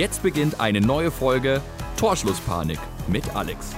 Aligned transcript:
Jetzt 0.00 0.22
beginnt 0.22 0.60
eine 0.60 0.80
neue 0.80 1.10
Folge 1.10 1.60
Torschlusspanik 1.98 2.78
mit 3.06 3.36
Alex. 3.36 3.76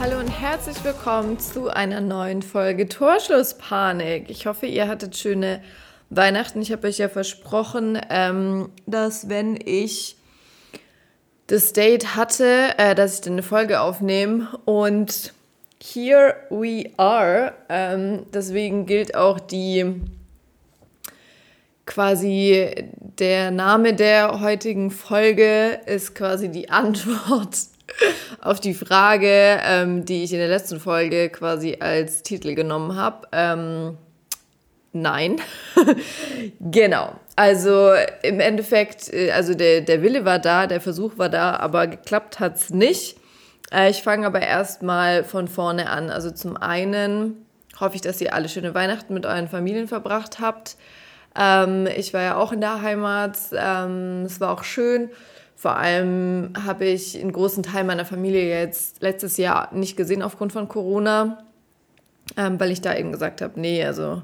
Hallo 0.00 0.18
und 0.18 0.28
herzlich 0.28 0.82
willkommen 0.82 1.38
zu 1.38 1.68
einer 1.68 2.00
neuen 2.00 2.40
Folge 2.40 2.88
Torschlusspanik. 2.88 4.30
Ich 4.30 4.46
hoffe, 4.46 4.64
ihr 4.64 4.88
hattet 4.88 5.18
schöne 5.18 5.62
Weihnachten. 6.08 6.62
Ich 6.62 6.72
habe 6.72 6.88
euch 6.88 6.96
ja 6.96 7.10
versprochen, 7.10 8.00
ähm, 8.08 8.70
dass 8.86 9.28
wenn 9.28 9.58
ich 9.62 10.16
das 11.46 11.74
Date 11.74 12.16
hatte, 12.16 12.78
äh, 12.78 12.94
dass 12.94 13.16
ich 13.16 13.20
dann 13.20 13.34
eine 13.34 13.42
Folge 13.42 13.82
aufnehme. 13.82 14.48
Und 14.64 15.34
here 15.78 16.36
we 16.48 16.90
are. 16.96 17.52
Ähm, 17.68 18.22
deswegen 18.32 18.86
gilt 18.86 19.14
auch 19.14 19.40
die 19.40 20.00
quasi 21.86 22.70
der 23.18 23.50
Name 23.50 23.94
der 23.94 24.40
heutigen 24.40 24.90
Folge 24.90 25.80
ist 25.86 26.14
quasi 26.14 26.48
die 26.50 26.70
Antwort 26.70 27.56
auf 28.40 28.60
die 28.60 28.74
Frage, 28.74 29.60
ähm, 29.62 30.04
die 30.04 30.24
ich 30.24 30.32
in 30.32 30.38
der 30.38 30.48
letzten 30.48 30.80
Folge 30.80 31.28
quasi 31.30 31.76
als 31.80 32.22
Titel 32.22 32.54
genommen 32.54 32.96
habe. 32.96 33.28
Ähm, 33.32 33.98
nein. 34.92 35.36
genau. 36.60 37.12
Also 37.36 37.92
im 38.22 38.40
Endeffekt, 38.40 39.12
äh, 39.12 39.30
also 39.32 39.54
der, 39.54 39.82
der 39.82 40.02
Wille 40.02 40.24
war 40.24 40.38
da, 40.38 40.66
der 40.66 40.80
Versuch 40.80 41.18
war 41.18 41.28
da, 41.28 41.56
aber 41.56 41.86
geklappt 41.86 42.40
hat 42.40 42.56
es 42.56 42.70
nicht. 42.70 43.16
Äh, 43.72 43.90
ich 43.90 44.02
fange 44.02 44.26
aber 44.26 44.40
erstmal 44.40 45.24
von 45.24 45.48
vorne 45.48 45.90
an. 45.90 46.10
Also 46.10 46.30
zum 46.30 46.56
einen 46.56 47.46
hoffe 47.78 47.96
ich, 47.96 48.00
dass 48.00 48.20
ihr 48.20 48.34
alle 48.34 48.48
schöne 48.48 48.74
Weihnachten 48.74 49.14
mit 49.14 49.26
euren 49.26 49.48
Familien 49.48 49.88
verbracht 49.88 50.40
habt. 50.40 50.76
Ähm, 51.36 51.86
ich 51.96 52.14
war 52.14 52.22
ja 52.22 52.36
auch 52.36 52.52
in 52.52 52.60
der 52.60 52.82
Heimat. 52.82 53.38
Ähm, 53.52 54.22
es 54.24 54.40
war 54.40 54.52
auch 54.52 54.64
schön. 54.64 55.10
Vor 55.56 55.76
allem 55.76 56.52
habe 56.66 56.84
ich 56.84 57.18
einen 57.18 57.32
großen 57.32 57.62
Teil 57.62 57.84
meiner 57.84 58.04
Familie 58.04 58.48
jetzt 58.48 59.00
letztes 59.00 59.36
Jahr 59.36 59.72
nicht 59.72 59.96
gesehen 59.96 60.22
aufgrund 60.22 60.52
von 60.52 60.68
Corona, 60.68 61.44
ähm, 62.36 62.60
weil 62.60 62.70
ich 62.70 62.80
da 62.80 62.94
eben 62.94 63.12
gesagt 63.12 63.40
habe, 63.40 63.58
nee, 63.58 63.84
also 63.84 64.22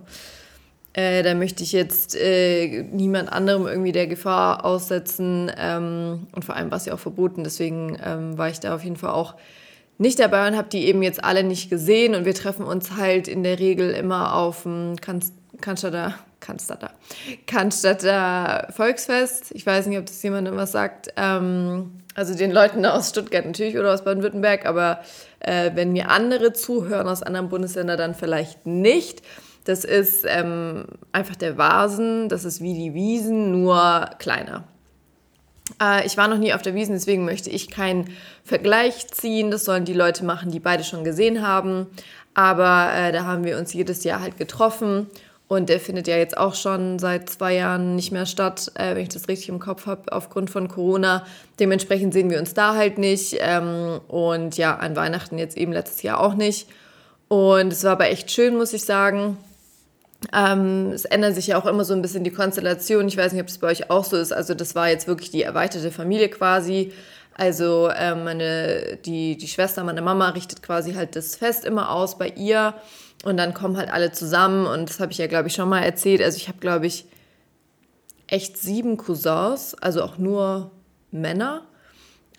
äh, 0.93 1.23
da 1.23 1.35
möchte 1.35 1.63
ich 1.63 1.73
jetzt 1.73 2.17
äh, 2.17 2.83
niemand 2.83 3.33
anderem 3.33 3.67
irgendwie 3.67 3.93
der 3.93 4.07
Gefahr 4.07 4.65
aussetzen. 4.65 5.51
Ähm, 5.57 6.27
und 6.33 6.45
vor 6.45 6.57
allem 6.57 6.71
war 6.71 6.79
es 6.79 6.87
ja 6.87 6.95
auch 6.95 6.99
verboten, 6.99 7.45
deswegen 7.45 7.97
ähm, 8.05 8.37
war 8.37 8.49
ich 8.49 8.61
da 8.61 8.75
auf 8.75 8.85
jeden 8.85 8.97
Fall 8.97 9.11
auch 9.11 9.35
nicht 9.99 10.19
dabei 10.19 10.49
und 10.49 10.57
habe 10.57 10.69
die 10.69 10.87
eben 10.87 11.03
jetzt 11.03 11.23
alle 11.23 11.45
nicht 11.45 11.71
gesehen. 11.71 12.15
Und 12.15 12.25
wir 12.25 12.35
treffen 12.35 12.65
uns 12.65 12.97
halt 12.97 13.29
in 13.29 13.45
der 13.45 13.59
Regel 13.59 13.91
immer 13.93 14.35
auf 14.35 14.65
dem 14.65 14.97
Cannstatter 15.61 16.15
Cannstatter, 16.41 16.91
Cannstatter 17.47 18.69
Volksfest. 18.73 19.53
Ich 19.53 19.65
weiß 19.65 19.87
nicht, 19.87 19.99
ob 19.99 20.07
das 20.07 20.23
jemandem 20.23 20.57
was 20.57 20.73
sagt. 20.73 21.13
Ähm, 21.17 22.01
also 22.15 22.35
den 22.35 22.51
Leuten 22.51 22.85
aus 22.85 23.11
Stuttgart 23.11 23.47
natürlich 23.47 23.79
oder 23.79 23.95
aus 23.95 24.05
Baden-Württemberg, 24.05 24.67
aber 24.67 25.01
äh, 25.41 25.71
wenn 25.75 25.93
mir 25.93 26.11
andere 26.11 26.53
zuhören 26.53 27.09
aus 27.09 27.23
anderen 27.23 27.49
Bundesländern, 27.49 27.99
dann 27.99 28.15
vielleicht 28.15 28.67
nicht. 28.67 29.23
Das 29.65 29.85
ist 29.85 30.25
ähm, 30.27 30.87
einfach 31.13 31.37
der 31.37 31.59
Vasen, 31.59 32.29
das 32.29 32.45
ist 32.45 32.61
wie 32.61 32.75
die 32.75 32.95
Wiesen, 32.95 33.53
nur 33.53 34.11
kleiner. 34.19 34.65
Äh, 35.81 36.07
ich 36.07 36.17
war 36.17 36.29
noch 36.29 36.39
nie 36.39 36.55
auf 36.55 36.63
der 36.63 36.75
Wiesen, 36.75 36.95
deswegen 36.95 37.25
möchte 37.25 37.51
ich 37.51 37.71
keinen 37.71 38.11
Vergleich 38.43 39.09
ziehen. 39.09 39.51
Das 39.51 39.65
sollen 39.65 39.85
die 39.85 39.95
Leute 39.95 40.25
machen, 40.25 40.51
die 40.51 40.61
beide 40.61 40.83
schon 40.83 41.05
gesehen 41.05 41.47
haben. 41.47 41.87
Aber 42.35 42.93
äh, 42.95 43.13
da 43.13 43.25
haben 43.25 43.45
wir 43.45 43.59
uns 43.59 43.73
jedes 43.73 44.03
Jahr 44.05 44.21
halt 44.21 44.39
getroffen 44.39 45.09
und 45.51 45.69
der 45.69 45.81
findet 45.81 46.07
ja 46.07 46.17
jetzt 46.17 46.37
auch 46.37 46.55
schon 46.55 47.01
seit 47.01 47.29
zwei 47.29 47.57
Jahren 47.57 47.97
nicht 47.97 48.13
mehr 48.13 48.25
statt, 48.25 48.71
äh, 48.77 48.95
wenn 48.95 49.03
ich 49.03 49.09
das 49.09 49.27
richtig 49.27 49.49
im 49.49 49.59
Kopf 49.59 49.87
habe, 49.87 50.13
aufgrund 50.13 50.49
von 50.49 50.69
Corona. 50.69 51.27
Dementsprechend 51.59 52.13
sehen 52.13 52.31
wir 52.31 52.39
uns 52.39 52.55
da 52.55 52.77
halt 52.77 52.99
nicht. 52.99 53.37
Ähm, 53.41 54.01
und 54.07 54.57
ja, 54.57 54.77
an 54.77 54.95
Weihnachten 54.95 55.39
jetzt 55.39 55.57
eben 55.57 55.73
letztes 55.73 56.03
Jahr 56.03 56.21
auch 56.21 56.35
nicht. 56.35 56.69
Und 57.27 57.73
es 57.73 57.83
war 57.83 57.91
aber 57.91 58.11
echt 58.11 58.31
schön, 58.31 58.57
muss 58.57 58.73
ich 58.73 58.85
sagen. 58.85 59.39
Ähm, 60.33 60.93
es 60.93 61.05
ändert 61.05 61.35
sich 61.35 61.49
ja 61.49 61.61
auch 61.61 61.67
immer 61.67 61.85
so 61.85 61.95
ein 61.95 62.03
bisschen 62.03 62.23
die 62.23 62.31
Konstellation. 62.31 63.09
Ich 63.09 63.17
weiß 63.17 63.33
nicht, 63.33 63.43
ob 63.43 63.49
es 63.49 63.59
bei 63.59 63.73
euch 63.73 63.91
auch 63.91 64.05
so 64.05 64.19
ist. 64.19 64.33
Also 64.33 64.55
das 64.55 64.77
war 64.77 64.89
jetzt 64.89 65.09
wirklich 65.09 65.33
die 65.33 65.43
erweiterte 65.43 65.91
Familie 65.91 66.29
quasi. 66.29 66.93
Also 67.35 67.89
äh, 67.89 68.15
meine, 68.15 68.99
die, 69.05 69.37
die 69.37 69.49
Schwester, 69.49 69.83
meine 69.83 70.03
Mama 70.03 70.29
richtet 70.29 70.63
quasi 70.63 70.93
halt 70.93 71.17
das 71.17 71.35
Fest 71.35 71.65
immer 71.65 71.91
aus 71.91 72.19
bei 72.19 72.29
ihr. 72.29 72.75
Und 73.25 73.37
dann 73.37 73.53
kommen 73.53 73.77
halt 73.77 73.91
alle 73.91 74.13
zusammen 74.13 74.67
und 74.67 74.89
das 74.89 74.99
habe 74.99 75.13
ich 75.13 75.19
ja, 75.19 75.27
glaube 75.27 75.49
ich, 75.49 75.55
schon 75.55 75.69
mal 75.69 75.83
erzählt. 75.83 76.23
Also 76.23 76.39
ich 76.39 76.49
habe, 76.49 76.59
glaube 76.59 76.87
ich, 76.87 77.05
echt 78.27 78.57
sieben 78.57 78.97
Cousins, 78.97 79.75
also 79.75 80.03
auch 80.03 80.17
nur 80.17 80.71
Männer. 81.11 81.63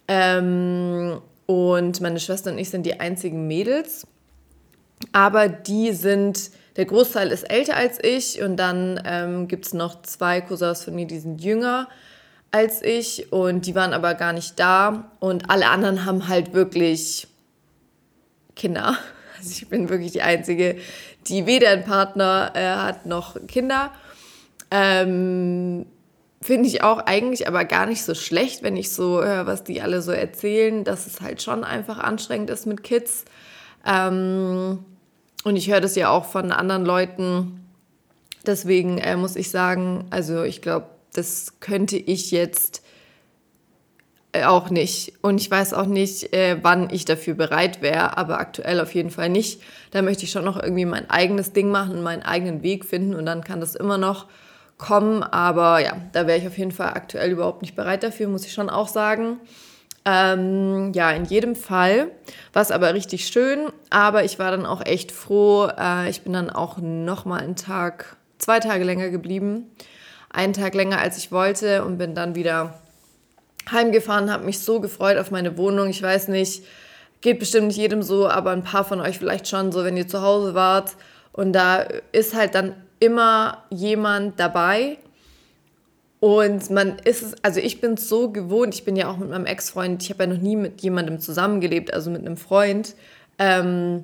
Ähm, 0.08 1.22
und 1.46 2.02
meine 2.02 2.20
Schwester 2.20 2.52
und 2.52 2.58
ich 2.58 2.70
sind 2.70 2.86
die 2.86 3.00
einzigen 3.00 3.47
Mädels. 3.47 4.08
Aber 5.12 5.50
die 5.50 5.91
sind, 5.91 6.52
der 6.78 6.86
Großteil 6.86 7.30
ist 7.30 7.44
älter 7.44 7.75
als 7.75 8.03
ich 8.03 8.41
und 8.41 8.58
dann 8.58 9.02
ähm, 9.06 9.47
gibt 9.47 9.68
es 9.68 9.74
noch 9.74 10.02
zwei 10.02 10.41
Cousins 10.41 10.84
von 10.84 10.96
mir, 10.96 11.06
die 11.06 11.20
sind 11.20 11.41
jünger 11.41 11.88
als 12.52 12.81
ich 12.81 13.31
und 13.31 13.66
die 13.66 13.75
waren 13.75 13.94
aber 13.94 14.14
gar 14.14 14.34
nicht 14.34 14.59
da. 14.59 15.12
Und 15.20 15.50
alle 15.50 15.70
anderen 15.70 16.06
haben 16.06 16.28
halt 16.28 16.53
wirklich 16.53 17.28
Kinder. 18.56 18.97
Also 19.41 19.53
ich 19.53 19.68
bin 19.69 19.90
wirklich 19.90 20.12
die 20.12 20.22
Einzige, 20.22 20.78
die 21.28 21.47
weder 21.47 21.69
einen 21.72 21.84
Partner 21.84 22.52
äh, 22.53 22.63
hat 22.63 23.07
noch 23.07 23.35
Kinder. 23.47 23.91
Ähm, 24.69 25.88
Finde 26.44 26.68
ich 26.68 26.84
auch 26.84 27.00
eigentlich 27.00 27.47
aber 27.47 27.66
gar 27.66 27.88
nicht 27.88 28.03
so 28.03 28.13
schlecht, 28.13 28.62
wenn 28.62 28.75
ich 28.75 28.91
so 28.91 29.24
höre, 29.24 29.47
was 29.47 29.63
die 29.63 29.81
alle 29.81 30.02
so 30.02 30.12
erzählen, 30.12 30.84
dass 30.84 31.07
es 31.07 31.22
halt 31.22 31.41
schon 31.41 31.63
einfach 31.63 31.97
anstrengend 31.97 32.52
ist 32.52 32.68
mit 32.68 32.84
Kids. 32.84 33.25
Ähm, 33.85 34.85
und 35.44 35.56
ich 35.56 35.72
höre 35.72 35.81
das 35.81 35.96
ja 35.96 36.09
auch 36.09 36.25
von 36.25 36.52
anderen 36.52 36.85
Leuten. 36.85 37.66
Deswegen 38.46 39.00
äh, 39.00 39.18
muss 39.18 39.35
ich 39.35 39.50
sagen, 39.50 40.06
also 40.12 40.44
ich 40.44 40.62
glaube, 40.62 40.88
das 41.13 41.59
könnte 41.59 41.97
ich 41.97 42.29
jetzt 42.29 42.84
auch 44.46 44.69
nicht. 44.69 45.14
Und 45.22 45.42
ich 45.42 45.52
weiß 45.52 45.74
auch 45.74 45.86
nicht, 45.86 46.34
äh, 46.34 46.58
wann 46.62 46.90
ich 46.90 47.06
dafür 47.06 47.34
bereit 47.34 47.81
wäre, 47.81 48.18
aber 48.18 48.40
aktuell 48.40 48.80
auf 48.80 48.94
jeden 48.96 49.12
Fall 49.12 49.30
nicht. 49.30 49.62
Da 49.92 50.02
möchte 50.02 50.24
ich 50.24 50.31
schon 50.31 50.46
noch 50.46 50.62
irgendwie 50.62 50.86
mein 50.86 51.09
eigenes 51.09 51.53
Ding 51.53 51.69
machen, 51.69 52.02
meinen 52.02 52.24
eigenen 52.24 52.64
Weg 52.64 52.86
finden 52.86 53.16
und 53.16 53.25
dann 53.25 53.44
kann 53.44 53.59
das 53.59 53.75
immer 53.75 53.97
noch 53.97 54.28
kommen. 54.78 55.24
Aber 55.24 55.80
ja, 55.80 55.97
da 56.14 56.28
wäre 56.28 56.38
ich 56.38 56.47
auf 56.47 56.58
jeden 56.58 56.72
Fall 56.72 56.90
aktuell 56.90 57.31
überhaupt 57.31 57.62
nicht 57.62 57.75
bereit 57.75 58.03
dafür, 58.03 58.28
muss 58.28 58.46
ich 58.46 58.53
schon 58.53 58.70
auch 58.70 58.88
sagen. 58.88 59.40
Ähm, 60.03 60.94
ja, 60.94 61.12
in 61.12 61.25
jedem 61.25 61.56
Fall 61.56 62.09
war 62.53 62.62
es 62.64 62.72
aber 62.72 62.94
richtig 62.94 63.28
schön, 63.28 63.68
aber 63.91 64.24
ich 64.24 64.40
war 64.40 64.50
dann 64.50 64.66
auch 64.66 64.84
echt 64.84 65.12
froh. 65.12 65.68
Äh, 65.78 66.09
ich 66.09 66.22
bin 66.22 66.34
dann 66.34 66.50
auch 66.50 66.78
noch 66.80 67.25
mal 67.25 67.41
einen 67.41 67.56
Tag, 67.56 68.16
zwei 68.40 68.59
Tage 68.59 68.84
länger 68.84 69.09
geblieben, 69.09 69.70
einen 70.31 70.53
Tag 70.53 70.74
länger 70.74 71.00
als 71.00 71.18
ich 71.18 71.31
wollte 71.31 71.86
und 71.86 72.00
bin 72.00 72.16
dann 72.16 72.34
wieder 72.34 72.81
heimgefahren, 73.70 74.32
habe 74.32 74.46
mich 74.46 74.60
so 74.60 74.80
gefreut 74.80 75.18
auf 75.18 75.32
meine 75.32 75.58
Wohnung. 75.58 75.90
Ich 75.90 76.02
weiß 76.02 76.30
nicht, 76.30 76.64
geht 77.22 77.40
bestimmt 77.40 77.68
nicht 77.68 77.78
jedem 77.78 78.02
so, 78.02 78.28
aber 78.28 78.52
ein 78.52 78.64
paar 78.64 78.84
von 78.84 79.02
euch 79.02 79.18
vielleicht 79.18 79.48
schon 79.48 79.72
so, 79.72 79.84
wenn 79.84 79.98
ihr 79.98 80.08
zu 80.08 80.22
Hause 80.22 80.56
wart. 80.56 80.96
Und 81.34 81.54
da 81.54 81.86
ist 82.12 82.36
halt 82.36 82.56
dann 82.56 82.76
immer 83.00 83.64
jemand 83.70 84.40
dabei. 84.40 84.98
Und 86.20 86.70
man 86.70 87.00
ist 87.04 87.24
es, 87.24 87.36
also 87.44 87.60
ich 87.60 87.82
bin 87.82 87.94
es 87.94 88.08
so 88.08 88.30
gewohnt, 88.30 88.76
ich 88.76 88.86
bin 88.86 88.96
ja 88.96 89.10
auch 89.10 89.18
mit 89.18 89.30
meinem 89.30 89.48
Ex-Freund, 89.48 90.04
ich 90.04 90.12
habe 90.12 90.24
ja 90.24 90.30
noch 90.30 90.42
nie 90.42 90.56
mit 90.56 90.82
jemandem 90.82 91.20
zusammengelebt, 91.20 91.94
also 91.94 92.12
mit 92.12 92.22
einem 92.22 92.38
Freund. 92.38 92.96
Ähm, 93.40 94.04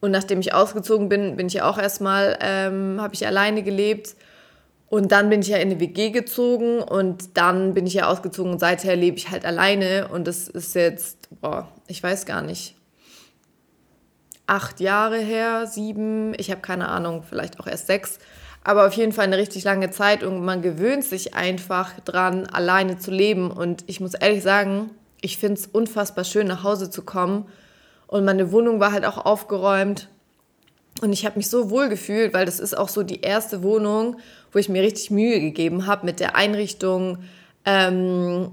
und 0.00 0.12
nachdem 0.12 0.38
ich 0.38 0.54
ausgezogen 0.54 1.08
bin, 1.08 1.34
bin 1.34 1.48
ich 1.48 1.54
ja 1.54 1.68
auch 1.68 1.76
erstmal, 1.76 2.38
ähm, 2.40 3.00
habe 3.00 3.14
ich 3.14 3.26
alleine 3.26 3.64
gelebt. 3.64 4.14
Und 4.90 5.12
dann 5.12 5.28
bin 5.28 5.40
ich 5.40 5.48
ja 5.48 5.58
in 5.58 5.70
eine 5.70 5.80
WG 5.80 6.10
gezogen 6.10 6.80
und 6.80 7.36
dann 7.36 7.74
bin 7.74 7.86
ich 7.86 7.94
ja 7.94 8.08
ausgezogen 8.08 8.52
und 8.52 8.58
seither 8.58 8.96
lebe 8.96 9.18
ich 9.18 9.30
halt 9.30 9.44
alleine. 9.44 10.08
Und 10.08 10.26
das 10.26 10.48
ist 10.48 10.74
jetzt, 10.74 11.28
boah, 11.42 11.68
ich 11.86 12.02
weiß 12.02 12.24
gar 12.24 12.40
nicht, 12.40 12.74
acht 14.46 14.80
Jahre 14.80 15.18
her, 15.18 15.66
sieben, 15.66 16.32
ich 16.38 16.50
habe 16.50 16.62
keine 16.62 16.88
Ahnung, 16.88 17.22
vielleicht 17.22 17.60
auch 17.60 17.66
erst 17.66 17.86
sechs, 17.86 18.18
aber 18.64 18.86
auf 18.86 18.94
jeden 18.94 19.12
Fall 19.12 19.26
eine 19.26 19.36
richtig 19.36 19.64
lange 19.64 19.90
Zeit 19.90 20.22
und 20.22 20.42
man 20.42 20.62
gewöhnt 20.62 21.04
sich 21.04 21.34
einfach 21.34 22.00
dran, 22.00 22.46
alleine 22.46 22.98
zu 22.98 23.10
leben. 23.10 23.50
Und 23.50 23.84
ich 23.88 24.00
muss 24.00 24.14
ehrlich 24.14 24.42
sagen, 24.42 24.90
ich 25.20 25.36
finde 25.36 25.60
es 25.60 25.66
unfassbar 25.66 26.24
schön, 26.24 26.46
nach 26.46 26.64
Hause 26.64 26.90
zu 26.90 27.02
kommen. 27.02 27.46
Und 28.06 28.24
meine 28.24 28.52
Wohnung 28.52 28.80
war 28.80 28.92
halt 28.92 29.04
auch 29.04 29.18
aufgeräumt 29.18 30.08
und 31.00 31.12
ich 31.12 31.24
habe 31.24 31.36
mich 31.38 31.48
so 31.48 31.70
wohl 31.70 31.88
gefühlt, 31.88 32.34
weil 32.34 32.46
das 32.46 32.60
ist 32.60 32.76
auch 32.76 32.88
so 32.88 33.02
die 33.02 33.20
erste 33.20 33.62
Wohnung, 33.62 34.16
wo 34.52 34.58
ich 34.58 34.68
mir 34.68 34.82
richtig 34.82 35.10
Mühe 35.10 35.40
gegeben 35.40 35.86
habe 35.86 36.06
mit 36.06 36.20
der 36.20 36.36
Einrichtung. 36.36 37.18
Ähm, 37.64 38.50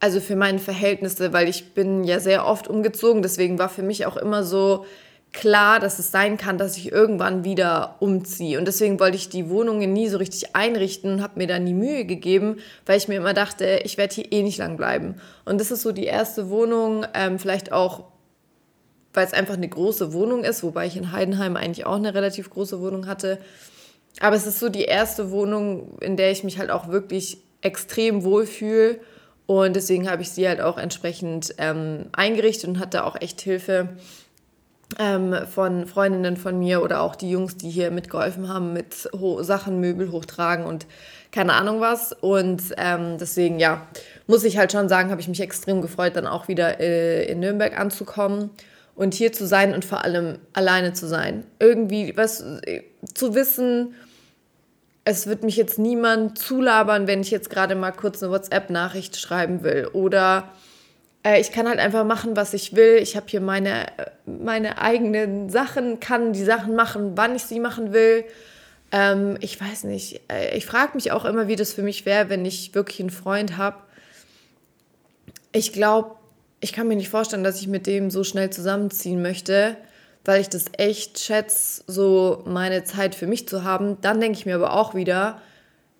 also 0.00 0.20
für 0.20 0.36
meine 0.36 0.58
Verhältnisse, 0.58 1.32
weil 1.32 1.48
ich 1.48 1.74
bin 1.74 2.04
ja 2.04 2.20
sehr 2.20 2.46
oft 2.46 2.68
umgezogen. 2.68 3.22
Deswegen 3.22 3.58
war 3.58 3.68
für 3.68 3.82
mich 3.82 4.06
auch 4.06 4.16
immer 4.16 4.44
so 4.44 4.86
klar, 5.32 5.78
dass 5.78 5.98
es 5.98 6.10
sein 6.10 6.36
kann, 6.36 6.58
dass 6.58 6.76
ich 6.76 6.90
irgendwann 6.90 7.44
wieder 7.44 7.96
umziehe. 8.00 8.58
Und 8.58 8.66
deswegen 8.66 8.98
wollte 8.98 9.16
ich 9.16 9.28
die 9.28 9.48
Wohnungen 9.48 9.92
nie 9.92 10.08
so 10.08 10.18
richtig 10.18 10.56
einrichten 10.56 11.14
und 11.14 11.22
habe 11.22 11.38
mir 11.38 11.46
dann 11.46 11.66
die 11.66 11.74
Mühe 11.74 12.04
gegeben, 12.04 12.56
weil 12.86 12.98
ich 12.98 13.08
mir 13.08 13.16
immer 13.16 13.34
dachte, 13.34 13.80
ich 13.84 13.96
werde 13.98 14.14
hier 14.14 14.32
eh 14.32 14.42
nicht 14.42 14.58
lang 14.58 14.76
bleiben. 14.76 15.16
Und 15.44 15.60
das 15.60 15.70
ist 15.70 15.82
so 15.82 15.92
die 15.92 16.06
erste 16.06 16.50
Wohnung, 16.50 17.06
ähm, 17.14 17.38
vielleicht 17.38 17.72
auch, 17.72 18.04
weil 19.12 19.26
es 19.26 19.32
einfach 19.32 19.54
eine 19.54 19.68
große 19.68 20.12
Wohnung 20.12 20.44
ist, 20.44 20.62
wobei 20.62 20.86
ich 20.86 20.96
in 20.96 21.12
Heidenheim 21.12 21.56
eigentlich 21.56 21.86
auch 21.86 21.96
eine 21.96 22.14
relativ 22.14 22.50
große 22.50 22.80
Wohnung 22.80 23.06
hatte. 23.06 23.38
Aber 24.20 24.36
es 24.36 24.46
ist 24.46 24.58
so 24.58 24.68
die 24.68 24.84
erste 24.84 25.30
Wohnung, 25.30 25.98
in 26.00 26.16
der 26.16 26.30
ich 26.30 26.44
mich 26.44 26.58
halt 26.58 26.70
auch 26.70 26.88
wirklich 26.88 27.38
extrem 27.60 28.24
wohlfühle. 28.24 29.00
Und 29.46 29.74
deswegen 29.74 30.08
habe 30.08 30.22
ich 30.22 30.30
sie 30.30 30.48
halt 30.48 30.60
auch 30.60 30.78
entsprechend 30.78 31.54
ähm, 31.58 32.06
eingerichtet 32.12 32.68
und 32.68 32.78
hatte 32.78 33.04
auch 33.04 33.20
echt 33.20 33.40
Hilfe 33.40 33.88
ähm, 34.98 35.34
von 35.52 35.86
Freundinnen 35.86 36.36
von 36.36 36.58
mir 36.58 36.82
oder 36.82 37.00
auch 37.00 37.16
die 37.16 37.30
Jungs, 37.30 37.56
die 37.56 37.70
hier 37.70 37.90
mitgeholfen 37.90 38.48
haben 38.48 38.72
mit 38.72 39.08
Ho 39.18 39.42
Sachen, 39.42 39.80
Möbel 39.80 40.12
hochtragen 40.12 40.66
und 40.66 40.86
keine 41.32 41.54
Ahnung 41.54 41.80
was. 41.80 42.12
Und 42.12 42.62
ähm, 42.76 43.18
deswegen, 43.18 43.58
ja, 43.58 43.86
muss 44.28 44.44
ich 44.44 44.56
halt 44.56 44.70
schon 44.70 44.88
sagen, 44.88 45.10
habe 45.10 45.20
ich 45.20 45.28
mich 45.28 45.40
extrem 45.40 45.82
gefreut, 45.82 46.14
dann 46.14 46.28
auch 46.28 46.46
wieder 46.46 46.78
äh, 46.78 47.24
in 47.24 47.40
Nürnberg 47.40 47.78
anzukommen 47.78 48.50
und 49.00 49.14
hier 49.14 49.32
zu 49.32 49.46
sein 49.46 49.72
und 49.72 49.82
vor 49.82 50.04
allem 50.04 50.36
alleine 50.52 50.92
zu 50.92 51.08
sein. 51.08 51.44
Irgendwie 51.58 52.14
was 52.18 52.42
äh, 52.42 52.82
zu 53.14 53.34
wissen, 53.34 53.94
es 55.06 55.26
wird 55.26 55.42
mich 55.42 55.56
jetzt 55.56 55.78
niemand 55.78 56.36
zulabern, 56.36 57.06
wenn 57.06 57.22
ich 57.22 57.30
jetzt 57.30 57.48
gerade 57.48 57.74
mal 57.76 57.92
kurz 57.92 58.22
eine 58.22 58.30
WhatsApp-Nachricht 58.30 59.16
schreiben 59.16 59.62
will 59.62 59.88
oder 59.94 60.50
äh, 61.24 61.40
ich 61.40 61.50
kann 61.50 61.66
halt 61.66 61.78
einfach 61.78 62.04
machen, 62.04 62.36
was 62.36 62.52
ich 62.52 62.76
will. 62.76 62.98
Ich 63.00 63.16
habe 63.16 63.24
hier 63.26 63.40
meine, 63.40 63.86
meine 64.26 64.76
eigenen 64.82 65.48
Sachen, 65.48 65.98
kann 66.00 66.34
die 66.34 66.44
Sachen 66.44 66.76
machen, 66.76 67.12
wann 67.14 67.34
ich 67.34 67.44
sie 67.44 67.58
machen 67.58 67.94
will. 67.94 68.26
Ähm, 68.92 69.38
ich 69.40 69.58
weiß 69.58 69.84
nicht. 69.84 70.20
Äh, 70.30 70.58
ich 70.58 70.66
frage 70.66 70.90
mich 70.92 71.10
auch 71.10 71.24
immer, 71.24 71.48
wie 71.48 71.56
das 71.56 71.72
für 71.72 71.82
mich 71.82 72.04
wäre, 72.04 72.28
wenn 72.28 72.44
ich 72.44 72.74
wirklich 72.74 73.00
einen 73.00 73.08
Freund 73.08 73.56
habe. 73.56 73.78
Ich 75.52 75.72
glaube, 75.72 76.19
ich 76.60 76.72
kann 76.72 76.88
mir 76.88 76.96
nicht 76.96 77.08
vorstellen, 77.08 77.44
dass 77.44 77.60
ich 77.60 77.68
mit 77.68 77.86
dem 77.86 78.10
so 78.10 78.24
schnell 78.24 78.50
zusammenziehen 78.50 79.22
möchte, 79.22 79.76
weil 80.24 80.40
ich 80.40 80.48
das 80.48 80.66
echt 80.76 81.18
schätze, 81.18 81.82
so 81.86 82.42
meine 82.46 82.84
Zeit 82.84 83.14
für 83.14 83.26
mich 83.26 83.48
zu 83.48 83.64
haben. 83.64 83.98
Dann 84.02 84.20
denke 84.20 84.38
ich 84.38 84.46
mir 84.46 84.56
aber 84.56 84.74
auch 84.74 84.94
wieder, 84.94 85.40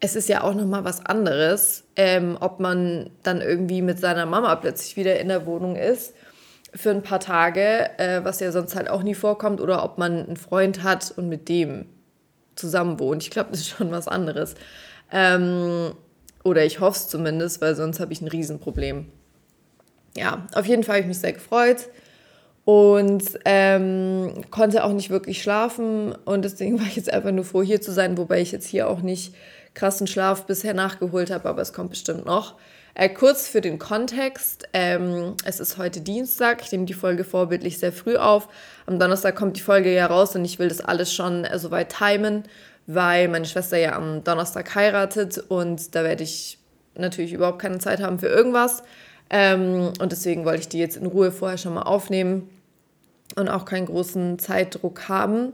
es 0.00 0.16
ist 0.16 0.28
ja 0.28 0.42
auch 0.42 0.54
noch 0.54 0.66
mal 0.66 0.84
was 0.84 1.04
anderes, 1.04 1.84
ähm, 1.96 2.36
ob 2.40 2.60
man 2.60 3.10
dann 3.22 3.40
irgendwie 3.40 3.82
mit 3.82 3.98
seiner 3.98 4.26
Mama 4.26 4.54
plötzlich 4.56 4.96
wieder 4.96 5.18
in 5.18 5.28
der 5.28 5.46
Wohnung 5.46 5.76
ist 5.76 6.14
für 6.74 6.90
ein 6.90 7.02
paar 7.02 7.20
Tage, 7.20 7.98
äh, 7.98 8.24
was 8.24 8.40
ja 8.40 8.52
sonst 8.52 8.76
halt 8.76 8.88
auch 8.88 9.02
nie 9.02 9.14
vorkommt, 9.14 9.60
oder 9.60 9.82
ob 9.84 9.98
man 9.98 10.26
einen 10.26 10.36
Freund 10.36 10.82
hat 10.82 11.12
und 11.16 11.28
mit 11.28 11.48
dem 11.48 11.86
zusammen 12.54 12.98
wohnt. 13.00 13.22
Ich 13.22 13.30
glaube, 13.30 13.50
das 13.50 13.60
ist 13.60 13.68
schon 13.68 13.90
was 13.90 14.08
anderes. 14.08 14.54
Ähm, 15.10 15.94
oder 16.44 16.64
ich 16.64 16.80
hoffe 16.80 16.98
es 16.98 17.08
zumindest, 17.08 17.60
weil 17.60 17.74
sonst 17.74 18.00
habe 18.00 18.12
ich 18.12 18.20
ein 18.20 18.28
Riesenproblem. 18.28 19.06
Ja, 20.16 20.46
auf 20.54 20.66
jeden 20.66 20.82
Fall 20.82 20.96
habe 20.96 21.02
ich 21.02 21.08
mich 21.08 21.18
sehr 21.18 21.32
gefreut 21.32 21.88
und 22.64 23.24
ähm, 23.44 24.44
konnte 24.50 24.84
auch 24.84 24.92
nicht 24.92 25.10
wirklich 25.10 25.42
schlafen 25.42 26.14
und 26.24 26.44
deswegen 26.44 26.78
war 26.80 26.86
ich 26.86 26.96
jetzt 26.96 27.12
einfach 27.12 27.32
nur 27.32 27.44
froh, 27.44 27.62
hier 27.62 27.80
zu 27.80 27.92
sein, 27.92 28.18
wobei 28.18 28.40
ich 28.40 28.52
jetzt 28.52 28.66
hier 28.66 28.88
auch 28.88 29.02
nicht 29.02 29.34
krassen 29.74 30.06
Schlaf 30.06 30.46
bisher 30.46 30.74
nachgeholt 30.74 31.30
habe, 31.30 31.48
aber 31.48 31.62
es 31.62 31.72
kommt 31.72 31.90
bestimmt 31.90 32.26
noch. 32.26 32.56
Äh, 32.94 33.08
kurz 33.08 33.48
für 33.48 33.60
den 33.60 33.78
Kontext, 33.78 34.68
ähm, 34.72 35.34
es 35.44 35.60
ist 35.60 35.78
heute 35.78 36.00
Dienstag, 36.00 36.62
ich 36.62 36.72
nehme 36.72 36.86
die 36.86 36.94
Folge 36.94 37.22
vorbildlich 37.22 37.78
sehr 37.78 37.92
früh 37.92 38.16
auf. 38.16 38.48
Am 38.86 38.98
Donnerstag 38.98 39.36
kommt 39.36 39.56
die 39.56 39.62
Folge 39.62 39.94
ja 39.94 40.06
raus 40.06 40.34
und 40.34 40.44
ich 40.44 40.58
will 40.58 40.68
das 40.68 40.80
alles 40.80 41.14
schon 41.14 41.44
äh, 41.44 41.58
soweit 41.58 41.94
timen, 41.96 42.42
weil 42.86 43.28
meine 43.28 43.46
Schwester 43.46 43.78
ja 43.78 43.92
am 43.92 44.24
Donnerstag 44.24 44.74
heiratet 44.74 45.38
und 45.38 45.94
da 45.94 46.02
werde 46.02 46.24
ich 46.24 46.58
natürlich 46.96 47.32
überhaupt 47.32 47.60
keine 47.60 47.78
Zeit 47.78 48.00
haben 48.00 48.18
für 48.18 48.26
irgendwas. 48.26 48.82
Ähm, 49.30 49.92
und 50.00 50.12
deswegen 50.12 50.44
wollte 50.44 50.60
ich 50.60 50.68
die 50.68 50.78
jetzt 50.78 50.96
in 50.96 51.06
Ruhe 51.06 51.30
vorher 51.30 51.58
schon 51.58 51.74
mal 51.74 51.82
aufnehmen 51.82 52.50
und 53.36 53.48
auch 53.48 53.64
keinen 53.64 53.86
großen 53.86 54.38
Zeitdruck 54.38 55.08
haben. 55.08 55.52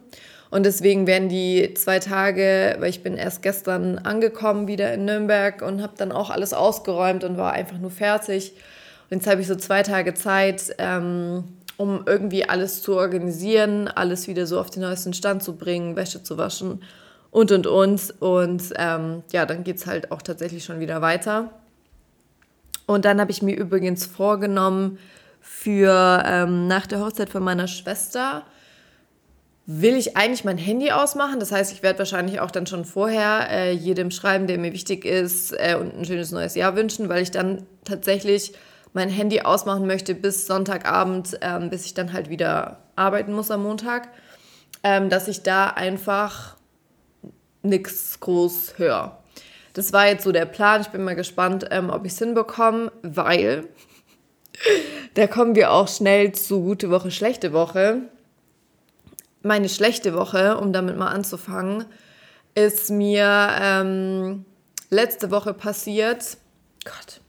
Und 0.50 0.64
deswegen 0.64 1.06
werden 1.06 1.28
die 1.28 1.74
zwei 1.74 1.98
Tage, 1.98 2.76
weil 2.78 2.88
ich 2.88 3.02
bin 3.02 3.16
erst 3.16 3.42
gestern 3.42 3.98
angekommen 3.98 4.68
wieder 4.68 4.94
in 4.94 5.04
Nürnberg 5.04 5.60
und 5.60 5.82
habe 5.82 5.94
dann 5.96 6.12
auch 6.12 6.30
alles 6.30 6.54
ausgeräumt 6.54 7.24
und 7.24 7.36
war 7.36 7.52
einfach 7.52 7.78
nur 7.78 7.90
fertig. 7.90 8.52
Und 9.10 9.18
jetzt 9.18 9.26
habe 9.26 9.40
ich 9.40 9.46
so 9.46 9.56
zwei 9.56 9.82
Tage 9.82 10.14
Zeit, 10.14 10.74
ähm, 10.78 11.44
um 11.76 12.04
irgendwie 12.06 12.48
alles 12.48 12.80
zu 12.82 12.96
organisieren, 12.96 13.88
alles 13.88 14.28
wieder 14.28 14.46
so 14.46 14.58
auf 14.58 14.70
den 14.70 14.82
neuesten 14.82 15.12
Stand 15.12 15.42
zu 15.42 15.56
bringen, 15.56 15.96
Wäsche 15.96 16.22
zu 16.22 16.38
waschen 16.38 16.82
und 17.30 17.52
und 17.52 17.66
und. 17.66 18.14
Und 18.20 18.62
ähm, 18.76 19.22
ja, 19.32 19.46
dann 19.46 19.64
geht 19.64 19.76
es 19.76 19.86
halt 19.86 20.10
auch 20.12 20.22
tatsächlich 20.22 20.64
schon 20.64 20.80
wieder 20.80 21.02
weiter. 21.02 21.50
Und 22.86 23.04
dann 23.04 23.20
habe 23.20 23.30
ich 23.30 23.42
mir 23.42 23.56
übrigens 23.56 24.06
vorgenommen, 24.06 24.98
für 25.40 26.22
ähm, 26.26 26.66
nach 26.66 26.86
der 26.86 27.00
Hochzeit 27.00 27.30
von 27.30 27.42
meiner 27.42 27.68
Schwester 27.68 28.44
will 29.66 29.96
ich 29.96 30.16
eigentlich 30.16 30.44
mein 30.44 30.58
Handy 30.58 30.92
ausmachen. 30.92 31.40
Das 31.40 31.50
heißt, 31.50 31.72
ich 31.72 31.82
werde 31.82 31.98
wahrscheinlich 31.98 32.40
auch 32.40 32.50
dann 32.50 32.66
schon 32.66 32.84
vorher 32.84 33.48
äh, 33.50 33.72
jedem 33.72 34.10
schreiben, 34.10 34.46
der 34.46 34.58
mir 34.58 34.72
wichtig 34.72 35.04
ist 35.04 35.52
äh, 35.52 35.76
und 35.78 35.96
ein 35.96 36.04
schönes 36.04 36.30
neues 36.30 36.54
Jahr 36.54 36.76
wünschen, 36.76 37.08
weil 37.08 37.22
ich 37.22 37.32
dann 37.32 37.66
tatsächlich 37.84 38.54
mein 38.92 39.08
Handy 39.08 39.40
ausmachen 39.40 39.86
möchte 39.86 40.14
bis 40.14 40.46
Sonntagabend, 40.46 41.38
ähm, 41.42 41.68
bis 41.68 41.84
ich 41.84 41.94
dann 41.94 42.12
halt 42.12 42.30
wieder 42.30 42.78
arbeiten 42.94 43.32
muss 43.32 43.50
am 43.50 43.64
Montag, 43.64 44.08
ähm, 44.82 45.10
dass 45.10 45.28
ich 45.28 45.42
da 45.42 45.68
einfach 45.68 46.56
nichts 47.62 48.18
groß 48.20 48.74
höre. 48.78 49.18
Das 49.76 49.92
war 49.92 50.06
jetzt 50.06 50.24
so 50.24 50.32
der 50.32 50.46
Plan. 50.46 50.80
Ich 50.80 50.88
bin 50.88 51.04
mal 51.04 51.16
gespannt, 51.16 51.66
ähm, 51.70 51.90
ob 51.90 52.04
ich 52.06 52.12
es 52.12 52.18
hinbekomme, 52.18 52.92
weil 53.02 53.68
da 55.14 55.26
kommen 55.26 55.54
wir 55.54 55.70
auch 55.70 55.88
schnell 55.88 56.32
zu 56.32 56.62
gute 56.62 56.90
Woche, 56.90 57.10
schlechte 57.10 57.52
Woche 57.52 58.02
meine 59.46 59.68
schlechte 59.68 60.14
Woche, 60.14 60.58
um 60.58 60.72
damit 60.72 60.96
mal 60.96 61.08
anzufangen, 61.08 61.86
ist 62.54 62.90
mir 62.90 63.48
ähm, 63.60 64.44
letzte 64.90 65.30
Woche 65.30 65.54
passiert. 65.54 66.36
Gott. 66.84 67.20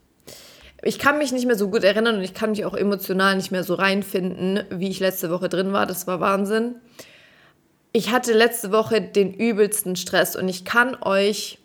Ich 0.82 0.98
kann 0.98 1.18
mich 1.18 1.32
nicht 1.32 1.46
mehr 1.46 1.56
so 1.56 1.70
gut 1.70 1.82
erinnern 1.82 2.16
und 2.16 2.22
ich 2.22 2.34
kann 2.34 2.50
mich 2.50 2.64
auch 2.64 2.74
emotional 2.74 3.36
nicht 3.36 3.50
mehr 3.50 3.64
so 3.64 3.74
reinfinden, 3.74 4.64
wie 4.70 4.88
ich 4.88 5.00
letzte 5.00 5.30
Woche 5.30 5.48
drin 5.48 5.72
war. 5.72 5.86
Das 5.86 6.06
war 6.06 6.20
Wahnsinn. 6.20 6.76
Ich 7.92 8.10
hatte 8.10 8.32
letzte 8.32 8.70
Woche 8.70 9.00
den 9.00 9.32
übelsten 9.34 9.96
Stress 9.96 10.36
und 10.36 10.48
ich 10.48 10.64
kann 10.64 10.96
euch, 11.02 11.58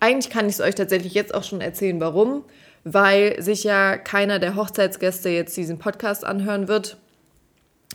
eigentlich 0.00 0.30
kann 0.30 0.46
ich 0.46 0.54
es 0.54 0.60
euch 0.60 0.74
tatsächlich 0.74 1.14
jetzt 1.14 1.34
auch 1.34 1.44
schon 1.44 1.60
erzählen, 1.60 2.00
warum. 2.00 2.44
Weil 2.82 3.40
sich 3.42 3.62
ja 3.62 3.98
keiner 3.98 4.38
der 4.38 4.56
Hochzeitsgäste 4.56 5.28
jetzt 5.28 5.56
diesen 5.56 5.78
Podcast 5.78 6.24
anhören 6.24 6.66
wird. 6.66 6.96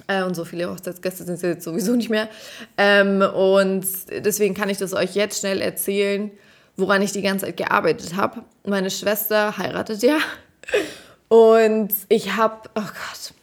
Äh, 0.07 0.23
und 0.23 0.35
so 0.35 0.45
viele 0.45 0.69
Hochzeitsgäste 0.69 1.23
sind 1.23 1.35
es 1.35 1.41
jetzt 1.41 1.63
sowieso 1.63 1.95
nicht 1.95 2.09
mehr. 2.09 2.29
Ähm, 2.77 3.21
und 3.21 3.85
deswegen 4.11 4.53
kann 4.53 4.69
ich 4.69 4.77
das 4.77 4.93
euch 4.93 5.15
jetzt 5.15 5.39
schnell 5.39 5.61
erzählen, 5.61 6.29
woran 6.77 7.01
ich 7.01 7.11
die 7.11 7.21
ganze 7.21 7.45
Zeit 7.45 7.57
gearbeitet 7.57 8.15
habe. 8.15 8.43
Meine 8.65 8.91
Schwester 8.91 9.57
heiratet 9.57 10.03
ja. 10.03 10.17
Und 11.29 11.89
ich 12.09 12.35
habe, 12.35 12.69
oh 12.75 12.81
Gott. 12.81 13.33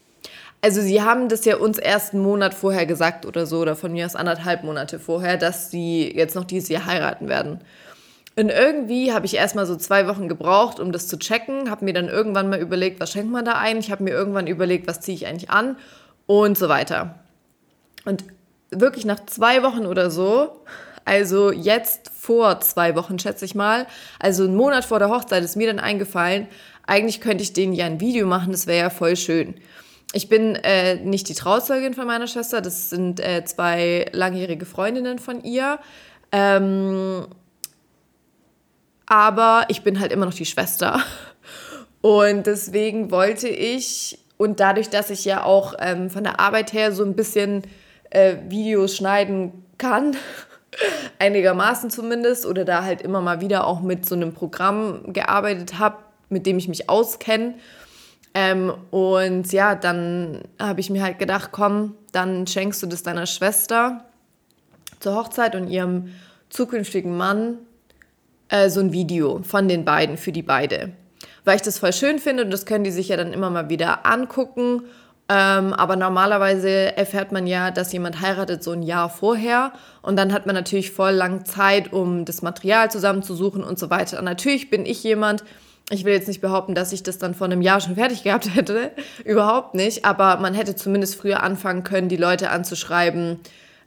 Also 0.61 0.81
sie 0.81 1.03
haben 1.03 1.29
das 1.29 1.45
ja 1.45 1.57
uns 1.57 1.79
erst 1.79 2.15
einen 2.15 2.23
Monat 2.23 2.55
vorher 2.55 2.87
gesagt 2.87 3.27
oder 3.27 3.47
so, 3.47 3.59
oder 3.59 3.75
von 3.75 3.91
mir 3.91 4.07
aus 4.07 4.15
anderthalb 4.15 4.63
Monate 4.63 5.01
vorher, 5.01 5.37
dass 5.37 5.73
sie 5.73 6.13
jetzt 6.15 6.37
noch 6.37 6.45
dieses 6.45 6.69
Jahr 6.69 6.87
heiraten 6.87 7.29
werden. 7.29 7.61
Und 8.35 8.49
irgendwie 8.49 9.13
habe 9.13 9.27
ich 9.27 9.35
erstmal 9.37 9.67
so 9.67 9.77
zwei 9.77 10.07
Wochen 10.07 10.29
gebraucht, 10.29 10.81
um 10.81 10.91
das 10.91 11.07
zu 11.07 11.19
checken, 11.19 11.71
habe 11.71 11.85
mir 11.85 11.93
dann 11.93 12.09
irgendwann 12.09 12.49
mal 12.49 12.59
überlegt, 12.59 12.99
was 12.99 13.13
schenkt 13.13 13.31
man 13.31 13.45
da 13.45 13.53
ein. 13.53 13.79
Ich 13.79 13.91
habe 13.91 14.03
mir 14.03 14.11
irgendwann 14.11 14.47
überlegt, 14.47 14.87
was 14.87 15.01
ziehe 15.01 15.15
ich 15.15 15.27
eigentlich 15.27 15.51
an 15.51 15.77
und 16.27 16.57
so 16.57 16.69
weiter. 16.69 17.17
Und 18.05 18.25
wirklich 18.71 19.05
nach 19.05 19.25
zwei 19.27 19.63
Wochen 19.63 19.85
oder 19.85 20.11
so, 20.11 20.63
also 21.05 21.53
jetzt 21.53 22.09
vor 22.09 22.61
zwei 22.61 22.97
Wochen, 22.97 23.19
schätze 23.19 23.45
ich 23.45 23.55
mal, 23.55 23.87
also 24.19 24.45
einen 24.45 24.57
Monat 24.57 24.85
vor 24.85 24.99
der 24.99 25.11
Hochzeit 25.11 25.45
ist 25.45 25.57
mir 25.57 25.67
dann 25.67 25.79
eingefallen, 25.79 26.47
eigentlich 26.87 27.21
könnte 27.21 27.43
ich 27.43 27.53
denen 27.53 27.75
ja 27.75 27.87
ein 27.87 28.01
Video 28.01 28.27
machen, 28.27 28.53
das 28.53 28.67
wäre 28.67 28.85
ja 28.85 28.91
voll 28.91 29.17
schön. 29.17 29.55
Ich 30.15 30.29
bin 30.29 30.57
äh, 30.57 30.97
nicht 30.97 31.29
die 31.29 31.35
Trauzeugin 31.35 31.95
von 31.95 32.07
meiner 32.07 32.27
Schwester, 32.27 32.61
das 32.61 32.91
sind 32.91 33.21
äh, 33.21 33.45
zwei 33.45 34.07
langjährige 34.13 34.67
Freundinnen 34.67 35.19
von 35.19 35.43
ihr. 35.43 35.79
Ähm, 36.33 37.27
aber 39.13 39.67
ich 39.69 39.83
bin 39.83 40.01
halt 40.01 40.11
immer 40.11 40.25
noch 40.25 40.33
die 40.33 40.47
Schwester. 40.47 40.99
Und 42.01 42.47
deswegen 42.47 43.11
wollte 43.11 43.47
ich 43.47 44.19
und 44.39 44.59
dadurch, 44.59 44.89
dass 44.89 45.11
ich 45.11 45.27
ja 45.27 45.45
auch 45.45 45.75
ähm, 45.79 46.09
von 46.09 46.25
der 46.25 46.41
Arbeit 46.41 46.73
her 46.73 46.93
so 46.93 47.05
ein 47.05 47.15
bisschen 47.15 47.63
äh, 48.09 48.37
Videos 48.49 48.97
schneiden 48.97 49.67
kann, 49.77 50.17
einigermaßen 51.19 51.91
zumindest, 51.91 52.47
oder 52.47 52.65
da 52.65 52.85
halt 52.85 53.03
immer 53.03 53.21
mal 53.21 53.43
wieder 53.43 53.67
auch 53.67 53.83
mit 53.83 54.09
so 54.09 54.15
einem 54.15 54.33
Programm 54.33 55.13
gearbeitet 55.13 55.79
habe, 55.79 55.99
mit 56.31 56.47
dem 56.47 56.57
ich 56.57 56.69
mich 56.69 56.89
auskenne, 56.89 57.55
Ähm, 58.35 58.73
und 58.91 59.53
ja, 59.53 59.75
dann 59.75 60.41
habe 60.59 60.81
ich 60.81 60.89
mir 60.89 61.03
halt 61.03 61.19
gedacht, 61.19 61.51
komm, 61.53 61.97
dann 62.13 62.47
schenkst 62.47 62.83
du 62.83 62.87
das 62.87 63.03
deiner 63.03 63.27
Schwester 63.27 64.07
zur 65.01 65.17
Hochzeit 65.17 65.55
und 65.55 65.69
ihrem 65.69 66.15
zukünftigen 66.49 67.15
Mann 67.15 67.59
äh, 68.53 68.69
so 68.69 68.81
ein 68.81 68.93
Video 68.93 69.41
von 69.43 69.67
den 69.67 69.85
beiden, 69.85 70.17
für 70.17 70.31
die 70.31 70.43
beide. 70.43 70.93
Weil 71.45 71.57
ich 71.57 71.63
das 71.63 71.79
voll 71.79 71.93
schön 71.93 72.19
finde 72.19 72.45
und 72.45 72.51
das 72.51 72.67
können 72.67 72.85
die 72.85 72.91
sich 72.91 73.09
ja 73.09 73.17
dann 73.17 73.33
immer 73.33 73.51
mal 73.51 73.69
wieder 73.69 74.07
angucken. 74.07 74.83
Ähm, 75.29 75.73
aber 75.73 75.97
normalerweise 75.97 76.97
erfährt 76.97 77.33
man 77.33 77.47
ja, 77.47 77.71
dass 77.71 77.93
jemand 77.93 78.21
heiratet 78.21 78.63
so 78.63 78.73
ein 78.73 78.83
Jahr 78.83 79.09
vorher 79.09 79.73
und 80.03 80.17
dann 80.17 80.33
hat 80.33 80.47
man 80.47 80.55
natürlich 80.55 80.91
voll 80.91 81.13
lang 81.13 81.45
Zeit, 81.47 81.93
um 81.93 82.25
das 82.25 82.43
Material 82.43 82.91
zusammenzusuchen 82.91 83.65
und 83.65 83.79
so 83.79 83.89
weiter. 83.89 84.19
Und 84.19 84.27
natürlich 84.27 84.69
bin 84.69 84.85
ich 84.85 85.03
jemand, 85.03 85.43
ich 85.91 86.05
will 86.05 86.13
jetzt 86.13 86.29
nicht 86.29 86.41
behaupten, 86.41 86.75
dass 86.75 86.93
ich 86.93 87.03
das 87.03 87.19
dann 87.19 87.35
vor 87.35 87.47
einem 87.47 87.63
Jahr 87.63 87.81
schon 87.81 87.95
fertig 87.95 88.23
gehabt 88.25 88.49
hätte, 88.55 88.91
überhaupt 89.25 89.75
nicht, 89.75 90.05
aber 90.05 90.37
man 90.37 90.55
hätte 90.55 90.77
zumindest 90.77 91.17
früher 91.17 91.43
anfangen 91.43 91.85
können, 91.85 92.09
die 92.09 92.17
Leute 92.17 92.51
anzuschreiben, 92.51 93.41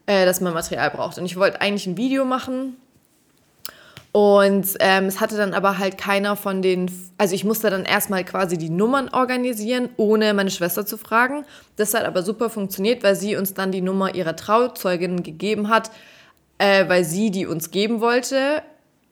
äh, 0.08 0.26
dass 0.26 0.42
man 0.42 0.54
Material 0.54 0.90
braucht. 0.90 1.20
Und 1.20 1.26
ich 1.26 1.36
wollte 1.36 1.62
eigentlich 1.62 1.86
ein 1.86 1.98
Video 1.98 2.26
machen, 2.26 2.78
und 4.16 4.78
ähm, 4.80 5.08
es 5.08 5.20
hatte 5.20 5.36
dann 5.36 5.54
aber 5.54 5.78
halt 5.78 5.98
keiner 5.98 6.38
von 6.38 6.62
den, 6.62 6.90
also 7.18 7.36
ich 7.36 7.44
musste 7.44 7.70
dann 7.70 7.84
erstmal 7.84 8.24
quasi 8.24 8.58
die 8.58 8.70
Nummern 8.70 9.10
organisieren, 9.10 9.90
ohne 9.98 10.34
meine 10.34 10.52
Schwester 10.52 10.86
zu 10.86 10.98
fragen. 10.98 11.44
Das 11.76 11.94
hat 11.94 12.06
aber 12.06 12.24
super 12.24 12.50
funktioniert, 12.50 13.04
weil 13.04 13.18
sie 13.18 13.36
uns 13.36 13.56
dann 13.56 13.74
die 13.74 13.82
Nummer 13.82 14.16
ihrer 14.16 14.38
Trauzeugin 14.38 15.22
gegeben 15.22 15.68
hat, 15.68 15.92
äh, 16.60 16.88
weil 16.88 17.04
sie 17.04 17.30
die 17.30 17.46
uns 17.46 17.72
geben 17.72 18.00
wollte, 18.00 18.62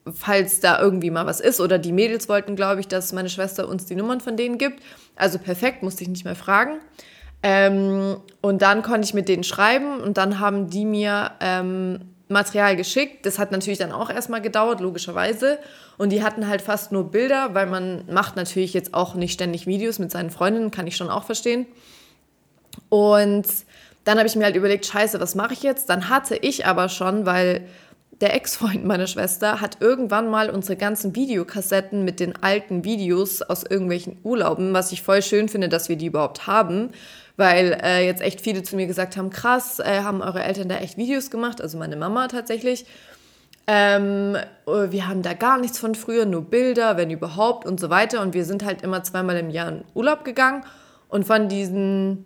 falls 0.10 0.62
da 0.62 0.80
irgendwie 0.80 1.12
mal 1.12 1.26
was 1.26 1.42
ist. 1.42 1.60
Oder 1.60 1.80
die 1.80 1.92
Mädels 1.92 2.30
wollten, 2.30 2.56
glaube 2.56 2.80
ich, 2.80 2.88
dass 2.88 3.12
meine 3.12 3.28
Schwester 3.28 3.68
uns 3.68 3.86
die 3.86 3.96
Nummern 3.96 4.22
von 4.22 4.38
denen 4.38 4.58
gibt. 4.58 4.82
Also 5.18 5.38
perfekt, 5.38 5.84
musste 5.84 6.04
ich 6.04 6.10
nicht 6.10 6.24
mehr 6.24 6.38
fragen. 6.38 6.78
Ähm, 7.46 8.22
und 8.40 8.62
dann 8.62 8.84
konnte 8.84 9.06
ich 9.06 9.14
mit 9.14 9.28
denen 9.28 9.44
schreiben 9.44 10.00
und 10.00 10.16
dann 10.18 10.40
haben 10.40 10.70
die 10.70 10.86
mir 10.86 11.32
ähm, 11.42 12.13
Material 12.34 12.76
geschickt. 12.76 13.26
Das 13.26 13.40
hat 13.40 13.52
natürlich 13.52 13.80
dann 13.80 13.92
auch 13.92 14.10
erstmal 14.10 14.42
gedauert, 14.42 14.82
logischerweise. 14.82 15.60
Und 15.98 16.10
die 16.10 16.24
hatten 16.24 16.48
halt 16.48 16.62
fast 16.62 16.92
nur 16.92 17.12
Bilder, 17.12 17.54
weil 17.54 17.68
man 17.68 18.04
macht 18.12 18.36
natürlich 18.36 18.74
jetzt 18.74 18.94
auch 18.94 19.16
nicht 19.16 19.34
ständig 19.34 19.66
Videos 19.68 20.00
mit 20.00 20.12
seinen 20.12 20.32
Freundinnen, 20.32 20.72
kann 20.72 20.88
ich 20.88 20.98
schon 20.98 21.10
auch 21.10 21.24
verstehen. 21.24 21.66
Und 22.90 23.48
dann 24.04 24.18
habe 24.18 24.28
ich 24.28 24.36
mir 24.36 24.44
halt 24.44 24.56
überlegt, 24.56 24.86
scheiße, 24.86 25.20
was 25.20 25.36
mache 25.36 25.54
ich 25.54 25.64
jetzt? 25.64 25.90
Dann 25.90 26.10
hatte 26.10 26.36
ich 26.36 26.66
aber 26.66 26.90
schon, 26.90 27.26
weil 27.26 27.66
der 28.22 28.36
Ex-Freund 28.36 28.86
meiner 28.86 29.08
Schwester 29.08 29.60
hat 29.62 29.78
irgendwann 29.82 30.30
mal 30.30 30.50
unsere 30.50 30.78
ganzen 30.78 31.16
Videokassetten 31.16 32.06
mit 32.06 32.20
den 32.20 32.42
alten 32.42 32.84
Videos 32.84 33.42
aus 33.42 33.64
irgendwelchen 33.64 34.18
Urlauben, 34.24 34.74
was 34.74 34.92
ich 34.92 35.02
voll 35.02 35.22
schön 35.22 35.50
finde, 35.50 35.70
dass 35.70 35.90
wir 35.90 35.96
die 35.96 36.08
überhaupt 36.08 36.48
haben, 36.48 36.92
weil 37.38 37.80
äh, 37.84 38.06
jetzt 38.06 38.22
echt 38.22 38.42
viele 38.42 38.64
zu 38.64 38.76
mir 38.76 38.88
gesagt 38.88 39.18
haben, 39.18 39.30
krass, 39.30 39.80
äh, 39.80 40.02
haben 40.02 40.22
eure 40.22 40.44
Eltern 40.44 40.70
da 40.70 40.78
echt 40.78 40.98
Videos 40.98 41.32
gemacht, 41.32 41.62
also 41.62 41.78
meine 41.78 41.96
Mama 41.96 42.28
tatsächlich. 42.28 42.86
Ähm, 43.66 44.36
äh, 44.68 44.92
wir 44.92 45.08
haben 45.08 45.22
da 45.22 45.34
gar 45.34 45.58
nichts 45.58 45.80
von 45.80 45.96
früher, 45.96 46.26
nur 46.26 46.44
Bilder, 46.44 46.98
wenn 46.98 47.10
überhaupt 47.10 47.66
und 47.66 47.80
so 47.80 47.90
weiter. 47.90 48.22
Und 48.22 48.34
wir 48.34 48.46
sind 48.46 48.64
halt 48.66 48.82
immer 48.82 49.04
zweimal 49.04 49.38
im 49.38 49.50
Jahr 49.50 49.70
in 49.70 49.84
Urlaub 49.94 50.26
gegangen. 50.26 50.64
Und 51.08 51.26
von 51.26 51.48
diesen 51.48 52.26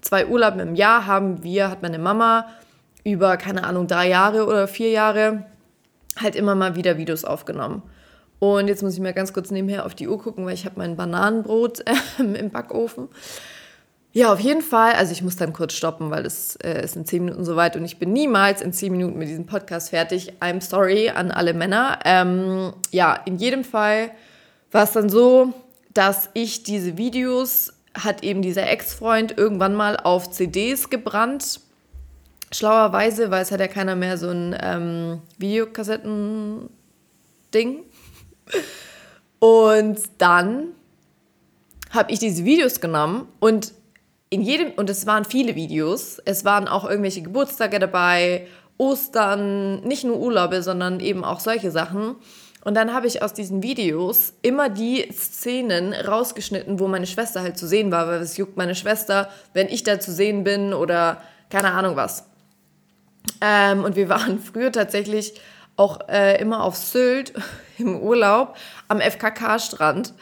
zwei 0.00 0.26
Urlauben 0.26 0.60
im 0.60 0.74
Jahr 0.74 1.06
haben 1.06 1.42
wir, 1.42 1.70
hat 1.70 1.82
meine 1.82 1.98
Mama 1.98 2.46
über, 3.04 3.36
keine 3.36 3.64
Ahnung, 3.64 3.86
drei 3.86 4.08
Jahre 4.08 4.46
oder 4.46 4.68
vier 4.68 4.90
Jahre 4.90 5.44
halt 6.20 6.36
immer 6.36 6.54
mal 6.54 6.76
wieder 6.76 6.98
Videos 6.98 7.24
aufgenommen. 7.24 7.82
Und 8.38 8.68
jetzt 8.68 8.82
muss 8.82 8.94
ich 8.94 9.00
mal 9.00 9.12
ganz 9.12 9.32
kurz 9.32 9.50
nebenher 9.50 9.84
auf 9.84 9.94
die 9.94 10.06
Uhr 10.06 10.18
gucken, 10.18 10.46
weil 10.46 10.54
ich 10.54 10.64
habe 10.64 10.78
mein 10.78 10.96
Bananenbrot 10.96 11.80
äh, 11.86 12.22
im 12.22 12.50
Backofen. 12.50 13.08
Ja, 14.18 14.32
auf 14.32 14.40
jeden 14.40 14.62
Fall. 14.62 14.94
Also 14.94 15.12
ich 15.12 15.22
muss 15.22 15.36
dann 15.36 15.52
kurz 15.52 15.74
stoppen, 15.74 16.10
weil 16.10 16.26
es 16.26 16.56
äh, 16.56 16.82
ist 16.82 16.96
in 16.96 17.06
zehn 17.06 17.24
Minuten 17.24 17.44
soweit 17.44 17.76
und 17.76 17.84
ich 17.84 18.00
bin 18.00 18.12
niemals 18.12 18.60
in 18.60 18.72
zehn 18.72 18.90
Minuten 18.90 19.16
mit 19.16 19.28
diesem 19.28 19.46
Podcast 19.46 19.90
fertig. 19.90 20.32
I'm 20.40 20.60
sorry 20.60 21.08
an 21.08 21.30
alle 21.30 21.54
Männer. 21.54 22.00
Ähm, 22.04 22.72
ja, 22.90 23.14
in 23.26 23.36
jedem 23.36 23.62
Fall 23.62 24.10
war 24.72 24.82
es 24.82 24.90
dann 24.90 25.08
so, 25.08 25.52
dass 25.94 26.30
ich 26.34 26.64
diese 26.64 26.96
Videos 26.96 27.74
hat 27.94 28.24
eben 28.24 28.42
dieser 28.42 28.68
Ex-Freund 28.68 29.38
irgendwann 29.38 29.76
mal 29.76 29.96
auf 29.96 30.32
CDs 30.32 30.90
gebrannt. 30.90 31.60
Schlauerweise, 32.50 33.30
weil 33.30 33.42
es 33.42 33.52
hat 33.52 33.60
ja 33.60 33.68
keiner 33.68 33.94
mehr 33.94 34.18
so 34.18 34.30
ein 34.30 34.58
ähm, 34.60 35.22
Videokassetten-Ding. 35.38 37.84
Und 39.38 40.00
dann 40.18 40.70
habe 41.90 42.10
ich 42.10 42.18
diese 42.18 42.44
Videos 42.44 42.80
genommen 42.80 43.28
und 43.38 43.77
in 44.30 44.42
jedem, 44.42 44.72
und 44.72 44.90
es 44.90 45.06
waren 45.06 45.24
viele 45.24 45.54
Videos, 45.54 46.18
es 46.24 46.44
waren 46.44 46.68
auch 46.68 46.88
irgendwelche 46.88 47.22
Geburtstage 47.22 47.78
dabei, 47.78 48.46
Ostern, 48.76 49.80
nicht 49.80 50.04
nur 50.04 50.18
Urlaube, 50.18 50.62
sondern 50.62 51.00
eben 51.00 51.24
auch 51.24 51.40
solche 51.40 51.70
Sachen. 51.70 52.16
Und 52.64 52.74
dann 52.74 52.92
habe 52.92 53.06
ich 53.06 53.22
aus 53.22 53.32
diesen 53.32 53.62
Videos 53.62 54.34
immer 54.42 54.68
die 54.68 55.08
Szenen 55.12 55.92
rausgeschnitten, 55.92 56.78
wo 56.78 56.88
meine 56.88 57.06
Schwester 57.06 57.42
halt 57.42 57.58
zu 57.58 57.66
sehen 57.66 57.90
war, 57.90 58.06
weil 58.08 58.20
es 58.20 58.36
juckt 58.36 58.56
meine 58.56 58.74
Schwester, 58.74 59.30
wenn 59.52 59.68
ich 59.68 59.84
da 59.84 59.98
zu 60.00 60.12
sehen 60.12 60.44
bin 60.44 60.74
oder 60.74 61.22
keine 61.50 61.72
Ahnung 61.72 61.96
was. 61.96 62.24
Ähm, 63.40 63.84
und 63.84 63.96
wir 63.96 64.08
waren 64.10 64.38
früher 64.38 64.72
tatsächlich 64.72 65.34
auch 65.76 66.08
äh, 66.08 66.40
immer 66.40 66.62
auf 66.62 66.76
Sylt 66.76 67.32
im 67.78 68.00
Urlaub 68.00 68.56
am 68.88 69.00
FKK-Strand. 69.00 70.14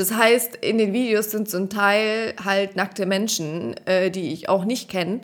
Das 0.00 0.14
heißt, 0.14 0.56
in 0.56 0.78
den 0.78 0.94
Videos 0.94 1.30
sind 1.30 1.50
zum 1.50 1.68
Teil 1.68 2.32
halt 2.42 2.74
nackte 2.74 3.04
Menschen, 3.04 3.76
äh, 3.86 4.10
die 4.10 4.32
ich 4.32 4.48
auch 4.48 4.64
nicht 4.64 4.88
kenne. 4.88 5.20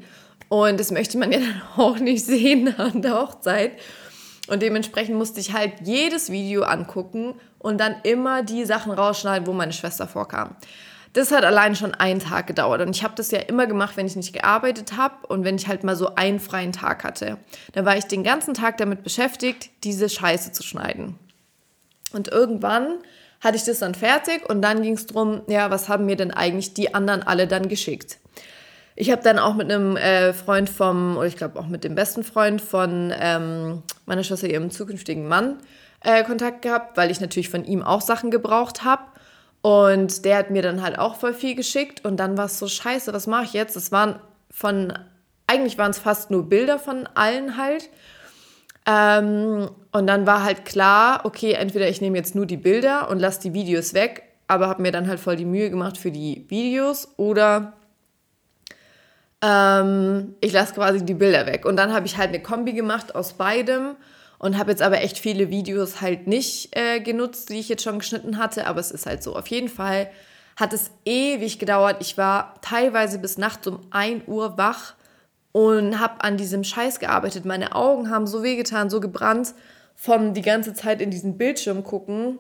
Und 0.51 0.79
das 0.79 0.91
möchte 0.91 1.17
man 1.17 1.33
ja 1.33 1.39
dann 1.41 1.63
auch 1.79 1.99
nicht 1.99 2.27
sehen 2.27 2.79
an 2.79 3.01
der 3.01 3.15
Hochzeit. 3.15 3.73
Und 4.49 4.61
dementsprechend 4.61 5.17
musste 5.17 5.41
ich 5.41 5.55
halt 5.55 5.73
jedes 5.85 6.31
Video 6.31 6.65
angucken 6.65 7.37
und 7.59 7.81
dann 7.81 7.97
immer 8.03 8.43
die 8.43 8.67
Sachen 8.67 8.93
rausschneiden, 8.93 9.47
wo 9.47 9.55
meine 9.55 9.73
Schwester 9.73 10.07
vorkam. 10.07 10.55
Das 11.15 11.33
hat 11.33 11.47
allein 11.47 11.75
schon 11.75 11.95
einen 11.95 12.21
Tag 12.21 12.47
gedauert. 12.47 12.83
Und 12.83 12.95
ich 12.95 13.03
habe 13.03 13.15
das 13.17 13.31
ja 13.31 13.39
immer 13.39 13.67
gemacht, 13.67 13.97
wenn 13.97 14.07
ich 14.07 14.15
nicht 14.15 14.35
gearbeitet 14.35 14.99
habe 14.99 15.27
und 15.29 15.43
wenn 15.43 15.57
ich 15.57 15.69
halt 15.69 15.85
mal 15.85 15.97
so 15.97 16.17
einen 16.17 16.39
freien 16.39 16.73
Tag 16.73 17.03
hatte. 17.03 17.39
Dann 17.73 17.87
war 17.87 17.97
ich 17.97 18.05
den 18.05 18.23
ganzen 18.23 18.53
Tag 18.53 18.77
damit 18.77 19.03
beschäftigt, 19.03 19.71
diese 19.85 20.11
Scheiße 20.11 20.53
zu 20.53 20.63
schneiden. 20.63 21.19
Und 22.13 22.29
irgendwann 22.29 22.99
hatte 23.41 23.57
ich 23.57 23.65
das 23.65 23.81
dann 23.81 23.95
fertig 23.95 24.49
und 24.49 24.63
dann 24.63 24.83
ging 24.83 24.95
es 24.95 25.07
darum, 25.07 25.43
ja, 25.49 25.71
was 25.71 25.89
haben 25.89 26.07
mir 26.07 26.17
denn 26.17 26.31
eigentlich 26.31 26.75
die 26.75 26.95
anderen 26.95 27.23
alle 27.23 27.47
dann 27.47 27.69
geschickt? 27.69 28.19
Ich 28.99 29.11
habe 29.11 29.23
dann 29.23 29.39
auch 29.39 29.55
mit 29.55 29.71
einem 29.71 29.97
äh, 29.97 30.33
Freund 30.33 30.71
vom, 30.71 31.19
oder 31.19 31.27
ich 31.27 31.37
glaube 31.37 31.61
auch 31.61 31.67
mit 31.67 31.85
dem 31.85 31.95
besten 31.95 32.25
Freund 32.25 32.63
von 32.63 33.13
ähm, 33.19 33.83
meiner 34.07 34.25
Schwester, 34.25 34.49
ihrem 34.49 34.71
zukünftigen 34.71 35.29
Mann, 35.29 35.59
äh, 36.03 36.25
Kontakt 36.25 36.63
gehabt, 36.63 36.97
weil 36.97 37.11
ich 37.11 37.21
natürlich 37.21 37.51
von 37.51 37.65
ihm 37.65 37.83
auch 37.83 38.01
Sachen 38.01 38.31
gebraucht 38.31 38.85
habe. 38.85 39.03
Und 39.61 40.25
der 40.25 40.39
hat 40.39 40.51
mir 40.51 40.63
dann 40.63 40.81
halt 40.81 40.99
auch 40.99 41.17
voll 41.17 41.35
viel 41.35 41.55
geschickt 41.55 42.05
und 42.05 42.19
dann 42.19 42.39
war 42.39 42.47
es 42.47 42.59
so 42.59 42.69
scheiße, 42.69 43.13
was 43.13 43.27
mache 43.27 43.45
ich 43.45 43.53
jetzt? 43.53 43.77
Es 43.77 43.93
waren 43.93 44.19
von, 44.51 44.93
eigentlich 45.47 45.77
waren 45.77 45.91
es 45.91 45.99
fast 45.99 46.31
nur 46.31 46.49
Bilder 46.49 46.79
von 46.79 47.07
allen 47.15 47.57
halt. 47.57 47.91
Ähm, 48.87 49.69
und 49.97 50.07
dann 50.07 50.27
war 50.27 50.45
halt 50.45 50.67
klar, 50.67 51.23
okay, 51.25 51.53
entweder 51.53 51.89
ich 51.89 52.03
nehme 52.03 52.19
jetzt 52.19 52.35
nur 52.35 52.45
die 52.45 52.59
Bilder 52.59 53.09
und 53.09 53.19
lasse 53.19 53.41
die 53.41 53.55
Videos 53.55 53.95
weg, 53.95 54.25
aber 54.47 54.69
habe 54.69 54.83
mir 54.83 54.93
dann 54.93 55.09
halt 55.09 55.19
voll 55.19 55.37
die 55.37 55.47
Mühe 55.47 55.71
gemacht 55.71 55.97
für 55.97 56.11
die 56.11 56.45
Videos 56.49 57.09
oder 57.17 57.73
ähm, 59.41 60.35
ich 60.43 60.53
lasse 60.53 60.75
quasi 60.75 61.03
die 61.03 61.15
Bilder 61.15 61.47
weg. 61.47 61.65
Und 61.65 61.77
dann 61.77 61.95
habe 61.95 62.05
ich 62.05 62.19
halt 62.19 62.29
eine 62.29 62.43
Kombi 62.43 62.75
gemacht 62.75 63.15
aus 63.15 63.33
beidem 63.33 63.97
und 64.39 64.59
habe 64.59 64.71
jetzt 64.71 64.83
aber 64.83 65.01
echt 65.01 65.19
viele 65.19 65.49
Videos 65.49 66.03
halt 66.03 66.27
nicht 66.27 66.77
äh, 66.77 67.01
genutzt, 67.01 67.49
die 67.49 67.59
ich 67.59 67.71
jetzt 67.71 67.83
schon 67.83 67.99
geschnitten 67.99 68.37
hatte, 68.37 68.67
aber 68.67 68.81
es 68.81 68.91
ist 68.91 69.07
halt 69.07 69.23
so. 69.23 69.35
Auf 69.35 69.47
jeden 69.47 69.71
Fall 69.71 70.11
hat 70.57 70.75
es 70.75 70.91
ewig 71.07 71.59
gedauert. 71.59 71.97
Ich 72.01 72.19
war 72.19 72.53
teilweise 72.61 73.19
bis 73.19 73.39
nachts 73.39 73.67
um 73.67 73.81
1 73.93 74.25
Uhr 74.27 74.59
wach 74.59 74.93
und 75.53 75.99
habe 76.01 76.23
an 76.23 76.37
diesem 76.37 76.65
Scheiß 76.65 77.01
gearbeitet. 77.01 77.47
Meine 77.47 77.75
Augen 77.75 78.11
haben 78.11 78.27
so 78.27 78.43
wehgetan, 78.43 78.91
so 78.91 79.01
gebrannt 79.01 79.55
vom 79.97 80.35
die 80.35 80.43
ganze 80.43 80.75
Zeit 80.75 81.01
in 81.01 81.11
diesen 81.11 81.39
Bildschirm 81.39 81.83
gucken. 81.83 82.39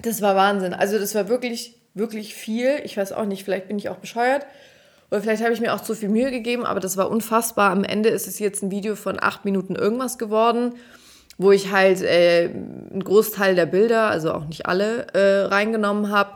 Das 0.00 0.22
war 0.22 0.36
Wahnsinn. 0.36 0.74
Also 0.74 0.98
das 0.98 1.14
war 1.14 1.28
wirklich, 1.28 1.80
wirklich 1.94 2.34
viel. 2.34 2.80
Ich 2.84 2.96
weiß 2.96 3.12
auch 3.12 3.24
nicht, 3.24 3.44
vielleicht 3.44 3.66
bin 3.66 3.78
ich 3.78 3.88
auch 3.88 3.96
bescheuert. 3.96 4.46
Oder 5.10 5.22
vielleicht 5.22 5.42
habe 5.42 5.54
ich 5.54 5.60
mir 5.60 5.74
auch 5.74 5.80
zu 5.80 5.94
viel 5.94 6.10
Mühe 6.10 6.30
gegeben, 6.30 6.66
aber 6.66 6.80
das 6.80 6.96
war 6.98 7.10
unfassbar. 7.10 7.70
Am 7.70 7.82
Ende 7.82 8.10
ist 8.10 8.28
es 8.28 8.38
jetzt 8.38 8.62
ein 8.62 8.70
Video 8.70 8.94
von 8.94 9.18
acht 9.18 9.44
Minuten 9.46 9.74
irgendwas 9.74 10.18
geworden, 10.18 10.74
wo 11.38 11.50
ich 11.50 11.72
halt 11.72 12.02
äh, 12.02 12.50
einen 12.50 13.02
Großteil 13.02 13.54
der 13.54 13.66
Bilder, 13.66 14.10
also 14.10 14.32
auch 14.32 14.44
nicht 14.44 14.66
alle, 14.66 15.06
äh, 15.14 15.46
reingenommen 15.46 16.10
habe 16.10 16.32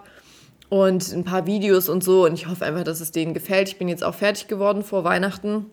und 0.70 1.12
ein 1.12 1.25
paar 1.25 1.44
Videos 1.44 1.90
und 1.90 2.02
so. 2.02 2.25
Und 2.25 2.32
ich 2.32 2.49
hoffe 2.49 2.64
einfach, 2.64 2.84
dass 2.84 3.00
es 3.00 3.12
denen 3.12 3.34
gefällt. 3.34 3.68
Ich 3.68 3.78
bin 3.78 3.88
jetzt 3.88 4.02
auch 4.02 4.14
fertig 4.14 4.49
geworden 4.49 4.82
vor 4.82 5.04
Weihnachten 5.04 5.66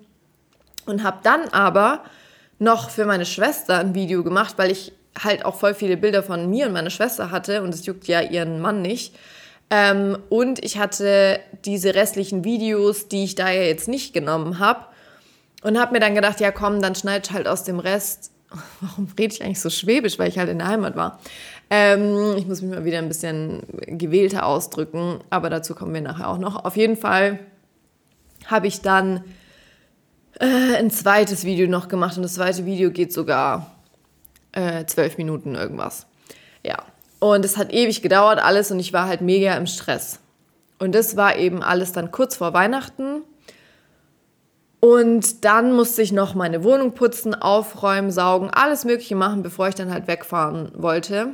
und 0.85 1.03
habe 1.03 1.19
dann 1.23 1.47
aber 1.49 2.03
noch 2.59 2.89
für 2.89 3.05
meine 3.05 3.25
Schwester 3.25 3.79
ein 3.79 3.95
Video 3.95 4.23
gemacht, 4.23 4.55
weil 4.57 4.71
ich 4.71 4.91
halt 5.17 5.45
auch 5.45 5.55
voll 5.55 5.73
viele 5.73 5.97
Bilder 5.97 6.23
von 6.23 6.49
mir 6.49 6.67
und 6.67 6.73
meiner 6.73 6.89
Schwester 6.89 7.31
hatte 7.31 7.63
und 7.63 7.73
es 7.73 7.85
juckt 7.85 8.07
ja 8.07 8.21
ihren 8.21 8.59
Mann 8.59 8.81
nicht. 8.81 9.15
Ähm, 9.69 10.17
und 10.29 10.63
ich 10.63 10.77
hatte 10.77 11.39
diese 11.65 11.95
restlichen 11.95 12.43
Videos, 12.43 13.07
die 13.07 13.23
ich 13.23 13.35
da 13.35 13.49
ja 13.49 13.63
jetzt 13.63 13.87
nicht 13.87 14.13
genommen 14.13 14.59
habe. 14.59 14.85
Und 15.61 15.77
habe 15.77 15.91
mir 15.91 15.99
dann 15.99 16.15
gedacht, 16.15 16.39
ja 16.39 16.51
komm, 16.51 16.81
dann 16.81 16.95
schneid 16.95 17.31
halt 17.31 17.47
aus 17.47 17.63
dem 17.63 17.79
Rest. 17.79 18.31
Warum 18.81 19.09
rede 19.17 19.33
ich 19.33 19.43
eigentlich 19.43 19.59
so 19.59 19.69
schwäbisch, 19.69 20.17
weil 20.17 20.29
ich 20.29 20.37
halt 20.37 20.49
in 20.49 20.59
der 20.59 20.67
Heimat 20.67 20.95
war? 20.95 21.19
Ähm, 21.69 22.35
ich 22.37 22.47
muss 22.47 22.61
mich 22.61 22.71
mal 22.71 22.85
wieder 22.85 22.97
ein 22.97 23.09
bisschen 23.09 23.61
gewählter 23.85 24.45
ausdrücken, 24.45 25.19
aber 25.29 25.49
dazu 25.49 25.75
kommen 25.75 25.93
wir 25.93 26.01
nachher 26.01 26.29
auch 26.29 26.39
noch. 26.39 26.65
Auf 26.65 26.77
jeden 26.77 26.97
Fall 26.97 27.39
habe 28.47 28.67
ich 28.67 28.81
dann 28.81 29.23
äh, 30.39 30.75
ein 30.77 30.91
zweites 30.91 31.43
Video 31.43 31.67
noch 31.67 31.87
gemacht 31.87 32.17
und 32.17 32.23
das 32.23 32.35
zweite 32.35 32.65
Video 32.65 32.91
geht 32.91 33.13
sogar 33.13 33.75
äh, 34.51 34.85
zwölf 34.85 35.17
Minuten 35.17 35.55
irgendwas. 35.55 36.07
Ja, 36.63 36.77
und 37.19 37.45
es 37.45 37.57
hat 37.57 37.71
ewig 37.71 38.01
gedauert 38.01 38.39
alles 38.39 38.71
und 38.71 38.79
ich 38.79 38.93
war 38.93 39.07
halt 39.07 39.21
mega 39.21 39.53
im 39.55 39.67
Stress. 39.67 40.19
Und 40.79 40.95
das 40.95 41.17
war 41.17 41.35
eben 41.35 41.61
alles 41.61 41.91
dann 41.91 42.11
kurz 42.11 42.37
vor 42.37 42.53
Weihnachten. 42.53 43.21
Und 44.79 45.43
dann 45.43 45.73
musste 45.73 46.01
ich 46.01 46.13
noch 46.13 46.35
meine 46.35 46.63
Wohnung 46.63 46.93
putzen, 46.93 47.35
aufräumen, 47.35 48.11
saugen, 48.11 48.49
alles 48.49 48.85
Mögliche 48.85 49.15
machen, 49.15 49.43
bevor 49.43 49.67
ich 49.67 49.75
dann 49.75 49.91
halt 49.91 50.07
wegfahren 50.07 50.71
wollte. 50.73 51.33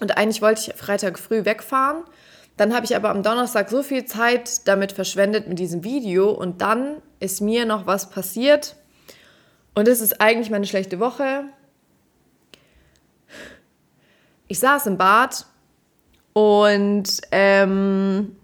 Und 0.00 0.16
eigentlich 0.16 0.40
wollte 0.40 0.62
ich 0.62 0.78
Freitag 0.78 1.18
früh 1.18 1.44
wegfahren. 1.44 2.02
Dann 2.56 2.74
habe 2.74 2.84
ich 2.84 2.94
aber 2.94 3.10
am 3.10 3.22
Donnerstag 3.22 3.70
so 3.70 3.82
viel 3.82 4.04
Zeit 4.04 4.68
damit 4.68 4.92
verschwendet 4.92 5.48
mit 5.48 5.58
diesem 5.58 5.82
Video 5.84 6.30
und 6.30 6.60
dann 6.60 6.96
ist 7.18 7.40
mir 7.40 7.64
noch 7.64 7.86
was 7.86 8.10
passiert. 8.10 8.76
Und 9.74 9.88
das 9.88 10.00
ist 10.00 10.20
eigentlich 10.20 10.50
meine 10.50 10.66
schlechte 10.66 11.00
Woche 11.00 11.44
ich 14.50 14.58
saß 14.58 14.88
im 14.88 14.98
Bad 14.98 15.46
und 16.32 17.20
ähm, 17.30 18.34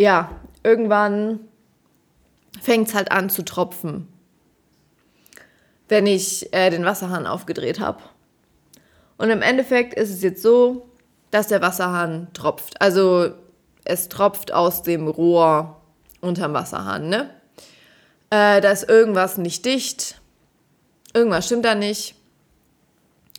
ja, 0.00 0.32
irgendwann 0.64 1.38
fängt 2.60 2.88
es 2.88 2.94
halt 2.94 3.12
an 3.12 3.30
zu 3.30 3.44
tropfen, 3.44 4.08
wenn 5.88 6.08
ich 6.08 6.52
äh, 6.52 6.70
den 6.70 6.84
Wasserhahn 6.84 7.28
aufgedreht 7.28 7.78
habe. 7.78 8.02
Und 9.16 9.30
im 9.30 9.42
Endeffekt 9.42 9.94
ist 9.94 10.10
es 10.10 10.22
jetzt 10.22 10.42
so, 10.42 10.88
dass 11.30 11.48
der 11.48 11.62
Wasserhahn 11.62 12.28
tropft. 12.32 12.80
Also 12.80 13.30
es 13.84 14.08
tropft 14.08 14.52
aus 14.52 14.82
dem 14.82 15.08
Rohr 15.08 15.80
unterm 16.20 16.54
Wasserhahn, 16.54 17.08
ne? 17.08 17.30
Äh, 18.30 18.60
da 18.60 18.70
ist 18.70 18.88
irgendwas 18.88 19.38
nicht 19.38 19.64
dicht, 19.64 20.20
irgendwas 21.14 21.46
stimmt 21.46 21.64
da 21.64 21.74
nicht. 21.74 22.16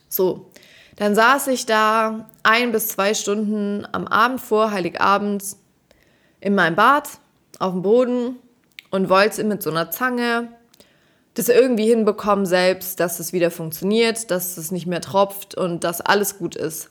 So, 0.08 0.50
dann 0.96 1.14
saß 1.14 1.48
ich 1.48 1.66
da 1.66 2.26
ein 2.42 2.72
bis 2.72 2.88
zwei 2.88 3.14
Stunden 3.14 3.86
am 3.92 4.06
Abend 4.06 4.40
vor 4.40 4.70
Heiligabend 4.70 5.44
in 6.40 6.54
meinem 6.54 6.76
Bad 6.76 7.08
auf 7.58 7.72
dem 7.72 7.82
Boden 7.82 8.36
und 8.90 9.08
wollte 9.08 9.44
mit 9.44 9.62
so 9.62 9.70
einer 9.70 9.90
Zange 9.90 10.48
das 11.34 11.48
irgendwie 11.48 11.86
hinbekommen 11.86 12.46
selbst, 12.46 12.98
dass 12.98 13.20
es 13.20 13.32
wieder 13.32 13.50
funktioniert, 13.50 14.30
dass 14.30 14.56
es 14.56 14.72
nicht 14.72 14.86
mehr 14.86 15.00
tropft 15.00 15.54
und 15.54 15.84
dass 15.84 16.00
alles 16.00 16.38
gut 16.38 16.56
ist. 16.56 16.90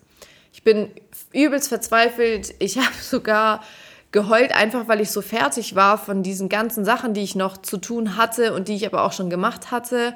Ich 0.54 0.64
bin 0.64 0.92
übelst 1.34 1.70
verzweifelt. 1.70 2.54
Ich 2.60 2.78
habe 2.78 2.96
sogar 3.02 3.64
geheult, 4.12 4.56
einfach 4.56 4.88
weil 4.88 5.02
ich 5.02 5.12
so 5.12 5.22
fertig 5.22 5.76
war 5.76 5.98
von 5.98 6.24
diesen 6.24 6.50
ganzen 6.50 6.86
Sachen, 6.86 7.14
die 7.14 7.24
ich 7.24 7.36
noch 7.36 7.58
zu 7.58 7.78
tun 7.78 8.18
hatte 8.18 8.54
und 8.54 8.68
die 8.68 8.76
ich 8.76 8.86
aber 8.86 9.04
auch 9.04 9.12
schon 9.12 9.30
gemacht 9.30 9.72
hatte 9.72 10.16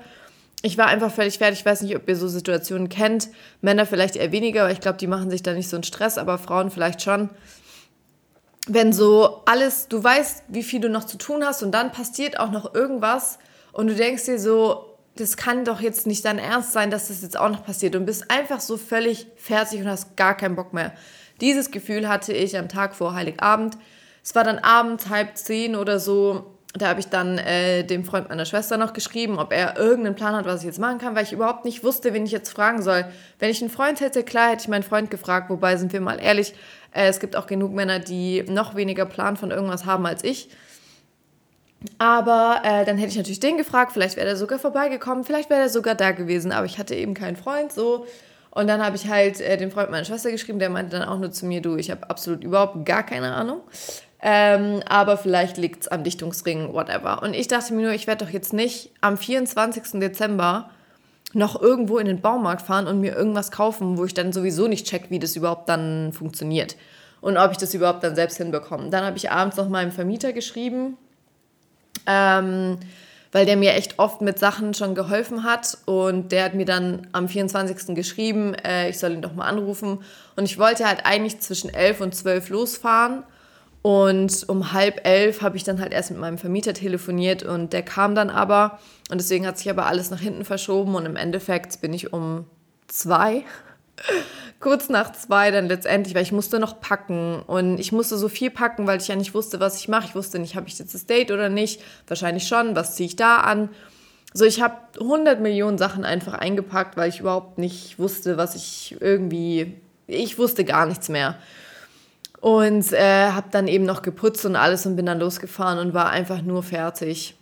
ich 0.61 0.77
war 0.77 0.87
einfach 0.87 1.11
völlig 1.11 1.37
fertig. 1.37 1.59
Ich 1.59 1.65
weiß 1.65 1.81
nicht, 1.81 1.95
ob 1.95 2.07
ihr 2.07 2.15
so 2.15 2.27
Situationen 2.27 2.89
kennt. 2.89 3.29
Männer 3.61 3.85
vielleicht 3.85 4.15
eher 4.15 4.31
weniger, 4.31 4.63
aber 4.63 4.71
ich 4.71 4.79
glaube, 4.79 4.97
die 4.97 5.07
machen 5.07 5.29
sich 5.29 5.41
da 5.41 5.53
nicht 5.53 5.69
so 5.69 5.75
einen 5.75 5.83
Stress, 5.83 6.17
aber 6.17 6.37
Frauen 6.37 6.69
vielleicht 6.69 7.01
schon. 7.01 7.29
Wenn 8.67 8.93
so 8.93 9.41
alles, 9.45 9.87
du 9.87 10.03
weißt, 10.03 10.43
wie 10.49 10.61
viel 10.61 10.79
du 10.79 10.89
noch 10.89 11.05
zu 11.05 11.17
tun 11.17 11.43
hast 11.43 11.63
und 11.63 11.71
dann 11.71 11.91
passiert 11.91 12.39
auch 12.39 12.51
noch 12.51 12.75
irgendwas 12.75 13.39
und 13.73 13.87
du 13.87 13.95
denkst 13.95 14.25
dir 14.25 14.39
so, 14.39 14.90
das 15.15 15.37
kann 15.37 15.65
doch 15.65 15.81
jetzt 15.81 16.07
nicht 16.07 16.25
dein 16.25 16.39
Ernst 16.39 16.71
sein, 16.71 16.91
dass 16.91 17.09
das 17.09 17.21
jetzt 17.21 17.37
auch 17.37 17.49
noch 17.49 17.65
passiert 17.65 17.95
und 17.95 18.05
bist 18.05 18.31
einfach 18.31 18.59
so 18.59 18.77
völlig 18.77 19.27
fertig 19.35 19.81
und 19.81 19.87
hast 19.87 20.15
gar 20.15 20.35
keinen 20.35 20.55
Bock 20.55 20.73
mehr. 20.73 20.93
Dieses 21.41 21.71
Gefühl 21.71 22.07
hatte 22.07 22.33
ich 22.33 22.57
am 22.57 22.69
Tag 22.69 22.95
vor 22.95 23.13
Heiligabend. 23.13 23.77
Es 24.23 24.35
war 24.35 24.43
dann 24.43 24.59
abends 24.59 25.09
halb 25.09 25.37
zehn 25.37 25.75
oder 25.75 25.99
so 25.99 26.51
da 26.73 26.87
habe 26.87 27.01
ich 27.01 27.07
dann 27.07 27.37
äh, 27.37 27.83
dem 27.83 28.05
Freund 28.05 28.29
meiner 28.29 28.45
Schwester 28.45 28.77
noch 28.77 28.93
geschrieben, 28.93 29.39
ob 29.39 29.51
er 29.51 29.77
irgendeinen 29.77 30.15
Plan 30.15 30.35
hat, 30.35 30.45
was 30.45 30.61
ich 30.61 30.67
jetzt 30.67 30.79
machen 30.79 30.99
kann, 30.99 31.15
weil 31.15 31.23
ich 31.23 31.33
überhaupt 31.33 31.65
nicht 31.65 31.83
wusste, 31.83 32.13
wen 32.13 32.25
ich 32.25 32.31
jetzt 32.31 32.49
fragen 32.49 32.81
soll. 32.81 33.05
Wenn 33.39 33.49
ich 33.49 33.61
einen 33.61 33.69
Freund 33.69 33.99
hätte, 33.99 34.23
klar 34.23 34.51
hätte 34.51 34.61
ich 34.61 34.67
meinen 34.69 34.83
Freund 34.83 35.11
gefragt, 35.11 35.49
wobei 35.49 35.75
sind 35.75 35.91
wir 35.91 35.99
mal 35.99 36.17
ehrlich, 36.19 36.53
äh, 36.93 37.07
es 37.07 37.19
gibt 37.19 37.35
auch 37.35 37.45
genug 37.45 37.73
Männer, 37.73 37.99
die 37.99 38.43
noch 38.43 38.75
weniger 38.75 39.05
Plan 39.05 39.35
von 39.35 39.51
irgendwas 39.51 39.85
haben 39.85 40.05
als 40.05 40.23
ich. 40.23 40.49
Aber 41.97 42.61
äh, 42.63 42.85
dann 42.85 42.97
hätte 42.97 43.09
ich 43.09 43.17
natürlich 43.17 43.39
den 43.39 43.57
gefragt, 43.57 43.91
vielleicht 43.91 44.15
wäre 44.15 44.27
er 44.27 44.35
sogar 44.35 44.59
vorbeigekommen, 44.59 45.23
vielleicht 45.23 45.49
wäre 45.49 45.61
er 45.61 45.69
sogar 45.69 45.95
da 45.95 46.11
gewesen, 46.11 46.51
aber 46.51 46.65
ich 46.65 46.77
hatte 46.77 46.95
eben 46.95 47.13
keinen 47.13 47.35
Freund 47.35 47.71
so. 47.71 48.05
Und 48.51 48.67
dann 48.67 48.83
habe 48.85 48.95
ich 48.97 49.07
halt 49.07 49.39
äh, 49.39 49.57
dem 49.57 49.71
Freund 49.71 49.89
meiner 49.89 50.05
Schwester 50.05 50.29
geschrieben, 50.29 50.59
der 50.59 50.69
meinte 50.69 50.99
dann 50.99 51.07
auch 51.07 51.17
nur 51.17 51.31
zu 51.31 51.45
mir, 51.45 51.61
du, 51.61 51.77
ich 51.77 51.89
habe 51.89 52.09
absolut 52.09 52.43
überhaupt 52.43 52.85
gar 52.85 53.03
keine 53.03 53.33
Ahnung. 53.33 53.61
Ähm, 54.21 54.81
aber 54.87 55.17
vielleicht 55.17 55.57
liegt 55.57 55.83
es 55.83 55.87
am 55.87 56.03
Dichtungsring, 56.03 56.73
whatever. 56.73 57.23
Und 57.23 57.33
ich 57.33 57.47
dachte 57.47 57.73
mir 57.73 57.83
nur, 57.83 57.93
ich 57.93 58.05
werde 58.05 58.25
doch 58.25 58.31
jetzt 58.31 58.53
nicht 58.53 58.91
am 59.01 59.17
24. 59.17 59.99
Dezember 59.99 60.69
noch 61.33 61.59
irgendwo 61.59 61.97
in 61.97 62.05
den 62.05 62.21
Baumarkt 62.21 62.61
fahren 62.61 62.87
und 62.87 62.99
mir 62.99 63.15
irgendwas 63.15 63.51
kaufen, 63.51 63.97
wo 63.97 64.05
ich 64.05 64.13
dann 64.13 64.33
sowieso 64.33 64.67
nicht 64.67 64.85
check, 64.85 65.09
wie 65.09 65.17
das 65.17 65.35
überhaupt 65.35 65.69
dann 65.69 66.13
funktioniert 66.13 66.75
und 67.21 67.37
ob 67.37 67.51
ich 67.51 67.57
das 67.57 67.73
überhaupt 67.73 68.03
dann 68.03 68.15
selbst 68.15 68.37
hinbekomme. 68.37 68.89
Dann 68.89 69.05
habe 69.05 69.17
ich 69.17 69.31
abends 69.31 69.55
noch 69.57 69.69
meinem 69.69 69.91
Vermieter 69.91 70.33
geschrieben, 70.33 70.97
ähm, 72.05 72.77
weil 73.31 73.45
der 73.45 73.55
mir 73.55 73.73
echt 73.73 73.97
oft 73.97 74.21
mit 74.21 74.39
Sachen 74.39 74.73
schon 74.73 74.93
geholfen 74.93 75.43
hat 75.43 75.77
und 75.85 76.31
der 76.31 76.43
hat 76.45 76.53
mir 76.53 76.65
dann 76.65 77.07
am 77.13 77.29
24. 77.29 77.95
geschrieben, 77.95 78.53
äh, 78.55 78.89
ich 78.89 78.99
soll 78.99 79.13
ihn 79.13 79.21
doch 79.21 79.33
mal 79.33 79.45
anrufen 79.45 79.99
und 80.35 80.45
ich 80.45 80.57
wollte 80.57 80.85
halt 80.85 81.05
eigentlich 81.05 81.39
zwischen 81.39 81.73
11 81.73 82.01
und 82.01 82.15
12 82.15 82.49
losfahren 82.49 83.23
und 83.81 84.47
um 84.47 84.73
halb 84.73 85.07
elf 85.07 85.41
habe 85.41 85.57
ich 85.57 85.63
dann 85.63 85.79
halt 85.79 85.91
erst 85.91 86.11
mit 86.11 86.19
meinem 86.19 86.37
Vermieter 86.37 86.73
telefoniert 86.73 87.43
und 87.43 87.73
der 87.73 87.81
kam 87.81 88.13
dann 88.13 88.29
aber. 88.29 88.79
Und 89.09 89.19
deswegen 89.19 89.47
hat 89.47 89.57
sich 89.57 89.69
aber 89.69 89.87
alles 89.87 90.11
nach 90.11 90.19
hinten 90.19 90.45
verschoben 90.45 90.93
und 90.95 91.05
im 91.05 91.15
Endeffekt 91.15 91.81
bin 91.81 91.91
ich 91.93 92.13
um 92.13 92.45
zwei, 92.87 93.43
kurz 94.61 94.89
nach 94.89 95.11
zwei 95.11 95.51
dann 95.51 95.67
letztendlich, 95.67 96.15
weil 96.15 96.21
ich 96.21 96.31
musste 96.31 96.59
noch 96.59 96.79
packen 96.79 97.41
und 97.47 97.79
ich 97.79 97.91
musste 97.91 98.17
so 98.17 98.29
viel 98.29 98.51
packen, 98.51 98.87
weil 98.87 99.01
ich 99.01 99.07
ja 99.07 99.15
nicht 99.15 99.33
wusste, 99.33 99.59
was 99.59 99.77
ich 99.77 99.87
mache. 99.87 100.05
Ich 100.05 100.15
wusste 100.15 100.39
nicht, 100.39 100.55
habe 100.55 100.67
ich 100.67 100.79
jetzt 100.79 100.93
das 100.93 101.07
Date 101.07 101.31
oder 101.31 101.49
nicht. 101.49 101.81
Wahrscheinlich 102.07 102.47
schon. 102.47 102.75
Was 102.75 102.95
ziehe 102.95 103.07
ich 103.07 103.15
da 103.15 103.37
an? 103.37 103.69
So, 104.33 104.45
ich 104.45 104.61
habe 104.61 104.75
100 104.99 105.41
Millionen 105.41 105.77
Sachen 105.77 106.05
einfach 106.05 106.33
eingepackt, 106.33 106.95
weil 106.95 107.09
ich 107.09 107.19
überhaupt 107.19 107.57
nicht 107.57 107.99
wusste, 107.99 108.37
was 108.37 108.55
ich 108.55 108.95
irgendwie, 109.01 109.73
ich 110.07 110.37
wusste 110.37 110.63
gar 110.63 110.85
nichts 110.85 111.09
mehr. 111.09 111.35
Und 112.39 112.93
äh, 112.93 113.31
habe 113.31 113.47
dann 113.51 113.67
eben 113.67 113.85
noch 113.85 114.01
geputzt 114.01 114.45
und 114.45 114.55
alles 114.55 114.85
und 114.85 114.95
bin 114.95 115.05
dann 115.05 115.19
losgefahren 115.19 115.79
und 115.79 115.93
war 115.93 116.09
einfach 116.11 116.41
nur 116.41 116.63
fertig. 116.63 117.35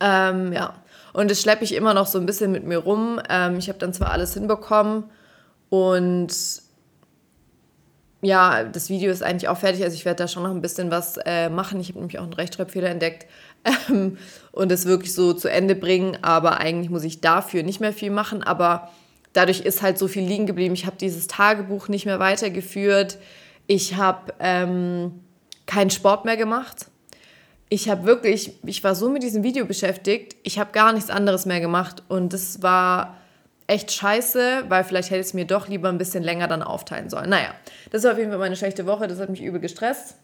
Ähm, 0.00 0.52
ja, 0.52 0.74
und 1.12 1.30
das 1.30 1.40
schleppe 1.40 1.64
ich 1.64 1.74
immer 1.74 1.92
noch 1.92 2.06
so 2.06 2.18
ein 2.18 2.26
bisschen 2.26 2.50
mit 2.50 2.64
mir 2.64 2.78
rum. 2.78 3.20
Ähm, 3.28 3.58
ich 3.58 3.68
habe 3.68 3.78
dann 3.78 3.92
zwar 3.92 4.10
alles 4.10 4.34
hinbekommen 4.34 5.04
und 5.74 6.28
ja, 8.22 8.62
das 8.62 8.90
Video 8.90 9.10
ist 9.10 9.24
eigentlich 9.24 9.48
auch 9.48 9.58
fertig. 9.58 9.82
Also 9.82 9.96
ich 9.96 10.04
werde 10.04 10.22
da 10.22 10.28
schon 10.28 10.44
noch 10.44 10.52
ein 10.52 10.60
bisschen 10.60 10.92
was 10.92 11.16
äh, 11.26 11.48
machen. 11.48 11.80
Ich 11.80 11.88
habe 11.88 11.98
nämlich 11.98 12.20
auch 12.20 12.22
einen 12.22 12.32
Rechtschreibfehler 12.32 12.90
entdeckt 12.90 13.26
ähm, 13.88 14.16
und 14.52 14.70
es 14.70 14.86
wirklich 14.86 15.12
so 15.12 15.32
zu 15.32 15.50
Ende 15.50 15.74
bringen. 15.74 16.16
Aber 16.22 16.58
eigentlich 16.58 16.90
muss 16.90 17.02
ich 17.02 17.20
dafür 17.22 17.64
nicht 17.64 17.80
mehr 17.80 17.92
viel 17.92 18.12
machen. 18.12 18.44
Aber 18.44 18.88
dadurch 19.32 19.62
ist 19.62 19.82
halt 19.82 19.98
so 19.98 20.06
viel 20.06 20.22
liegen 20.22 20.46
geblieben. 20.46 20.74
Ich 20.74 20.86
habe 20.86 20.96
dieses 20.96 21.26
Tagebuch 21.26 21.88
nicht 21.88 22.06
mehr 22.06 22.20
weitergeführt. 22.20 23.18
Ich 23.66 23.96
habe 23.96 24.32
ähm, 24.38 25.24
keinen 25.66 25.90
Sport 25.90 26.24
mehr 26.24 26.36
gemacht. 26.36 26.86
Ich 27.68 27.88
habe 27.88 28.04
wirklich, 28.04 28.52
ich 28.64 28.84
war 28.84 28.94
so 28.94 29.10
mit 29.10 29.24
diesem 29.24 29.42
Video 29.42 29.66
beschäftigt, 29.66 30.36
ich 30.44 30.60
habe 30.60 30.70
gar 30.70 30.92
nichts 30.92 31.10
anderes 31.10 31.46
mehr 31.46 31.58
gemacht. 31.58 32.04
Und 32.06 32.32
das 32.32 32.62
war 32.62 33.16
echt 33.66 33.92
scheiße, 33.92 34.64
weil 34.68 34.84
vielleicht 34.84 35.10
hätte 35.10 35.20
ich 35.20 35.28
es 35.28 35.34
mir 35.34 35.46
doch 35.46 35.68
lieber 35.68 35.88
ein 35.88 35.98
bisschen 35.98 36.22
länger 36.22 36.48
dann 36.48 36.62
aufteilen 36.62 37.08
sollen. 37.08 37.30
Naja, 37.30 37.54
das 37.90 38.04
war 38.04 38.12
auf 38.12 38.18
jeden 38.18 38.30
Fall 38.30 38.38
meine 38.38 38.56
schlechte 38.56 38.86
Woche, 38.86 39.06
das 39.06 39.18
hat 39.18 39.30
mich 39.30 39.42
übel 39.42 39.60
gestresst. 39.60 40.16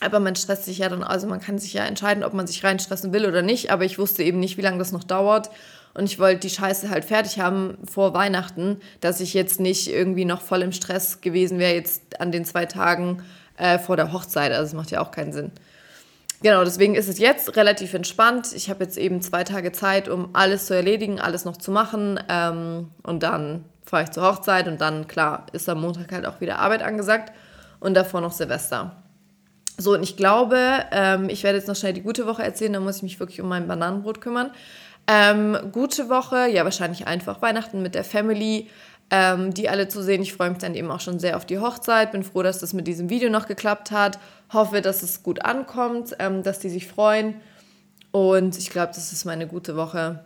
Aber 0.00 0.20
man 0.20 0.36
stresst 0.36 0.64
sich 0.64 0.78
ja 0.78 0.88
dann, 0.88 1.02
also 1.02 1.26
man 1.26 1.40
kann 1.40 1.58
sich 1.58 1.72
ja 1.72 1.84
entscheiden, 1.84 2.22
ob 2.22 2.32
man 2.32 2.46
sich 2.46 2.62
reinstressen 2.64 3.12
will 3.12 3.26
oder 3.26 3.42
nicht. 3.42 3.72
Aber 3.72 3.84
ich 3.84 3.98
wusste 3.98 4.22
eben 4.22 4.38
nicht, 4.38 4.56
wie 4.56 4.62
lange 4.62 4.78
das 4.78 4.92
noch 4.92 5.02
dauert. 5.02 5.50
Und 5.94 6.04
ich 6.04 6.20
wollte 6.20 6.40
die 6.40 6.50
Scheiße 6.50 6.90
halt 6.90 7.04
fertig 7.04 7.40
haben 7.40 7.78
vor 7.84 8.14
Weihnachten, 8.14 8.80
dass 9.00 9.20
ich 9.20 9.34
jetzt 9.34 9.58
nicht 9.58 9.90
irgendwie 9.90 10.24
noch 10.24 10.40
voll 10.40 10.62
im 10.62 10.70
Stress 10.70 11.20
gewesen 11.20 11.58
wäre, 11.58 11.74
jetzt 11.74 12.20
an 12.20 12.30
den 12.30 12.44
zwei 12.44 12.66
Tagen 12.66 13.24
äh, 13.56 13.80
vor 13.80 13.96
der 13.96 14.12
Hochzeit. 14.12 14.52
Also 14.52 14.64
das 14.64 14.74
macht 14.74 14.92
ja 14.92 15.00
auch 15.00 15.10
keinen 15.10 15.32
Sinn. 15.32 15.50
Genau, 16.40 16.62
deswegen 16.62 16.94
ist 16.94 17.08
es 17.08 17.18
jetzt 17.18 17.56
relativ 17.56 17.94
entspannt. 17.94 18.52
Ich 18.54 18.70
habe 18.70 18.84
jetzt 18.84 18.96
eben 18.96 19.20
zwei 19.22 19.42
Tage 19.42 19.72
Zeit, 19.72 20.08
um 20.08 20.30
alles 20.34 20.66
zu 20.66 20.74
erledigen, 20.74 21.20
alles 21.20 21.44
noch 21.44 21.56
zu 21.56 21.72
machen. 21.72 22.20
Ähm, 22.28 22.90
und 23.02 23.24
dann 23.24 23.64
fahre 23.82 24.04
ich 24.04 24.10
zur 24.10 24.22
Hochzeit 24.22 24.68
und 24.68 24.80
dann, 24.80 25.08
klar, 25.08 25.46
ist 25.52 25.68
am 25.68 25.80
Montag 25.80 26.12
halt 26.12 26.26
auch 26.26 26.40
wieder 26.40 26.60
Arbeit 26.60 26.82
angesagt 26.82 27.32
und 27.80 27.94
davor 27.94 28.20
noch 28.20 28.32
Silvester. 28.32 29.02
So, 29.78 29.94
und 29.94 30.02
ich 30.02 30.16
glaube, 30.16 30.58
ähm, 30.92 31.28
ich 31.28 31.42
werde 31.42 31.58
jetzt 31.58 31.68
noch 31.68 31.76
schnell 31.76 31.92
die 31.92 32.02
gute 32.02 32.26
Woche 32.26 32.42
erzählen, 32.42 32.72
dann 32.72 32.84
muss 32.84 32.96
ich 32.96 33.02
mich 33.02 33.20
wirklich 33.20 33.40
um 33.40 33.48
mein 33.48 33.66
Bananenbrot 33.66 34.20
kümmern. 34.20 34.50
Ähm, 35.06 35.56
gute 35.72 36.08
Woche, 36.08 36.48
ja, 36.48 36.64
wahrscheinlich 36.64 37.06
einfach 37.06 37.40
Weihnachten 37.42 37.80
mit 37.80 37.94
der 37.94 38.04
Family, 38.04 38.68
ähm, 39.10 39.54
die 39.54 39.68
alle 39.68 39.88
zu 39.88 40.02
sehen. 40.02 40.20
Ich 40.20 40.34
freue 40.34 40.50
mich 40.50 40.58
dann 40.58 40.74
eben 40.74 40.90
auch 40.90 41.00
schon 41.00 41.18
sehr 41.18 41.36
auf 41.36 41.46
die 41.46 41.58
Hochzeit. 41.58 42.12
Bin 42.12 42.22
froh, 42.22 42.42
dass 42.42 42.58
das 42.58 42.74
mit 42.74 42.86
diesem 42.86 43.08
Video 43.08 43.30
noch 43.30 43.46
geklappt 43.46 43.90
hat. 43.90 44.18
Hoffe, 44.52 44.80
dass 44.80 45.02
es 45.02 45.22
gut 45.22 45.44
ankommt, 45.44 46.16
ähm, 46.18 46.42
dass 46.42 46.58
die 46.58 46.70
sich 46.70 46.86
freuen. 46.86 47.40
Und 48.10 48.56
ich 48.58 48.70
glaube, 48.70 48.92
das 48.94 49.12
ist 49.12 49.24
meine 49.24 49.46
gute 49.46 49.76
Woche. 49.76 50.24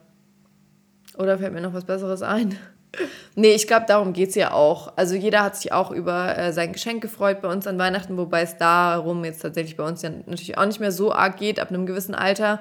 Oder 1.19 1.39
fällt 1.39 1.53
mir 1.53 1.61
noch 1.61 1.75
was 1.75 1.85
Besseres 1.85 2.23
ein? 2.23 2.57
nee, 3.35 3.53
ich 3.53 3.67
glaube, 3.67 3.87
darum 3.87 4.13
geht 4.13 4.31
es 4.31 4.35
ja 4.35 4.53
auch. 4.53 4.93
Also 4.97 5.15
jeder 5.15 5.43
hat 5.43 5.57
sich 5.57 5.73
auch 5.73 5.91
über 5.91 6.37
äh, 6.39 6.53
sein 6.53 6.73
Geschenk 6.73 7.03
gefreut 7.03 7.43
bei 7.43 7.49
uns 7.49 7.67
an 7.67 7.79
Weihnachten, 7.79 8.17
wobei 8.17 8.43
es 8.43 8.57
darum 8.57 9.25
jetzt 9.25 9.43
tatsächlich 9.43 9.77
bei 9.77 9.85
uns 9.85 10.03
ja 10.03 10.11
natürlich 10.11 10.59
auch 10.59 10.67
nicht 10.67 10.81
mehr 10.81 10.93
so 10.93 11.13
arg 11.13 11.37
geht, 11.37 11.59
ab 11.59 11.71
einem 11.71 11.87
gewissen 11.87 12.15
Alter. 12.15 12.61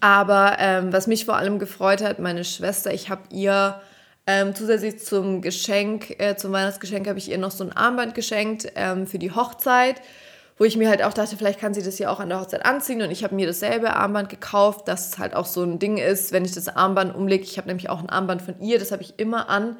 Aber 0.00 0.56
ähm, 0.58 0.92
was 0.92 1.06
mich 1.06 1.24
vor 1.24 1.36
allem 1.36 1.58
gefreut 1.58 2.02
hat, 2.02 2.18
meine 2.18 2.44
Schwester, 2.44 2.92
ich 2.92 3.08
habe 3.08 3.22
ihr 3.30 3.80
ähm, 4.26 4.54
zusätzlich 4.54 4.98
zum 4.98 5.40
Geschenk, 5.40 6.18
äh, 6.18 6.36
zum 6.36 6.52
Weihnachtsgeschenk, 6.52 7.08
habe 7.08 7.18
ich 7.18 7.30
ihr 7.30 7.38
noch 7.38 7.50
so 7.50 7.64
ein 7.64 7.72
Armband 7.72 8.14
geschenkt 8.14 8.72
ähm, 8.74 9.06
für 9.06 9.18
die 9.18 9.32
Hochzeit 9.32 10.00
wo 10.58 10.64
ich 10.64 10.76
mir 10.76 10.88
halt 10.88 11.02
auch 11.02 11.12
dachte, 11.12 11.36
vielleicht 11.36 11.60
kann 11.60 11.74
sie 11.74 11.82
das 11.82 11.98
ja 11.98 12.10
auch 12.10 12.20
an 12.20 12.30
der 12.30 12.40
Hochzeit 12.40 12.64
anziehen. 12.64 13.02
Und 13.02 13.10
ich 13.10 13.24
habe 13.24 13.34
mir 13.34 13.46
dasselbe 13.46 13.94
Armband 13.94 14.28
gekauft, 14.28 14.88
dass 14.88 15.08
es 15.08 15.18
halt 15.18 15.34
auch 15.34 15.46
so 15.46 15.62
ein 15.62 15.78
Ding 15.78 15.98
ist, 15.98 16.32
wenn 16.32 16.44
ich 16.44 16.52
das 16.52 16.68
Armband 16.68 17.14
umlege. 17.14 17.44
Ich 17.44 17.58
habe 17.58 17.68
nämlich 17.68 17.90
auch 17.90 18.00
ein 18.00 18.08
Armband 18.08 18.42
von 18.42 18.58
ihr, 18.60 18.78
das 18.78 18.92
habe 18.92 19.02
ich 19.02 19.18
immer 19.18 19.50
an. 19.50 19.76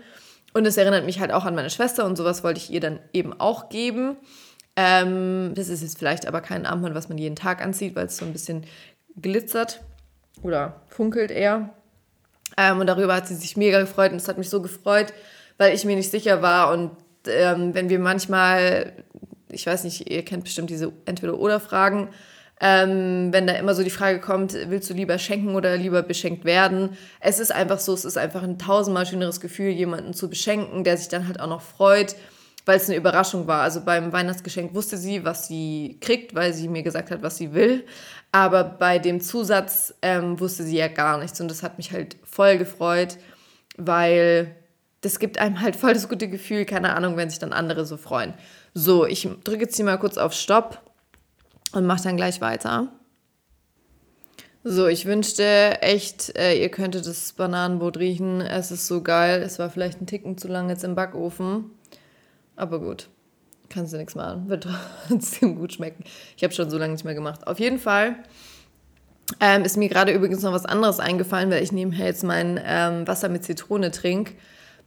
Und 0.53 0.67
es 0.67 0.77
erinnert 0.77 1.05
mich 1.07 1.21
halt 1.21 1.33
auch 1.33 1.45
an 1.45 1.55
meine 1.55 1.71
Schwester 1.71 2.05
und 2.05 2.17
sowas 2.17 2.45
wollte 2.45 2.59
ich 2.59 2.71
ihr 2.71 2.81
dann 2.81 2.99
eben 3.13 3.39
auch 3.39 3.69
geben. 3.69 4.17
Ähm, 4.75 5.53
das 5.55 5.69
ist 5.69 5.83
jetzt 5.83 5.99
vielleicht 5.99 6.27
aber 6.27 6.41
kein 6.43 6.67
Armband, 6.67 6.95
was 6.95 7.09
man 7.09 7.19
jeden 7.19 7.37
Tag 7.37 7.63
anzieht, 7.63 7.97
weil 7.97 8.07
es 8.07 8.19
so 8.19 8.27
ein 8.27 8.33
bisschen 8.33 8.65
glitzert 9.21 9.81
oder 10.43 10.83
funkelt 10.89 11.31
eher. 11.31 11.71
Ähm, 12.57 12.81
und 12.81 12.87
darüber 12.87 13.14
hat 13.14 13.29
sie 13.29 13.35
sich 13.35 13.57
mega 13.57 13.81
gefreut 13.81 14.12
und 14.12 14.19
es 14.19 14.29
hat 14.29 14.38
mich 14.38 14.49
so 14.49 14.62
gefreut, 14.62 15.12
weil 15.59 15.75
ich 15.75 15.85
mir 15.85 15.97
nicht 15.97 16.11
sicher 16.11 16.42
war. 16.42 16.73
Und 16.73 16.90
ähm, 17.27 17.75
wenn 17.75 17.88
wir 17.88 17.99
manchmal 17.99 18.92
ich 19.51 19.66
weiß 19.66 19.85
nicht, 19.85 20.11
ihr 20.11 20.25
kennt 20.25 20.45
bestimmt 20.45 20.71
diese 20.71 20.92
Entweder-Oder-Fragen. 21.05 22.09
Ähm, 22.59 23.33
wenn 23.33 23.47
da 23.47 23.53
immer 23.55 23.75
so 23.75 23.83
die 23.83 23.90
Frage 23.90 24.19
kommt, 24.19 24.55
willst 24.69 24.88
du 24.88 24.95
lieber 24.95 25.19
schenken 25.19 25.55
oder 25.55 25.77
lieber 25.77 26.03
beschenkt 26.03 26.45
werden? 26.45 26.97
Es 27.21 27.38
ist 27.38 27.55
einfach 27.55 27.79
so, 27.79 27.92
es 27.92 28.07
ist 28.07 28.16
einfach 28.16 28.42
ein 28.42 28.59
tausendmal 28.59 29.05
schöneres 29.05 29.40
Gefühl, 29.40 29.69
jemanden 29.69 30.14
zu 30.14 30.31
beschenken, 30.31 30.83
der 30.83 30.97
sich 30.97 31.09
dann 31.09 31.27
halt 31.27 31.38
auch 31.38 31.49
noch 31.49 31.61
freut, 31.61 32.16
weil 32.67 32.79
es 32.79 32.89
eine 32.89 32.99
Überraschung 32.99 33.47
war. 33.47 33.63
Also 33.63 33.81
beim 33.81 34.13
Weihnachtsgeschenk 34.13 34.75
wusste 34.75 34.99
sie, 34.99 35.25
was 35.25 35.47
sie 35.47 35.99
kriegt, 36.01 36.35
weil 36.35 36.53
sie 36.53 36.69
mir 36.69 36.83
gesagt 36.83 37.11
hat, 37.11 37.23
was 37.23 37.37
sie 37.37 37.55
will. 37.55 37.87
Aber 38.33 38.65
bei 38.65 38.99
dem 38.99 39.21
Zusatz 39.21 39.95
ähm, 40.03 40.39
wusste 40.41 40.65
sie 40.65 40.77
ja 40.77 40.89
gar 40.89 41.19
nichts. 41.19 41.41
Und 41.41 41.49
das 41.49 41.63
hat 41.63 41.79
mich 41.79 41.93
halt 41.93 42.17
voll 42.25 42.59
gefreut, 42.59 43.19
weil 43.77 44.57
das 45.01 45.21
gibt 45.21 45.39
einem 45.39 45.61
halt 45.61 45.77
voll 45.77 45.95
das 45.95 46.09
gute 46.09 46.29
Gefühl, 46.29 46.65
keine 46.65 46.95
Ahnung, 46.95 47.17
wenn 47.17 47.31
sich 47.31 47.39
dann 47.39 47.53
andere 47.53 47.87
so 47.87 47.97
freuen. 47.97 48.35
So, 48.75 49.07
ich 49.07 49.29
drücke 49.45 49.63
jetzt 49.63 49.77
hier 49.77 49.85
mal 49.85 49.99
kurz 49.99 50.19
auf 50.19 50.33
Stopp 50.33 50.83
und 51.73 51.87
mache 51.87 52.03
dann 52.03 52.17
gleich 52.17 52.41
weiter. 52.41 52.89
So, 54.65 54.89
ich 54.89 55.07
wünschte 55.07 55.81
echt, 55.83 56.37
äh, 56.37 56.61
ihr 56.61 56.71
könntet 56.71 57.07
das 57.07 57.33
Bananenbrot 57.35 57.99
riechen. 57.99 58.41
Es 58.41 58.73
ist 58.73 58.89
so 58.89 59.01
geil. 59.01 59.41
Es 59.41 59.61
war 59.61 59.71
vielleicht 59.71 60.01
ein 60.01 60.09
Ticken 60.09 60.37
zu 60.37 60.49
lang 60.49 60.69
jetzt 60.69 60.83
im 60.83 60.97
Backofen. 60.97 61.71
Aber 62.57 62.81
gut, 62.81 63.09
kannst 63.69 63.92
du 63.92 63.99
nichts 63.99 64.14
machen. 64.14 64.49
Wird 64.49 64.66
trotzdem 65.09 65.57
gut 65.57 65.75
schmecken. 65.75 66.05
Ich 66.37 66.42
habe 66.42 66.55
schon 66.55 66.71
so 66.71 66.79
lange 66.79 66.92
nicht 66.92 67.05
mehr 67.05 67.14
gemacht. 67.14 67.47
Auf 67.47 67.61
jeden 67.61 67.79
Fall 67.79 68.16
ähm, 69.40 69.64
ist 69.64 69.77
mir 69.77 69.88
gerade 69.88 70.12
übrigens 70.12 70.42
noch 70.42 70.53
was 70.53 70.66
anderes 70.66 71.01
eingefallen, 71.01 71.51
weil 71.51 71.62
ich 71.62 71.73
nebenher 71.73 72.07
jetzt 72.07 72.25
mein 72.25 72.61
ähm, 72.64 73.07
Wasser 73.07 73.29
mit 73.29 73.45
Zitrone 73.45 73.90
trinke. 73.90 74.35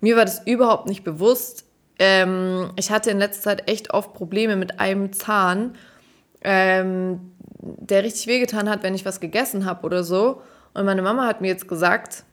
Mir 0.02 0.16
war 0.16 0.26
das 0.26 0.46
überhaupt 0.46 0.88
nicht 0.88 1.04
bewusst, 1.04 1.66
ähm, 2.00 2.72
ich 2.78 2.90
hatte 2.90 3.12
in 3.12 3.20
letzter 3.20 3.44
Zeit 3.44 3.70
echt 3.70 3.94
oft 3.94 4.14
Probleme 4.14 4.56
mit 4.56 4.80
einem 4.80 5.12
Zahn, 5.12 5.76
ähm, 6.42 7.34
der 7.60 8.04
richtig 8.04 8.28
wehgetan 8.28 8.70
hat, 8.70 8.84
wenn 8.84 8.96
ich 8.96 9.06
was 9.06 9.20
gegessen 9.20 9.66
habe 9.66 9.86
oder 9.86 10.06
so. 10.06 10.42
Und 10.74 10.86
meine 10.86 11.02
Mama 11.02 11.28
hat 11.28 11.42
mir 11.42 11.50
jetzt 11.50 11.68
gesagt, 11.68 12.24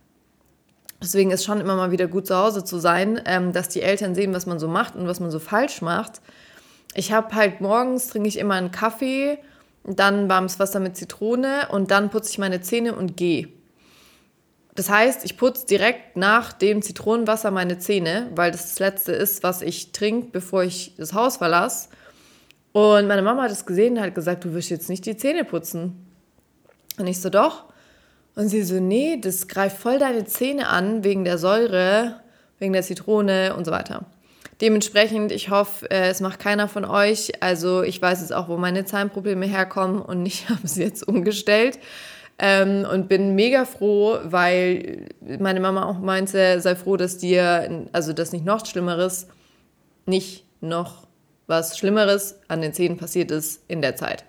deswegen 1.07 1.31
ist 1.31 1.45
schon 1.45 1.61
immer 1.61 1.77
mal 1.77 1.91
wieder 1.91 2.09
gut 2.09 2.27
zu 2.27 2.37
Hause 2.37 2.65
zu 2.65 2.79
sein, 2.79 3.21
ähm, 3.25 3.53
dass 3.53 3.69
die 3.69 3.83
Eltern 3.83 4.15
sehen, 4.15 4.35
was 4.35 4.47
man 4.47 4.59
so 4.59 4.69
macht 4.69 4.97
und 4.97 5.07
was 5.07 5.21
man 5.21 5.31
so 5.31 5.39
falsch 5.39 5.81
macht. 5.81 6.21
Ich 6.95 7.13
habe 7.13 7.35
halt 7.35 7.61
morgens 7.61 8.09
trinke 8.09 8.29
ich 8.29 8.39
immer 8.39 8.55
einen 8.55 8.71
Kaffee, 8.71 9.39
dann 9.85 10.29
warmes 10.29 10.59
Wasser 10.59 10.81
mit 10.81 10.97
Zitrone 10.97 11.69
und 11.71 11.91
dann 11.91 12.11
putze 12.11 12.31
ich 12.31 12.39
meine 12.39 12.61
Zähne 12.61 12.95
und 12.95 13.17
gehe. 13.17 13.49
Das 14.75 14.91
heißt, 14.91 15.25
ich 15.25 15.39
putze 15.39 15.67
direkt 15.67 16.17
nach 16.17 16.53
dem 16.53 16.83
Zitronenwasser 16.83 17.51
meine 17.51 17.79
Zähne, 17.79 18.31
weil 18.35 18.51
das 18.51 18.63
das 18.63 18.79
Letzte 18.79 19.13
ist, 19.13 19.43
was 19.43 19.63
ich 19.63 19.93
trinke, 19.93 20.29
bevor 20.33 20.65
ich 20.65 20.95
das 20.99 21.15
Haus 21.15 21.39
verlasse. 21.39 21.89
Und 22.73 23.07
meine 23.07 23.23
Mama 23.23 23.45
hat 23.45 23.51
es 23.51 23.65
gesehen 23.65 23.97
und 23.97 24.03
hat 24.03 24.15
gesagt, 24.15 24.45
du 24.45 24.53
wirst 24.53 24.69
jetzt 24.69 24.91
nicht 24.91 25.07
die 25.07 25.17
Zähne 25.17 25.45
putzen. 25.45 26.07
Und 26.99 27.07
ich 27.07 27.21
so, 27.23 27.31
doch. 27.31 27.65
Und 28.37 28.49
sie 28.49 28.63
so, 28.63 28.79
nee, 28.79 29.19
das 29.19 29.49
greift 29.49 29.79
voll 29.79 29.99
deine 29.99 30.27
Zähne 30.27 30.69
an, 30.69 31.03
wegen 31.03 31.25
der 31.25 31.39
Säure, 31.39 32.21
wegen 32.59 32.75
der 32.75 32.83
Zitrone 32.83 33.57
und 33.57 33.65
so 33.65 33.73
weiter. 33.73 34.05
Dementsprechend, 34.61 35.33
ich 35.33 35.51
hoffe, 35.51 35.91
äh, 35.91 36.09
es 36.09 36.21
macht 36.21 36.39
keiner 36.39 36.69
von 36.69 36.85
euch. 36.85 37.43
Also 37.43 37.83
ich 37.83 38.01
weiß 38.01 38.21
jetzt 38.21 38.33
auch, 38.33 38.49
wo 38.49 38.59
meine 38.59 38.85
Zahnprobleme 38.85 39.47
herkommen 39.47 40.01
und 40.01 40.25
ich 40.27 40.49
habe 40.51 40.69
sie 40.69 40.83
jetzt 40.83 41.09
umgestellt. 41.09 41.79
Ähm, 42.39 42.87
und 42.91 43.09
bin 43.09 43.35
mega 43.35 43.65
froh, 43.65 44.19
weil 44.25 45.07
meine 45.23 45.59
Mama 45.59 45.87
auch 45.87 45.99
meinte, 45.99 46.61
sei 46.61 46.77
froh, 46.77 46.99
dass 46.99 47.17
dir, 47.17 47.87
also 47.93 48.13
dass 48.13 48.33
nicht 48.33 48.45
noch 48.45 48.67
Schlimmeres, 48.67 49.29
nicht 50.05 50.45
noch 50.61 51.07
was 51.47 51.79
Schlimmeres 51.79 52.39
an 52.49 52.61
den 52.61 52.75
Zähnen 52.75 52.99
passiert 52.99 53.31
ist 53.31 53.63
in 53.69 53.81
der 53.81 53.97
Zeit. 53.97 54.25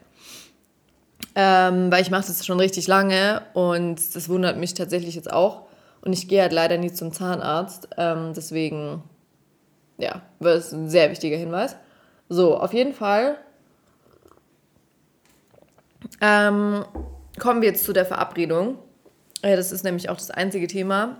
Ähm, 1.36 1.92
weil 1.92 2.02
ich 2.02 2.10
mache 2.10 2.26
das 2.26 2.46
schon 2.46 2.60
richtig 2.60 2.88
lange 2.88 3.44
und 3.54 4.16
das 4.16 4.28
wundert 4.28 4.58
mich 4.58 4.74
tatsächlich 4.74 5.16
jetzt 5.16 5.32
auch. 5.32 5.68
Und 6.02 6.14
ich 6.14 6.28
gehe 6.28 6.42
halt 6.42 6.52
leider 6.52 6.78
nie 6.78 6.92
zum 6.92 7.12
Zahnarzt. 7.12 7.90
Ähm, 7.98 8.34
deswegen, 8.36 9.04
ja, 9.98 10.22
das 10.40 10.68
ist 10.68 10.74
ein 10.74 10.90
sehr 10.90 11.12
wichtiger 11.12 11.38
Hinweis. 11.38 11.76
So, 12.30 12.58
auf 12.58 12.74
jeden 12.74 12.94
Fall. 12.94 13.38
Ähm, 16.22 16.86
kommen 17.40 17.62
wir 17.62 17.70
jetzt 17.70 17.84
zu 17.84 17.94
der 17.94 18.06
Verabredung. 18.06 18.80
Das 19.42 19.72
ist 19.72 19.84
nämlich 19.84 20.10
auch 20.10 20.18
das 20.18 20.32
einzige 20.32 20.68
Thema, 20.68 21.18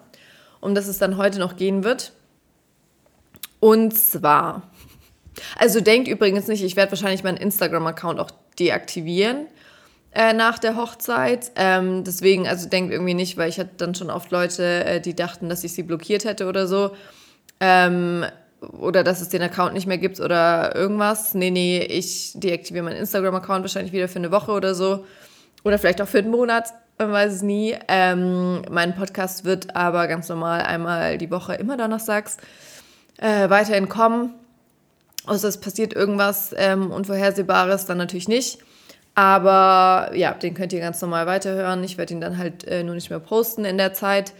um 0.60 0.74
das 0.74 0.88
es 0.88 0.98
dann 0.98 1.18
heute 1.18 1.40
noch 1.40 1.56
gehen 1.56 1.84
wird. 1.84 2.14
Und 3.60 3.96
zwar, 3.96 4.64
also 5.58 5.82
denkt 5.82 6.08
übrigens 6.08 6.48
nicht, 6.48 6.64
ich 6.64 6.76
werde 6.76 6.92
wahrscheinlich 6.92 7.24
meinen 7.24 7.38
Instagram-Account 7.38 8.20
auch 8.20 8.32
deaktivieren 8.58 9.48
äh, 10.18 10.34
nach 10.34 10.58
der 10.58 10.76
Hochzeit. 10.76 11.52
Ähm, 11.56 12.04
deswegen, 12.04 12.48
also 12.48 12.68
denkt 12.68 12.92
irgendwie 12.92 13.14
nicht, 13.14 13.38
weil 13.38 13.50
ich 13.50 13.60
hatte 13.60 13.70
dann 13.78 13.94
schon 13.94 14.10
oft 14.10 14.32
Leute, 14.32 14.84
äh, 14.84 15.00
die 15.00 15.16
dachten, 15.16 15.48
dass 15.48 15.64
ich 15.64 15.74
sie 15.74 15.84
blockiert 15.84 16.26
hätte 16.26 16.48
oder 16.48 16.66
so. 16.66 16.96
Ähm, 17.60 18.26
oder 18.80 19.04
dass 19.04 19.22
es 19.22 19.30
den 19.30 19.44
Account 19.44 19.76
nicht 19.76 19.86
mehr 19.86 20.00
gibt 20.00 20.20
oder 20.20 20.76
irgendwas. 20.76 21.36
Nee, 21.36 21.52
nee, 21.52 21.84
ich 21.84 22.32
deaktiviere 22.34 22.84
meinen 22.84 22.98
Instagram-Account 22.98 23.62
wahrscheinlich 23.62 23.94
wieder 23.94 24.08
für 24.08 24.18
eine 24.18 24.32
Woche 24.32 24.52
oder 24.54 24.74
so 24.74 25.06
oder 25.64 25.78
vielleicht 25.78 26.02
auch 26.02 26.08
für 26.08 26.18
einen 26.18 26.32
Monat, 26.32 26.74
man 26.98 27.12
weiß 27.12 27.34
es 27.34 27.42
nie. 27.44 27.76
Ähm, 27.88 28.64
mein 28.72 28.96
Podcast 28.96 29.46
wird 29.46 29.76
aber 29.76 30.08
ganz 30.08 30.30
normal 30.30 30.62
einmal 30.62 31.20
die 31.20 31.30
Woche, 31.30 31.54
immer 31.54 31.78
donnerstags, 31.78 32.38
äh, 33.18 33.52
weiterhin 33.52 33.88
kommen. 33.88 34.34
Außer 35.28 35.48
es 35.48 35.60
passiert 35.60 35.94
irgendwas 35.94 36.56
ähm, 36.58 36.90
Unvorhersehbares, 36.90 37.86
dann 37.86 38.00
natürlich 38.00 38.28
nicht. 38.28 38.58
Aber 39.18 40.12
ja, 40.16 40.32
den 40.36 40.54
könnt 40.54 40.72
ihr 40.74 40.80
ganz 40.80 41.02
normal 41.02 41.26
weiterhören. 41.26 41.84
Ich 41.84 41.98
werde 41.98 42.14
ihn 42.14 42.22
dann 42.22 42.38
halt 42.38 42.66
äh, 42.66 42.84
nur 42.84 42.94
nicht 42.94 43.10
mehr 43.10 43.20
posten 43.20 43.66
in 43.66 43.80
der 43.80 43.96
Zeit. 43.96 44.32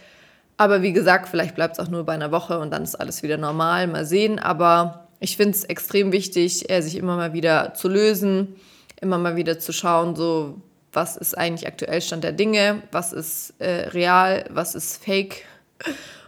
Aber 0.56 0.82
wie 0.82 0.92
gesagt, 0.92 1.28
vielleicht 1.28 1.56
bleibt 1.56 1.76
es 1.76 1.84
auch 1.84 1.90
nur 1.90 2.04
bei 2.04 2.12
einer 2.12 2.30
Woche 2.30 2.60
und 2.60 2.70
dann 2.70 2.84
ist 2.84 2.94
alles 2.94 3.24
wieder 3.24 3.38
normal. 3.38 3.88
Mal 3.88 4.04
sehen. 4.04 4.38
Aber 4.38 5.08
ich 5.18 5.36
finde 5.36 5.56
es 5.56 5.64
extrem 5.64 6.12
wichtig, 6.12 6.70
äh, 6.70 6.80
sich 6.80 6.94
immer 6.94 7.16
mal 7.16 7.32
wieder 7.32 7.74
zu 7.74 7.88
lösen, 7.88 8.54
immer 9.00 9.18
mal 9.18 9.34
wieder 9.34 9.58
zu 9.58 9.72
schauen, 9.72 10.14
so 10.14 10.62
was 10.92 11.16
ist 11.16 11.36
eigentlich 11.36 11.66
aktuell 11.66 12.00
Stand 12.00 12.22
der 12.22 12.30
Dinge, 12.30 12.82
was 12.92 13.12
ist 13.12 13.54
äh, 13.58 13.88
real, 13.88 14.44
was 14.48 14.76
ist 14.76 15.04
fake 15.04 15.44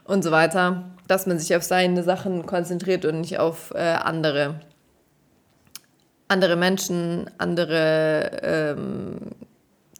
und 0.03 0.25
so 0.25 0.33
weiter. 0.33 0.91
Dass 1.07 1.29
man 1.29 1.39
sich 1.39 1.55
auf 1.55 1.63
seine 1.63 2.03
Sachen 2.03 2.47
konzentriert 2.47 3.05
und 3.05 3.21
nicht 3.21 3.39
auf 3.39 3.73
äh, 3.77 3.79
andere. 3.79 4.59
Andere 6.31 6.55
Menschen, 6.55 7.29
andere 7.39 8.31
ähm, 8.43 9.17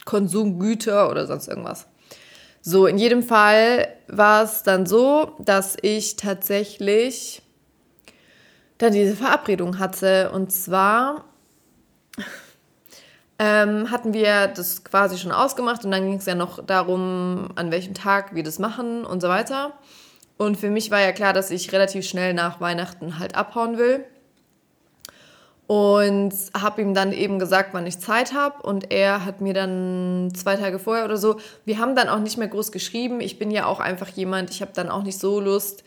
Konsumgüter 0.05 1.11
oder 1.11 1.27
sonst 1.27 1.49
irgendwas. 1.49 1.89
So, 2.63 2.87
in 2.87 2.99
jedem 2.99 3.25
Fall 3.25 3.89
war 4.07 4.45
es 4.45 4.63
dann 4.63 4.87
so, 4.87 5.33
dass 5.41 5.77
ich 5.83 6.15
tatsächlich 6.15 7.43
dann 8.79 8.93
diese 8.93 9.17
Verabredung 9.17 9.81
hatte. 9.81 10.31
Und 10.31 10.53
zwar 10.53 11.25
ähm, 13.41 13.91
hatten 13.91 14.13
wir 14.13 14.47
das 14.47 14.85
quasi 14.85 15.19
schon 15.19 15.33
ausgemacht 15.33 15.85
und 15.85 15.91
dann 15.91 16.05
ging 16.05 16.19
es 16.19 16.27
ja 16.27 16.37
noch 16.37 16.65
darum, 16.65 17.49
an 17.57 17.73
welchem 17.73 17.95
Tag 17.95 18.37
wir 18.37 18.45
das 18.45 18.61
machen 18.61 19.05
und 19.05 19.21
so 19.21 19.29
weiter. 19.29 19.73
Und 20.37 20.57
für 20.57 20.71
mich 20.71 20.93
war 20.93 21.01
ja 21.01 21.11
klar, 21.11 21.33
dass 21.33 21.51
ich 21.51 21.73
relativ 21.73 22.07
schnell 22.07 22.35
nach 22.35 22.61
Weihnachten 22.61 23.19
halt 23.19 23.35
abhauen 23.35 23.79
will. 23.79 24.05
Und 25.71 26.35
habe 26.53 26.83
ihm 26.83 26.95
dann 26.95 27.13
eben 27.13 27.39
gesagt, 27.39 27.69
wann 27.75 27.87
ich 27.87 28.01
Zeit 28.01 28.35
habe. 28.35 28.61
Und 28.61 28.91
er 28.91 29.25
hat 29.25 29.41
mir 29.41 29.55
dann 29.55 30.33
zwei 30.35 30.57
Tage 30.57 30.81
vorher 30.81 31.05
oder 31.05 31.17
so, 31.17 31.37
wir 31.65 31.79
haben 31.79 31.95
dann 31.95 32.09
auch 32.09 32.19
nicht 32.19 32.39
mehr 32.39 32.49
groß 32.49 32.73
geschrieben. 32.73 33.21
Ich 33.21 33.39
bin 33.39 33.53
ja 33.53 33.67
auch 33.67 33.79
einfach 33.79 34.09
jemand, 34.09 34.51
ich 34.51 34.63
habe 34.63 34.73
dann 34.75 34.89
auch 34.89 35.05
nicht 35.05 35.21
so 35.21 35.39
Lust, 35.39 35.85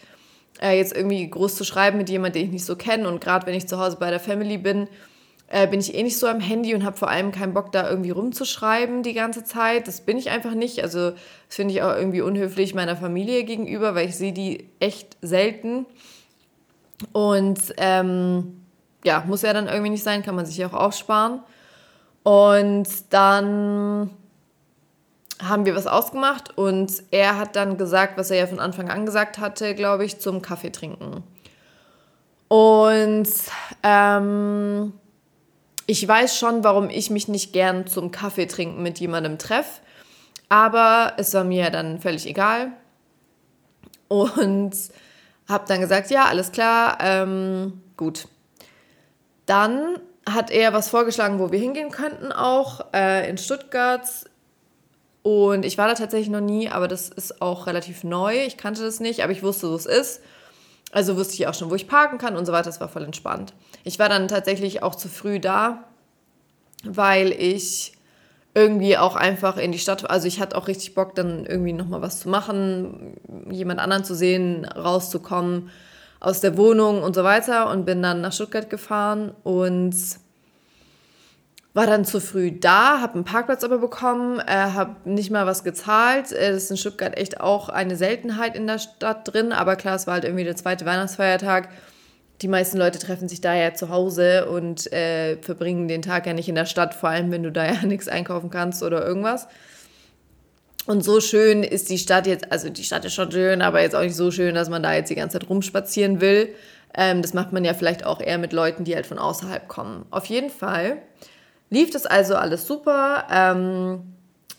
äh, 0.61 0.77
jetzt 0.77 0.95
irgendwie 0.95 1.29
groß 1.29 1.55
zu 1.55 1.65
schreiben 1.65 1.97
mit 1.97 2.09
jemandem, 2.09 2.39
den 2.39 2.45
ich 2.45 2.53
nicht 2.53 2.65
so 2.65 2.77
kenne. 2.77 3.09
Und 3.09 3.19
gerade 3.19 3.45
wenn 3.45 3.55
ich 3.55 3.67
zu 3.67 3.77
Hause 3.77 3.97
bei 3.99 4.09
der 4.09 4.21
Family 4.21 4.57
bin, 4.57 4.87
äh, 5.47 5.67
bin 5.67 5.81
ich 5.81 5.93
eh 5.93 6.01
nicht 6.01 6.17
so 6.17 6.27
am 6.27 6.39
Handy 6.39 6.73
und 6.73 6.85
habe 6.85 6.95
vor 6.95 7.09
allem 7.09 7.33
keinen 7.33 7.53
Bock, 7.53 7.73
da 7.73 7.89
irgendwie 7.89 8.11
rumzuschreiben 8.11 9.03
die 9.03 9.13
ganze 9.13 9.43
Zeit. 9.43 9.89
Das 9.89 9.99
bin 9.99 10.15
ich 10.17 10.29
einfach 10.29 10.53
nicht. 10.53 10.81
Also 10.81 11.11
das 11.11 11.19
finde 11.57 11.73
ich 11.73 11.81
auch 11.81 11.93
irgendwie 11.93 12.21
unhöflich 12.21 12.73
meiner 12.73 12.95
Familie 12.95 13.43
gegenüber, 13.43 13.95
weil 13.95 14.07
ich 14.07 14.15
sehe 14.15 14.31
die 14.31 14.69
echt 14.79 15.17
selten. 15.21 15.85
Und 17.11 17.59
ähm, 17.75 18.62
ja, 19.03 19.23
muss 19.27 19.41
ja 19.41 19.53
dann 19.53 19.67
irgendwie 19.67 19.91
nicht 19.91 20.03
sein, 20.03 20.23
kann 20.23 20.35
man 20.35 20.45
sich 20.45 20.63
auch 20.65 20.73
aufsparen. 20.73 21.41
Und 22.23 22.87
dann 23.09 24.09
haben 25.41 25.65
wir 25.65 25.75
was 25.75 25.87
ausgemacht 25.87 26.57
und 26.57 27.03
er 27.11 27.37
hat 27.37 27.55
dann 27.55 27.77
gesagt, 27.77 28.17
was 28.17 28.31
er 28.31 28.37
ja 28.37 28.47
von 28.47 28.59
Anfang 28.59 28.89
an 28.89 29.05
gesagt 29.05 29.39
hatte, 29.39 29.75
glaube 29.75 30.05
ich, 30.05 30.19
zum 30.19 30.41
Kaffee 30.41 30.71
trinken. 30.71 31.23
Und 32.47 33.27
ähm, 33.81 34.93
ich 35.85 36.07
weiß 36.07 36.37
schon, 36.37 36.63
warum 36.63 36.89
ich 36.89 37.09
mich 37.09 37.27
nicht 37.27 37.51
gern 37.51 37.87
zum 37.87 38.11
Kaffee 38.11 38.45
trinken 38.45 38.83
mit 38.83 38.99
jemandem 38.99 39.37
treffe, 39.37 39.81
aber 40.49 41.13
es 41.17 41.33
war 41.33 41.43
mir 41.43 41.69
dann 41.71 41.99
völlig 41.99 42.27
egal. 42.27 42.71
Und 44.07 44.75
habe 45.49 45.65
dann 45.67 45.81
gesagt, 45.81 46.11
ja, 46.11 46.25
alles 46.25 46.51
klar, 46.51 46.97
ähm, 47.01 47.81
gut. 47.97 48.27
Dann 49.45 49.99
hat 50.29 50.51
er 50.51 50.73
was 50.73 50.89
vorgeschlagen, 50.89 51.39
wo 51.39 51.51
wir 51.51 51.59
hingehen 51.59 51.91
könnten, 51.91 52.31
auch 52.31 52.85
äh, 52.93 53.29
in 53.29 53.37
Stuttgart. 53.37 54.07
Und 55.21 55.65
ich 55.65 55.77
war 55.77 55.87
da 55.87 55.93
tatsächlich 55.93 56.29
noch 56.29 56.41
nie, 56.41 56.69
aber 56.69 56.87
das 56.87 57.09
ist 57.09 57.41
auch 57.41 57.67
relativ 57.67 58.03
neu. 58.03 58.45
Ich 58.45 58.57
kannte 58.57 58.83
das 58.83 58.99
nicht, 58.99 59.23
aber 59.23 59.31
ich 59.31 59.43
wusste, 59.43 59.69
wo 59.69 59.75
es 59.75 59.85
ist. 59.85 60.21
Also 60.91 61.17
wusste 61.17 61.33
ich 61.33 61.47
auch 61.47 61.53
schon, 61.53 61.69
wo 61.69 61.75
ich 61.75 61.87
parken 61.87 62.17
kann 62.17 62.37
und 62.37 62.45
so 62.45 62.51
weiter. 62.51 62.65
Das 62.65 62.79
war 62.79 62.89
voll 62.89 63.03
entspannt. 63.03 63.53
Ich 63.83 63.99
war 63.99 64.09
dann 64.09 64.27
tatsächlich 64.27 64.83
auch 64.83 64.95
zu 64.95 65.09
früh 65.09 65.39
da, 65.39 65.85
weil 66.83 67.31
ich 67.31 67.93
irgendwie 68.53 68.97
auch 68.97 69.15
einfach 69.15 69.57
in 69.57 69.71
die 69.71 69.79
Stadt, 69.79 70.07
also 70.09 70.27
ich 70.27 70.39
hatte 70.39 70.55
auch 70.55 70.67
richtig 70.67 70.93
Bock, 70.93 71.15
dann 71.15 71.45
irgendwie 71.45 71.73
nochmal 71.73 72.01
was 72.01 72.19
zu 72.19 72.29
machen, 72.29 73.17
jemand 73.49 73.79
anderen 73.79 74.03
zu 74.03 74.13
sehen, 74.13 74.65
rauszukommen 74.65 75.71
aus 76.23 76.39
der 76.39 76.57
Wohnung 76.57 77.03
und 77.03 77.13
so 77.13 77.23
weiter 77.23 77.69
und 77.69 77.85
bin 77.85 78.01
dann 78.01 78.21
nach 78.21 78.31
Stuttgart 78.31 78.69
gefahren 78.69 79.33
und 79.43 79.93
war 81.73 81.85
dann 81.85 82.05
zu 82.05 82.21
früh 82.21 82.51
da, 82.51 83.01
habe 83.01 83.15
einen 83.15 83.25
Parkplatz 83.25 83.63
aber 83.63 83.79
bekommen, 83.79 84.39
äh, 84.39 84.45
habe 84.45 84.95
nicht 85.09 85.31
mal 85.31 85.45
was 85.45 85.65
gezahlt. 85.65 86.31
Äh, 86.31 86.53
das 86.53 86.63
ist 86.63 86.71
in 86.71 86.77
Stuttgart 86.77 87.17
echt 87.17 87.41
auch 87.41 87.67
eine 87.67 87.97
Seltenheit 87.97 88.55
in 88.55 88.67
der 88.67 88.79
Stadt 88.79 89.33
drin, 89.33 89.51
aber 89.51 89.75
klar, 89.75 89.95
es 89.95 90.07
war 90.07 90.13
halt 90.13 90.23
irgendwie 90.23 90.45
der 90.45 90.55
zweite 90.55 90.85
Weihnachtsfeiertag. 90.85 91.69
Die 92.41 92.47
meisten 92.47 92.77
Leute 92.77 92.99
treffen 92.99 93.27
sich 93.27 93.41
da 93.41 93.53
ja 93.53 93.73
zu 93.73 93.89
Hause 93.89 94.47
und 94.49 94.91
äh, 94.93 95.37
verbringen 95.41 95.89
den 95.89 96.01
Tag 96.01 96.25
ja 96.25 96.33
nicht 96.33 96.47
in 96.47 96.55
der 96.55 96.65
Stadt, 96.65 96.93
vor 96.93 97.09
allem 97.09 97.31
wenn 97.31 97.43
du 97.43 97.51
da 97.51 97.65
ja 97.65 97.81
nichts 97.85 98.07
einkaufen 98.07 98.49
kannst 98.49 98.81
oder 98.81 99.05
irgendwas. 99.05 99.49
Und 100.85 101.03
so 101.03 101.21
schön 101.21 101.63
ist 101.63 101.89
die 101.89 101.97
Stadt 101.97 102.27
jetzt, 102.27 102.51
also 102.51 102.69
die 102.69 102.83
Stadt 102.83 103.05
ist 103.05 103.13
schon 103.13 103.31
schön, 103.31 103.61
aber 103.61 103.81
jetzt 103.81 103.95
auch 103.95 104.01
nicht 104.01 104.15
so 104.15 104.31
schön, 104.31 104.55
dass 104.55 104.69
man 104.69 104.83
da 104.83 104.93
jetzt 104.93 105.09
die 105.09 105.15
ganze 105.15 105.39
Zeit 105.39 105.49
rumspazieren 105.49 106.19
will. 106.19 106.53
Ähm, 106.93 107.21
das 107.21 107.33
macht 107.33 107.53
man 107.53 107.63
ja 107.63 107.73
vielleicht 107.73 108.05
auch 108.05 108.19
eher 108.19 108.37
mit 108.37 108.53
Leuten, 108.53 108.83
die 108.83 108.95
halt 108.95 109.05
von 109.05 109.17
außerhalb 109.17 109.67
kommen. 109.67 110.05
Auf 110.11 110.25
jeden 110.25 110.49
Fall 110.49 110.97
lief 111.69 111.89
das 111.89 112.05
also 112.05 112.35
alles 112.35 112.67
super. 112.67 113.25
Ähm, 113.31 114.13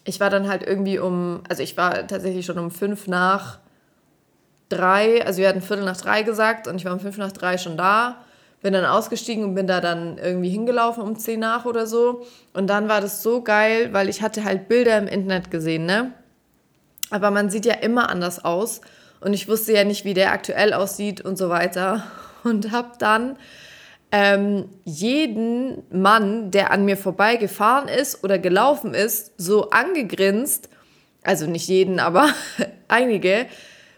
ich 0.05 0.19
war 0.19 0.31
dann 0.31 0.49
halt 0.49 0.63
irgendwie 0.63 0.99
um, 0.99 1.43
also 1.49 1.63
ich 1.63 1.77
war 1.77 2.07
tatsächlich 2.07 2.47
schon 2.47 2.59
um 2.59 2.71
fünf 2.71 3.07
nach 3.07 3.59
drei, 4.69 5.25
also 5.25 5.41
wir 5.41 5.49
hatten 5.49 5.63
Viertel 5.63 5.85
nach 5.85 5.97
drei 5.97 6.23
gesagt 6.23 6.67
und 6.67 6.77
ich 6.77 6.85
war 6.85 6.93
um 6.93 7.01
fünf 7.01 7.19
nach 7.19 7.33
drei 7.33 7.59
schon 7.59 7.77
da. 7.77 8.24
Bin 8.65 8.73
dann 8.73 8.87
ausgestiegen 8.87 9.45
und 9.45 9.55
bin 9.55 9.67
da 9.67 9.83
dann 9.83 10.17
irgendwie 10.17 10.49
hingelaufen 10.49 11.03
um 11.03 11.19
zehn 11.19 11.39
nach 11.39 11.67
oder 11.67 11.87
so. 11.87 12.25
Und 12.55 12.67
dann 12.69 12.89
war 12.89 13.03
das 13.03 13.23
so 13.23 13.43
geil, 13.43 13.93
weil 13.93 14.09
ich 14.09 14.23
hatte 14.23 14.43
halt 14.43 14.69
Bilder 14.69 14.97
im 14.97 15.07
Internet 15.07 15.51
gesehen, 15.51 15.85
ne? 15.85 16.13
Aber 17.11 17.31
man 17.31 17.51
sieht 17.51 17.67
ja 17.67 17.75
immer 17.75 18.09
anders 18.09 18.43
aus. 18.43 18.81
Und 19.21 19.35
ich 19.35 19.49
wusste 19.49 19.75
ja 19.75 19.85
nicht, 19.85 20.07
wie 20.07 20.15
der 20.15 20.33
aktuell 20.33 20.73
aussieht 20.73 21.21
und 21.21 21.37
so 21.37 21.51
weiter. 21.51 22.05
Und 22.43 22.73
hab 22.73 22.99
dann 22.99 23.37
ähm, 24.13 24.71
jeden 24.85 25.83
Mann, 25.91 26.51
der 26.51 26.71
an 26.71 26.87
mir 26.87 26.97
vorbeigefahren 26.97 27.89
ist 27.89 28.25
oder 28.25 28.39
gelaufen 28.39 28.95
ist, 28.95 29.33
so 29.37 29.69
angegrinst, 29.69 30.71
also 31.23 31.47
nicht 31.47 31.69
jeden, 31.69 32.01
aber 32.01 32.29
einige, 32.89 33.45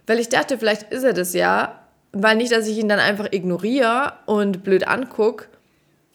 weil 0.08 0.18
ich 0.18 0.28
dachte, 0.28 0.58
vielleicht 0.58 0.92
ist 0.92 1.04
er 1.04 1.12
das 1.12 1.34
ja, 1.34 1.85
weil 2.22 2.36
nicht, 2.36 2.52
dass 2.52 2.66
ich 2.66 2.78
ihn 2.78 2.88
dann 2.88 2.98
einfach 2.98 3.32
ignoriere 3.32 4.12
und 4.26 4.64
blöd 4.64 4.86
angucke, 4.86 5.46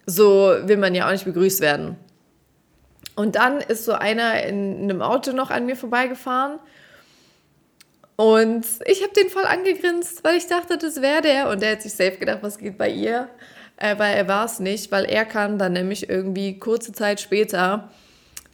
so 0.06 0.54
will 0.64 0.78
man 0.78 0.96
ja 0.96 1.08
auch 1.08 1.12
nicht 1.12 1.26
begrüßt 1.26 1.62
werden. 1.62 1.96
Und 3.16 3.36
dann 3.36 3.60
ist 3.60 3.86
so 3.86 3.94
einer 3.94 4.44
in 4.44 4.84
einem 4.84 5.02
Auto 5.02 5.32
noch 5.32 5.52
an 5.52 5.66
mir 5.66 5.76
vorbeigefahren 5.76 6.60
und 8.16 8.66
ich 8.86 9.04
habe 9.04 9.14
den 9.14 9.30
voll 9.30 9.46
angegrinst, 9.46 10.24
weil 10.24 10.38
ich 10.38 10.48
dachte, 10.48 10.78
das 10.78 11.02
wäre 11.02 11.22
der. 11.22 11.50
Und 11.50 11.62
der 11.62 11.72
hat 11.72 11.82
sich 11.82 11.94
safe 11.94 12.18
gedacht, 12.18 12.40
was 12.42 12.58
geht 12.58 12.78
bei 12.78 12.90
ihr 12.90 13.30
äh, 13.82 13.98
weil 13.98 14.16
er 14.16 14.28
war 14.28 14.46
es 14.46 14.60
nicht, 14.60 14.92
weil 14.92 15.06
er 15.06 15.26
kam 15.26 15.58
dann 15.58 15.74
nämlich 15.74 16.10
irgendwie 16.10 16.60
kurze 16.60 16.94
Zeit 16.94 17.20
später 17.20 17.90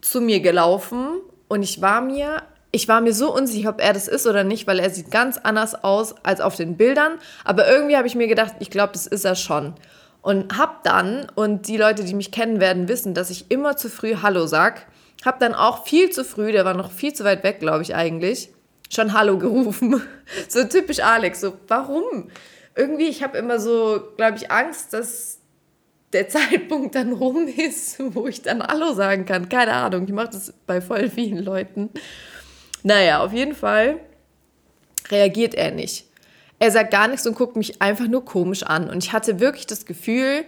zu 0.01 0.21
mir 0.21 0.39
gelaufen 0.39 1.19
und 1.49 1.63
ich 1.63 1.81
war 1.81 2.01
mir, 2.01 2.43
ich 2.71 2.87
war 2.87 3.01
mir 3.01 3.13
so 3.13 3.33
unsicher, 3.33 3.69
ob 3.69 3.81
er 3.81 3.93
das 3.93 4.07
ist 4.07 4.27
oder 4.27 4.43
nicht, 4.43 4.67
weil 4.67 4.79
er 4.79 4.89
sieht 4.89 5.11
ganz 5.11 5.37
anders 5.37 5.83
aus 5.83 6.15
als 6.23 6.41
auf 6.41 6.55
den 6.55 6.77
Bildern, 6.77 7.13
aber 7.43 7.69
irgendwie 7.69 7.97
habe 7.97 8.07
ich 8.07 8.15
mir 8.15 8.27
gedacht, 8.27 8.55
ich 8.59 8.69
glaube, 8.69 8.93
das 8.93 9.07
ist 9.07 9.25
er 9.25 9.35
schon. 9.35 9.73
Und 10.21 10.57
hab 10.57 10.83
dann, 10.83 11.27
und 11.35 11.67
die 11.67 11.77
Leute, 11.77 12.03
die 12.03 12.13
mich 12.13 12.31
kennen 12.31 12.59
werden, 12.59 12.89
wissen, 12.89 13.13
dass 13.13 13.29
ich 13.29 13.49
immer 13.49 13.77
zu 13.77 13.89
früh 13.89 14.15
Hallo 14.21 14.45
sag, 14.47 14.87
hab 15.25 15.39
dann 15.39 15.55
auch 15.55 15.85
viel 15.85 16.09
zu 16.09 16.25
früh, 16.25 16.51
der 16.51 16.65
war 16.65 16.73
noch 16.73 16.91
viel 16.91 17.13
zu 17.13 17.23
weit 17.23 17.43
weg, 17.43 17.59
glaube 17.59 17.83
ich 17.83 17.95
eigentlich, 17.95 18.49
schon 18.89 19.13
Hallo 19.13 19.37
gerufen. 19.37 20.01
so 20.49 20.63
typisch 20.65 20.99
Alex, 20.99 21.41
so 21.41 21.53
warum? 21.67 22.29
irgendwie, 22.77 23.07
ich 23.07 23.23
habe 23.23 23.37
immer 23.37 23.59
so, 23.59 24.01
glaube 24.15 24.37
ich, 24.37 24.51
Angst, 24.51 24.93
dass 24.93 25.39
der 26.13 26.29
Zeitpunkt 26.29 26.95
dann 26.95 27.11
rum 27.11 27.47
ist, 27.47 27.97
wo 28.13 28.27
ich 28.27 28.41
dann 28.43 28.65
Hallo 28.65 28.93
sagen 28.93 29.25
kann. 29.25 29.49
Keine 29.49 29.73
Ahnung, 29.73 30.05
ich 30.05 30.13
mache 30.13 30.29
das 30.29 30.53
bei 30.65 30.79
voll 30.79 31.09
vielen 31.09 31.43
Leuten. 31.43 31.89
Naja, 32.87 33.21
auf 33.21 33.33
jeden 33.33 33.53
Fall 33.53 33.99
reagiert 35.09 35.55
er 35.55 35.71
nicht. 35.71 36.05
Er 36.57 36.71
sagt 36.71 36.91
gar 36.91 37.09
nichts 37.09 37.27
und 37.27 37.35
guckt 37.35 37.57
mich 37.57 37.81
einfach 37.81 38.07
nur 38.07 38.23
komisch 38.23 38.63
an. 38.63 38.89
Und 38.89 39.03
ich 39.03 39.11
hatte 39.11 39.41
wirklich 39.41 39.67
das 39.67 39.85
Gefühl, 39.85 40.45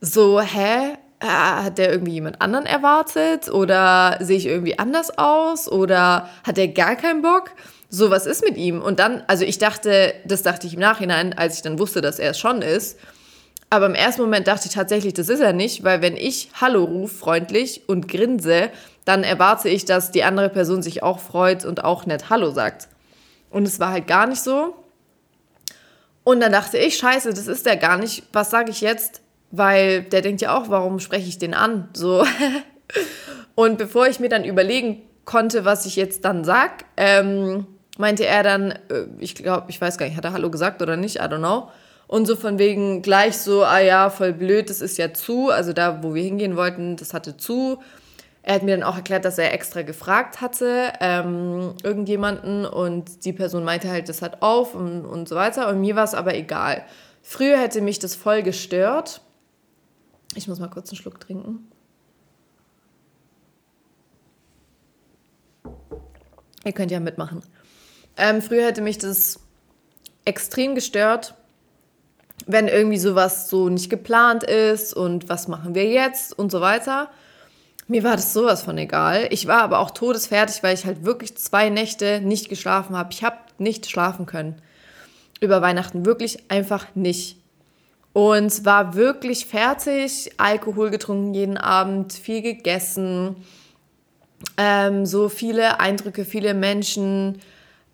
so, 0.00 0.40
hä? 0.40 0.98
Äh, 1.20 1.26
hat 1.26 1.78
der 1.78 1.90
irgendwie 1.90 2.12
jemand 2.12 2.42
anderen 2.42 2.66
erwartet? 2.66 3.50
Oder 3.50 4.18
sehe 4.20 4.36
ich 4.36 4.46
irgendwie 4.46 4.78
anders 4.78 5.16
aus? 5.16 5.72
Oder 5.72 6.28
hat 6.44 6.58
er 6.58 6.68
gar 6.68 6.96
keinen 6.96 7.22
Bock? 7.22 7.52
so, 7.90 8.10
was 8.10 8.26
ist 8.26 8.44
mit 8.44 8.58
ihm? 8.58 8.82
Und 8.82 8.98
dann, 8.98 9.22
also 9.28 9.44
ich 9.44 9.56
dachte, 9.56 10.12
das 10.26 10.42
dachte 10.42 10.66
ich 10.66 10.74
im 10.74 10.80
Nachhinein, 10.80 11.32
als 11.32 11.56
ich 11.56 11.62
dann 11.62 11.78
wusste, 11.78 12.02
dass 12.02 12.18
er 12.18 12.32
es 12.32 12.38
schon 12.38 12.60
ist. 12.60 12.98
Aber 13.70 13.86
im 13.86 13.94
ersten 13.94 14.20
Moment 14.20 14.46
dachte 14.46 14.68
ich 14.68 14.74
tatsächlich, 14.74 15.14
das 15.14 15.28
ist 15.30 15.40
er 15.40 15.52
nicht, 15.54 15.84
weil 15.84 16.02
wenn 16.02 16.16
ich 16.16 16.50
Hallo 16.60 16.84
rufe, 16.84 17.14
freundlich 17.14 17.82
und 17.86 18.08
grinse, 18.08 18.70
dann 19.08 19.24
erwarte 19.24 19.70
ich, 19.70 19.86
dass 19.86 20.10
die 20.10 20.22
andere 20.22 20.50
Person 20.50 20.82
sich 20.82 21.02
auch 21.02 21.18
freut 21.18 21.64
und 21.64 21.82
auch 21.82 22.04
nett 22.04 22.28
Hallo 22.28 22.50
sagt. 22.50 22.88
Und 23.48 23.66
es 23.66 23.80
war 23.80 23.90
halt 23.90 24.06
gar 24.06 24.26
nicht 24.26 24.42
so. 24.42 24.74
Und 26.24 26.40
dann 26.40 26.52
dachte 26.52 26.76
ich, 26.76 26.98
scheiße, 26.98 27.30
das 27.30 27.46
ist 27.46 27.64
der 27.64 27.78
gar 27.78 27.96
nicht. 27.96 28.24
Was 28.34 28.50
sage 28.50 28.70
ich 28.70 28.82
jetzt? 28.82 29.22
Weil 29.50 30.02
der 30.02 30.20
denkt 30.20 30.42
ja 30.42 30.54
auch, 30.54 30.68
warum 30.68 31.00
spreche 31.00 31.26
ich 31.26 31.38
den 31.38 31.54
an? 31.54 31.88
So. 31.94 32.22
und 33.54 33.78
bevor 33.78 34.06
ich 34.08 34.20
mir 34.20 34.28
dann 34.28 34.44
überlegen 34.44 35.00
konnte, 35.24 35.64
was 35.64 35.86
ich 35.86 35.96
jetzt 35.96 36.26
dann 36.26 36.44
sag, 36.44 36.84
ähm, 36.98 37.66
meinte 37.96 38.26
er 38.26 38.42
dann, 38.42 38.72
äh, 38.72 39.06
ich 39.20 39.34
glaube, 39.34 39.70
ich 39.70 39.80
weiß 39.80 39.96
gar 39.96 40.04
nicht, 40.04 40.18
hat 40.18 40.24
er 40.26 40.34
Hallo 40.34 40.50
gesagt 40.50 40.82
oder 40.82 40.98
nicht, 40.98 41.16
I 41.16 41.20
don't 41.20 41.38
know. 41.38 41.70
Und 42.08 42.26
so 42.26 42.36
von 42.36 42.58
wegen 42.58 43.00
gleich 43.00 43.38
so, 43.38 43.64
ah 43.64 43.80
ja, 43.80 44.10
voll 44.10 44.34
blöd, 44.34 44.68
das 44.68 44.82
ist 44.82 44.98
ja 44.98 45.14
zu. 45.14 45.48
Also 45.48 45.72
da, 45.72 46.02
wo 46.02 46.14
wir 46.14 46.22
hingehen 46.22 46.56
wollten, 46.56 46.96
das 46.96 47.14
hatte 47.14 47.38
zu. 47.38 47.78
Er 48.42 48.54
hat 48.54 48.62
mir 48.62 48.76
dann 48.76 48.82
auch 48.82 48.96
erklärt, 48.96 49.24
dass 49.24 49.38
er 49.38 49.52
extra 49.52 49.82
gefragt 49.82 50.40
hatte, 50.40 50.92
ähm, 51.00 51.74
irgendjemanden, 51.82 52.64
und 52.64 53.24
die 53.24 53.32
Person 53.32 53.64
meinte 53.64 53.90
halt, 53.90 54.08
das 54.08 54.22
hat 54.22 54.42
auf 54.42 54.74
und, 54.74 55.04
und 55.04 55.28
so 55.28 55.34
weiter. 55.34 55.68
Und 55.68 55.80
mir 55.80 55.96
war 55.96 56.04
es 56.04 56.14
aber 56.14 56.34
egal. 56.34 56.84
Früher 57.22 57.58
hätte 57.58 57.80
mich 57.80 57.98
das 57.98 58.14
voll 58.14 58.42
gestört. 58.42 59.20
Ich 60.34 60.48
muss 60.48 60.60
mal 60.60 60.70
kurz 60.70 60.90
einen 60.90 60.96
Schluck 60.96 61.20
trinken. 61.20 61.70
Ihr 66.64 66.72
könnt 66.72 66.90
ja 66.90 67.00
mitmachen. 67.00 67.42
Ähm, 68.16 68.42
früher 68.42 68.66
hätte 68.66 68.82
mich 68.82 68.98
das 68.98 69.40
extrem 70.24 70.74
gestört, 70.74 71.34
wenn 72.46 72.68
irgendwie 72.68 72.98
sowas 72.98 73.48
so 73.48 73.68
nicht 73.68 73.90
geplant 73.90 74.44
ist 74.44 74.94
und 74.94 75.28
was 75.28 75.48
machen 75.48 75.74
wir 75.74 75.86
jetzt 75.86 76.38
und 76.38 76.50
so 76.50 76.60
weiter. 76.60 77.10
Mir 77.90 78.04
war 78.04 78.16
das 78.16 78.34
sowas 78.34 78.62
von 78.62 78.76
egal. 78.76 79.28
Ich 79.30 79.46
war 79.46 79.62
aber 79.62 79.78
auch 79.78 79.90
todesfertig, 79.90 80.62
weil 80.62 80.74
ich 80.74 80.84
halt 80.84 81.06
wirklich 81.06 81.36
zwei 81.38 81.70
Nächte 81.70 82.20
nicht 82.20 82.50
geschlafen 82.50 82.94
habe. 82.94 83.12
Ich 83.12 83.24
habe 83.24 83.38
nicht 83.56 83.90
schlafen 83.90 84.26
können. 84.26 84.60
Über 85.40 85.62
Weihnachten 85.62 86.04
wirklich 86.04 86.50
einfach 86.50 86.94
nicht. 86.94 87.38
Und 88.12 88.66
war 88.66 88.94
wirklich 88.94 89.46
fertig, 89.46 90.32
Alkohol 90.36 90.90
getrunken 90.90 91.32
jeden 91.32 91.56
Abend, 91.56 92.12
viel 92.12 92.42
gegessen, 92.42 93.36
ähm, 94.58 95.06
so 95.06 95.30
viele 95.30 95.80
Eindrücke, 95.80 96.26
viele 96.26 96.52
Menschen. 96.52 97.40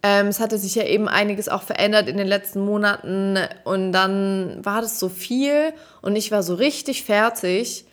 Ähm, 0.02 0.26
es 0.26 0.40
hatte 0.40 0.58
sich 0.58 0.74
ja 0.74 0.84
eben 0.84 1.08
einiges 1.08 1.48
auch 1.48 1.62
verändert 1.62 2.08
in 2.08 2.16
den 2.16 2.26
letzten 2.26 2.60
Monaten 2.60 3.38
und 3.64 3.92
dann 3.92 4.64
war 4.64 4.80
das 4.80 4.98
so 4.98 5.08
viel 5.08 5.72
und 6.02 6.16
ich 6.16 6.32
war 6.32 6.42
so 6.42 6.54
richtig 6.54 7.04
fertig 7.04 7.84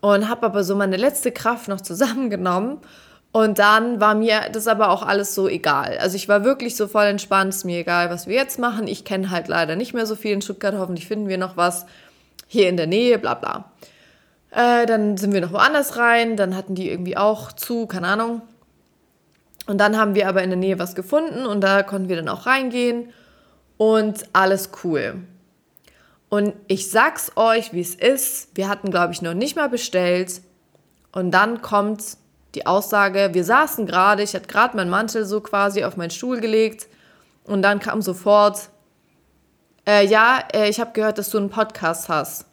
und 0.00 0.28
habe 0.28 0.46
aber 0.46 0.64
so 0.64 0.76
meine 0.76 0.96
letzte 0.96 1.32
Kraft 1.32 1.68
noch 1.68 1.80
zusammengenommen. 1.80 2.78
Und 3.30 3.58
dann 3.58 4.00
war 4.00 4.14
mir 4.14 4.42
das 4.52 4.66
aber 4.66 4.90
auch 4.90 5.02
alles 5.02 5.34
so 5.34 5.48
egal. 5.48 5.98
Also 6.00 6.16
ich 6.16 6.28
war 6.28 6.44
wirklich 6.44 6.76
so 6.76 6.88
voll 6.88 7.04
entspannt, 7.06 7.54
ist 7.54 7.64
mir 7.64 7.80
egal, 7.80 8.08
was 8.10 8.26
wir 8.26 8.34
jetzt 8.34 8.58
machen. 8.58 8.86
Ich 8.86 9.04
kenne 9.04 9.30
halt 9.30 9.48
leider 9.48 9.76
nicht 9.76 9.92
mehr 9.92 10.06
so 10.06 10.16
viel 10.16 10.32
in 10.32 10.42
Stuttgart, 10.42 10.74
hoffentlich 10.78 11.06
finden 11.06 11.28
wir 11.28 11.38
noch 11.38 11.56
was 11.56 11.84
hier 12.46 12.68
in 12.68 12.76
der 12.76 12.86
Nähe, 12.86 13.18
bla 13.18 13.34
bla. 13.34 13.70
Äh, 14.50 14.86
dann 14.86 15.18
sind 15.18 15.32
wir 15.32 15.42
noch 15.42 15.52
woanders 15.52 15.98
rein, 15.98 16.36
dann 16.36 16.56
hatten 16.56 16.74
die 16.74 16.90
irgendwie 16.90 17.16
auch 17.16 17.52
zu, 17.52 17.86
keine 17.86 18.06
Ahnung. 18.08 18.42
Und 19.66 19.78
dann 19.78 19.98
haben 19.98 20.14
wir 20.14 20.28
aber 20.28 20.42
in 20.42 20.48
der 20.48 20.58
Nähe 20.58 20.78
was 20.78 20.94
gefunden 20.94 21.44
und 21.44 21.60
da 21.60 21.82
konnten 21.82 22.08
wir 22.08 22.16
dann 22.16 22.30
auch 22.30 22.46
reingehen 22.46 23.10
und 23.76 24.24
alles 24.32 24.70
cool. 24.82 25.16
Und 26.28 26.54
ich 26.66 26.90
sag's 26.90 27.32
euch, 27.36 27.72
wie 27.72 27.80
es 27.80 27.94
ist. 27.94 28.50
Wir 28.54 28.68
hatten, 28.68 28.90
glaube 28.90 29.12
ich, 29.12 29.22
noch 29.22 29.34
nicht 29.34 29.56
mal 29.56 29.68
bestellt. 29.68 30.42
Und 31.12 31.30
dann 31.30 31.62
kommt 31.62 32.02
die 32.54 32.66
Aussage, 32.66 33.30
wir 33.32 33.44
saßen 33.44 33.86
gerade, 33.86 34.22
ich 34.22 34.34
hatte 34.34 34.48
gerade 34.48 34.76
meinen 34.76 34.90
Mantel 34.90 35.24
so 35.24 35.40
quasi 35.40 35.84
auf 35.84 35.96
meinen 35.96 36.10
Stuhl 36.10 36.40
gelegt. 36.40 36.86
Und 37.44 37.62
dann 37.62 37.78
kam 37.78 38.02
sofort, 38.02 38.68
äh, 39.86 40.04
ja, 40.06 40.40
äh, 40.52 40.68
ich 40.68 40.80
habe 40.80 40.92
gehört, 40.92 41.18
dass 41.18 41.30
du 41.30 41.38
einen 41.38 41.50
Podcast 41.50 42.08
hast. 42.08 42.44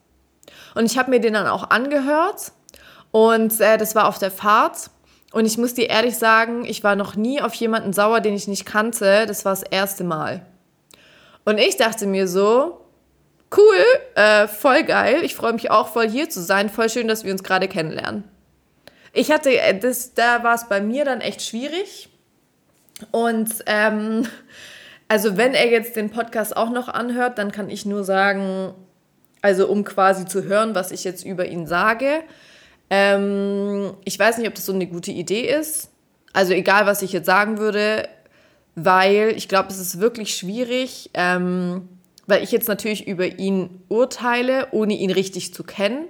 Und 0.74 0.86
ich 0.86 0.98
habe 0.98 1.10
mir 1.10 1.20
den 1.20 1.34
dann 1.34 1.48
auch 1.48 1.70
angehört. 1.70 2.54
Und 3.12 3.60
äh, 3.60 3.78
das 3.78 3.96
war 3.96 4.08
auf 4.08 4.20
der 4.20 4.32
Fahrt. 4.32 4.90
Und 5.34 5.46
ich 5.46 5.58
muss 5.58 5.74
dir 5.74 5.90
ehrlich 5.90 6.18
sagen, 6.18 6.64
ich 6.64 6.84
war 6.84 6.96
noch 6.96 7.16
nie 7.16 7.42
auf 7.42 7.54
jemanden 7.56 7.92
sauer, 7.92 8.22
den 8.22 8.36
ich 8.36 8.48
nicht 8.48 8.66
kannte. 8.66 9.26
Das 9.26 9.44
war 9.44 9.52
das 9.52 9.64
erste 9.64 10.06
Mal. 10.06 10.46
Und 11.44 11.58
ich 11.58 11.76
dachte 11.76 12.08
mir 12.08 12.28
so, 12.28 12.85
Cool, 13.56 13.86
äh, 14.16 14.48
voll 14.48 14.84
geil. 14.84 15.24
Ich 15.24 15.36
freue 15.36 15.54
mich 15.54 15.72
auch 15.72 15.88
voll 15.88 16.10
hier 16.10 16.30
zu 16.30 16.42
sein. 16.42 16.70
Voll 16.70 16.90
schön, 16.90 17.08
dass 17.08 17.24
wir 17.24 17.32
uns 17.32 17.44
gerade 17.44 17.68
kennenlernen. 17.68 18.24
Ich 19.14 19.32
hatte, 19.32 19.58
äh, 19.58 19.78
das, 19.78 20.14
da 20.14 20.44
war 20.44 20.56
es 20.56 20.68
bei 20.68 20.82
mir 20.82 21.06
dann 21.06 21.22
echt 21.22 21.42
schwierig. 21.42 22.10
Und 23.12 23.50
ähm, 23.66 24.28
also 25.08 25.38
wenn 25.38 25.54
er 25.54 25.70
jetzt 25.70 25.96
den 25.96 26.10
Podcast 26.10 26.58
auch 26.58 26.70
noch 26.70 26.88
anhört, 26.88 27.38
dann 27.38 27.52
kann 27.52 27.70
ich 27.70 27.86
nur 27.86 28.04
sagen, 28.04 28.74
also 29.42 29.68
um 29.68 29.84
quasi 29.84 30.26
zu 30.26 30.44
hören, 30.44 30.76
was 30.76 30.92
ich 30.92 31.04
jetzt 31.04 31.24
über 31.24 31.46
ihn 31.46 31.68
sage. 31.68 32.24
Ähm, 32.90 33.94
ich 34.04 34.18
weiß 34.18 34.38
nicht, 34.38 34.48
ob 34.48 34.56
das 34.56 34.66
so 34.66 34.74
eine 34.74 34.88
gute 34.88 35.12
Idee 35.12 35.48
ist. 35.48 35.92
Also 36.34 36.54
egal, 36.54 36.86
was 36.86 37.02
ich 37.02 37.14
jetzt 37.14 37.26
sagen 37.26 37.58
würde, 37.58 38.10
weil 38.76 39.34
ich 39.38 39.48
glaube, 39.48 39.70
es 39.70 39.80
ist 39.80 40.00
wirklich 40.00 40.36
schwierig. 40.36 41.12
Ähm, 41.14 41.88
weil 42.28 42.44
ich 42.44 42.52
jetzt 42.52 42.68
natürlich 42.68 43.08
über 43.08 43.26
ihn 43.26 43.82
urteile, 43.88 44.68
ohne 44.72 44.94
ihn 44.94 45.12
richtig 45.12 45.54
zu 45.54 45.64
kennen. 45.64 46.08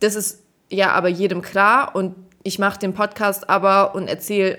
Das 0.00 0.14
ist 0.14 0.42
ja 0.70 0.92
aber 0.92 1.08
jedem 1.08 1.42
klar 1.42 1.94
und 1.94 2.14
ich 2.42 2.58
mache 2.58 2.78
den 2.78 2.94
Podcast 2.94 3.48
aber 3.48 3.94
und 3.94 4.08
erzähle 4.08 4.58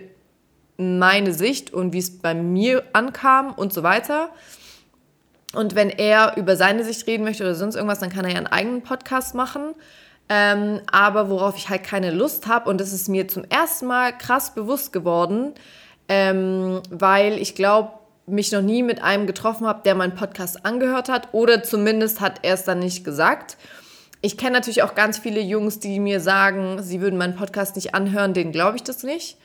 meine 0.77 1.33
Sicht 1.33 1.73
und 1.73 1.93
wie 1.93 1.99
es 1.99 2.19
bei 2.19 2.33
mir 2.33 2.83
ankam 2.93 3.53
und 3.53 3.73
so 3.73 3.83
weiter. 3.83 4.29
Und 5.53 5.75
wenn 5.75 5.89
er 5.89 6.35
über 6.37 6.55
seine 6.55 6.83
Sicht 6.83 7.05
reden 7.05 7.23
möchte 7.23 7.43
oder 7.43 7.55
sonst 7.55 7.75
irgendwas, 7.75 7.99
dann 7.99 8.09
kann 8.09 8.25
er 8.25 8.31
ja 8.31 8.37
einen 8.37 8.47
eigenen 8.47 8.81
Podcast 8.81 9.35
machen. 9.35 9.75
Ähm, 10.29 10.81
aber 10.91 11.29
worauf 11.29 11.57
ich 11.57 11.69
halt 11.69 11.83
keine 11.83 12.09
Lust 12.09 12.47
habe, 12.47 12.69
und 12.69 12.79
das 12.79 12.93
ist 12.93 13.09
mir 13.09 13.27
zum 13.27 13.43
ersten 13.43 13.85
Mal 13.85 14.17
krass 14.17 14.55
bewusst 14.55 14.93
geworden, 14.93 15.53
ähm, 16.07 16.81
weil 16.89 17.37
ich 17.39 17.55
glaube, 17.55 17.91
mich 18.25 18.51
noch 18.51 18.61
nie 18.61 18.83
mit 18.83 19.01
einem 19.01 19.27
getroffen 19.27 19.67
habe, 19.67 19.81
der 19.83 19.95
meinen 19.95 20.15
Podcast 20.15 20.65
angehört 20.65 21.09
hat 21.09 21.29
oder 21.33 21.63
zumindest 21.63 22.21
hat 22.21 22.39
er 22.43 22.53
es 22.53 22.63
dann 22.63 22.79
nicht 22.79 23.03
gesagt. 23.03 23.57
Ich 24.21 24.37
kenne 24.37 24.53
natürlich 24.53 24.83
auch 24.83 24.95
ganz 24.95 25.17
viele 25.17 25.41
Jungs, 25.41 25.79
die 25.79 25.99
mir 25.99 26.21
sagen, 26.21 26.81
sie 26.81 27.01
würden 27.01 27.17
meinen 27.17 27.35
Podcast 27.35 27.75
nicht 27.75 27.93
anhören, 27.93 28.33
denen 28.33 28.53
glaube 28.53 28.77
ich 28.77 28.83
das 28.83 29.03
nicht. 29.03 29.37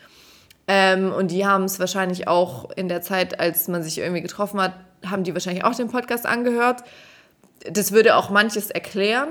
Ähm, 0.68 1.12
und 1.12 1.30
die 1.30 1.46
haben 1.46 1.64
es 1.64 1.80
wahrscheinlich 1.80 2.28
auch 2.28 2.70
in 2.76 2.88
der 2.88 3.02
Zeit, 3.02 3.40
als 3.40 3.66
man 3.66 3.82
sich 3.82 3.98
irgendwie 3.98 4.22
getroffen 4.22 4.60
hat, 4.60 4.74
haben 5.04 5.24
die 5.24 5.32
wahrscheinlich 5.32 5.64
auch 5.64 5.74
den 5.74 5.88
Podcast 5.88 6.26
angehört. 6.26 6.84
Das 7.68 7.90
würde 7.90 8.14
auch 8.14 8.30
manches 8.30 8.70
erklären. 8.70 9.28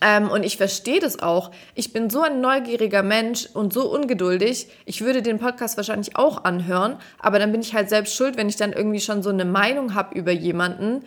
Ähm, 0.00 0.30
und 0.30 0.44
ich 0.44 0.56
verstehe 0.56 1.00
das 1.00 1.18
auch. 1.18 1.50
Ich 1.74 1.92
bin 1.92 2.10
so 2.10 2.22
ein 2.22 2.40
neugieriger 2.40 3.02
Mensch 3.02 3.48
und 3.52 3.72
so 3.72 3.92
ungeduldig. 3.92 4.68
Ich 4.84 5.00
würde 5.00 5.20
den 5.20 5.38
Podcast 5.38 5.76
wahrscheinlich 5.76 6.16
auch 6.16 6.44
anhören, 6.44 6.96
aber 7.18 7.38
dann 7.38 7.50
bin 7.50 7.60
ich 7.60 7.74
halt 7.74 7.88
selbst 7.88 8.14
schuld, 8.14 8.36
wenn 8.36 8.48
ich 8.48 8.56
dann 8.56 8.72
irgendwie 8.72 9.00
schon 9.00 9.22
so 9.22 9.30
eine 9.30 9.44
Meinung 9.44 9.94
habe 9.94 10.16
über 10.16 10.30
jemanden, 10.30 11.04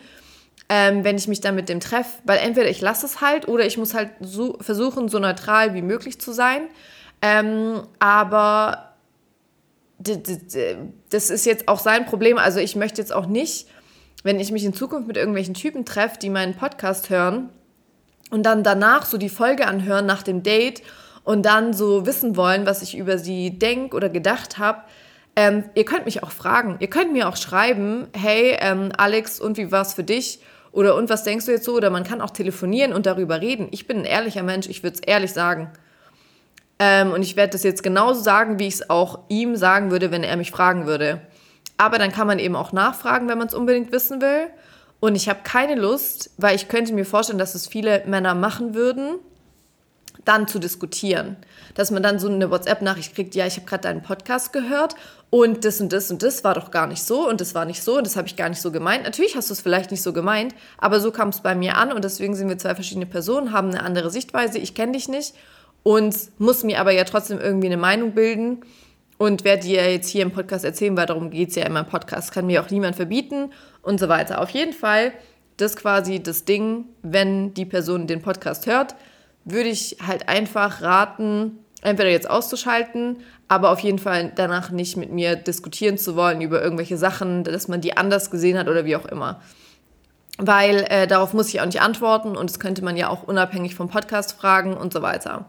ähm, 0.68 1.02
wenn 1.02 1.16
ich 1.16 1.28
mich 1.28 1.40
dann 1.40 1.54
mit 1.54 1.70
dem 1.70 1.80
treffe. 1.80 2.18
Weil 2.24 2.38
entweder 2.38 2.68
ich 2.68 2.80
lasse 2.82 3.06
es 3.06 3.22
halt 3.22 3.48
oder 3.48 3.64
ich 3.64 3.78
muss 3.78 3.94
halt 3.94 4.10
so, 4.20 4.58
versuchen, 4.60 5.08
so 5.08 5.18
neutral 5.18 5.72
wie 5.72 5.82
möglich 5.82 6.20
zu 6.20 6.32
sein. 6.32 6.68
Ähm, 7.22 7.86
aber 8.00 8.90
das 9.98 11.30
ist 11.30 11.46
jetzt 11.46 11.68
auch 11.68 11.78
sein 11.78 12.04
Problem. 12.04 12.36
Also 12.36 12.60
ich 12.60 12.76
möchte 12.76 13.00
jetzt 13.00 13.14
auch 13.14 13.26
nicht, 13.26 13.66
wenn 14.24 14.40
ich 14.40 14.52
mich 14.52 14.64
in 14.64 14.74
Zukunft 14.74 15.06
mit 15.06 15.16
irgendwelchen 15.16 15.54
Typen 15.54 15.86
treffe, 15.86 16.18
die 16.18 16.28
meinen 16.28 16.54
Podcast 16.54 17.08
hören, 17.08 17.48
und 18.30 18.44
dann 18.44 18.62
danach 18.62 19.06
so 19.06 19.18
die 19.18 19.28
Folge 19.28 19.66
anhören 19.66 20.06
nach 20.06 20.22
dem 20.22 20.42
Date 20.42 20.82
und 21.24 21.44
dann 21.44 21.72
so 21.72 22.06
wissen 22.06 22.36
wollen, 22.36 22.66
was 22.66 22.82
ich 22.82 22.96
über 22.96 23.18
sie 23.18 23.58
denke 23.58 23.96
oder 23.96 24.08
gedacht 24.08 24.58
habe. 24.58 24.82
Ähm, 25.36 25.64
ihr 25.74 25.84
könnt 25.84 26.04
mich 26.04 26.22
auch 26.22 26.30
fragen. 26.30 26.76
Ihr 26.80 26.88
könnt 26.88 27.12
mir 27.12 27.28
auch 27.28 27.36
schreiben, 27.36 28.06
hey 28.16 28.56
ähm, 28.60 28.92
Alex, 28.96 29.40
und 29.40 29.56
wie 29.56 29.72
war 29.72 29.82
es 29.82 29.94
für 29.94 30.04
dich? 30.04 30.40
Oder 30.70 30.96
und 30.96 31.08
was 31.08 31.24
denkst 31.24 31.46
du 31.46 31.52
jetzt 31.52 31.64
so? 31.64 31.74
Oder 31.74 31.90
man 31.90 32.04
kann 32.04 32.20
auch 32.20 32.30
telefonieren 32.30 32.92
und 32.92 33.06
darüber 33.06 33.40
reden. 33.40 33.68
Ich 33.70 33.86
bin 33.86 33.98
ein 33.98 34.04
ehrlicher 34.04 34.42
Mensch, 34.42 34.68
ich 34.68 34.82
würde 34.82 34.96
es 34.96 35.00
ehrlich 35.00 35.32
sagen. 35.32 35.70
Ähm, 36.78 37.12
und 37.12 37.22
ich 37.22 37.36
werde 37.36 37.52
das 37.52 37.62
jetzt 37.62 37.82
genauso 37.82 38.20
sagen, 38.20 38.58
wie 38.58 38.66
ich 38.66 38.74
es 38.74 38.90
auch 38.90 39.20
ihm 39.28 39.56
sagen 39.56 39.90
würde, 39.90 40.10
wenn 40.10 40.24
er 40.24 40.36
mich 40.36 40.50
fragen 40.50 40.86
würde. 40.86 41.20
Aber 41.76 41.98
dann 41.98 42.12
kann 42.12 42.26
man 42.26 42.38
eben 42.38 42.56
auch 42.56 42.72
nachfragen, 42.72 43.28
wenn 43.28 43.38
man 43.38 43.48
es 43.48 43.54
unbedingt 43.54 43.92
wissen 43.92 44.20
will. 44.20 44.48
Und 45.04 45.16
ich 45.16 45.28
habe 45.28 45.40
keine 45.44 45.74
Lust, 45.74 46.30
weil 46.38 46.56
ich 46.56 46.68
könnte 46.68 46.94
mir 46.94 47.04
vorstellen, 47.04 47.38
dass 47.38 47.54
es 47.54 47.68
viele 47.68 48.02
Männer 48.06 48.34
machen 48.34 48.74
würden, 48.74 49.16
dann 50.24 50.48
zu 50.48 50.58
diskutieren. 50.58 51.36
Dass 51.74 51.90
man 51.90 52.02
dann 52.02 52.18
so 52.18 52.26
eine 52.26 52.50
WhatsApp-Nachricht 52.50 53.14
kriegt, 53.14 53.34
ja, 53.34 53.46
ich 53.46 53.56
habe 53.56 53.66
gerade 53.66 53.82
deinen 53.82 54.02
Podcast 54.02 54.54
gehört 54.54 54.94
und 55.28 55.66
das 55.66 55.78
und 55.82 55.92
das 55.92 56.10
und 56.10 56.22
das 56.22 56.42
war 56.42 56.54
doch 56.54 56.70
gar 56.70 56.86
nicht 56.86 57.02
so 57.02 57.28
und 57.28 57.42
das 57.42 57.54
war 57.54 57.66
nicht 57.66 57.82
so 57.82 57.98
und 57.98 58.06
das 58.06 58.16
habe 58.16 58.28
ich 58.28 58.36
gar 58.36 58.48
nicht 58.48 58.62
so 58.62 58.72
gemeint. 58.72 59.04
Natürlich 59.04 59.36
hast 59.36 59.50
du 59.50 59.52
es 59.52 59.60
vielleicht 59.60 59.90
nicht 59.90 60.00
so 60.00 60.14
gemeint, 60.14 60.54
aber 60.78 60.98
so 61.00 61.10
kam 61.10 61.28
es 61.28 61.40
bei 61.40 61.54
mir 61.54 61.76
an 61.76 61.92
und 61.92 62.02
deswegen 62.02 62.34
sind 62.34 62.48
wir 62.48 62.56
zwei 62.56 62.74
verschiedene 62.74 63.04
Personen, 63.04 63.52
haben 63.52 63.68
eine 63.68 63.82
andere 63.82 64.08
Sichtweise. 64.10 64.56
Ich 64.56 64.74
kenne 64.74 64.92
dich 64.92 65.08
nicht 65.08 65.34
und 65.82 66.16
muss 66.38 66.64
mir 66.64 66.80
aber 66.80 66.92
ja 66.92 67.04
trotzdem 67.04 67.38
irgendwie 67.38 67.66
eine 67.66 67.76
Meinung 67.76 68.12
bilden 68.12 68.62
und 69.18 69.44
werde 69.44 69.64
dir 69.64 69.92
jetzt 69.92 70.08
hier 70.08 70.22
im 70.22 70.30
Podcast 70.30 70.64
erzählen, 70.64 70.96
weil 70.96 71.04
darum 71.04 71.28
geht 71.28 71.50
es 71.50 71.56
ja 71.56 71.66
in 71.66 71.74
meinem 71.74 71.88
Podcast. 71.88 72.32
Kann 72.32 72.46
mir 72.46 72.62
auch 72.62 72.70
niemand 72.70 72.96
verbieten 72.96 73.50
und 73.84 74.00
so 74.00 74.08
weiter. 74.08 74.40
Auf 74.40 74.50
jeden 74.50 74.72
Fall, 74.72 75.12
das 75.56 75.76
quasi 75.76 76.22
das 76.22 76.44
Ding, 76.44 76.86
wenn 77.02 77.54
die 77.54 77.64
Person 77.64 78.06
den 78.06 78.22
Podcast 78.22 78.66
hört, 78.66 78.94
würde 79.44 79.68
ich 79.68 79.98
halt 80.04 80.28
einfach 80.28 80.82
raten, 80.82 81.58
entweder 81.82 82.10
jetzt 82.10 82.28
auszuschalten, 82.28 83.18
aber 83.46 83.70
auf 83.70 83.80
jeden 83.80 83.98
Fall 83.98 84.32
danach 84.34 84.70
nicht 84.70 84.96
mit 84.96 85.12
mir 85.12 85.36
diskutieren 85.36 85.98
zu 85.98 86.16
wollen 86.16 86.40
über 86.40 86.62
irgendwelche 86.62 86.96
Sachen, 86.96 87.44
dass 87.44 87.68
man 87.68 87.82
die 87.82 87.96
anders 87.96 88.30
gesehen 88.30 88.58
hat 88.58 88.68
oder 88.68 88.84
wie 88.84 88.96
auch 88.96 89.04
immer. 89.04 89.42
Weil 90.38 90.86
äh, 90.88 91.06
darauf 91.06 91.34
muss 91.34 91.48
ich 91.50 91.60
auch 91.60 91.66
nicht 91.66 91.82
antworten 91.82 92.36
und 92.36 92.50
das 92.50 92.58
könnte 92.58 92.82
man 92.82 92.96
ja 92.96 93.08
auch 93.08 93.22
unabhängig 93.22 93.74
vom 93.74 93.88
Podcast 93.88 94.32
fragen 94.32 94.74
und 94.74 94.92
so 94.92 95.02
weiter. 95.02 95.46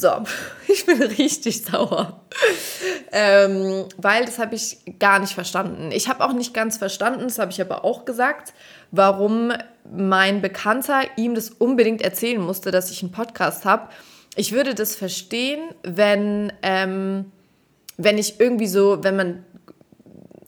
So, 0.00 0.22
ich 0.68 0.86
bin 0.86 1.02
richtig 1.02 1.64
sauer. 1.64 2.20
Ähm, 3.10 3.86
weil 3.96 4.24
das 4.26 4.38
habe 4.38 4.54
ich 4.54 4.78
gar 5.00 5.18
nicht 5.18 5.32
verstanden. 5.32 5.90
Ich 5.90 6.08
habe 6.08 6.24
auch 6.24 6.32
nicht 6.32 6.54
ganz 6.54 6.76
verstanden, 6.76 7.24
das 7.24 7.40
habe 7.40 7.50
ich 7.50 7.60
aber 7.60 7.84
auch 7.84 8.04
gesagt, 8.04 8.52
warum 8.92 9.52
mein 9.90 10.40
Bekannter 10.40 11.00
ihm 11.16 11.34
das 11.34 11.50
unbedingt 11.50 12.00
erzählen 12.02 12.40
musste, 12.40 12.70
dass 12.70 12.92
ich 12.92 13.02
einen 13.02 13.10
Podcast 13.10 13.64
habe. 13.64 13.88
Ich 14.36 14.52
würde 14.52 14.74
das 14.74 14.94
verstehen, 14.94 15.60
wenn, 15.82 16.52
ähm, 16.62 17.32
wenn 17.96 18.18
ich 18.18 18.38
irgendwie 18.38 18.68
so, 18.68 19.02
wenn 19.02 19.16
man 19.16 19.44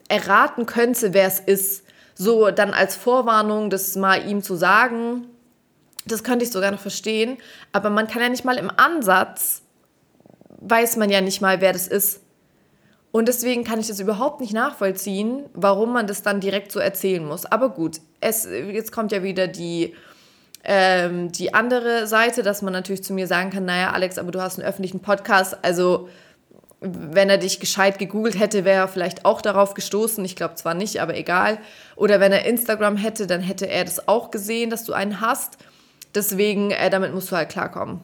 erraten 0.07 0.65
könnte, 0.65 1.13
wer 1.13 1.27
es 1.27 1.41
ist, 1.41 1.83
so 2.15 2.51
dann 2.51 2.73
als 2.73 2.95
Vorwarnung, 2.95 3.69
das 3.69 3.95
mal 3.97 4.25
ihm 4.29 4.43
zu 4.43 4.55
sagen, 4.55 5.27
das 6.05 6.23
könnte 6.23 6.45
ich 6.45 6.51
sogar 6.51 6.71
noch 6.71 6.79
verstehen. 6.79 7.37
Aber 7.71 7.89
man 7.89 8.07
kann 8.07 8.21
ja 8.21 8.29
nicht 8.29 8.45
mal 8.45 8.57
im 8.57 8.71
Ansatz, 8.75 9.61
weiß 10.59 10.97
man 10.97 11.09
ja 11.09 11.21
nicht 11.21 11.41
mal, 11.41 11.61
wer 11.61 11.73
das 11.73 11.87
ist. 11.87 12.21
Und 13.11 13.27
deswegen 13.27 13.63
kann 13.63 13.79
ich 13.79 13.87
das 13.87 13.99
überhaupt 13.99 14.39
nicht 14.39 14.53
nachvollziehen, 14.53 15.43
warum 15.53 15.91
man 15.91 16.07
das 16.07 16.23
dann 16.23 16.39
direkt 16.39 16.71
so 16.71 16.79
erzählen 16.79 17.25
muss. 17.25 17.45
Aber 17.45 17.69
gut, 17.69 17.99
es, 18.21 18.45
jetzt 18.45 18.91
kommt 18.93 19.11
ja 19.11 19.21
wieder 19.21 19.47
die, 19.47 19.95
ähm, 20.63 21.31
die 21.31 21.53
andere 21.53 22.07
Seite, 22.07 22.41
dass 22.41 22.61
man 22.61 22.71
natürlich 22.71 23.03
zu 23.03 23.13
mir 23.13 23.27
sagen 23.27 23.49
kann, 23.49 23.65
naja, 23.65 23.91
Alex, 23.91 24.17
aber 24.17 24.31
du 24.31 24.41
hast 24.41 24.59
einen 24.59 24.67
öffentlichen 24.67 25.01
Podcast, 25.01 25.57
also 25.61 26.07
wenn 26.79 27.29
er 27.29 27.37
dich 27.37 27.59
gescheit 27.59 27.99
gegoogelt 27.99 28.39
hätte, 28.39 28.65
wäre 28.65 28.81
er 28.81 28.87
vielleicht 28.87 29.23
auch 29.23 29.41
darauf 29.41 29.75
gestoßen. 29.75 30.25
Ich 30.25 30.35
glaube 30.35 30.55
zwar 30.55 30.73
nicht, 30.73 30.99
aber 30.99 31.15
egal. 31.15 31.59
Oder 31.95 32.19
wenn 32.19 32.31
er 32.31 32.45
Instagram 32.45 32.97
hätte, 32.97 33.27
dann 33.27 33.41
hätte 33.41 33.67
er 33.67 33.85
das 33.85 34.07
auch 34.07 34.31
gesehen, 34.31 34.71
dass 34.71 34.83
du 34.83 34.93
einen 34.93 35.21
hast. 35.21 35.57
Deswegen, 36.13 36.71
äh, 36.71 36.89
damit 36.89 37.13
musst 37.13 37.31
du 37.31 37.35
halt 37.35 37.49
klarkommen. 37.49 38.01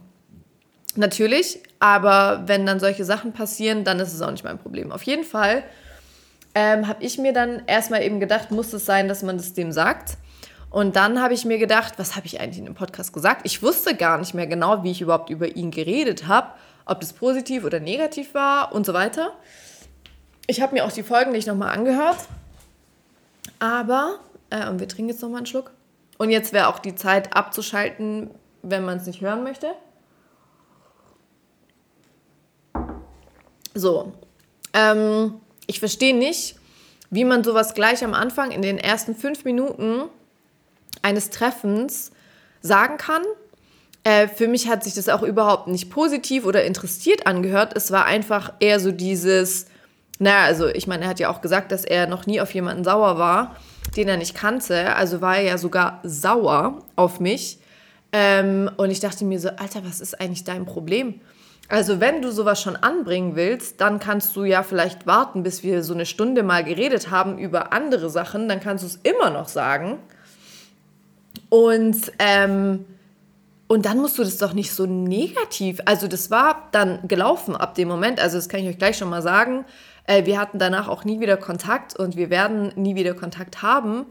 Natürlich, 0.96 1.62
aber 1.80 2.44
wenn 2.48 2.66
dann 2.66 2.80
solche 2.80 3.06
Sachen 3.06 3.32
passieren, 3.34 3.84
dann 3.84 4.00
ist 4.00 4.14
es 4.14 4.22
auch 4.22 4.32
nicht 4.32 4.44
mein 4.44 4.58
Problem. 4.58 4.92
Auf 4.92 5.04
jeden 5.04 5.24
Fall 5.24 5.64
ähm, 6.56 6.88
habe 6.88 7.04
ich 7.04 7.20
mir 7.20 7.34
dann 7.34 7.62
erstmal 7.68 8.02
eben 8.02 8.20
gedacht, 8.20 8.50
muss 8.50 8.74
es 8.74 8.86
sein, 8.86 9.08
dass 9.08 9.22
man 9.22 9.38
das 9.38 9.54
dem 9.54 9.72
sagt. 9.72 10.18
Und 10.70 10.96
dann 10.96 11.22
habe 11.22 11.34
ich 11.34 11.46
mir 11.46 11.60
gedacht, 11.60 11.94
was 11.98 12.16
habe 12.16 12.26
ich 12.26 12.42
eigentlich 12.42 12.58
in 12.58 12.66
dem 12.66 12.74
Podcast 12.74 13.14
gesagt? 13.14 13.42
Ich 13.44 13.62
wusste 13.62 13.96
gar 13.96 14.18
nicht 14.18 14.34
mehr 14.34 14.48
genau, 14.48 14.84
wie 14.84 14.92
ich 14.92 15.02
überhaupt 15.02 15.30
über 15.30 15.56
ihn 15.56 15.70
geredet 15.72 16.28
habe, 16.28 16.50
ob 16.86 17.00
das 17.00 17.14
positiv 17.14 17.64
oder 17.64 17.80
negativ 17.80 18.34
war 18.34 18.74
und 18.74 18.86
so 18.86 18.94
weiter. 18.94 19.34
Ich 20.48 20.62
habe 20.62 20.74
mir 20.74 20.86
auch 20.86 20.92
die 20.92 21.04
Folgen 21.04 21.32
nicht 21.32 21.48
nochmal 21.48 21.76
angehört. 21.76 22.18
Aber, 23.60 24.20
äh, 24.50 24.68
und 24.68 24.80
wir 24.80 24.88
trinken 24.88 25.10
jetzt 25.10 25.22
nochmal 25.22 25.38
einen 25.38 25.46
Schluck. 25.46 25.72
Und 26.18 26.30
jetzt 26.30 26.54
wäre 26.54 26.68
auch 26.68 26.80
die 26.80 26.96
Zeit 26.96 27.36
abzuschalten, 27.36 28.32
wenn 28.64 28.86
man 28.86 28.98
es 28.98 29.06
nicht 29.06 29.22
hören 29.22 29.44
möchte. 29.44 29.74
So, 33.74 34.14
ähm, 34.74 35.40
ich 35.68 35.80
verstehe 35.80 36.16
nicht, 36.16 36.56
wie 37.12 37.24
man 37.24 37.44
sowas 37.44 37.74
gleich 37.74 38.04
am 38.04 38.14
Anfang 38.14 38.52
in 38.52 38.62
den 38.62 38.80
ersten 38.80 39.16
fünf 39.16 39.46
Minuten 39.46 40.04
eines 41.04 41.30
Treffens 41.30 42.12
sagen 42.62 42.98
kann. 42.98 43.22
Äh, 44.04 44.28
für 44.28 44.48
mich 44.48 44.68
hat 44.68 44.84
sich 44.84 44.96
das 44.96 45.10
auch 45.10 45.22
überhaupt 45.22 45.68
nicht 45.68 45.92
positiv 45.92 46.46
oder 46.46 46.64
interessiert 46.64 47.28
angehört. 47.28 47.76
Es 47.76 47.92
war 47.92 48.06
einfach 48.06 48.54
eher 48.60 48.80
so 48.80 48.92
dieses, 48.92 49.68
naja, 50.20 50.46
also 50.46 50.68
ich 50.68 50.88
meine, 50.88 51.04
er 51.04 51.10
hat 51.10 51.20
ja 51.20 51.30
auch 51.30 51.42
gesagt, 51.42 51.72
dass 51.72 51.86
er 51.86 52.08
noch 52.08 52.26
nie 52.26 52.42
auf 52.42 52.54
jemanden 52.54 52.84
sauer 52.84 53.18
war 53.18 53.56
den 53.96 54.08
er 54.08 54.18
nicht 54.18 54.36
kannte. 54.36 54.96
Also 54.96 55.22
war 55.22 55.38
er 55.38 55.44
ja 55.44 55.58
sogar 55.58 56.00
sauer 56.04 56.84
auf 56.96 57.20
mich. 57.20 57.60
Ähm, 58.12 58.70
und 58.78 58.90
ich 58.90 59.00
dachte 59.00 59.26
mir 59.26 59.40
so, 59.40 59.50
Alter, 59.50 59.84
was 59.86 60.02
ist 60.02 60.20
eigentlich 60.20 60.44
dein 60.44 60.66
Problem? 60.66 61.22
Also 61.70 62.00
wenn 62.00 62.22
du 62.22 62.32
sowas 62.32 62.62
schon 62.62 62.78
anbringen 62.78 63.36
willst, 63.36 63.82
dann 63.82 64.00
kannst 64.00 64.36
du 64.36 64.46
ja 64.46 64.64
vielleicht 64.64 65.06
warten, 65.06 65.44
bis 65.44 65.64
wir 65.64 65.84
so 65.84 65.94
eine 65.94 66.06
Stunde 66.06 66.44
mal 66.44 66.64
geredet 66.64 67.12
haben 67.12 67.38
über 67.38 67.74
andere 67.74 68.10
Sachen. 68.10 68.48
Dann 68.48 68.62
kannst 68.62 68.84
du 68.84 68.88
es 68.88 69.00
immer 69.04 69.30
noch 69.30 69.50
sagen. 69.50 70.00
Und, 71.50 72.12
ähm, 72.20 72.86
und 73.68 73.86
dann 73.86 73.98
musst 73.98 74.18
du 74.18 74.24
das 74.24 74.38
doch 74.38 74.54
nicht 74.54 74.72
so 74.72 74.86
negativ. 74.86 75.80
Also 75.84 76.08
das 76.08 76.32
war 76.32 76.70
dann 76.72 77.06
gelaufen 77.08 77.56
ab 77.56 77.76
dem 77.76 77.90
Moment. 77.90 78.22
Also 78.22 78.38
das 78.38 78.48
kann 78.48 78.62
ich 78.62 78.70
euch 78.70 78.78
gleich 78.78 78.98
schon 78.98 79.10
mal 79.10 79.22
sagen. 79.22 79.66
Äh, 80.08 80.26
wir 80.26 80.40
hatten 80.40 80.58
danach 80.58 80.88
auch 80.88 81.04
nie 81.04 81.20
wieder 81.20 81.38
Kontakt 81.38 81.98
und 81.98 82.16
wir 82.16 82.30
werden 82.30 82.72
nie 82.76 82.96
wieder 82.96 83.14
Kontakt 83.14 83.62
haben. 83.62 84.08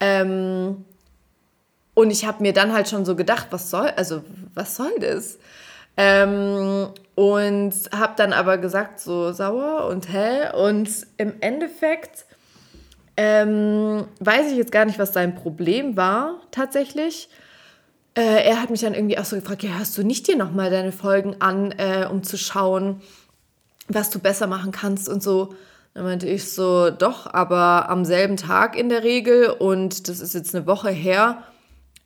Ähm, 0.00 0.84
und 1.94 2.10
ich 2.10 2.26
habe 2.26 2.42
mir 2.42 2.52
dann 2.52 2.74
halt 2.74 2.88
schon 2.88 3.06
so 3.06 3.16
gedacht, 3.16 3.46
was 3.50 3.70
soll, 3.70 3.88
also 3.96 4.22
was 4.52 4.76
soll 4.76 4.92
das? 5.00 5.38
Ähm, 5.96 6.88
und 7.14 7.72
habe 7.90 8.12
dann 8.16 8.34
aber 8.34 8.58
gesagt, 8.58 9.00
so 9.00 9.32
sauer 9.32 9.86
und 9.86 10.12
hä. 10.12 10.54
Und 10.54 10.90
im 11.16 11.32
Endeffekt 11.40 12.26
ähm, 13.16 14.04
weiß 14.20 14.50
ich 14.50 14.58
jetzt 14.58 14.72
gar 14.72 14.84
nicht, 14.84 14.98
was 14.98 15.14
sein 15.14 15.34
Problem 15.34 15.96
war 15.96 16.42
tatsächlich. 16.50 17.30
Äh, 18.14 18.46
er 18.46 18.60
hat 18.60 18.68
mich 18.68 18.80
dann 18.82 18.94
irgendwie 18.94 19.18
auch 19.18 19.24
so 19.24 19.36
gefragt, 19.36 19.62
ja, 19.62 19.78
hörst 19.78 19.96
du 19.96 20.02
nicht 20.02 20.26
dir 20.28 20.36
nochmal 20.36 20.70
deine 20.70 20.92
Folgen 20.92 21.36
an, 21.40 21.72
äh, 21.72 22.06
um 22.10 22.22
zu 22.22 22.36
schauen, 22.36 23.00
was 23.88 24.10
du 24.10 24.18
besser 24.18 24.46
machen 24.46 24.72
kannst 24.72 25.08
und 25.08 25.22
so. 25.22 25.54
Dann 25.94 26.04
meinte 26.04 26.28
ich 26.28 26.52
so, 26.52 26.90
doch, 26.90 27.32
aber 27.32 27.88
am 27.88 28.04
selben 28.04 28.36
Tag 28.36 28.76
in 28.76 28.88
der 28.88 29.02
Regel 29.02 29.48
und 29.48 30.08
das 30.08 30.20
ist 30.20 30.34
jetzt 30.34 30.54
eine 30.54 30.66
Woche 30.66 30.90
her. 30.90 31.42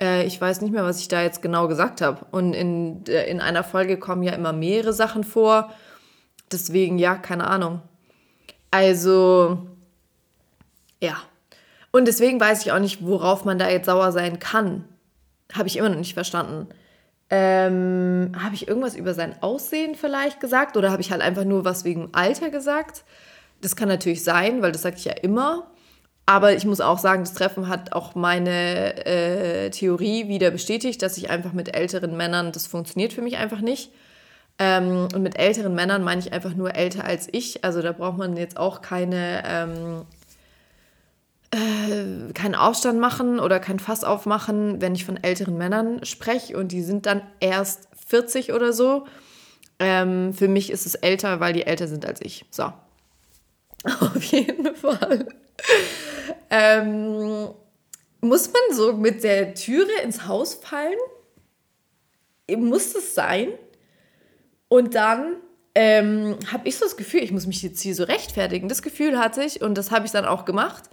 Äh, 0.01 0.25
ich 0.27 0.41
weiß 0.41 0.61
nicht 0.61 0.73
mehr, 0.73 0.85
was 0.85 1.01
ich 1.01 1.09
da 1.09 1.23
jetzt 1.23 1.43
genau 1.43 1.67
gesagt 1.69 2.01
habe. 2.01 2.25
Und 2.31 2.55
in, 2.55 3.03
in 3.05 3.41
einer 3.41 3.65
Folge 3.65 3.99
kommen 3.99 4.23
ja 4.23 4.33
immer 4.33 4.53
mehrere 4.53 4.93
Sachen 4.93 5.25
vor. 5.25 5.73
Deswegen, 6.53 6.99
ja, 6.99 7.17
keine 7.17 7.47
Ahnung. 7.47 7.83
Also, 8.71 9.67
ja. 11.03 11.17
Und 11.91 12.07
deswegen 12.07 12.41
weiß 12.41 12.63
ich 12.63 12.73
auch 12.73 12.79
nicht, 12.79 13.05
worauf 13.05 13.45
man 13.45 13.59
da 13.59 13.69
jetzt 13.69 13.87
sauer 13.87 14.13
sein 14.13 14.39
kann. 14.39 14.85
Habe 15.53 15.67
ich 15.67 15.77
immer 15.77 15.89
noch 15.89 15.97
nicht 15.97 16.15
verstanden. 16.15 16.69
Ähm, 17.31 18.33
habe 18.43 18.57
ich 18.57 18.67
irgendwas 18.67 18.97
über 18.97 19.15
sein 19.15 19.41
Aussehen 19.41 19.95
vielleicht 19.95 20.41
gesagt 20.41 20.77
oder 20.77 20.91
habe 20.91 21.01
ich 21.01 21.13
halt 21.13 21.23
einfach 21.23 21.45
nur 21.45 21.65
was 21.65 21.85
wegen 21.85 22.09
Alter 22.13 22.51
gesagt? 22.51 23.05
Das 23.61 23.77
kann 23.77 23.89
natürlich 23.89 24.25
sein, 24.25 24.63
weil 24.63 24.73
das 24.73 24.83
sage 24.83 24.97
ich 24.97 25.05
ja 25.05 25.13
immer. 25.13 25.71
Aber 26.27 26.53
ich 26.53 26.65
muss 26.65 26.81
auch 26.81 26.99
sagen, 26.99 27.23
das 27.23 27.35
Treffen 27.35 27.69
hat 27.69 27.93
auch 27.93 28.15
meine 28.15 29.05
äh, 29.05 29.71
Theorie 29.71 30.29
wieder 30.29 30.51
bestätigt, 30.51 31.03
dass 31.03 31.17
ich 31.19 31.31
einfach 31.31 31.53
mit 31.53 31.75
älteren 31.77 32.17
Männern, 32.17 32.53
das 32.53 32.67
funktioniert 32.67 33.13
für 33.13 33.23
mich 33.23 33.37
einfach 33.37 33.61
nicht. 33.61 33.91
Ähm, 34.59 35.09
und 35.15 35.23
mit 35.23 35.39
älteren 35.39 35.75
Männern 35.75 36.05
meine 36.05 36.21
ich 36.21 36.33
einfach 36.33 36.55
nur 36.55 36.75
älter 36.75 37.05
als 37.05 37.29
ich. 37.33 37.65
Also 37.65 37.83
da 37.83 37.93
braucht 37.93 38.19
man 38.19 38.37
jetzt 38.37 38.59
auch 38.59 38.83
keine 38.83 39.43
ähm, 39.45 40.03
äh, 41.53 42.33
keinen 42.33 42.55
Aufstand 42.55 43.01
machen 43.01 43.41
oder 43.41 43.59
kein 43.59 43.79
Fass 43.79 44.05
aufmachen, 44.05 44.81
wenn 44.81 44.95
ich 44.95 45.05
von 45.05 45.17
älteren 45.17 45.59
Männern 45.59 46.05
spreche 46.05 46.57
und 46.57 46.73
die 46.73 46.83
sind 46.83 47.07
dann 47.07 47.23
erst 47.41 47.89
40 48.07 48.53
oder 48.53 48.73
so. 48.73 49.07
Ähm, 49.79 50.35
für 50.35 50.49
mich 50.49 50.71
ist 50.71 50.87
es 50.87 50.95
älter, 50.95 51.41
weil 51.41 51.53
die 51.53 51.67
älter 51.67 51.89
sind 51.89 52.07
als 52.07 52.21
ich. 52.23 52.45
So. 52.51 52.73
Auf 53.85 54.23
jeden 54.25 54.75
Fall. 54.77 55.27
ähm, 56.51 57.49
muss 58.21 58.49
man 58.53 58.77
so 58.77 58.93
mit 58.93 59.25
der 59.25 59.55
Türe 59.55 59.91
ins 60.05 60.27
Haus 60.27 60.55
fallen? 60.55 60.99
Muss 62.59 62.95
es 62.95 63.15
sein? 63.15 63.49
Und 64.69 64.95
dann 64.95 65.37
ähm, 65.75 66.37
habe 66.53 66.69
ich 66.69 66.77
so 66.77 66.85
das 66.85 66.97
Gefühl, 66.97 67.23
ich 67.23 67.33
muss 67.33 67.47
mich 67.47 67.63
jetzt 67.63 67.81
hier 67.81 67.95
so 67.95 68.05
rechtfertigen. 68.05 68.69
Das 68.69 68.83
Gefühl 68.83 69.19
hatte 69.19 69.43
ich 69.43 69.63
und 69.63 69.77
das 69.77 69.91
habe 69.91 70.07
ich 70.07 70.13
dann 70.13 70.27
auch 70.27 70.45
gemacht. 70.45 70.91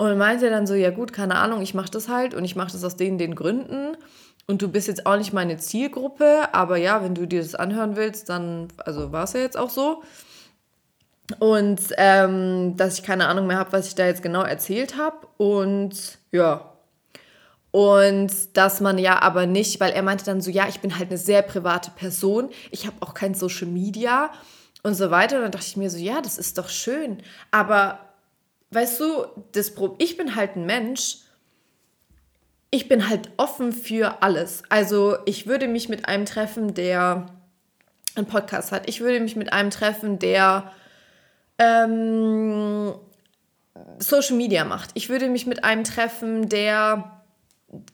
Und 0.00 0.16
meinte 0.16 0.48
dann 0.48 0.66
so, 0.66 0.72
ja 0.72 0.88
gut, 0.88 1.12
keine 1.12 1.34
Ahnung, 1.34 1.60
ich 1.60 1.74
mache 1.74 1.90
das 1.90 2.08
halt 2.08 2.32
und 2.32 2.42
ich 2.42 2.56
mache 2.56 2.72
das 2.72 2.82
aus 2.84 2.96
den, 2.96 3.18
den 3.18 3.34
Gründen. 3.34 3.98
Und 4.46 4.62
du 4.62 4.68
bist 4.68 4.88
jetzt 4.88 5.04
auch 5.04 5.18
nicht 5.18 5.34
meine 5.34 5.58
Zielgruppe, 5.58 6.48
aber 6.52 6.78
ja, 6.78 7.04
wenn 7.04 7.14
du 7.14 7.26
dir 7.26 7.42
das 7.42 7.54
anhören 7.54 7.96
willst, 7.96 8.30
dann, 8.30 8.68
also 8.78 9.12
war 9.12 9.24
es 9.24 9.34
ja 9.34 9.40
jetzt 9.40 9.58
auch 9.58 9.68
so. 9.68 10.02
Und 11.38 11.80
ähm, 11.98 12.78
dass 12.78 12.94
ich 12.94 13.02
keine 13.02 13.26
Ahnung 13.26 13.46
mehr 13.46 13.58
habe, 13.58 13.74
was 13.74 13.88
ich 13.88 13.94
da 13.94 14.06
jetzt 14.06 14.22
genau 14.22 14.40
erzählt 14.40 14.96
habe. 14.96 15.26
Und 15.36 16.16
ja. 16.32 16.72
Und 17.70 18.56
dass 18.56 18.80
man 18.80 18.96
ja 18.96 19.20
aber 19.20 19.44
nicht, 19.44 19.80
weil 19.80 19.92
er 19.92 20.02
meinte 20.02 20.24
dann 20.24 20.40
so, 20.40 20.50
ja, 20.50 20.66
ich 20.66 20.80
bin 20.80 20.98
halt 20.98 21.10
eine 21.10 21.18
sehr 21.18 21.42
private 21.42 21.90
Person, 21.90 22.48
ich 22.70 22.86
habe 22.86 22.96
auch 23.00 23.12
kein 23.12 23.34
Social 23.34 23.68
Media 23.68 24.30
und 24.82 24.94
so 24.94 25.10
weiter. 25.10 25.36
Und 25.36 25.42
dann 25.42 25.52
dachte 25.52 25.66
ich 25.66 25.76
mir 25.76 25.90
so, 25.90 25.98
ja, 25.98 26.22
das 26.22 26.38
ist 26.38 26.56
doch 26.56 26.70
schön. 26.70 27.22
Aber 27.50 27.98
weißt 28.70 29.00
du, 29.00 29.26
das 29.52 29.74
Pro 29.74 29.96
ich 29.98 30.16
bin 30.16 30.36
halt 30.36 30.56
ein 30.56 30.66
Mensch, 30.66 31.18
ich 32.70 32.88
bin 32.88 33.08
halt 33.08 33.30
offen 33.36 33.72
für 33.72 34.22
alles. 34.22 34.62
Also 34.68 35.18
ich 35.26 35.46
würde 35.46 35.66
mich 35.66 35.88
mit 35.88 36.06
einem 36.06 36.24
treffen, 36.24 36.74
der 36.74 37.26
einen 38.14 38.26
Podcast 38.26 38.72
hat. 38.72 38.88
Ich 38.88 39.00
würde 39.00 39.20
mich 39.20 39.36
mit 39.36 39.52
einem 39.52 39.70
treffen, 39.70 40.18
der 40.18 40.72
ähm, 41.58 42.94
Social 43.98 44.36
Media 44.36 44.64
macht. 44.64 44.90
Ich 44.94 45.08
würde 45.08 45.28
mich 45.28 45.46
mit 45.46 45.64
einem 45.64 45.84
treffen, 45.84 46.48
der 46.48 47.22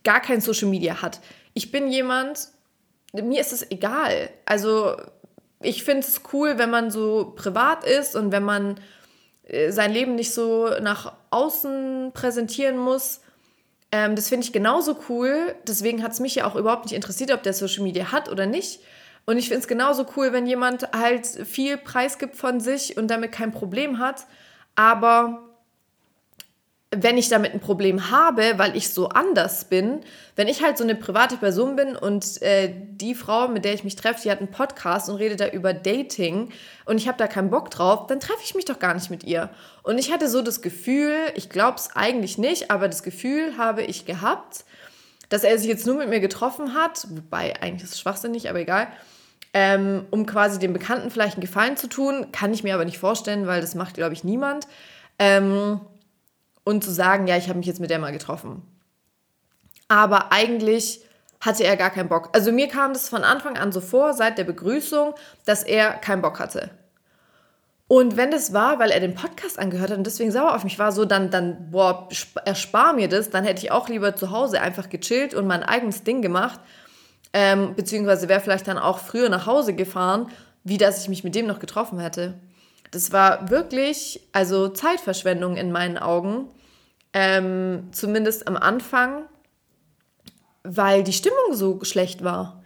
gar 0.05 0.20
kein 0.20 0.41
Social 0.41 0.68
Media 0.68 1.03
hat. 1.03 1.20
Ich 1.55 1.72
bin 1.72 1.89
jemand, 1.91 2.49
mir 3.12 3.41
ist 3.41 3.53
es 3.53 3.70
egal. 3.70 4.31
Also 4.45 4.97
ich 5.62 5.85
finde 5.85 6.07
es 6.07 6.20
cool, 6.33 6.59
wenn 6.59 6.70
man 6.70 6.91
so 6.91 7.33
privat 7.35 7.85
ist 7.85 8.14
und 8.14 8.31
wenn 8.31 8.45
man 8.45 8.79
sein 9.68 9.92
Leben 9.92 10.14
nicht 10.14 10.34
so 10.34 10.70
nach 10.80 11.12
außen 11.30 12.11
präsentieren 12.14 12.78
muss. 12.78 13.20
Ähm, 13.92 14.16
das 14.16 14.28
finde 14.28 14.44
ich 14.44 14.53
genauso 14.53 14.99
cool. 15.09 15.55
Deswegen 15.66 16.03
hat 16.03 16.12
es 16.12 16.20
mich 16.20 16.34
ja 16.34 16.47
auch 16.47 16.57
überhaupt 16.57 16.84
nicht 16.86 16.94
interessiert, 16.94 17.32
ob 17.32 17.42
der 17.42 17.53
Social 17.53 17.84
Media 17.84 18.12
hat 18.12 18.28
oder 18.28 18.47
nicht. 18.47 18.80
Und 19.24 19.38
ich 19.38 19.49
finde 19.49 19.61
es 19.61 19.68
genauso 19.68 20.07
cool, 20.16 20.32
wenn 20.32 20.47
jemand 20.47 20.92
halt 20.92 21.26
viel 21.26 21.76
preisgibt 21.76 22.36
von 22.36 22.61
sich 22.61 22.97
und 22.97 23.09
damit 23.09 23.32
kein 23.32 23.53
Problem 23.53 23.99
hat. 23.99 24.26
Aber 24.76 25.45
wenn 26.93 27.18
ich 27.18 27.28
damit 27.28 27.53
ein 27.53 27.61
Problem 27.61 28.11
habe, 28.11 28.55
weil 28.59 28.76
ich 28.76 28.91
so 28.91 29.09
anders 29.09 29.64
bin, 29.64 30.01
wenn 30.37 30.47
ich 30.47 30.62
halt 30.62 30.78
so 30.78 30.84
eine 30.84 30.95
private 30.95 31.37
Person 31.37 31.74
bin 31.74 31.97
und 31.97 32.41
äh, 32.43 32.72
die 32.72 33.16
Frau, 33.16 33.49
mit 33.49 33.64
der 33.64 33.74
ich 33.74 33.82
mich 33.82 33.97
treffe, 33.97 34.20
die 34.22 34.30
hat 34.30 34.39
einen 34.39 34.53
Podcast 34.53 35.09
und 35.09 35.16
redet 35.16 35.41
da 35.41 35.49
über 35.49 35.74
Dating 35.74 36.51
und 36.84 36.99
ich 36.99 37.09
habe 37.09 37.18
da 37.18 37.26
keinen 37.26 37.51
Bock 37.51 37.70
drauf, 37.70 38.07
dann 38.07 38.20
treffe 38.20 38.41
ich 38.45 38.55
mich 38.55 38.66
doch 38.66 38.78
gar 38.78 38.95
nicht 38.95 39.11
mit 39.11 39.24
ihr. 39.24 39.51
Und 39.82 39.99
ich 39.99 40.12
hatte 40.12 40.28
so 40.28 40.43
das 40.43 40.62
Gefühl, 40.62 41.14
ich 41.34 41.49
glaube 41.49 41.78
es 41.78 41.97
eigentlich 41.97 42.39
nicht, 42.39 42.70
aber 42.70 42.87
das 42.87 43.03
Gefühl 43.03 43.59
habe 43.59 43.82
ich 43.82 44.05
gehabt, 44.05 44.64
dass 45.28 45.43
er 45.43 45.59
sich 45.59 45.68
jetzt 45.68 45.87
nur 45.87 45.97
mit 45.97 46.09
mir 46.09 46.20
getroffen 46.20 46.74
hat, 46.74 47.09
wobei 47.11 47.61
eigentlich 47.61 47.82
ist 47.82 47.95
es 47.95 48.01
schwachsinnig, 48.01 48.49
aber 48.49 48.61
egal, 48.61 48.87
ähm, 49.53 50.07
um 50.11 50.24
quasi 50.24 50.61
dem 50.61 50.72
Bekannten 50.72 51.11
vielleicht 51.11 51.34
einen 51.34 51.41
Gefallen 51.41 51.76
zu 51.76 51.89
tun, 51.89 52.28
kann 52.30 52.55
ich 52.55 52.62
mir 52.62 52.74
aber 52.74 52.84
nicht 52.84 52.99
vorstellen, 52.99 53.49
weil 53.49 53.61
das 53.61 53.74
macht, 53.74 53.95
glaube 53.95 54.12
ich, 54.12 54.22
niemand. 54.22 54.68
Ähm, 55.18 55.80
und 56.66 56.82
zu 56.82 56.90
sagen, 56.90 57.28
ja, 57.28 57.36
ich 57.36 57.48
habe 57.48 57.58
mich 57.58 57.68
jetzt 57.68 57.78
mit 57.78 57.90
der 57.90 58.00
mal 58.00 58.10
getroffen. 58.10 58.60
Aber 59.86 60.32
eigentlich 60.32 61.00
hatte 61.40 61.62
er 61.62 61.76
gar 61.76 61.90
keinen 61.90 62.08
Bock. 62.08 62.30
Also 62.32 62.50
mir 62.50 62.66
kam 62.66 62.92
das 62.92 63.08
von 63.08 63.22
Anfang 63.22 63.56
an 63.56 63.70
so 63.70 63.80
vor, 63.80 64.14
seit 64.14 64.36
der 64.36 64.42
Begrüßung, 64.42 65.14
dass 65.44 65.62
er 65.62 65.92
keinen 65.92 66.22
Bock 66.22 66.40
hatte. 66.40 66.70
Und 67.86 68.16
wenn 68.16 68.32
das 68.32 68.52
war, 68.52 68.80
weil 68.80 68.90
er 68.90 68.98
den 68.98 69.14
Podcast 69.14 69.60
angehört 69.60 69.92
hat 69.92 69.98
und 69.98 70.08
deswegen 70.08 70.32
sauer 70.32 70.56
auf 70.56 70.64
mich 70.64 70.76
war, 70.76 70.90
so 70.90 71.04
dann, 71.04 71.30
dann, 71.30 71.70
boah, 71.70 72.08
erspar 72.44 72.94
mir 72.94 73.08
das, 73.08 73.30
dann 73.30 73.44
hätte 73.44 73.64
ich 73.64 73.70
auch 73.70 73.88
lieber 73.88 74.16
zu 74.16 74.32
Hause 74.32 74.60
einfach 74.60 74.88
gechillt 74.88 75.34
und 75.34 75.46
mein 75.46 75.62
eigenes 75.62 76.02
Ding 76.02 76.20
gemacht. 76.20 76.58
Ähm, 77.32 77.76
beziehungsweise 77.76 78.28
wäre 78.28 78.40
vielleicht 78.40 78.66
dann 78.66 78.78
auch 78.78 78.98
früher 78.98 79.28
nach 79.28 79.46
Hause 79.46 79.72
gefahren, 79.72 80.30
wie 80.64 80.78
dass 80.78 81.00
ich 81.00 81.08
mich 81.08 81.22
mit 81.22 81.36
dem 81.36 81.46
noch 81.46 81.60
getroffen 81.60 82.00
hätte. 82.00 82.34
Das 82.91 83.12
war 83.12 83.51
wirklich, 83.51 84.20
also 84.32 84.68
Zeitverschwendung 84.68 85.57
in 85.57 85.72
meinen 85.72 85.99
Augen. 85.99 86.49
Ähm, 87.12 87.89
zumindest 87.93 88.47
am 88.47 88.57
Anfang, 88.57 89.24
weil 90.62 91.03
die 91.03 91.12
Stimmung 91.12 91.53
so 91.53 91.82
schlecht 91.82 92.22
war. 92.24 92.62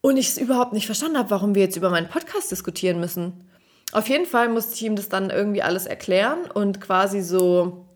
Und 0.00 0.16
ich 0.16 0.28
es 0.28 0.38
überhaupt 0.38 0.72
nicht 0.72 0.86
verstanden 0.86 1.18
habe, 1.18 1.30
warum 1.30 1.54
wir 1.54 1.62
jetzt 1.62 1.76
über 1.76 1.90
meinen 1.90 2.08
Podcast 2.08 2.50
diskutieren 2.50 3.00
müssen. 3.00 3.50
Auf 3.92 4.08
jeden 4.08 4.24
Fall 4.24 4.48
musste 4.48 4.74
ich 4.74 4.82
ihm 4.82 4.96
das 4.96 5.08
dann 5.08 5.30
irgendwie 5.30 5.62
alles 5.62 5.86
erklären 5.86 6.50
und 6.50 6.80
quasi 6.80 7.20
so 7.20 7.86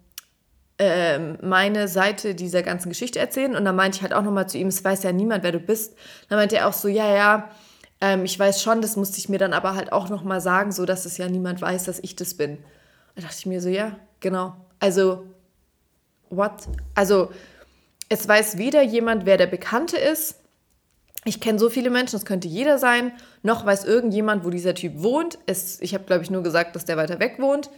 ähm, 0.78 1.38
meine 1.40 1.86
Seite 1.86 2.34
dieser 2.34 2.62
ganzen 2.62 2.88
Geschichte 2.88 3.20
erzählen. 3.20 3.54
Und 3.54 3.64
dann 3.64 3.76
meinte 3.76 3.96
ich 3.96 4.02
halt 4.02 4.12
auch 4.12 4.22
nochmal 4.22 4.48
zu 4.48 4.58
ihm, 4.58 4.68
es 4.68 4.84
weiß 4.84 5.04
ja 5.04 5.12
niemand, 5.12 5.44
wer 5.44 5.52
du 5.52 5.60
bist. 5.60 5.96
Dann 6.28 6.38
meinte 6.38 6.56
er 6.56 6.68
auch 6.68 6.72
so, 6.72 6.88
ja, 6.88 7.14
ja, 7.14 7.50
ähm, 8.04 8.26
ich 8.26 8.38
weiß 8.38 8.62
schon, 8.62 8.82
das 8.82 8.96
musste 8.96 9.16
ich 9.16 9.30
mir 9.30 9.38
dann 9.38 9.54
aber 9.54 9.74
halt 9.74 9.90
auch 9.90 10.10
nochmal 10.10 10.42
sagen, 10.42 10.72
so 10.72 10.84
dass 10.84 11.06
es 11.06 11.16
ja 11.16 11.26
niemand 11.26 11.62
weiß, 11.62 11.84
dass 11.84 12.00
ich 12.00 12.14
das 12.14 12.34
bin. 12.34 12.58
Da 13.14 13.22
dachte 13.22 13.36
ich 13.38 13.46
mir 13.46 13.62
so, 13.62 13.70
ja, 13.70 13.96
genau. 14.20 14.54
Also, 14.78 15.24
what? 16.28 16.52
Also, 16.94 17.30
es 18.10 18.28
weiß 18.28 18.58
weder 18.58 18.82
jemand, 18.82 19.24
wer 19.24 19.38
der 19.38 19.46
Bekannte 19.46 19.96
ist. 19.96 20.36
Ich 21.24 21.40
kenne 21.40 21.58
so 21.58 21.70
viele 21.70 21.88
Menschen, 21.88 22.16
das 22.16 22.26
könnte 22.26 22.46
jeder 22.46 22.78
sein. 22.78 23.12
Noch 23.42 23.64
weiß 23.64 23.86
irgendjemand, 23.86 24.44
wo 24.44 24.50
dieser 24.50 24.74
Typ 24.74 25.02
wohnt. 25.02 25.38
Es, 25.46 25.80
ich 25.80 25.94
habe, 25.94 26.04
glaube 26.04 26.22
ich, 26.22 26.30
nur 26.30 26.42
gesagt, 26.42 26.76
dass 26.76 26.84
der 26.84 26.98
weiter 26.98 27.20
weg 27.20 27.36
wohnt. 27.38 27.70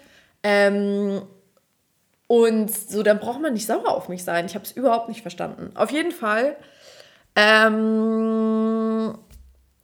Ähm, 0.43 1.23
und 2.27 2.73
so, 2.73 3.05
dann 3.05 3.21
braucht 3.21 3.41
man 3.41 3.53
nicht 3.53 3.67
sauer 3.67 3.91
auf 3.91 4.09
mich 4.09 4.25
sein. 4.25 4.47
Ich 4.47 4.57
habe 4.57 4.65
es 4.65 4.73
überhaupt 4.73 5.09
nicht 5.09 5.23
verstanden. 5.23 5.71
Auf 5.77 5.93
jeden 5.93 6.11
Fall 6.11 6.57
ähm, 7.37 9.17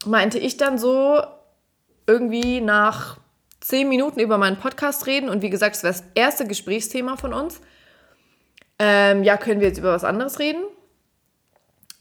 meinte 0.06 0.38
ich 0.38 0.56
dann 0.56 0.78
so 0.78 1.22
irgendwie 2.06 2.60
nach 2.60 3.18
zehn 3.60 3.88
Minuten 3.88 4.20
über 4.20 4.38
meinen 4.38 4.58
Podcast 4.58 5.06
reden 5.06 5.28
und 5.28 5.42
wie 5.42 5.50
gesagt, 5.50 5.76
es 5.76 5.82
wäre 5.82 5.94
das 5.94 6.04
erste 6.14 6.46
Gesprächsthema 6.46 7.16
von 7.16 7.32
uns. 7.32 7.60
Ähm, 8.78 9.22
ja, 9.22 9.36
können 9.36 9.60
wir 9.60 9.68
jetzt 9.68 9.78
über 9.78 9.92
was 9.92 10.04
anderes 10.04 10.38
reden? 10.38 10.64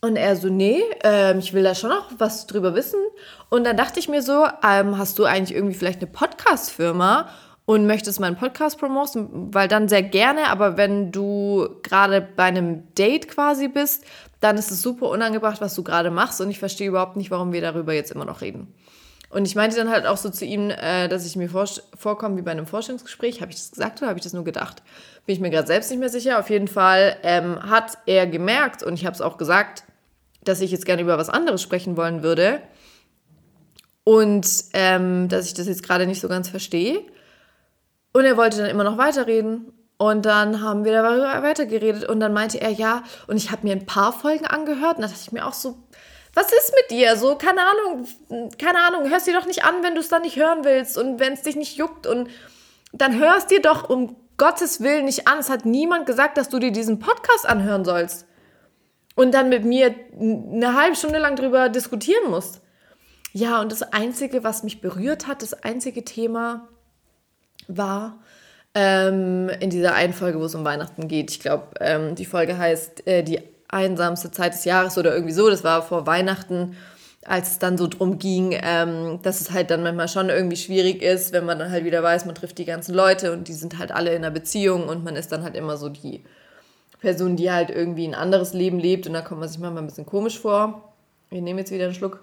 Und 0.00 0.16
er 0.16 0.34
so, 0.34 0.48
nee, 0.48 0.82
ähm, 1.04 1.38
ich 1.38 1.52
will 1.52 1.62
da 1.62 1.76
schon 1.76 1.90
noch 1.90 2.10
was 2.18 2.48
drüber 2.48 2.74
wissen. 2.74 2.98
Und 3.50 3.62
dann 3.64 3.76
dachte 3.76 4.00
ich 4.00 4.08
mir 4.08 4.20
so, 4.20 4.46
ähm, 4.68 4.98
hast 4.98 5.16
du 5.20 5.24
eigentlich 5.24 5.56
irgendwie 5.56 5.76
vielleicht 5.76 6.00
eine 6.00 6.10
Podcast-Firma 6.10 7.28
und 7.64 7.86
möchtest 7.86 8.20
meinen 8.20 8.36
Podcast 8.36 8.78
promoten? 8.78 9.54
Weil 9.54 9.68
dann 9.68 9.88
sehr 9.88 10.02
gerne, 10.02 10.48
aber 10.48 10.76
wenn 10.76 11.12
du 11.12 11.68
gerade 11.82 12.20
bei 12.20 12.44
einem 12.44 12.92
Date 12.94 13.28
quasi 13.28 13.68
bist, 13.68 14.04
dann 14.40 14.58
ist 14.58 14.70
es 14.70 14.82
super 14.82 15.08
unangebracht, 15.08 15.60
was 15.60 15.74
du 15.74 15.82
gerade 15.82 16.10
machst 16.10 16.40
und 16.40 16.50
ich 16.50 16.58
verstehe 16.58 16.88
überhaupt 16.88 17.16
nicht, 17.16 17.30
warum 17.30 17.52
wir 17.52 17.60
darüber 17.60 17.92
jetzt 17.92 18.10
immer 18.10 18.24
noch 18.24 18.40
reden. 18.40 18.74
Und 19.32 19.46
ich 19.46 19.54
meinte 19.54 19.76
dann 19.76 19.88
halt 19.88 20.04
auch 20.06 20.18
so 20.18 20.28
zu 20.28 20.44
ihm, 20.44 20.68
äh, 20.68 21.08
dass 21.08 21.24
ich 21.24 21.36
mir 21.36 21.48
vor, 21.48 21.66
vorkomme 21.96 22.36
wie 22.36 22.42
bei 22.42 22.50
einem 22.50 22.66
Vorstellungsgespräch. 22.66 23.40
Habe 23.40 23.50
ich 23.50 23.56
das 23.56 23.70
gesagt 23.70 24.02
oder 24.02 24.10
habe 24.10 24.18
ich 24.18 24.24
das 24.24 24.34
nur 24.34 24.44
gedacht? 24.44 24.82
Bin 25.24 25.34
ich 25.34 25.40
mir 25.40 25.48
gerade 25.48 25.66
selbst 25.66 25.90
nicht 25.90 26.00
mehr 26.00 26.10
sicher. 26.10 26.38
Auf 26.38 26.50
jeden 26.50 26.68
Fall 26.68 27.16
ähm, 27.22 27.62
hat 27.62 27.96
er 28.04 28.26
gemerkt, 28.26 28.82
und 28.82 28.92
ich 28.92 29.06
habe 29.06 29.14
es 29.14 29.22
auch 29.22 29.38
gesagt, 29.38 29.84
dass 30.44 30.60
ich 30.60 30.70
jetzt 30.70 30.84
gerne 30.84 31.00
über 31.00 31.16
was 31.16 31.30
anderes 31.30 31.62
sprechen 31.62 31.96
wollen 31.96 32.22
würde. 32.22 32.60
Und 34.04 34.46
ähm, 34.74 35.28
dass 35.28 35.46
ich 35.46 35.54
das 35.54 35.66
jetzt 35.66 35.82
gerade 35.82 36.06
nicht 36.06 36.20
so 36.20 36.28
ganz 36.28 36.50
verstehe. 36.50 37.00
Und 38.12 38.24
er 38.24 38.36
wollte 38.36 38.58
dann 38.58 38.70
immer 38.70 38.84
noch 38.84 38.98
weiterreden. 38.98 39.72
Und 39.96 40.26
dann 40.26 40.62
haben 40.62 40.84
wir 40.84 40.92
darüber 40.92 41.42
weitergeredet. 41.42 42.08
Und 42.08 42.20
dann 42.20 42.32
meinte 42.32 42.60
er, 42.60 42.70
ja, 42.70 43.04
und 43.26 43.36
ich 43.36 43.50
habe 43.50 43.66
mir 43.66 43.72
ein 43.72 43.86
paar 43.86 44.12
Folgen 44.12 44.46
angehört. 44.46 44.96
Und 44.96 45.02
da 45.02 45.08
dachte 45.08 45.20
ich 45.22 45.32
mir 45.32 45.46
auch 45.46 45.52
so, 45.52 45.76
was 46.34 46.46
ist 46.46 46.74
mit 46.74 46.90
dir? 46.90 47.16
So, 47.16 47.36
keine 47.36 47.60
Ahnung, 47.60 48.06
keine 48.58 48.78
Ahnung, 48.78 49.10
hörst 49.10 49.26
dir 49.26 49.34
doch 49.34 49.46
nicht 49.46 49.64
an, 49.64 49.82
wenn 49.82 49.94
du 49.94 50.00
es 50.00 50.08
dann 50.08 50.22
nicht 50.22 50.36
hören 50.36 50.64
willst 50.64 50.96
und 50.96 51.20
wenn 51.20 51.34
es 51.34 51.42
dich 51.42 51.56
nicht 51.56 51.76
juckt 51.76 52.06
und 52.06 52.30
dann 52.92 53.18
hörst 53.18 53.50
dir 53.50 53.60
doch 53.60 53.88
um 53.88 54.16
Gottes 54.38 54.80
Willen 54.80 55.04
nicht 55.04 55.28
an. 55.28 55.38
Es 55.38 55.50
hat 55.50 55.66
niemand 55.66 56.06
gesagt, 56.06 56.38
dass 56.38 56.48
du 56.48 56.58
dir 56.58 56.72
diesen 56.72 56.98
Podcast 56.98 57.46
anhören 57.46 57.84
sollst 57.84 58.26
und 59.14 59.32
dann 59.32 59.50
mit 59.50 59.64
mir 59.64 59.94
eine 60.18 60.74
halbe 60.74 60.96
Stunde 60.96 61.18
lang 61.18 61.36
drüber 61.36 61.68
diskutieren 61.68 62.30
musst. 62.30 62.60
Ja, 63.34 63.60
und 63.60 63.72
das 63.72 63.82
Einzige, 63.82 64.44
was 64.44 64.62
mich 64.62 64.80
berührt 64.80 65.26
hat, 65.26 65.42
das 65.42 65.54
einzige 65.54 66.04
Thema 66.04 66.68
war 67.68 68.18
ähm, 68.74 69.50
in 69.60 69.70
dieser 69.70 69.94
einen 69.94 70.12
Folge, 70.12 70.40
wo 70.40 70.44
es 70.44 70.54
um 70.54 70.64
Weihnachten 70.64 71.08
geht. 71.08 71.30
Ich 71.30 71.40
glaube, 71.40 71.68
ähm, 71.80 72.14
die 72.14 72.24
Folge 72.24 72.56
heißt 72.56 73.06
äh, 73.06 73.22
die 73.22 73.40
einsamste 73.68 74.30
Zeit 74.30 74.54
des 74.54 74.64
Jahres 74.64 74.98
oder 74.98 75.12
irgendwie 75.14 75.34
so. 75.34 75.48
Das 75.50 75.64
war 75.64 75.82
vor 75.82 76.06
Weihnachten, 76.06 76.76
als 77.24 77.52
es 77.52 77.58
dann 77.58 77.78
so 77.78 77.86
drum 77.86 78.18
ging, 78.18 78.58
ähm, 78.62 79.20
dass 79.22 79.40
es 79.40 79.52
halt 79.52 79.70
dann 79.70 79.82
manchmal 79.82 80.08
schon 80.08 80.28
irgendwie 80.28 80.56
schwierig 80.56 81.02
ist, 81.02 81.32
wenn 81.32 81.44
man 81.44 81.58
dann 81.58 81.70
halt 81.70 81.84
wieder 81.84 82.02
weiß, 82.02 82.26
man 82.26 82.34
trifft 82.34 82.58
die 82.58 82.64
ganzen 82.64 82.94
Leute 82.94 83.32
und 83.32 83.48
die 83.48 83.52
sind 83.52 83.78
halt 83.78 83.92
alle 83.92 84.10
in 84.10 84.24
einer 84.24 84.30
Beziehung 84.30 84.88
und 84.88 85.04
man 85.04 85.16
ist 85.16 85.30
dann 85.32 85.42
halt 85.42 85.54
immer 85.54 85.76
so 85.76 85.88
die 85.88 86.24
Person, 87.00 87.36
die 87.36 87.50
halt 87.50 87.70
irgendwie 87.70 88.06
ein 88.06 88.14
anderes 88.14 88.54
Leben 88.54 88.78
lebt 88.78 89.06
und 89.06 89.12
da 89.12 89.22
kommt 89.22 89.40
man 89.40 89.48
sich 89.48 89.58
manchmal 89.58 89.82
ein 89.82 89.86
bisschen 89.86 90.06
komisch 90.06 90.38
vor. 90.38 90.92
Wir 91.30 91.42
nehmen 91.42 91.58
jetzt 91.58 91.70
wieder 91.70 91.84
einen 91.84 91.94
Schluck. 91.94 92.20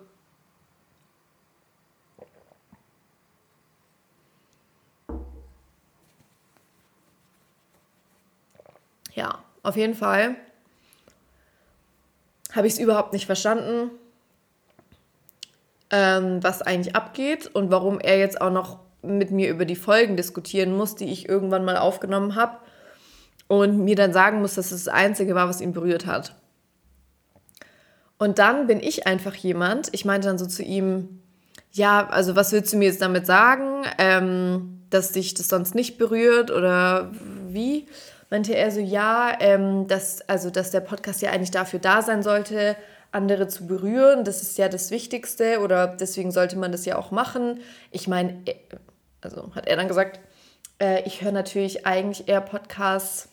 Ja, 9.19 9.39
auf 9.63 9.75
jeden 9.75 9.95
Fall 9.95 10.37
habe 12.53 12.67
ich 12.67 12.73
es 12.73 12.79
überhaupt 12.79 13.11
nicht 13.11 13.25
verstanden, 13.25 13.91
ähm, 15.89 16.41
was 16.41 16.61
eigentlich 16.61 16.95
abgeht 16.95 17.47
und 17.53 17.69
warum 17.69 17.99
er 17.99 18.17
jetzt 18.17 18.39
auch 18.39 18.49
noch 18.49 18.79
mit 19.01 19.29
mir 19.31 19.49
über 19.49 19.65
die 19.65 19.75
Folgen 19.75 20.15
diskutieren 20.15 20.73
muss, 20.73 20.95
die 20.95 21.11
ich 21.11 21.27
irgendwann 21.27 21.65
mal 21.65 21.75
aufgenommen 21.75 22.35
habe 22.35 22.59
und 23.49 23.79
mir 23.79 23.97
dann 23.97 24.13
sagen 24.13 24.39
muss, 24.39 24.55
dass 24.55 24.71
es 24.71 24.85
das 24.85 24.93
Einzige 24.93 25.35
war, 25.35 25.49
was 25.49 25.59
ihn 25.59 25.73
berührt 25.73 26.05
hat. 26.05 26.35
Und 28.19 28.39
dann 28.39 28.67
bin 28.67 28.79
ich 28.79 29.05
einfach 29.05 29.35
jemand, 29.35 29.89
ich 29.91 30.05
meinte 30.05 30.29
dann 30.29 30.37
so 30.37 30.45
zu 30.45 30.63
ihm, 30.63 31.21
ja, 31.73 32.07
also 32.07 32.37
was 32.37 32.53
willst 32.53 32.71
du 32.71 32.77
mir 32.77 32.85
jetzt 32.85 33.01
damit 33.01 33.25
sagen, 33.25 33.83
ähm, 33.97 34.81
dass 34.89 35.11
dich 35.11 35.33
das 35.33 35.49
sonst 35.49 35.75
nicht 35.75 35.97
berührt 35.97 36.51
oder 36.51 37.11
wie? 37.49 37.85
Meinte 38.29 38.55
er 38.55 38.71
so, 38.71 38.79
ja, 38.79 39.35
ähm, 39.39 39.87
dass, 39.87 40.21
also, 40.29 40.49
dass 40.49 40.71
der 40.71 40.81
Podcast 40.81 41.21
ja 41.21 41.31
eigentlich 41.31 41.51
dafür 41.51 41.79
da 41.79 42.01
sein 42.01 42.23
sollte, 42.23 42.75
andere 43.11 43.47
zu 43.47 43.65
berühren. 43.65 44.23
Das 44.23 44.41
ist 44.41 44.57
ja 44.57 44.69
das 44.69 44.91
Wichtigste 44.91 45.59
oder 45.61 45.87
deswegen 45.87 46.31
sollte 46.31 46.57
man 46.57 46.71
das 46.71 46.85
ja 46.85 46.97
auch 46.97 47.11
machen. 47.11 47.61
Ich 47.91 48.07
meine, 48.07 48.33
äh, 48.45 48.55
also 49.21 49.53
hat 49.55 49.67
er 49.67 49.77
dann 49.77 49.87
gesagt, 49.87 50.19
äh, 50.79 51.03
ich 51.05 51.21
höre 51.21 51.31
natürlich 51.31 51.85
eigentlich 51.85 52.27
eher 52.27 52.41
Podcasts, 52.41 53.29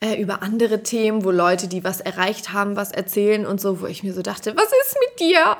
äh, 0.00 0.20
über 0.20 0.42
andere 0.42 0.84
Themen, 0.84 1.24
wo 1.24 1.32
Leute, 1.32 1.66
die 1.66 1.82
was 1.82 2.00
erreicht 2.00 2.52
haben, 2.52 2.76
was 2.76 2.92
erzählen 2.92 3.44
und 3.46 3.60
so, 3.60 3.80
wo 3.80 3.86
ich 3.86 4.04
mir 4.04 4.14
so 4.14 4.22
dachte, 4.22 4.56
was 4.56 4.66
ist 4.66 4.96
mit 5.08 5.18
dir? 5.18 5.56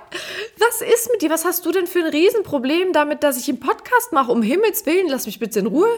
Was 0.58 0.80
ist 0.80 1.10
mit 1.10 1.22
dir? 1.22 1.30
Was 1.30 1.44
hast 1.44 1.66
du 1.66 1.72
denn 1.72 1.88
für 1.88 1.98
ein 1.98 2.10
Riesenproblem 2.10 2.92
damit, 2.92 3.24
dass 3.24 3.36
ich 3.36 3.48
einen 3.48 3.58
Podcast 3.58 4.12
mache? 4.12 4.30
Um 4.30 4.42
Himmels 4.42 4.86
Willen, 4.86 5.08
lass 5.08 5.26
mich 5.26 5.40
bitte 5.40 5.58
in 5.58 5.66
Ruhe. 5.66 5.88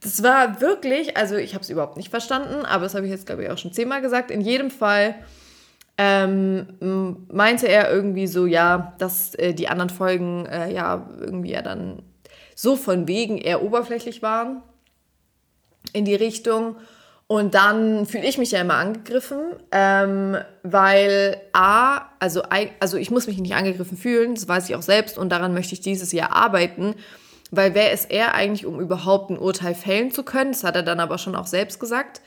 Das 0.00 0.22
war 0.22 0.60
wirklich, 0.60 1.16
also 1.16 1.36
ich 1.36 1.54
habe 1.54 1.62
es 1.62 1.70
überhaupt 1.70 1.96
nicht 1.96 2.10
verstanden, 2.10 2.64
aber 2.64 2.84
das 2.84 2.94
habe 2.94 3.06
ich 3.06 3.10
jetzt, 3.10 3.26
glaube 3.26 3.44
ich, 3.44 3.50
auch 3.50 3.58
schon 3.58 3.72
zehnmal 3.72 4.00
gesagt. 4.00 4.30
In 4.30 4.40
jedem 4.40 4.70
Fall 4.70 5.16
ähm, 5.96 7.26
meinte 7.28 7.66
er 7.68 7.90
irgendwie 7.90 8.28
so, 8.28 8.46
ja, 8.46 8.94
dass 8.98 9.34
äh, 9.34 9.54
die 9.54 9.68
anderen 9.68 9.90
Folgen 9.90 10.46
äh, 10.46 10.72
ja 10.72 11.10
irgendwie 11.18 11.50
ja 11.50 11.62
dann 11.62 12.02
so 12.54 12.76
von 12.76 13.08
wegen 13.08 13.38
eher 13.38 13.62
oberflächlich 13.62 14.22
waren 14.22 14.62
in 15.92 16.04
die 16.04 16.14
Richtung. 16.14 16.76
Und 17.26 17.54
dann 17.54 18.06
fühle 18.06 18.26
ich 18.26 18.38
mich 18.38 18.52
ja 18.52 18.60
immer 18.62 18.76
angegriffen, 18.76 19.38
ähm, 19.70 20.36
weil 20.62 21.36
A, 21.52 22.06
also, 22.20 22.42
also 22.80 22.96
ich 22.96 23.10
muss 23.10 23.26
mich 23.26 23.38
nicht 23.38 23.54
angegriffen 23.54 23.98
fühlen, 23.98 24.34
das 24.34 24.48
weiß 24.48 24.68
ich 24.68 24.76
auch 24.76 24.82
selbst 24.82 25.18
und 25.18 25.28
daran 25.28 25.52
möchte 25.52 25.74
ich 25.74 25.80
dieses 25.80 26.12
Jahr 26.12 26.32
arbeiten, 26.32 26.94
weil 27.50 27.74
wer 27.74 27.92
ist 27.92 28.10
er 28.10 28.34
eigentlich, 28.34 28.66
um 28.66 28.80
überhaupt 28.80 29.30
ein 29.30 29.38
Urteil 29.38 29.74
fällen 29.74 30.10
zu 30.10 30.22
können? 30.22 30.52
Das 30.52 30.64
hat 30.64 30.76
er 30.76 30.82
dann 30.82 31.00
aber 31.00 31.18
schon 31.18 31.34
auch 31.34 31.46
selbst 31.46 31.80
gesagt. 31.80 32.20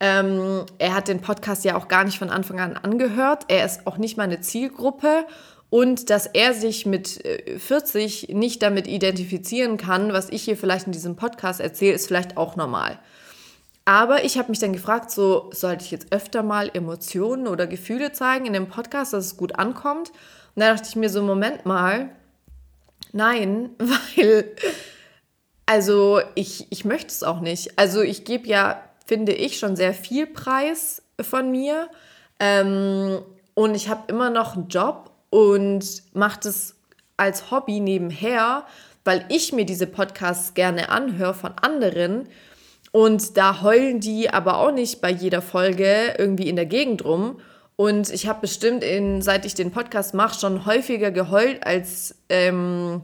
Ähm, 0.00 0.66
er 0.78 0.94
hat 0.94 1.08
den 1.08 1.20
Podcast 1.20 1.64
ja 1.64 1.76
auch 1.76 1.88
gar 1.88 2.04
nicht 2.04 2.18
von 2.18 2.30
Anfang 2.30 2.58
an 2.58 2.76
angehört. 2.76 3.44
Er 3.48 3.64
ist 3.64 3.86
auch 3.86 3.98
nicht 3.98 4.16
mal 4.16 4.24
eine 4.24 4.40
Zielgruppe. 4.40 5.26
Und 5.70 6.10
dass 6.10 6.26
er 6.26 6.52
sich 6.52 6.84
mit 6.84 7.22
40 7.58 8.28
äh, 8.28 8.34
nicht 8.34 8.62
damit 8.62 8.86
identifizieren 8.86 9.78
kann, 9.78 10.12
was 10.12 10.28
ich 10.28 10.42
hier 10.42 10.56
vielleicht 10.56 10.86
in 10.86 10.92
diesem 10.92 11.16
Podcast 11.16 11.60
erzähle, 11.60 11.94
ist 11.94 12.08
vielleicht 12.08 12.36
auch 12.36 12.56
normal. 12.56 12.98
Aber 13.84 14.24
ich 14.24 14.38
habe 14.38 14.50
mich 14.50 14.58
dann 14.58 14.72
gefragt, 14.72 15.10
so 15.10 15.50
sollte 15.52 15.84
ich 15.84 15.90
jetzt 15.90 16.12
öfter 16.12 16.42
mal 16.42 16.70
Emotionen 16.72 17.48
oder 17.48 17.66
Gefühle 17.66 18.12
zeigen 18.12 18.46
in 18.46 18.52
dem 18.52 18.68
Podcast, 18.68 19.12
dass 19.12 19.26
es 19.26 19.36
gut 19.36 19.58
ankommt. 19.58 20.10
Und 20.54 20.60
da 20.60 20.72
dachte 20.72 20.88
ich 20.88 20.96
mir 20.96 21.08
so, 21.08 21.22
Moment 21.22 21.64
mal, 21.64 22.10
nein, 23.12 23.70
weil, 23.78 24.54
also 25.66 26.20
ich, 26.34 26.66
ich 26.70 26.84
möchte 26.84 27.08
es 27.08 27.22
auch 27.22 27.40
nicht. 27.40 27.78
Also 27.78 28.00
ich 28.02 28.24
gebe 28.24 28.46
ja, 28.48 28.82
finde 29.06 29.32
ich, 29.32 29.58
schon 29.58 29.76
sehr 29.76 29.94
viel 29.94 30.26
Preis 30.26 31.02
von 31.20 31.50
mir. 31.50 31.88
Ähm, 32.40 33.22
und 33.54 33.74
ich 33.74 33.88
habe 33.88 34.04
immer 34.08 34.30
noch 34.30 34.56
einen 34.56 34.68
Job 34.68 35.10
und 35.30 36.02
mache 36.14 36.40
das 36.42 36.74
als 37.16 37.50
Hobby 37.50 37.80
nebenher, 37.80 38.64
weil 39.04 39.24
ich 39.28 39.52
mir 39.52 39.64
diese 39.64 39.86
Podcasts 39.86 40.54
gerne 40.54 40.88
anhöre 40.88 41.34
von 41.34 41.52
anderen 41.60 42.28
und 42.92 43.38
da 43.38 43.62
heulen 43.62 44.00
die 44.00 44.30
aber 44.30 44.58
auch 44.58 44.70
nicht 44.70 45.00
bei 45.00 45.10
jeder 45.10 45.40
Folge 45.40 46.14
irgendwie 46.18 46.48
in 46.48 46.56
der 46.56 46.66
Gegend 46.66 47.04
rum. 47.04 47.40
Und 47.76 48.10
ich 48.10 48.26
habe 48.26 48.40
bestimmt, 48.42 48.84
in, 48.84 49.22
seit 49.22 49.44
ich 49.44 49.54
den 49.54 49.70
Podcast 49.70 50.14
mache, 50.14 50.38
schon 50.38 50.66
häufiger 50.66 51.10
geheult, 51.10 51.66
als 51.66 52.14
ähm, 52.28 53.02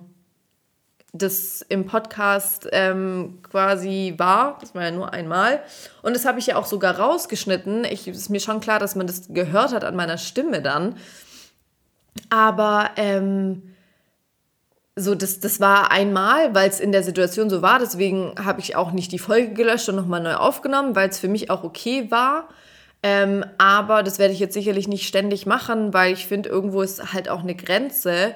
das 1.13 1.63
im 1.69 1.87
Podcast 1.87 2.69
ähm, 2.73 3.39
quasi 3.43 4.15
war. 4.19 4.59
Das 4.61 4.75
war 4.75 4.85
ja 4.85 4.91
nur 4.91 5.13
einmal. 5.13 5.61
Und 6.03 6.15
das 6.15 6.27
habe 6.27 6.39
ich 6.39 6.49
ja 6.49 6.57
auch 6.57 6.67
sogar 6.67 6.99
rausgeschnitten. 6.99 7.85
Es 7.85 8.07
ist 8.07 8.29
mir 8.29 8.41
schon 8.41 8.61
klar, 8.61 8.79
dass 8.79 8.95
man 8.95 9.07
das 9.07 9.29
gehört 9.29 9.73
hat 9.73 9.85
an 9.85 9.97
meiner 9.97 10.19
Stimme 10.19 10.61
dann. 10.61 10.97
Aber 12.31 12.91
ähm, 12.97 13.75
so, 14.97 15.15
das, 15.15 15.41
das 15.41 15.61
war 15.61 15.91
einmal, 15.91 16.55
weil 16.55 16.69
es 16.69 16.81
in 16.81 16.93
der 16.93 17.03
Situation 17.03 17.49
so 17.49 17.63
war. 17.63 17.79
Deswegen 17.79 18.35
habe 18.45 18.61
ich 18.61 18.77
auch 18.77 18.93
nicht 18.93 19.13
die 19.13 19.19
Folge 19.19 19.55
gelöscht 19.55 19.89
und 19.89 19.97
nochmal 19.97 20.23
neu 20.23 20.35
aufgenommen, 20.35 20.95
weil 20.95 21.09
es 21.09 21.19
für 21.19 21.29
mich 21.29 21.51
auch 21.51 21.65
okay 21.65 22.11
war. 22.11 22.49
Ähm, 23.03 23.45
aber 23.59 24.03
das 24.03 24.19
werde 24.19 24.35
ich 24.35 24.41
jetzt 24.41 24.55
sicherlich 24.55 24.89
nicht 24.89 25.07
ständig 25.07 25.47
machen, 25.47 25.95
weil 25.95 26.13
ich 26.13 26.27
finde, 26.27 26.49
irgendwo 26.49 26.83
ist 26.83 27.13
halt 27.13 27.29
auch 27.29 27.41
eine 27.41 27.55
Grenze. 27.55 28.35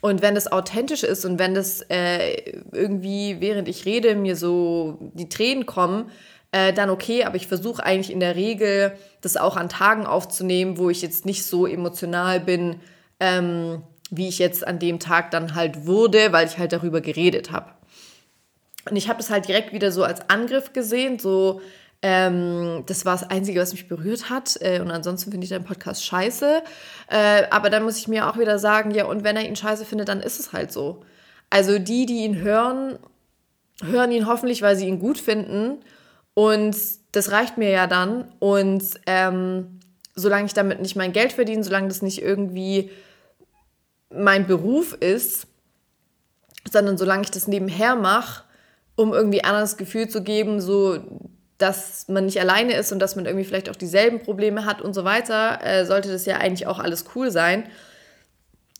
Und 0.00 0.22
wenn 0.22 0.34
das 0.34 0.50
authentisch 0.50 1.02
ist 1.02 1.24
und 1.24 1.38
wenn 1.38 1.54
das 1.54 1.82
äh, 1.88 2.52
irgendwie, 2.72 3.40
während 3.40 3.68
ich 3.68 3.84
rede, 3.84 4.14
mir 4.14 4.36
so 4.36 4.98
die 5.14 5.28
Tränen 5.28 5.66
kommen, 5.66 6.10
äh, 6.52 6.72
dann 6.72 6.90
okay. 6.90 7.24
Aber 7.24 7.36
ich 7.36 7.48
versuche 7.48 7.84
eigentlich 7.84 8.12
in 8.12 8.20
der 8.20 8.36
Regel, 8.36 8.92
das 9.22 9.36
auch 9.36 9.56
an 9.56 9.68
Tagen 9.68 10.06
aufzunehmen, 10.06 10.78
wo 10.78 10.90
ich 10.90 11.02
jetzt 11.02 11.26
nicht 11.26 11.44
so 11.44 11.66
emotional 11.66 12.40
bin. 12.40 12.80
Ähm, 13.18 13.82
wie 14.10 14.28
ich 14.28 14.38
jetzt 14.38 14.66
an 14.66 14.78
dem 14.78 14.98
Tag 14.98 15.30
dann 15.30 15.54
halt 15.54 15.86
wurde, 15.86 16.32
weil 16.32 16.46
ich 16.46 16.58
halt 16.58 16.72
darüber 16.72 17.00
geredet 17.00 17.50
habe. 17.50 17.70
Und 18.88 18.96
ich 18.96 19.08
habe 19.08 19.18
das 19.18 19.30
halt 19.30 19.48
direkt 19.48 19.72
wieder 19.72 19.90
so 19.90 20.04
als 20.04 20.30
Angriff 20.30 20.72
gesehen, 20.72 21.18
so 21.18 21.60
ähm, 22.02 22.84
das 22.86 23.04
war 23.04 23.16
das 23.16 23.28
Einzige, 23.30 23.60
was 23.60 23.72
mich 23.72 23.88
berührt 23.88 24.30
hat. 24.30 24.56
Äh, 24.60 24.80
und 24.80 24.90
ansonsten 24.90 25.30
finde 25.30 25.44
ich 25.44 25.50
deinen 25.50 25.64
Podcast 25.64 26.04
scheiße. 26.04 26.62
Äh, 27.08 27.44
aber 27.50 27.70
dann 27.70 27.84
muss 27.84 27.98
ich 27.98 28.08
mir 28.08 28.28
auch 28.28 28.38
wieder 28.38 28.58
sagen, 28.58 28.90
ja, 28.90 29.06
und 29.06 29.24
wenn 29.24 29.36
er 29.36 29.46
ihn 29.46 29.56
scheiße 29.56 29.84
findet, 29.84 30.08
dann 30.08 30.20
ist 30.20 30.38
es 30.38 30.52
halt 30.52 30.72
so. 30.72 31.02
Also 31.50 31.78
die, 31.78 32.06
die 32.06 32.24
ihn 32.24 32.40
hören, 32.40 32.98
hören 33.82 34.12
ihn 34.12 34.26
hoffentlich, 34.26 34.62
weil 34.62 34.76
sie 34.76 34.86
ihn 34.86 34.98
gut 34.98 35.18
finden. 35.18 35.78
Und 36.34 36.76
das 37.12 37.30
reicht 37.30 37.56
mir 37.56 37.70
ja 37.70 37.86
dann. 37.86 38.32
Und 38.38 38.84
ähm, 39.06 39.80
solange 40.14 40.46
ich 40.46 40.54
damit 40.54 40.80
nicht 40.80 40.96
mein 40.96 41.12
Geld 41.12 41.32
verdiene, 41.32 41.64
solange 41.64 41.88
das 41.88 42.02
nicht 42.02 42.20
irgendwie 42.20 42.90
mein 44.10 44.46
Beruf 44.46 44.94
ist, 44.94 45.46
sondern 46.70 46.98
solange 46.98 47.22
ich 47.22 47.30
das 47.30 47.48
nebenher 47.48 47.96
mache, 47.96 48.44
um 48.96 49.12
irgendwie 49.12 49.44
anderes 49.44 49.76
Gefühl 49.76 50.08
zu 50.08 50.22
geben, 50.22 50.60
so 50.60 50.98
dass 51.58 52.08
man 52.08 52.26
nicht 52.26 52.40
alleine 52.40 52.74
ist 52.74 52.92
und 52.92 52.98
dass 52.98 53.16
man 53.16 53.26
irgendwie 53.26 53.44
vielleicht 53.44 53.70
auch 53.70 53.76
dieselben 53.76 54.20
Probleme 54.20 54.64
hat 54.64 54.82
und 54.82 54.94
so 54.94 55.04
weiter, 55.04 55.64
äh, 55.64 55.86
sollte 55.86 56.10
das 56.10 56.26
ja 56.26 56.36
eigentlich 56.36 56.66
auch 56.66 56.78
alles 56.78 57.06
cool 57.14 57.30
sein. 57.30 57.64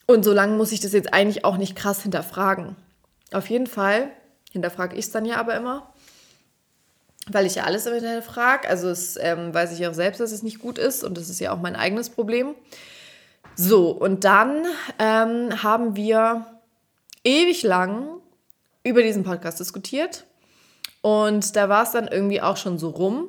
Und 0.07 0.25
solange 0.25 0.57
muss 0.57 0.73
ich 0.73 0.81
das 0.81 0.93
jetzt 0.93 1.13
eigentlich 1.13 1.45
auch 1.45 1.57
nicht 1.57 1.75
krass 1.75 2.03
hinterfragen. 2.03 2.77
Auf 3.33 3.49
jeden 3.49 3.67
Fall 3.67 4.11
hinterfrage 4.53 4.95
ich 4.95 5.07
es 5.07 5.11
dann 5.11 5.25
ja 5.25 5.37
aber 5.37 5.57
immer, 5.57 5.93
weil 7.29 7.47
ich 7.47 7.57
ja 7.57 7.65
alles 7.65 7.87
immer 7.87 7.97
hinterfrage. 7.97 8.69
Also 8.69 8.89
es 8.89 9.17
ähm, 9.21 9.53
weiß 9.53 9.73
ich 9.73 9.87
auch 9.87 9.95
selbst, 9.95 10.21
dass 10.21 10.33
es 10.33 10.43
nicht 10.43 10.61
gut 10.61 10.79
ist 10.79 11.03
und 11.03 11.17
das 11.17 11.29
ist 11.29 11.41
ja 11.41 11.53
auch 11.53 11.61
mein 11.61 11.77
eigenes 11.77 12.11
Problem. 12.11 12.55
So, 13.55 13.91
und 13.91 14.25
dann 14.25 14.67
ähm, 14.99 15.63
haben 15.63 15.97
wir 15.97 16.47
ewig 17.25 17.63
lang 17.63 18.21
über 18.85 19.03
diesen 19.03 19.25
Podcast 19.25 19.59
diskutiert. 19.59 20.25
Und 21.07 21.55
da 21.55 21.69
war 21.69 21.85
es 21.85 21.93
dann 21.93 22.09
irgendwie 22.09 22.43
auch 22.43 22.57
schon 22.57 22.79
so 22.79 22.89
rum. 22.89 23.29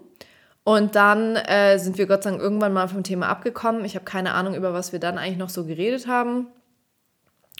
Und 0.64 0.96
dann 0.96 1.36
äh, 1.36 1.78
sind 1.78 2.00
wir 2.00 2.08
Gott 2.08 2.24
sei 2.24 2.32
Dank 2.32 2.42
irgendwann 2.42 2.74
mal 2.74 2.88
vom 2.88 3.04
Thema 3.04 3.30
abgekommen. 3.30 3.86
Ich 3.86 3.94
habe 3.94 4.04
keine 4.04 4.34
Ahnung, 4.34 4.56
über 4.56 4.74
was 4.74 4.94
wir 4.94 5.00
dann 5.00 5.20
eigentlich 5.20 5.38
noch 5.38 5.52
so 5.52 5.64
geredet 5.64 6.08
haben. 6.08 6.48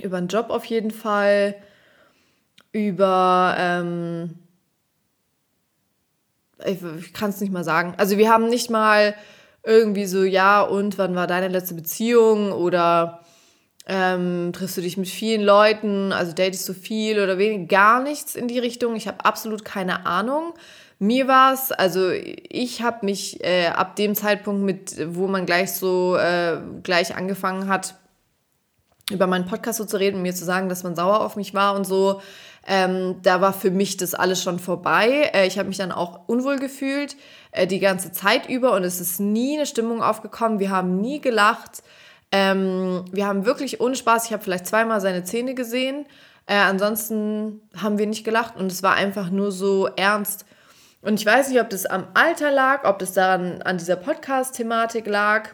Über 0.02 0.18
einen 0.18 0.28
Job 0.28 0.50
auf 0.50 0.66
jeden 0.66 0.90
Fall. 0.90 1.54
Über. 2.72 3.54
Ähm, 3.60 4.40
ich, 6.66 6.80
ich 6.82 7.14
kann 7.14 7.30
es 7.30 7.40
nicht 7.40 7.54
mal 7.54 7.64
sagen. 7.64 7.94
Also, 7.98 8.18
wir 8.18 8.32
haben 8.32 8.50
nicht 8.50 8.72
mal 8.72 9.14
irgendwie 9.62 10.08
so, 10.08 10.24
ja, 10.24 10.64
und 10.64 10.98
wann 10.98 11.14
war 11.14 11.28
deine 11.28 11.50
letzte 11.50 11.76
Beziehung 11.76 12.54
oder 12.54 13.24
ähm, 13.88 14.52
triffst 14.54 14.78
du 14.78 14.82
dich 14.82 14.98
mit 14.98 15.08
vielen 15.08 15.42
Leuten, 15.42 16.12
also 16.12 16.34
datest 16.34 16.68
du 16.68 16.74
viel 16.74 17.20
oder 17.20 17.38
wenig, 17.38 17.70
gar 17.70 18.02
nichts 18.04 18.36
in 18.36 18.48
die 18.48 18.60
Richtung. 18.60 18.96
Ich 18.96 19.08
habe 19.08 19.24
absolut 19.24 19.64
keine 19.64 20.06
Ahnung. 20.06 20.54
Mir 21.00 21.28
war 21.28 21.54
es, 21.54 21.72
also 21.72 22.10
ich 22.12 22.82
habe 22.82 23.06
mich 23.06 23.44
äh, 23.44 23.68
ab 23.68 23.96
dem 23.96 24.16
Zeitpunkt 24.16 24.64
mit, 24.64 25.16
wo 25.16 25.28
man 25.28 25.46
gleich 25.46 25.72
so 25.72 26.18
äh, 26.18 26.60
gleich 26.84 27.16
angefangen 27.16 27.70
hat, 27.70 27.96
über 29.10 29.28
meinen 29.28 29.46
Podcast 29.46 29.78
so 29.78 29.86
zu 29.86 29.98
reden 29.98 30.18
und 30.18 30.22
mir 30.24 30.36
zu 30.36 30.44
sagen, 30.44 30.68
dass 30.68 30.84
man 30.84 30.96
sauer 30.96 31.22
auf 31.22 31.38
mich 31.38 31.54
war 31.54 31.76
und 31.76 31.86
so, 31.86 32.22
ähm, 32.68 33.16
da 33.22 33.40
war 33.40 33.54
für 33.54 33.72
mich 33.72 33.96
das 33.96 34.14
alles 34.14 34.44
schon 34.44 34.60
vorbei. 34.60 35.32
Äh, 35.34 35.48
ich 35.48 35.58
habe 35.58 35.70
mich 35.70 35.78
dann 35.78 35.94
auch 35.94 36.28
unwohl 36.28 36.58
gefühlt 36.58 37.16
äh, 37.52 37.66
die 37.66 37.80
ganze 37.80 38.12
Zeit 38.12 38.50
über 38.50 38.74
und 38.74 38.84
es 38.84 39.00
ist 39.00 39.22
nie 39.22 39.56
eine 39.56 39.66
Stimmung 39.66 40.04
aufgekommen. 40.04 40.60
Wir 40.60 40.72
haben 40.72 41.00
nie 41.00 41.22
gelacht. 41.22 41.84
Ähm, 42.32 43.06
wir 43.12 43.26
haben 43.26 43.46
wirklich 43.46 43.80
ohne 43.82 43.96
Spaß, 43.96 44.26
ich 44.26 44.34
habe 44.34 44.44
vielleicht 44.44 44.68
zweimal 44.68 45.02
seine 45.02 45.24
Zähne 45.24 45.56
gesehen. 45.56 46.06
Äh, 46.46 46.56
ansonsten 46.56 47.62
haben 47.76 47.98
wir 47.98 48.08
nicht 48.08 48.24
gelacht 48.24 48.56
und 48.58 48.72
es 48.72 48.84
war 48.84 48.96
einfach 48.96 49.30
nur 49.30 49.52
so 49.52 49.88
ernst. 49.88 50.46
Und 51.02 51.20
ich 51.20 51.26
weiß 51.26 51.50
nicht, 51.50 51.62
ob 51.62 51.70
das 51.70 51.86
am 51.86 52.08
Alter 52.14 52.52
lag, 52.52 52.84
ob 52.84 53.00
das 53.00 53.14
daran 53.14 53.62
an 53.62 53.78
dieser 53.78 53.96
Podcast-Thematik 53.96 55.08
lag, 55.08 55.50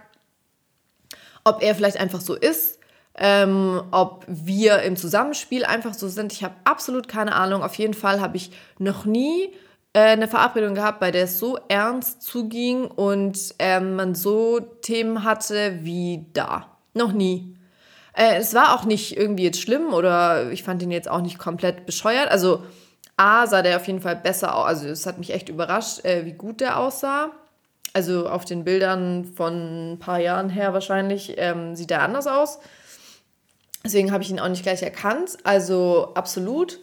ob 1.44 1.62
er 1.62 1.76
vielleicht 1.76 1.98
einfach 1.98 2.22
so 2.22 2.36
ist 2.36 2.80
ähm, 3.16 3.84
ob 3.92 4.26
wir 4.28 4.82
im 4.82 4.96
Zusammenspiel 4.96 5.66
einfach 5.66 5.94
so 5.94 6.08
sind. 6.08 6.34
Ich 6.34 6.44
habe 6.44 6.56
absolut 6.64 7.08
keine 7.08 7.36
Ahnung. 7.36 7.64
Auf 7.64 7.76
jeden 7.76 7.94
Fall 7.94 8.22
habe 8.22 8.38
ich 8.38 8.52
noch 8.80 9.06
nie 9.06 9.54
eine 10.00 10.28
Verabredung 10.28 10.74
gehabt, 10.76 11.00
bei 11.00 11.12
der 11.12 11.26
es 11.26 11.38
so 11.38 11.60
ernst 11.68 12.24
zuging 12.24 12.86
und 12.86 13.56
ähm, 13.60 13.96
man 13.96 14.16
so 14.16 14.60
Themen 14.60 15.24
hatte 15.24 15.80
wie 15.82 16.26
da. 16.34 16.78
Noch 16.94 17.12
nie. 17.12 17.56
Äh, 18.14 18.38
es 18.38 18.54
war 18.54 18.76
auch 18.76 18.86
nicht 18.86 19.18
irgendwie 19.18 19.44
jetzt 19.44 19.62
schlimm 19.62 19.94
oder 19.94 20.52
ich 20.52 20.64
fand 20.64 20.82
ihn 20.82 20.92
jetzt 20.92 21.10
auch 21.10 21.22
nicht 21.22 21.40
komplett 21.40 21.86
bescheuert. 21.86 22.30
Also 22.30 22.64
A 23.18 23.46
sah 23.48 23.62
der 23.62 23.78
auf 23.78 23.88
jeden 23.88 24.02
Fall 24.02 24.16
besser 24.16 24.56
aus. 24.56 24.66
Also 24.66 24.88
es 24.88 25.06
hat 25.06 25.20
mich 25.20 25.34
echt 25.34 25.50
überrascht, 25.50 26.04
äh, 26.06 26.26
wie 26.26 26.34
gut 26.34 26.62
der 26.62 26.80
aussah. 26.80 27.32
Also 27.94 28.28
auf 28.28 28.46
den 28.46 28.64
Bildern 28.64 29.26
von 29.26 29.94
ein 29.94 30.00
paar 30.00 30.20
Jahren 30.20 30.50
her 30.50 30.74
wahrscheinlich 30.74 31.36
ähm, 31.38 31.76
sieht 31.76 31.92
er 31.92 32.02
anders 32.02 32.26
aus. 32.26 32.60
Deswegen 33.86 34.12
habe 34.12 34.24
ich 34.24 34.32
ihn 34.32 34.40
auch 34.40 34.50
nicht 34.50 34.64
gleich 34.64 34.82
erkannt. 34.82 35.38
Also 35.44 36.14
absolut. 36.16 36.80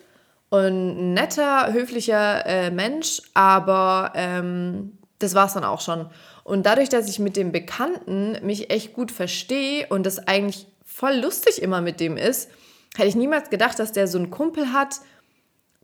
Und 0.51 0.61
ein 0.61 1.15
netter, 1.15 1.73
höflicher 1.73 2.45
äh, 2.45 2.71
Mensch, 2.71 3.23
aber 3.35 4.13
ähm, 4.15 4.99
das 5.19 5.35
war 5.35 5.47
es 5.47 5.55
dann 5.55 5.65
auch 5.65 5.81
schon. 5.81 6.11
Und 6.43 6.67
dadurch, 6.67 6.89
dass 6.89 7.09
ich 7.09 7.19
mit 7.19 7.37
dem 7.37 7.53
Bekannten 7.53 8.37
mich 8.43 8.71
echt 8.71 8.93
gut 8.93 9.13
verstehe 9.13 9.87
und 9.89 10.05
das 10.05 10.27
eigentlich 10.27 10.67
voll 10.85 11.15
lustig 11.15 11.63
immer 11.63 11.81
mit 11.81 12.01
dem 12.01 12.17
ist, 12.17 12.51
hätte 12.97 13.09
ich 13.09 13.15
niemals 13.15 13.51
gedacht, 13.51 13.79
dass 13.79 13.93
der 13.93 14.09
so 14.09 14.19
einen 14.19 14.31
Kumpel 14.31 14.73
hat, 14.73 14.97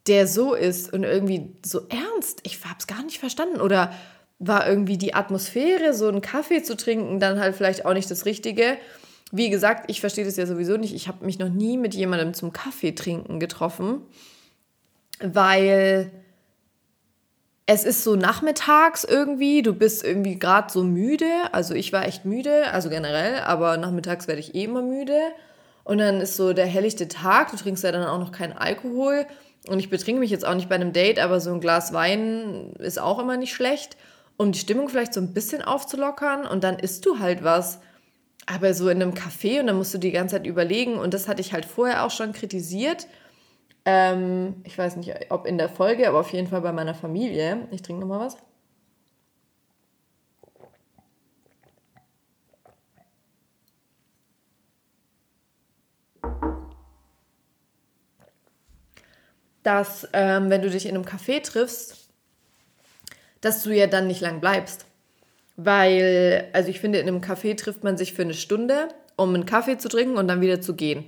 der 0.07 0.27
so 0.27 0.55
ist 0.55 0.93
und 0.93 1.05
irgendwie 1.05 1.53
so 1.64 1.83
ernst. 1.89 2.41
Ich 2.43 2.64
habe 2.64 2.77
es 2.79 2.87
gar 2.87 3.03
nicht 3.03 3.19
verstanden. 3.19 3.61
Oder 3.61 3.93
war 4.39 4.69
irgendwie 4.69 4.99
die 4.99 5.14
Atmosphäre, 5.14 5.95
so 5.95 6.09
einen 6.09 6.21
Kaffee 6.21 6.62
zu 6.62 6.77
trinken, 6.77 7.21
dann 7.21 7.41
halt 7.41 7.57
vielleicht 7.57 7.87
auch 7.87 7.95
nicht 7.95 8.11
das 8.11 8.25
Richtige. 8.27 8.77
Wie 9.33 9.51
gesagt, 9.51 9.91
ich 9.91 10.01
verstehe 10.01 10.25
das 10.25 10.37
ja 10.37 10.47
sowieso 10.47 10.77
nicht. 10.77 10.95
Ich 10.95 11.09
habe 11.09 11.25
mich 11.25 11.39
noch 11.39 11.49
nie 11.49 11.77
mit 11.77 11.95
jemandem 11.95 12.35
zum 12.35 12.53
Kaffee 12.53 12.93
trinken 12.93 13.41
getroffen, 13.41 14.03
weil 15.21 16.11
es 17.67 17.85
ist 17.85 18.05
so 18.05 18.14
nachmittags 18.14 19.03
irgendwie, 19.03 19.61
du 19.62 19.75
bist 19.75 20.05
irgendwie 20.05 20.39
gerade 20.39 20.73
so 20.73 20.85
müde. 20.85 21.27
Also 21.53 21.75
ich 21.75 21.93
war 21.93 22.07
echt 22.07 22.25
müde, 22.25 22.71
also 22.73 22.89
generell, 22.89 23.41
aber 23.41 23.77
nachmittags 23.77 24.29
werde 24.29 24.41
ich 24.41 24.55
eh 24.55 24.64
immer 24.64 24.83
müde. 24.83 25.19
Und 25.83 25.99
dann 25.99 26.21
ist 26.21 26.37
so 26.37 26.53
der 26.53 26.67
helllichte 26.67 27.09
Tag, 27.09 27.51
du 27.51 27.57
trinkst 27.57 27.83
ja 27.83 27.93
dann 27.93 28.07
auch 28.07 28.19
noch 28.19 28.33
keinen 28.33 28.53
Alkohol. 28.53 29.27
Und 29.69 29.81
ich 29.81 29.91
betrinke 29.91 30.21
mich 30.21 30.31
jetzt 30.31 30.47
auch 30.47 30.55
nicht 30.55 30.69
bei 30.69 30.77
einem 30.77 30.93
Date, 30.93 31.19
aber 31.19 31.41
so 31.41 31.53
ein 31.53 31.61
Glas 31.61 31.93
Wein 31.93 32.73
ist 32.79 33.01
auch 33.01 33.19
immer 33.19 33.37
nicht 33.37 33.53
schlecht, 33.55 33.97
um 34.37 34.53
die 34.53 34.59
Stimmung 34.61 34.89
vielleicht 34.89 35.12
so 35.12 35.21
ein 35.21 35.35
bisschen 35.35 35.62
aufzulockern. 35.62 36.47
Und 36.47 36.62
dann 36.62 36.79
isst 36.79 37.05
du 37.05 37.19
halt 37.19 37.43
was. 37.43 37.81
Aber 38.47 38.75
so 38.75 38.89
in 38.89 39.03
einem 39.03 39.14
Café 39.14 39.59
und 39.59 39.67
dann 39.67 39.77
musst 39.77 39.93
du 39.93 39.99
die 39.99 40.12
ganze 40.12 40.37
Zeit 40.37 40.47
überlegen. 40.47 40.99
Und 40.99 41.14
das 41.14 41.27
hatte 41.27 41.41
ich 41.41 41.53
halt 41.53 41.64
vorher 41.64 42.05
auch 42.05 42.12
schon 42.12 42.33
kritisiert. 42.33 43.09
Ähm, 43.87 44.57
ich 44.64 44.76
weiß 44.76 44.97
nicht, 44.97 45.30
ob 45.30 45.47
in 45.47 45.59
der 45.59 45.68
Folge, 45.68 46.09
aber 46.09 46.18
auf 46.20 46.32
jeden 46.32 46.49
Fall 46.49 46.61
bei 46.61 46.72
meiner 46.72 46.95
Familie. 46.95 47.68
Ich 47.70 47.82
trinke 47.82 48.01
nochmal 48.01 48.26
was. 48.26 48.37
Dass, 59.62 60.09
ähm, 60.12 60.51
wenn 60.51 60.62
du 60.62 60.70
dich 60.70 60.87
in 60.87 60.97
einem 60.97 61.05
Café 61.05 61.43
triffst, 61.43 62.09
dass 63.41 63.62
du 63.62 63.70
ja 63.70 63.87
dann 63.87 64.09
nicht 64.09 64.20
lang 64.20 64.41
bleibst. 64.41 64.87
Weil, 65.57 66.49
also 66.53 66.68
ich 66.70 66.80
finde, 66.80 66.99
in 66.99 67.09
einem 67.09 67.20
Café 67.20 67.57
trifft 67.57 67.84
man 67.84 67.97
sich 67.97 68.14
für 68.14 68.22
eine 68.22 68.34
Stunde, 68.34 68.89
um 69.16 69.34
einen 69.34 69.47
Kaffee 69.47 69.78
zu 69.78 69.89
trinken 69.89 70.16
und 70.18 70.28
dann 70.28 70.41
wieder 70.41 70.61
zu 70.61 70.74
gehen. 70.74 71.05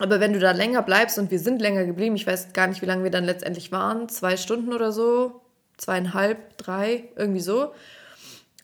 Aber 0.00 0.18
wenn 0.18 0.32
du 0.32 0.38
da 0.38 0.52
länger 0.52 0.80
bleibst 0.80 1.18
und 1.18 1.30
wir 1.30 1.38
sind 1.38 1.60
länger 1.60 1.84
geblieben, 1.84 2.16
ich 2.16 2.26
weiß 2.26 2.54
gar 2.54 2.66
nicht, 2.66 2.80
wie 2.80 2.86
lange 2.86 3.04
wir 3.04 3.10
dann 3.10 3.24
letztendlich 3.24 3.70
waren, 3.70 4.08
zwei 4.08 4.38
Stunden 4.38 4.72
oder 4.72 4.92
so, 4.92 5.42
zweieinhalb, 5.76 6.56
drei, 6.56 7.04
irgendwie 7.16 7.40
so, 7.40 7.72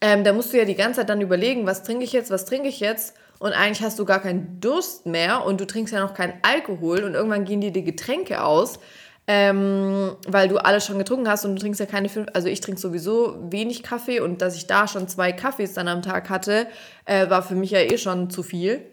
ähm, 0.01 0.25
da 0.25 0.33
musst 0.33 0.55
du 0.55 0.59
ja 0.59 0.65
die 0.65 0.75
ganze 0.75 1.01
Zeit 1.01 1.11
dann 1.11 1.21
überlegen, 1.21 1.67
was 1.67 1.83
trinke 1.83 2.05
ich 2.05 2.13
jetzt, 2.13 2.31
was 2.31 2.47
trinke 2.47 2.69
ich 2.69 2.81
jetzt. 2.81 3.15
Und 3.39 3.53
eigentlich 3.53 3.83
hast 3.83 3.99
du 3.99 4.07
gar 4.07 4.21
keinen 4.21 4.61
Durst 4.61 5.05
mehr 5.05 5.45
und 5.45 5.61
du 5.61 5.67
trinkst 5.67 5.93
ja 5.93 6.01
noch 6.01 6.15
keinen 6.15 6.39
Alkohol 6.41 7.05
und 7.05 7.13
irgendwann 7.13 7.45
gehen 7.45 7.61
dir 7.61 7.71
die 7.71 7.85
Getränke 7.85 8.43
aus, 8.43 8.79
ähm, 9.27 10.17
weil 10.27 10.49
du 10.49 10.57
alles 10.57 10.87
schon 10.87 10.97
getrunken 10.97 11.29
hast 11.29 11.45
und 11.45 11.55
du 11.55 11.61
trinkst 11.61 11.81
ja 11.81 11.87
keine 11.87 12.09
fünf, 12.09 12.29
also 12.33 12.49
ich 12.49 12.63
trinke 12.63 12.81
sowieso 12.81 13.37
wenig 13.51 13.83
Kaffee 13.83 14.21
und 14.21 14.41
dass 14.41 14.57
ich 14.57 14.67
da 14.67 14.89
schon 14.89 15.07
zwei 15.07 15.33
Kaffees 15.33 15.75
dann 15.75 15.89
am 15.89 16.01
Tag 16.01 16.31
hatte, 16.31 16.67
äh, 17.05 17.29
war 17.29 17.43
für 17.43 17.57
mich 17.57 17.73
ja 17.73 17.81
eh 17.81 17.99
schon 17.99 18.31
zu 18.31 18.43
viel. 18.43 18.87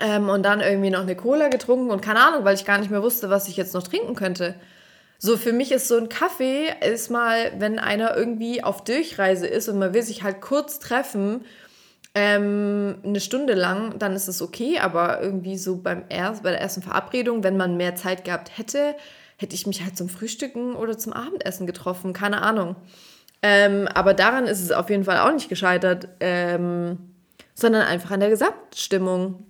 Ähm, 0.00 0.28
und 0.28 0.42
dann 0.44 0.60
irgendwie 0.60 0.90
noch 0.90 1.00
eine 1.00 1.16
Cola 1.16 1.48
getrunken 1.48 1.90
und 1.90 2.00
keine 2.00 2.20
Ahnung, 2.20 2.44
weil 2.44 2.54
ich 2.54 2.64
gar 2.64 2.78
nicht 2.78 2.90
mehr 2.90 3.02
wusste, 3.02 3.30
was 3.30 3.48
ich 3.48 3.56
jetzt 3.56 3.74
noch 3.74 3.82
trinken 3.82 4.14
könnte. 4.14 4.54
So, 5.18 5.36
für 5.36 5.52
mich 5.52 5.72
ist 5.72 5.88
so 5.88 5.96
ein 5.96 6.08
Kaffee, 6.08 6.68
ist 6.88 7.10
mal, 7.10 7.52
wenn 7.58 7.80
einer 7.80 8.16
irgendwie 8.16 8.62
auf 8.62 8.84
Durchreise 8.84 9.48
ist 9.48 9.68
und 9.68 9.78
man 9.78 9.92
will 9.92 10.02
sich 10.02 10.22
halt 10.22 10.40
kurz 10.40 10.78
treffen, 10.78 11.44
ähm, 12.14 12.96
eine 13.04 13.20
Stunde 13.20 13.54
lang, 13.54 13.98
dann 13.98 14.14
ist 14.14 14.28
es 14.28 14.40
okay, 14.40 14.78
aber 14.78 15.20
irgendwie 15.20 15.58
so 15.58 15.76
beim 15.76 16.04
erst, 16.08 16.44
bei 16.44 16.50
der 16.50 16.60
ersten 16.60 16.82
Verabredung, 16.82 17.42
wenn 17.42 17.56
man 17.56 17.76
mehr 17.76 17.96
Zeit 17.96 18.24
gehabt 18.24 18.56
hätte, 18.56 18.94
hätte 19.36 19.54
ich 19.54 19.66
mich 19.66 19.82
halt 19.82 19.96
zum 19.96 20.08
Frühstücken 20.08 20.74
oder 20.74 20.96
zum 20.96 21.12
Abendessen 21.12 21.66
getroffen, 21.66 22.12
keine 22.12 22.42
Ahnung. 22.42 22.76
Ähm, 23.42 23.88
aber 23.94 24.14
daran 24.14 24.46
ist 24.46 24.62
es 24.62 24.72
auf 24.72 24.90
jeden 24.90 25.04
Fall 25.04 25.18
auch 25.18 25.32
nicht 25.32 25.48
gescheitert, 25.48 26.08
ähm, 26.20 26.98
sondern 27.54 27.82
einfach 27.82 28.10
an 28.10 28.20
der 28.20 28.30
Gesamtstimmung. 28.30 29.46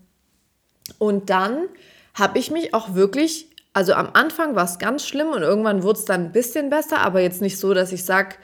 Und 0.99 1.30
dann 1.30 1.68
habe 2.14 2.38
ich 2.38 2.51
mich 2.51 2.74
auch 2.74 2.94
wirklich, 2.94 3.49
also 3.72 3.94
am 3.94 4.11
Anfang 4.12 4.55
war 4.57 4.64
es 4.64 4.78
ganz 4.78 5.07
schlimm 5.07 5.28
und 5.28 5.42
irgendwann 5.42 5.82
wurde 5.82 5.99
es 5.99 6.05
dann 6.05 6.26
ein 6.26 6.32
bisschen 6.32 6.70
besser, 6.70 6.99
aber 6.99 7.20
jetzt 7.20 7.40
nicht 7.40 7.59
so, 7.59 7.74
dass 7.74 7.92
ich 7.92 8.05
sage, 8.05 8.36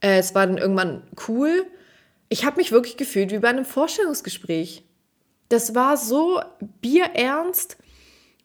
äh, 0.00 0.18
es 0.18 0.34
war 0.34 0.46
dann 0.46 0.58
irgendwann 0.58 1.02
cool. 1.28 1.66
Ich 2.28 2.44
habe 2.44 2.56
mich 2.56 2.72
wirklich 2.72 2.96
gefühlt 2.96 3.32
wie 3.32 3.38
bei 3.38 3.48
einem 3.48 3.64
Vorstellungsgespräch. 3.64 4.84
Das 5.48 5.74
war 5.74 5.96
so 5.96 6.40
bierernst 6.80 7.78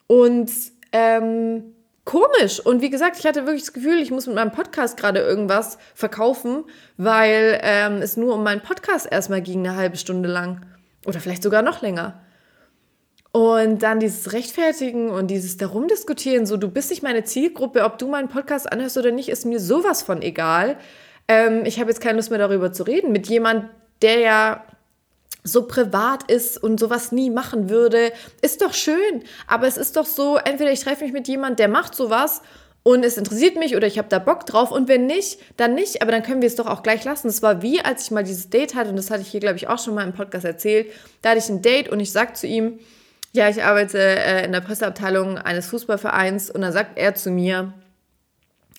und 0.07 0.49
ähm, 0.91 1.73
komisch. 2.05 2.59
Und 2.59 2.81
wie 2.81 2.89
gesagt, 2.89 3.17
ich 3.19 3.25
hatte 3.25 3.45
wirklich 3.45 3.63
das 3.63 3.73
Gefühl, 3.73 3.99
ich 3.99 4.11
muss 4.11 4.27
mit 4.27 4.35
meinem 4.35 4.51
Podcast 4.51 4.97
gerade 4.97 5.19
irgendwas 5.19 5.77
verkaufen, 5.95 6.63
weil 6.97 7.59
ähm, 7.61 8.01
es 8.01 8.17
nur 8.17 8.35
um 8.35 8.43
meinen 8.43 8.61
Podcast 8.61 9.07
erstmal 9.09 9.41
ging, 9.41 9.59
eine 9.59 9.75
halbe 9.75 9.97
Stunde 9.97 10.29
lang. 10.29 10.65
Oder 11.05 11.19
vielleicht 11.19 11.43
sogar 11.43 11.61
noch 11.61 11.81
länger. 11.81 12.22
Und 13.35 13.81
dann 13.81 13.99
dieses 13.99 14.31
Rechtfertigen 14.31 15.09
und 15.09 15.25
dieses 15.27 15.57
darum 15.57 15.87
diskutieren, 15.87 16.45
so 16.45 16.55
du 16.55 16.69
bist 16.69 16.91
nicht 16.91 17.01
meine 17.01 17.23
Zielgruppe, 17.23 17.83
ob 17.83 17.97
du 17.97 18.07
meinen 18.07 18.29
Podcast 18.29 18.71
anhörst 18.71 18.95
oder 18.95 19.09
nicht, 19.09 19.27
ist 19.27 19.43
mir 19.43 19.59
sowas 19.59 20.03
von 20.03 20.21
egal. 20.21 20.77
Ähm, 21.27 21.65
ich 21.65 21.79
habe 21.79 21.89
jetzt 21.89 21.99
keine 21.99 22.17
Lust 22.17 22.29
mehr 22.29 22.37
darüber 22.37 22.71
zu 22.71 22.83
reden 22.83 23.11
mit 23.11 23.27
jemand, 23.27 23.69
der 24.03 24.19
ja 24.19 24.63
so 25.43 25.65
privat 25.65 26.29
ist 26.31 26.61
und 26.61 26.79
sowas 26.79 27.11
nie 27.11 27.31
machen 27.31 27.71
würde. 27.71 28.13
Ist 28.43 28.61
doch 28.61 28.75
schön, 28.75 29.23
aber 29.47 29.65
es 29.65 29.77
ist 29.77 29.97
doch 29.97 30.05
so, 30.05 30.37
entweder 30.37 30.71
ich 30.71 30.81
treffe 30.81 31.03
mich 31.03 31.11
mit 31.11 31.27
jemand, 31.27 31.57
der 31.57 31.69
macht 31.69 31.95
sowas 31.95 32.43
und 32.83 33.03
es 33.03 33.17
interessiert 33.17 33.55
mich 33.55 33.75
oder 33.75 33.87
ich 33.87 33.97
habe 33.97 34.09
da 34.09 34.19
Bock 34.19 34.45
drauf 34.45 34.69
und 34.71 34.87
wenn 34.87 35.07
nicht, 35.07 35.39
dann 35.57 35.73
nicht, 35.73 36.03
aber 36.03 36.11
dann 36.11 36.21
können 36.21 36.43
wir 36.43 36.47
es 36.47 36.55
doch 36.55 36.67
auch 36.67 36.83
gleich 36.83 37.03
lassen. 37.03 37.29
Das 37.29 37.41
war 37.41 37.63
wie, 37.63 37.81
als 37.81 38.03
ich 38.03 38.11
mal 38.11 38.23
dieses 38.23 38.51
Date 38.51 38.75
hatte 38.75 38.91
und 38.91 38.95
das 38.95 39.09
hatte 39.09 39.23
ich 39.23 39.29
hier, 39.29 39.39
glaube 39.39 39.55
ich, 39.55 39.67
auch 39.67 39.79
schon 39.79 39.95
mal 39.95 40.03
im 40.03 40.13
Podcast 40.13 40.45
erzählt. 40.45 40.91
Da 41.23 41.31
hatte 41.31 41.39
ich 41.39 41.49
ein 41.49 41.63
Date 41.63 41.89
und 41.89 41.99
ich 41.99 42.11
sage 42.11 42.33
zu 42.33 42.45
ihm, 42.45 42.79
ja, 43.33 43.49
ich 43.49 43.63
arbeite 43.63 43.99
äh, 43.99 44.45
in 44.45 44.51
der 44.51 44.61
Presseabteilung 44.61 45.37
eines 45.37 45.67
Fußballvereins 45.67 46.51
und 46.51 46.61
dann 46.61 46.71
sagt 46.71 46.97
er 46.97 47.15
zu 47.15 47.31
mir, 47.31 47.73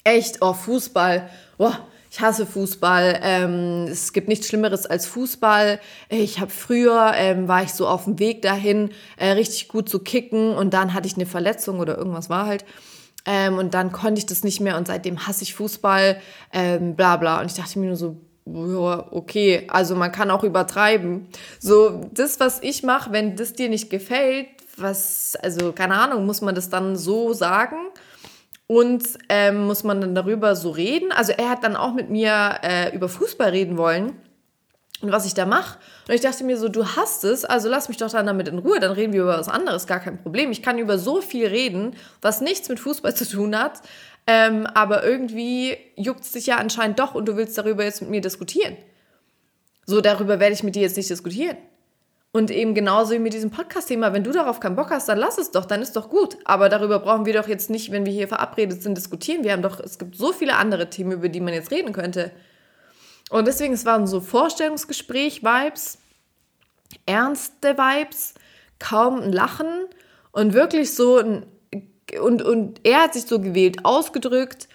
echt, 0.05 0.41
oh, 0.41 0.53
Fußball, 0.53 1.29
boah, 1.57 1.85
ich 2.09 2.21
hasse 2.21 2.45
Fußball. 2.45 3.19
Ähm, 3.21 3.87
es 3.89 4.13
gibt 4.13 4.29
nichts 4.29 4.47
Schlimmeres 4.47 4.85
als 4.85 5.05
Fußball. 5.07 5.81
Ich 6.07 6.39
habe 6.39 6.51
früher, 6.51 7.11
ähm, 7.15 7.49
war 7.49 7.63
ich 7.63 7.73
so 7.73 7.85
auf 7.87 8.05
dem 8.05 8.17
Weg 8.19 8.41
dahin, 8.41 8.91
äh, 9.17 9.31
richtig 9.31 9.67
gut 9.67 9.89
zu 9.89 9.99
kicken 9.99 10.55
und 10.55 10.73
dann 10.73 10.93
hatte 10.93 11.07
ich 11.07 11.15
eine 11.15 11.25
Verletzung 11.25 11.79
oder 11.79 11.97
irgendwas 11.97 12.29
war 12.29 12.45
halt. 12.45 12.63
Ähm, 13.25 13.57
und 13.57 13.73
dann 13.73 13.91
konnte 13.91 14.19
ich 14.19 14.25
das 14.25 14.45
nicht 14.45 14.61
mehr 14.61 14.77
und 14.77 14.87
seitdem 14.87 15.27
hasse 15.27 15.43
ich 15.43 15.53
Fußball, 15.55 16.21
ähm, 16.53 16.95
bla 16.95 17.17
bla. 17.17 17.41
Und 17.41 17.47
ich 17.47 17.57
dachte 17.57 17.77
mir 17.79 17.87
nur 17.87 17.97
so, 17.97 18.21
ja, 18.45 19.07
okay, 19.11 19.67
also 19.69 19.95
man 19.95 20.11
kann 20.11 20.29
auch 20.29 20.43
übertreiben. 20.43 21.27
So, 21.59 22.01
das, 22.13 22.39
was 22.39 22.61
ich 22.61 22.83
mache, 22.83 23.11
wenn 23.11 23.35
das 23.35 23.53
dir 23.53 23.69
nicht 23.69 23.89
gefällt, 23.89 24.47
was, 24.77 25.35
also 25.41 25.71
keine 25.71 25.95
Ahnung, 25.95 26.25
muss 26.25 26.41
man 26.41 26.53
das 26.53 26.69
dann 26.69 26.95
so 26.95 27.33
sagen 27.33 27.77
und 28.67 29.03
ähm, 29.29 29.65
muss 29.65 29.83
man 29.83 30.01
dann 30.01 30.15
darüber 30.15 30.55
so 30.55 30.69
reden. 30.69 31.11
Also 31.11 31.31
er 31.31 31.49
hat 31.49 31.63
dann 31.63 31.75
auch 31.75 31.93
mit 31.93 32.09
mir 32.09 32.59
äh, 32.61 32.95
über 32.95 33.09
Fußball 33.09 33.49
reden 33.49 33.77
wollen 33.77 34.13
und 35.01 35.11
was 35.11 35.25
ich 35.25 35.33
da 35.33 35.45
mache. 35.45 35.77
Und 36.07 36.13
ich 36.13 36.21
dachte 36.21 36.43
mir 36.43 36.57
so, 36.57 36.69
du 36.69 36.85
hast 36.85 37.23
es, 37.23 37.45
also 37.45 37.69
lass 37.69 37.89
mich 37.89 37.97
doch 37.97 38.11
dann 38.11 38.25
damit 38.25 38.47
in 38.47 38.59
Ruhe, 38.59 38.79
dann 38.79 38.91
reden 38.91 39.13
wir 39.13 39.23
über 39.23 39.37
was 39.37 39.49
anderes, 39.49 39.87
gar 39.87 39.99
kein 39.99 40.21
Problem. 40.21 40.51
Ich 40.51 40.61
kann 40.61 40.77
über 40.77 40.97
so 40.97 41.21
viel 41.21 41.47
reden, 41.47 41.95
was 42.21 42.41
nichts 42.41 42.69
mit 42.69 42.79
Fußball 42.79 43.15
zu 43.15 43.27
tun 43.27 43.57
hat, 43.57 43.81
ähm, 44.27 44.65
aber 44.67 45.03
irgendwie 45.03 45.77
juckt 45.95 46.21
es 46.21 46.31
dich 46.31 46.47
ja 46.47 46.57
anscheinend 46.57 46.99
doch 46.99 47.13
und 47.13 47.27
du 47.27 47.37
willst 47.37 47.57
darüber 47.57 47.83
jetzt 47.83 48.01
mit 48.01 48.09
mir 48.09 48.21
diskutieren. 48.21 48.75
So, 49.85 50.01
darüber 50.01 50.39
werde 50.39 50.53
ich 50.53 50.63
mit 50.63 50.75
dir 50.75 50.81
jetzt 50.81 50.97
nicht 50.97 51.09
diskutieren. 51.09 51.57
Und 52.31 52.51
eben 52.51 52.73
genauso 52.73 53.13
wie 53.13 53.19
mit 53.19 53.33
diesem 53.33 53.49
Podcast-Thema, 53.49 54.11
wenn 54.11 54.25
du 54.25 54.31
darauf 54.31 54.59
keinen 54.59 54.75
Bock 54.75 54.89
hast, 54.89 55.07
dann 55.07 55.17
lass 55.17 55.37
es 55.37 55.51
doch, 55.51 55.63
dann 55.63 55.81
ist 55.81 55.95
doch 55.95 56.09
gut. 56.09 56.37
Aber 56.43 56.67
darüber 56.67 56.99
brauchen 56.99 57.25
wir 57.25 57.33
doch 57.33 57.47
jetzt 57.47 57.69
nicht, 57.69 57.91
wenn 57.91 58.05
wir 58.05 58.11
hier 58.11 58.27
verabredet 58.27 58.83
sind, 58.83 58.97
diskutieren. 58.97 59.45
Wir 59.45 59.53
haben 59.53 59.61
doch, 59.61 59.79
es 59.79 59.97
gibt 59.97 60.17
so 60.17 60.33
viele 60.33 60.57
andere 60.57 60.89
Themen, 60.89 61.13
über 61.13 61.29
die 61.29 61.39
man 61.39 61.53
jetzt 61.53 61.71
reden 61.71 61.93
könnte. 61.93 62.31
Und 63.29 63.47
deswegen, 63.47 63.73
es 63.73 63.85
waren 63.85 64.05
so 64.05 64.19
Vorstellungsgespräch-Vibes, 64.19 65.97
ernste 67.05 67.77
Vibes, 67.77 68.33
kaum 68.79 69.21
ein 69.21 69.31
Lachen 69.31 69.85
und 70.33 70.53
wirklich 70.53 70.93
so 70.93 71.19
ein 71.19 71.45
und, 72.21 72.41
und 72.41 72.81
er 72.83 73.03
hat 73.03 73.13
sich 73.13 73.25
so 73.25 73.39
gewählt 73.39 73.83
ausgedrückt 73.83 74.67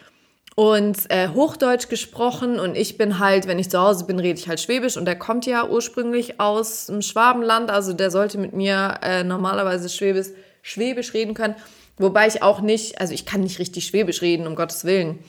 und 0.57 1.11
äh, 1.11 1.29
Hochdeutsch 1.29 1.89
gesprochen 1.89 2.59
und 2.59 2.77
ich 2.77 2.99
bin 2.99 3.19
halt, 3.19 3.47
wenn 3.47 3.59
ich 3.59 3.71
zu 3.71 3.81
Hause 3.81 4.05
bin, 4.05 4.19
rede 4.19 4.39
ich 4.39 4.49
halt 4.49 4.61
Schwäbisch 4.61 4.97
und 4.97 5.05
der 5.05 5.19
kommt 5.19 5.47
ja 5.47 5.69
ursprünglich 5.69 6.41
aus 6.41 6.87
dem 6.87 7.03
Schwabenland, 7.03 7.71
also 7.71 7.93
der 7.93 8.11
sollte 8.11 8.39
mit 8.39 8.53
mir 8.53 8.99
äh, 9.03 9.25
normalerweise 9.25 9.89
Schwäbisch, 9.89 10.29
Schwäbisch 10.63 11.15
reden 11.15 11.35
können, 11.35 11.55
wobei 11.97 12.27
ich 12.27 12.43
auch 12.43 12.61
nicht, 12.61 13.01
also 13.01 13.15
ich 13.15 13.27
kann 13.27 13.41
nicht 13.41 13.59
richtig 13.59 13.87
Schwäbisch 13.87 14.23
reden, 14.23 14.47
um 14.47 14.57
Gottes 14.57 14.85
Willen. 14.85 15.21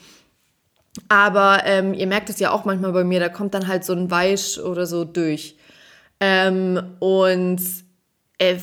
Aber 1.08 1.62
ähm, 1.64 1.94
ihr 1.94 2.06
merkt 2.06 2.28
es 2.28 2.38
ja 2.38 2.50
auch 2.50 2.66
manchmal 2.66 2.92
bei 2.92 3.04
mir, 3.04 3.18
da 3.18 3.30
kommt 3.30 3.54
dann 3.54 3.66
halt 3.66 3.84
so 3.84 3.94
ein 3.94 4.10
Weich 4.10 4.60
oder 4.60 4.84
so 4.86 5.04
durch. 5.04 5.56
Ähm, 6.20 6.96
und 7.00 7.62
äh, 8.38 8.58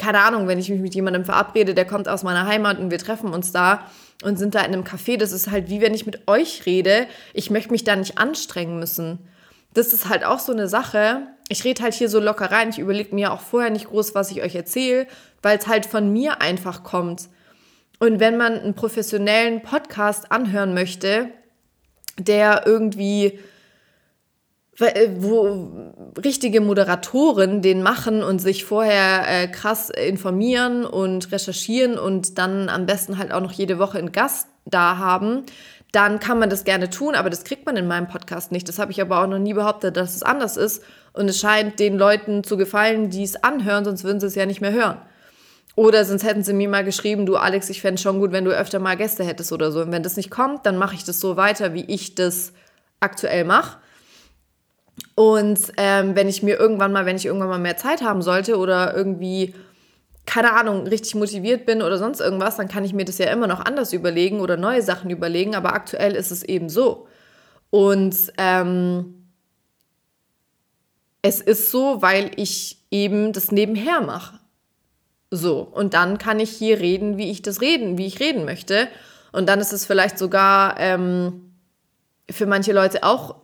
keine 0.00 0.20
Ahnung, 0.22 0.48
wenn 0.48 0.58
ich 0.58 0.70
mich 0.70 0.80
mit 0.80 0.94
jemandem 0.94 1.26
verabrede, 1.26 1.74
der 1.74 1.84
kommt 1.84 2.08
aus 2.08 2.22
meiner 2.22 2.46
Heimat 2.46 2.78
und 2.78 2.90
wir 2.90 2.98
treffen 2.98 3.34
uns 3.34 3.52
da 3.52 3.86
und 4.22 4.38
sind 4.38 4.54
da 4.54 4.60
in 4.60 4.72
einem 4.72 4.82
Café, 4.82 5.18
das 5.18 5.30
ist 5.30 5.50
halt 5.50 5.68
wie 5.68 5.82
wenn 5.82 5.92
ich 5.92 6.06
mit 6.06 6.26
euch 6.26 6.64
rede. 6.64 7.06
Ich 7.34 7.50
möchte 7.50 7.70
mich 7.70 7.84
da 7.84 7.94
nicht 7.96 8.16
anstrengen 8.16 8.78
müssen. 8.78 9.18
Das 9.74 9.92
ist 9.92 10.08
halt 10.08 10.24
auch 10.24 10.38
so 10.38 10.52
eine 10.52 10.68
Sache. 10.68 11.26
Ich 11.48 11.64
rede 11.64 11.82
halt 11.82 11.92
hier 11.94 12.08
so 12.08 12.18
locker 12.18 12.50
rein. 12.50 12.70
Ich 12.70 12.78
überlege 12.78 13.14
mir 13.14 13.30
auch 13.30 13.40
vorher 13.40 13.70
nicht 13.70 13.88
groß, 13.88 14.14
was 14.14 14.30
ich 14.30 14.42
euch 14.42 14.54
erzähle, 14.54 15.06
weil 15.42 15.58
es 15.58 15.66
halt 15.66 15.84
von 15.84 16.10
mir 16.10 16.40
einfach 16.40 16.82
kommt. 16.82 17.28
Und 17.98 18.20
wenn 18.20 18.38
man 18.38 18.58
einen 18.58 18.74
professionellen 18.74 19.62
Podcast 19.62 20.32
anhören 20.32 20.72
möchte, 20.72 21.28
der 22.18 22.62
irgendwie 22.66 23.38
wo 24.80 25.68
richtige 26.22 26.60
Moderatoren 26.60 27.62
den 27.62 27.82
machen 27.82 28.22
und 28.22 28.40
sich 28.40 28.64
vorher 28.64 29.24
äh, 29.28 29.48
krass 29.48 29.90
informieren 29.90 30.84
und 30.84 31.30
recherchieren 31.32 31.98
und 31.98 32.38
dann 32.38 32.68
am 32.68 32.86
besten 32.86 33.18
halt 33.18 33.32
auch 33.32 33.40
noch 33.40 33.52
jede 33.52 33.78
Woche 33.78 33.98
einen 33.98 34.12
Gast 34.12 34.48
da 34.64 34.96
haben, 34.98 35.44
dann 35.92 36.20
kann 36.20 36.38
man 36.38 36.50
das 36.50 36.64
gerne 36.64 36.88
tun, 36.88 37.14
aber 37.14 37.30
das 37.30 37.44
kriegt 37.44 37.66
man 37.66 37.76
in 37.76 37.88
meinem 37.88 38.08
Podcast 38.08 38.52
nicht. 38.52 38.68
Das 38.68 38.78
habe 38.78 38.92
ich 38.92 39.00
aber 39.00 39.22
auch 39.22 39.26
noch 39.26 39.38
nie 39.38 39.54
behauptet, 39.54 39.96
dass 39.96 40.14
es 40.14 40.22
anders 40.22 40.56
ist. 40.56 40.82
Und 41.12 41.28
es 41.28 41.40
scheint 41.40 41.80
den 41.80 41.98
Leuten 41.98 42.44
zu 42.44 42.56
gefallen, 42.56 43.10
die 43.10 43.24
es 43.24 43.42
anhören, 43.42 43.84
sonst 43.84 44.04
würden 44.04 44.20
sie 44.20 44.26
es 44.26 44.36
ja 44.36 44.46
nicht 44.46 44.60
mehr 44.60 44.72
hören. 44.72 44.98
Oder 45.74 46.04
sonst 46.04 46.24
hätten 46.24 46.44
sie 46.44 46.52
mir 46.52 46.68
mal 46.68 46.84
geschrieben, 46.84 47.26
du 47.26 47.36
Alex, 47.36 47.70
ich 47.70 47.80
fände 47.80 47.94
es 47.96 48.02
schon 48.02 48.20
gut, 48.20 48.32
wenn 48.32 48.44
du 48.44 48.52
öfter 48.52 48.78
mal 48.78 48.96
Gäste 48.96 49.24
hättest 49.24 49.52
oder 49.52 49.72
so. 49.72 49.80
Und 49.80 49.92
wenn 49.92 50.02
das 50.02 50.16
nicht 50.16 50.30
kommt, 50.30 50.66
dann 50.66 50.76
mache 50.76 50.94
ich 50.94 51.04
das 51.04 51.20
so 51.20 51.36
weiter, 51.36 51.74
wie 51.74 51.84
ich 51.84 52.14
das 52.14 52.52
aktuell 53.00 53.44
mache. 53.44 53.78
Und 55.14 55.60
ähm, 55.76 56.16
wenn 56.16 56.28
ich 56.28 56.42
mir 56.42 56.58
irgendwann 56.58 56.92
mal, 56.92 57.06
wenn 57.06 57.16
ich 57.16 57.26
irgendwann 57.26 57.48
mal 57.48 57.58
mehr 57.58 57.76
Zeit 57.76 58.02
haben 58.02 58.22
sollte 58.22 58.56
oder 58.56 58.96
irgendwie, 58.96 59.54
keine 60.26 60.52
Ahnung, 60.52 60.86
richtig 60.86 61.14
motiviert 61.14 61.66
bin 61.66 61.82
oder 61.82 61.98
sonst 61.98 62.20
irgendwas, 62.20 62.56
dann 62.56 62.68
kann 62.68 62.84
ich 62.84 62.92
mir 62.92 63.04
das 63.04 63.18
ja 63.18 63.30
immer 63.30 63.46
noch 63.46 63.60
anders 63.60 63.92
überlegen 63.92 64.40
oder 64.40 64.56
neue 64.56 64.82
Sachen 64.82 65.10
überlegen. 65.10 65.54
Aber 65.54 65.74
aktuell 65.74 66.14
ist 66.14 66.30
es 66.30 66.42
eben 66.42 66.68
so. 66.68 67.06
Und 67.70 68.16
ähm, 68.38 69.26
es 71.22 71.40
ist 71.40 71.70
so, 71.70 72.02
weil 72.02 72.30
ich 72.36 72.78
eben 72.90 73.32
das 73.32 73.52
nebenher 73.52 74.00
mache. 74.00 74.38
So, 75.30 75.60
und 75.60 75.94
dann 75.94 76.18
kann 76.18 76.40
ich 76.40 76.50
hier 76.50 76.80
reden, 76.80 77.16
wie 77.16 77.30
ich 77.30 77.42
das 77.42 77.60
reden, 77.60 77.98
wie 77.98 78.06
ich 78.06 78.20
reden 78.20 78.44
möchte. 78.44 78.88
Und 79.32 79.48
dann 79.48 79.60
ist 79.60 79.72
es 79.72 79.86
vielleicht 79.86 80.18
sogar 80.18 80.80
ähm, 80.80 81.52
für 82.28 82.46
manche 82.46 82.72
Leute 82.72 83.04
auch 83.04 83.36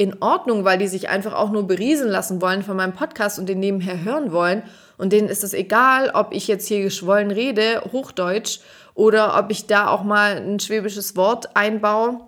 in 0.00 0.22
Ordnung, 0.22 0.64
weil 0.64 0.78
die 0.78 0.88
sich 0.88 1.10
einfach 1.10 1.34
auch 1.34 1.50
nur 1.50 1.66
beriesen 1.66 2.08
lassen 2.08 2.40
wollen 2.40 2.62
von 2.62 2.74
meinem 2.74 2.94
Podcast 2.94 3.38
und 3.38 3.50
den 3.50 3.60
nebenher 3.60 4.02
hören 4.02 4.32
wollen. 4.32 4.62
Und 4.96 5.12
denen 5.12 5.28
ist 5.28 5.44
es 5.44 5.52
egal, 5.52 6.10
ob 6.14 6.32
ich 6.32 6.48
jetzt 6.48 6.66
hier 6.66 6.80
geschwollen 6.80 7.30
rede, 7.30 7.82
Hochdeutsch, 7.92 8.60
oder 8.94 9.38
ob 9.38 9.50
ich 9.50 9.66
da 9.66 9.88
auch 9.88 10.02
mal 10.02 10.38
ein 10.38 10.58
schwäbisches 10.58 11.16
Wort 11.16 11.54
einbaue. 11.54 12.18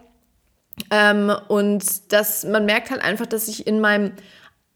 Ähm, 0.91 1.35
und 1.49 2.12
das, 2.12 2.45
man 2.45 2.66
merkt 2.66 2.91
halt 2.91 3.03
einfach, 3.03 3.25
dass 3.25 3.49
ich 3.49 3.66
in 3.66 3.81
meinem 3.81 4.12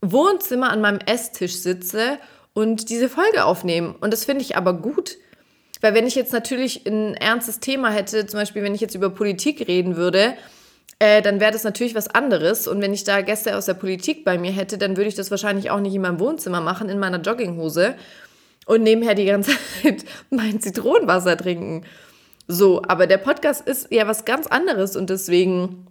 Wohnzimmer 0.01 0.71
an 0.71 0.81
meinem 0.81 1.01
Esstisch 1.01 1.57
sitze 1.57 2.17
und 2.55 2.89
diese 2.89 3.11
Folge 3.11 3.45
aufnehme. 3.45 3.95
Und 4.01 4.11
das 4.15 4.25
finde 4.25 4.41
ich 4.41 4.57
aber 4.57 4.73
gut. 4.73 5.19
Weil 5.83 5.93
wenn 5.93 6.07
ich 6.07 6.15
jetzt 6.15 6.33
natürlich 6.33 6.87
ein 6.87 7.13
ernstes 7.13 7.61
Thema 7.61 7.91
hätte, 7.91 8.27
zum 8.27 8.41
Beispiel 8.41 8.63
wenn 8.63 8.75
ich 8.75 8.81
jetzt 8.81 8.95
über 8.95 9.11
Politik 9.11 9.69
reden 9.69 9.97
würde, 9.97 10.35
äh, 10.99 11.21
dann 11.23 11.41
wäre 11.41 11.53
das 11.53 11.65
natürlich 11.65 11.95
was 11.95 12.09
anderes. 12.09 12.67
Und 12.67 12.81
wenn 12.81 12.93
ich 12.93 13.05
da 13.05 13.21
Gäste 13.21 13.57
aus 13.57 13.67
der 13.67 13.75
Politik 13.75 14.25
bei 14.25 14.39
mir 14.39 14.53
hätte, 14.53 14.79
dann 14.79 14.97
würde 14.97 15.09
ich 15.09 15.15
das 15.15 15.31
wahrscheinlich 15.31 15.71
auch 15.71 15.81
nicht 15.81 15.95
in 15.95 16.03
meinem 16.03 16.21
Wohnzimmer 16.21 16.61
machen, 16.61 16.89
in 16.89 16.99
meiner 16.99 17.21
Jogginghose 17.21 17.95
und 18.67 18.83
nebenher 18.83 19.15
die 19.15 19.27
ganze 19.27 19.53
Zeit 19.83 20.05
mein 20.31 20.61
Zitronenwasser 20.61 21.37
trinken. 21.37 21.85
So, 22.49 22.83
aber 22.87 23.07
der 23.07 23.19
Podcast 23.19 23.67
ist 23.67 23.89
ja 23.91 24.07
was 24.07 24.25
ganz 24.25 24.47
anderes 24.47 24.97
und 24.97 25.11
deswegen 25.11 25.87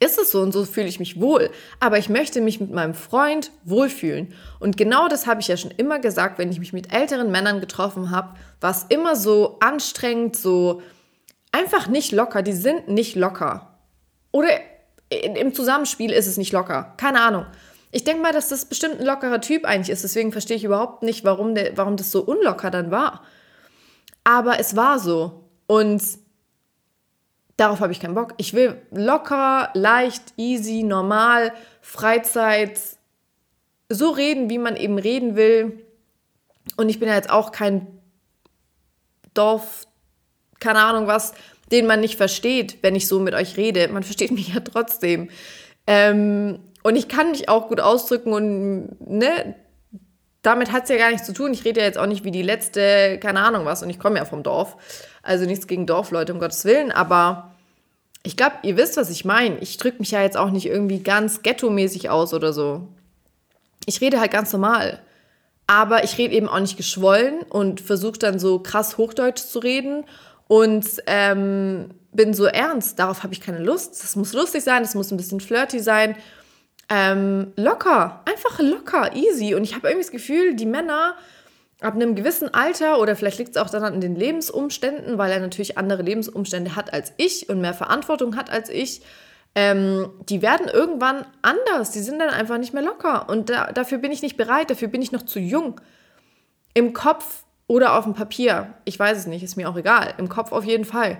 ist 0.00 0.18
es 0.18 0.32
so 0.32 0.40
und 0.40 0.52
so 0.52 0.64
fühle 0.64 0.88
ich 0.88 0.98
mich 0.98 1.20
wohl. 1.20 1.50
Aber 1.78 1.98
ich 1.98 2.08
möchte 2.08 2.40
mich 2.40 2.60
mit 2.60 2.72
meinem 2.72 2.94
Freund 2.94 3.52
wohlfühlen. 3.64 4.32
Und 4.58 4.76
genau 4.76 5.08
das 5.08 5.26
habe 5.26 5.40
ich 5.40 5.48
ja 5.48 5.56
schon 5.56 5.70
immer 5.70 6.00
gesagt, 6.00 6.38
wenn 6.38 6.50
ich 6.50 6.58
mich 6.58 6.72
mit 6.72 6.92
älteren 6.92 7.30
Männern 7.30 7.60
getroffen 7.60 8.10
habe, 8.10 8.36
war 8.60 8.70
es 8.70 8.86
immer 8.88 9.14
so 9.14 9.58
anstrengend, 9.60 10.36
so 10.36 10.82
einfach 11.52 11.86
nicht 11.86 12.12
locker. 12.12 12.42
Die 12.42 12.52
sind 12.52 12.88
nicht 12.88 13.14
locker. 13.14 13.73
Oder 14.34 14.48
im 15.10 15.54
Zusammenspiel 15.54 16.10
ist 16.10 16.26
es 16.26 16.38
nicht 16.38 16.52
locker. 16.52 16.94
Keine 16.96 17.20
Ahnung. 17.20 17.46
Ich 17.92 18.02
denke 18.02 18.20
mal, 18.20 18.32
dass 18.32 18.48
das 18.48 18.64
bestimmt 18.64 18.98
ein 18.98 19.06
lockerer 19.06 19.40
Typ 19.40 19.64
eigentlich 19.64 19.90
ist. 19.90 20.02
Deswegen 20.02 20.32
verstehe 20.32 20.56
ich 20.56 20.64
überhaupt 20.64 21.04
nicht, 21.04 21.22
warum, 21.24 21.54
der, 21.54 21.76
warum 21.76 21.96
das 21.96 22.10
so 22.10 22.20
unlocker 22.20 22.72
dann 22.72 22.90
war. 22.90 23.22
Aber 24.24 24.58
es 24.58 24.74
war 24.74 24.98
so. 24.98 25.44
Und 25.68 26.02
darauf 27.56 27.78
habe 27.78 27.92
ich 27.92 28.00
keinen 28.00 28.16
Bock. 28.16 28.34
Ich 28.36 28.54
will 28.54 28.82
locker, 28.90 29.70
leicht, 29.74 30.34
easy, 30.36 30.82
normal, 30.82 31.52
Freizeit, 31.80 32.80
so 33.88 34.10
reden, 34.10 34.50
wie 34.50 34.58
man 34.58 34.74
eben 34.74 34.98
reden 34.98 35.36
will. 35.36 35.86
Und 36.76 36.88
ich 36.88 36.98
bin 36.98 37.08
ja 37.08 37.14
jetzt 37.14 37.30
auch 37.30 37.52
kein 37.52 37.86
Dorf, 39.32 39.86
keine 40.58 40.80
Ahnung 40.80 41.06
was, 41.06 41.34
den 41.74 41.86
man 41.86 42.00
nicht 42.00 42.16
versteht, 42.16 42.78
wenn 42.82 42.94
ich 42.94 43.08
so 43.08 43.18
mit 43.18 43.34
euch 43.34 43.56
rede. 43.56 43.88
Man 43.88 44.04
versteht 44.04 44.30
mich 44.30 44.54
ja 44.54 44.60
trotzdem. 44.60 45.28
Ähm, 45.88 46.60
und 46.84 46.94
ich 46.96 47.08
kann 47.08 47.32
mich 47.32 47.48
auch 47.48 47.68
gut 47.68 47.80
ausdrücken 47.80 48.32
und 48.32 49.00
ne, 49.00 49.56
damit 50.42 50.70
hat 50.70 50.84
es 50.84 50.90
ja 50.90 50.96
gar 50.96 51.10
nichts 51.10 51.26
zu 51.26 51.32
tun. 51.32 51.52
Ich 51.52 51.64
rede 51.64 51.80
ja 51.80 51.86
jetzt 51.86 51.98
auch 51.98 52.06
nicht 52.06 52.22
wie 52.24 52.30
die 52.30 52.42
letzte, 52.42 53.18
keine 53.18 53.40
Ahnung 53.40 53.64
was, 53.64 53.82
und 53.82 53.90
ich 53.90 53.98
komme 53.98 54.18
ja 54.18 54.24
vom 54.24 54.44
Dorf. 54.44 54.76
Also 55.22 55.46
nichts 55.46 55.66
gegen 55.66 55.86
Dorfleute, 55.86 56.32
um 56.32 56.38
Gottes 56.38 56.64
Willen, 56.64 56.92
aber 56.92 57.50
ich 58.22 58.36
glaube, 58.36 58.56
ihr 58.62 58.76
wisst, 58.76 58.96
was 58.96 59.10
ich 59.10 59.24
meine. 59.24 59.58
Ich 59.58 59.76
drücke 59.76 59.98
mich 59.98 60.12
ja 60.12 60.22
jetzt 60.22 60.36
auch 60.36 60.50
nicht 60.50 60.66
irgendwie 60.66 61.00
ganz 61.00 61.42
ghetto-mäßig 61.42 62.08
aus 62.08 62.32
oder 62.32 62.52
so. 62.52 62.86
Ich 63.84 64.00
rede 64.00 64.20
halt 64.20 64.30
ganz 64.30 64.52
normal. 64.52 65.00
Aber 65.66 66.04
ich 66.04 66.16
rede 66.18 66.34
eben 66.34 66.48
auch 66.48 66.60
nicht 66.60 66.76
geschwollen 66.76 67.42
und 67.42 67.80
versuche 67.80 68.18
dann 68.18 68.38
so 68.38 68.58
krass 68.60 68.96
Hochdeutsch 68.96 69.42
zu 69.42 69.58
reden 69.58 70.04
und 70.48 70.86
ähm, 71.06 71.90
bin 72.12 72.34
so 72.34 72.44
ernst, 72.46 72.98
darauf 72.98 73.22
habe 73.22 73.32
ich 73.32 73.40
keine 73.40 73.58
Lust. 73.58 74.02
Das 74.02 74.16
muss 74.16 74.32
lustig 74.32 74.62
sein, 74.62 74.82
das 74.82 74.94
muss 74.94 75.10
ein 75.10 75.16
bisschen 75.16 75.40
flirty 75.40 75.80
sein. 75.80 76.16
Ähm, 76.88 77.52
locker, 77.56 78.22
einfach 78.26 78.60
locker, 78.60 79.14
easy. 79.16 79.54
Und 79.54 79.64
ich 79.64 79.74
habe 79.74 79.88
irgendwie 79.88 80.04
das 80.04 80.12
Gefühl, 80.12 80.54
die 80.54 80.66
Männer 80.66 81.16
ab 81.80 81.94
einem 81.94 82.14
gewissen 82.14 82.52
Alter 82.52 83.00
oder 83.00 83.16
vielleicht 83.16 83.38
liegt 83.38 83.56
es 83.56 83.62
auch 83.62 83.70
dann 83.70 83.82
an 83.82 84.00
den 84.00 84.16
Lebensumständen, 84.16 85.18
weil 85.18 85.32
er 85.32 85.40
natürlich 85.40 85.76
andere 85.76 86.02
Lebensumstände 86.02 86.76
hat 86.76 86.92
als 86.92 87.12
ich 87.16 87.48
und 87.48 87.60
mehr 87.60 87.74
Verantwortung 87.74 88.36
hat 88.36 88.50
als 88.50 88.68
ich, 88.68 89.02
ähm, 89.54 90.10
die 90.28 90.42
werden 90.42 90.68
irgendwann 90.68 91.26
anders. 91.42 91.90
Die 91.90 92.00
sind 92.00 92.18
dann 92.18 92.30
einfach 92.30 92.58
nicht 92.58 92.74
mehr 92.74 92.82
locker. 92.82 93.28
Und 93.28 93.50
da, 93.50 93.72
dafür 93.72 93.98
bin 93.98 94.12
ich 94.12 94.22
nicht 94.22 94.36
bereit, 94.36 94.70
dafür 94.70 94.88
bin 94.88 95.02
ich 95.02 95.12
noch 95.12 95.22
zu 95.22 95.38
jung. 95.38 95.80
Im 96.74 96.92
Kopf 96.92 97.43
oder 97.66 97.96
auf 97.98 98.04
dem 98.04 98.14
Papier. 98.14 98.74
Ich 98.84 98.98
weiß 98.98 99.18
es 99.18 99.26
nicht, 99.26 99.42
ist 99.42 99.56
mir 99.56 99.68
auch 99.68 99.76
egal. 99.76 100.14
Im 100.18 100.28
Kopf 100.28 100.52
auf 100.52 100.64
jeden 100.64 100.84
Fall. 100.84 101.18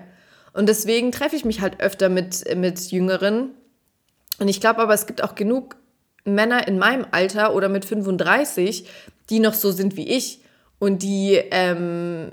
Und 0.53 0.69
deswegen 0.69 1.11
treffe 1.11 1.35
ich 1.35 1.45
mich 1.45 1.61
halt 1.61 1.81
öfter 1.81 2.09
mit, 2.09 2.45
mit 2.55 2.91
Jüngeren. 2.91 3.51
Und 4.39 4.47
ich 4.47 4.61
glaube 4.61 4.81
aber, 4.81 4.93
es 4.93 5.05
gibt 5.05 5.23
auch 5.23 5.35
genug 5.35 5.75
Männer 6.23 6.67
in 6.67 6.79
meinem 6.79 7.05
Alter 7.11 7.53
oder 7.53 7.69
mit 7.69 7.85
35, 7.85 8.87
die 9.29 9.39
noch 9.39 9.53
so 9.53 9.71
sind 9.71 9.95
wie 9.95 10.07
ich 10.07 10.41
und 10.79 11.03
die 11.03 11.39
ähm, 11.51 12.31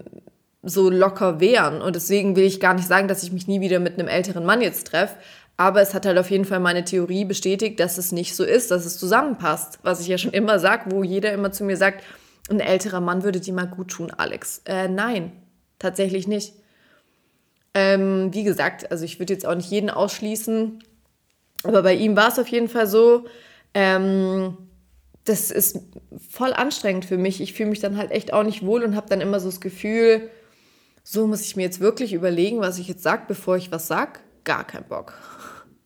so 0.62 0.90
locker 0.90 1.40
wären. 1.40 1.82
Und 1.82 1.96
deswegen 1.96 2.36
will 2.36 2.44
ich 2.44 2.60
gar 2.60 2.74
nicht 2.74 2.88
sagen, 2.88 3.08
dass 3.08 3.22
ich 3.22 3.32
mich 3.32 3.48
nie 3.48 3.60
wieder 3.60 3.80
mit 3.80 3.98
einem 3.98 4.08
älteren 4.08 4.44
Mann 4.44 4.62
jetzt 4.62 4.88
treffe. 4.88 5.16
Aber 5.56 5.82
es 5.82 5.94
hat 5.94 6.06
halt 6.06 6.18
auf 6.18 6.30
jeden 6.30 6.44
Fall 6.44 6.60
meine 6.60 6.84
Theorie 6.84 7.24
bestätigt, 7.24 7.78
dass 7.78 7.98
es 7.98 8.10
nicht 8.10 8.34
so 8.34 8.44
ist, 8.44 8.70
dass 8.70 8.86
es 8.86 8.98
zusammenpasst. 8.98 9.78
Was 9.82 10.00
ich 10.00 10.08
ja 10.08 10.18
schon 10.18 10.32
immer 10.32 10.58
sage, 10.58 10.90
wo 10.90 11.02
jeder 11.02 11.32
immer 11.32 11.52
zu 11.52 11.64
mir 11.64 11.76
sagt, 11.76 12.02
ein 12.52 12.60
älterer 12.60 13.00
Mann 13.00 13.22
würde 13.22 13.40
dir 13.40 13.54
mal 13.54 13.66
gut 13.66 13.88
tun, 13.88 14.10
Alex. 14.10 14.62
Äh, 14.64 14.88
nein, 14.88 15.32
tatsächlich 15.78 16.26
nicht. 16.26 16.54
Ähm, 17.74 18.32
wie 18.32 18.44
gesagt, 18.44 18.90
also 18.90 19.04
ich 19.04 19.18
würde 19.18 19.32
jetzt 19.32 19.46
auch 19.46 19.54
nicht 19.54 19.70
jeden 19.70 19.90
ausschließen, 19.90 20.82
aber 21.64 21.82
bei 21.82 21.94
ihm 21.94 22.16
war 22.16 22.28
es 22.28 22.38
auf 22.38 22.48
jeden 22.48 22.68
Fall 22.68 22.86
so. 22.86 23.24
Ähm, 23.74 24.56
das 25.24 25.50
ist 25.50 25.78
voll 26.30 26.52
anstrengend 26.52 27.04
für 27.04 27.16
mich. 27.16 27.40
Ich 27.40 27.54
fühle 27.54 27.70
mich 27.70 27.80
dann 27.80 27.96
halt 27.96 28.10
echt 28.10 28.32
auch 28.32 28.42
nicht 28.42 28.66
wohl 28.66 28.82
und 28.82 28.96
habe 28.96 29.08
dann 29.08 29.20
immer 29.20 29.40
so 29.40 29.48
das 29.48 29.60
Gefühl, 29.60 30.28
so 31.04 31.26
muss 31.26 31.42
ich 31.42 31.56
mir 31.56 31.62
jetzt 31.62 31.80
wirklich 31.80 32.12
überlegen, 32.12 32.60
was 32.60 32.78
ich 32.78 32.88
jetzt 32.88 33.02
sage, 33.02 33.24
bevor 33.28 33.56
ich 33.56 33.70
was 33.70 33.86
sage. 33.86 34.20
gar 34.44 34.64
keinen 34.66 34.88
Bock. 34.88 35.14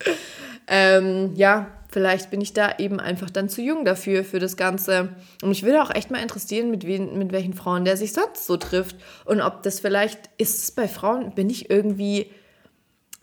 ähm, 0.67 1.33
ja, 1.35 1.71
vielleicht 1.97 2.29
bin 2.29 2.43
ich 2.43 2.53
da 2.53 2.77
eben 2.77 3.01
einfach 3.01 3.31
dann 3.31 3.49
zu 3.49 3.63
jung 3.63 3.87
dafür, 3.87 4.23
für 4.23 4.39
das 4.39 4.59
Ganze. 4.59 5.15
Und 5.41 5.49
mich 5.49 5.63
würde 5.63 5.83
auch 5.83 5.89
echt 5.89 6.11
mal 6.11 6.21
interessieren, 6.21 6.71
mit, 6.71 6.87
wen, 6.87 7.17
mit 7.17 7.33
welchen 7.33 7.55
Frauen 7.55 7.87
der 7.87 7.97
sich 7.97 8.13
sonst 8.13 8.47
so 8.47 8.59
trifft. 8.59 8.97
Und 9.25 9.41
ob 9.41 9.63
das 9.63 9.81
vielleicht, 9.81 10.29
ist 10.37 10.63
es 10.63 10.73
bei 10.73 10.89
Frauen, 10.89 11.35
bin 11.35 11.49
ich 11.49 11.71
irgendwie, 11.71 12.31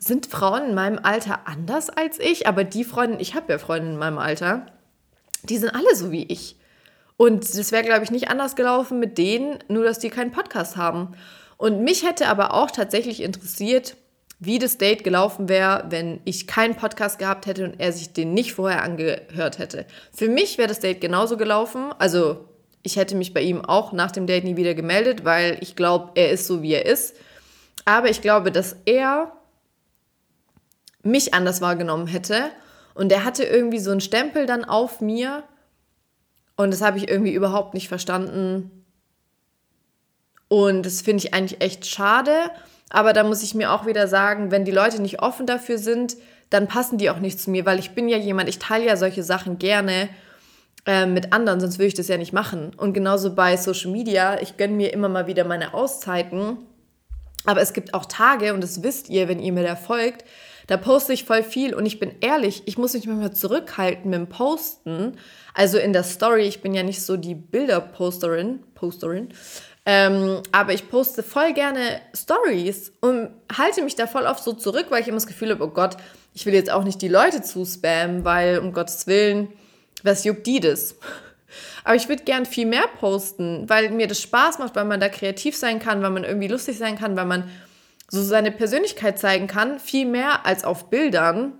sind 0.00 0.26
Frauen 0.26 0.70
in 0.70 0.74
meinem 0.74 0.98
Alter 1.00 1.46
anders 1.46 1.88
als 1.88 2.18
ich? 2.18 2.48
Aber 2.48 2.64
die 2.64 2.82
Freundinnen, 2.82 3.20
ich 3.20 3.36
habe 3.36 3.52
ja 3.52 3.58
Freundinnen 3.60 3.92
in 3.92 4.00
meinem 4.00 4.18
Alter, 4.18 4.66
die 5.44 5.58
sind 5.58 5.70
alle 5.70 5.94
so 5.94 6.10
wie 6.10 6.24
ich. 6.24 6.56
Und 7.16 7.44
das 7.44 7.70
wäre, 7.70 7.84
glaube 7.84 8.02
ich, 8.02 8.10
nicht 8.10 8.28
anders 8.28 8.56
gelaufen 8.56 8.98
mit 8.98 9.18
denen, 9.18 9.60
nur 9.68 9.84
dass 9.84 10.00
die 10.00 10.10
keinen 10.10 10.32
Podcast 10.32 10.76
haben. 10.76 11.12
Und 11.58 11.84
mich 11.84 12.04
hätte 12.04 12.26
aber 12.26 12.54
auch 12.54 12.72
tatsächlich 12.72 13.22
interessiert, 13.22 13.96
wie 14.44 14.58
das 14.58 14.78
Date 14.78 15.04
gelaufen 15.04 15.48
wäre, 15.48 15.86
wenn 15.88 16.20
ich 16.24 16.46
keinen 16.46 16.74
Podcast 16.74 17.18
gehabt 17.18 17.46
hätte 17.46 17.64
und 17.64 17.80
er 17.80 17.92
sich 17.92 18.12
den 18.12 18.34
nicht 18.34 18.54
vorher 18.54 18.82
angehört 18.82 19.58
hätte. 19.58 19.86
Für 20.12 20.28
mich 20.28 20.58
wäre 20.58 20.68
das 20.68 20.80
Date 20.80 21.00
genauso 21.00 21.36
gelaufen. 21.36 21.92
Also 21.98 22.48
ich 22.82 22.96
hätte 22.96 23.16
mich 23.16 23.32
bei 23.32 23.40
ihm 23.40 23.64
auch 23.64 23.92
nach 23.92 24.12
dem 24.12 24.26
Date 24.26 24.44
nie 24.44 24.56
wieder 24.56 24.74
gemeldet, 24.74 25.24
weil 25.24 25.58
ich 25.60 25.76
glaube, 25.76 26.12
er 26.14 26.30
ist 26.30 26.46
so, 26.46 26.62
wie 26.62 26.74
er 26.74 26.86
ist. 26.86 27.16
Aber 27.84 28.10
ich 28.10 28.20
glaube, 28.20 28.52
dass 28.52 28.76
er 28.84 29.32
mich 31.02 31.34
anders 31.34 31.60
wahrgenommen 31.60 32.06
hätte. 32.06 32.50
Und 32.94 33.10
er 33.12 33.24
hatte 33.24 33.44
irgendwie 33.44 33.78
so 33.78 33.90
einen 33.90 34.00
Stempel 34.00 34.46
dann 34.46 34.64
auf 34.64 35.00
mir. 35.00 35.44
Und 36.56 36.72
das 36.72 36.82
habe 36.82 36.98
ich 36.98 37.08
irgendwie 37.08 37.32
überhaupt 37.32 37.74
nicht 37.74 37.88
verstanden. 37.88 38.84
Und 40.48 40.84
das 40.84 41.02
finde 41.02 41.24
ich 41.24 41.34
eigentlich 41.34 41.60
echt 41.60 41.86
schade. 41.86 42.50
Aber 42.90 43.12
da 43.12 43.24
muss 43.24 43.42
ich 43.42 43.54
mir 43.54 43.72
auch 43.72 43.86
wieder 43.86 44.08
sagen, 44.08 44.50
wenn 44.50 44.64
die 44.64 44.70
Leute 44.70 45.00
nicht 45.00 45.22
offen 45.22 45.46
dafür 45.46 45.78
sind, 45.78 46.16
dann 46.50 46.68
passen 46.68 46.98
die 46.98 47.10
auch 47.10 47.18
nicht 47.18 47.40
zu 47.40 47.50
mir, 47.50 47.66
weil 47.66 47.78
ich 47.78 47.92
bin 47.92 48.08
ja 48.08 48.16
jemand, 48.16 48.48
ich 48.48 48.58
teile 48.58 48.86
ja 48.86 48.96
solche 48.96 49.22
Sachen 49.22 49.58
gerne 49.58 50.08
äh, 50.86 51.06
mit 51.06 51.32
anderen, 51.32 51.60
sonst 51.60 51.78
würde 51.78 51.88
ich 51.88 51.94
das 51.94 52.08
ja 52.08 52.18
nicht 52.18 52.32
machen. 52.32 52.72
Und 52.76 52.92
genauso 52.92 53.34
bei 53.34 53.56
Social 53.56 53.90
Media, 53.90 54.40
ich 54.40 54.56
gönne 54.56 54.74
mir 54.74 54.92
immer 54.92 55.08
mal 55.08 55.26
wieder 55.26 55.44
meine 55.44 55.74
Auszeiten. 55.74 56.58
Aber 57.46 57.60
es 57.60 57.72
gibt 57.72 57.94
auch 57.94 58.06
Tage, 58.06 58.54
und 58.54 58.62
das 58.62 58.82
wisst 58.82 59.08
ihr, 59.10 59.28
wenn 59.28 59.40
ihr 59.40 59.52
mir 59.52 59.64
da 59.64 59.76
folgt, 59.76 60.24
da 60.66 60.76
poste 60.76 61.12
ich 61.12 61.24
voll 61.24 61.42
viel 61.42 61.74
und 61.74 61.84
ich 61.84 62.00
bin 62.00 62.14
ehrlich, 62.20 62.62
ich 62.64 62.78
muss 62.78 62.94
mich 62.94 63.06
manchmal 63.06 63.34
zurückhalten 63.34 64.10
mit 64.10 64.18
dem 64.18 64.28
Posten. 64.28 65.18
Also 65.52 65.78
in 65.78 65.92
der 65.92 66.04
Story, 66.04 66.42
ich 66.42 66.62
bin 66.62 66.72
ja 66.72 66.82
nicht 66.82 67.02
so 67.02 67.16
die 67.16 67.34
Bilderposterin, 67.34 68.60
Posterin, 68.74 69.28
ähm, 69.86 70.40
aber 70.50 70.72
ich 70.72 70.88
poste 70.88 71.22
voll 71.22 71.52
gerne 71.52 72.00
Stories 72.14 72.92
und 73.00 73.30
halte 73.54 73.82
mich 73.82 73.96
da 73.96 74.06
voll 74.06 74.24
oft 74.24 74.42
so 74.42 74.54
zurück, 74.54 74.86
weil 74.88 75.02
ich 75.02 75.08
immer 75.08 75.16
das 75.16 75.26
Gefühl 75.26 75.50
habe, 75.50 75.64
oh 75.64 75.68
Gott, 75.68 75.96
ich 76.32 76.46
will 76.46 76.54
jetzt 76.54 76.70
auch 76.70 76.84
nicht 76.84 77.02
die 77.02 77.08
Leute 77.08 77.42
zuspammen, 77.42 78.24
weil 78.24 78.58
um 78.58 78.72
Gottes 78.72 79.06
Willen, 79.06 79.48
was 80.02 80.24
juckt 80.24 80.46
die 80.46 80.60
das? 80.60 80.96
Aber 81.84 81.94
ich 81.94 82.08
würde 82.08 82.24
gern 82.24 82.46
viel 82.46 82.66
mehr 82.66 82.86
posten, 82.98 83.68
weil 83.68 83.90
mir 83.90 84.06
das 84.06 84.20
Spaß 84.22 84.58
macht, 84.58 84.74
weil 84.74 84.86
man 84.86 85.00
da 85.00 85.10
kreativ 85.10 85.54
sein 85.54 85.78
kann, 85.78 86.02
weil 86.02 86.10
man 86.10 86.24
irgendwie 86.24 86.48
lustig 86.48 86.78
sein 86.78 86.96
kann, 86.96 87.14
weil 87.14 87.26
man 87.26 87.44
so 88.08 88.22
seine 88.22 88.50
Persönlichkeit 88.50 89.18
zeigen 89.18 89.46
kann, 89.46 89.78
viel 89.78 90.06
mehr 90.06 90.46
als 90.46 90.64
auf 90.64 90.88
Bildern. 90.88 91.52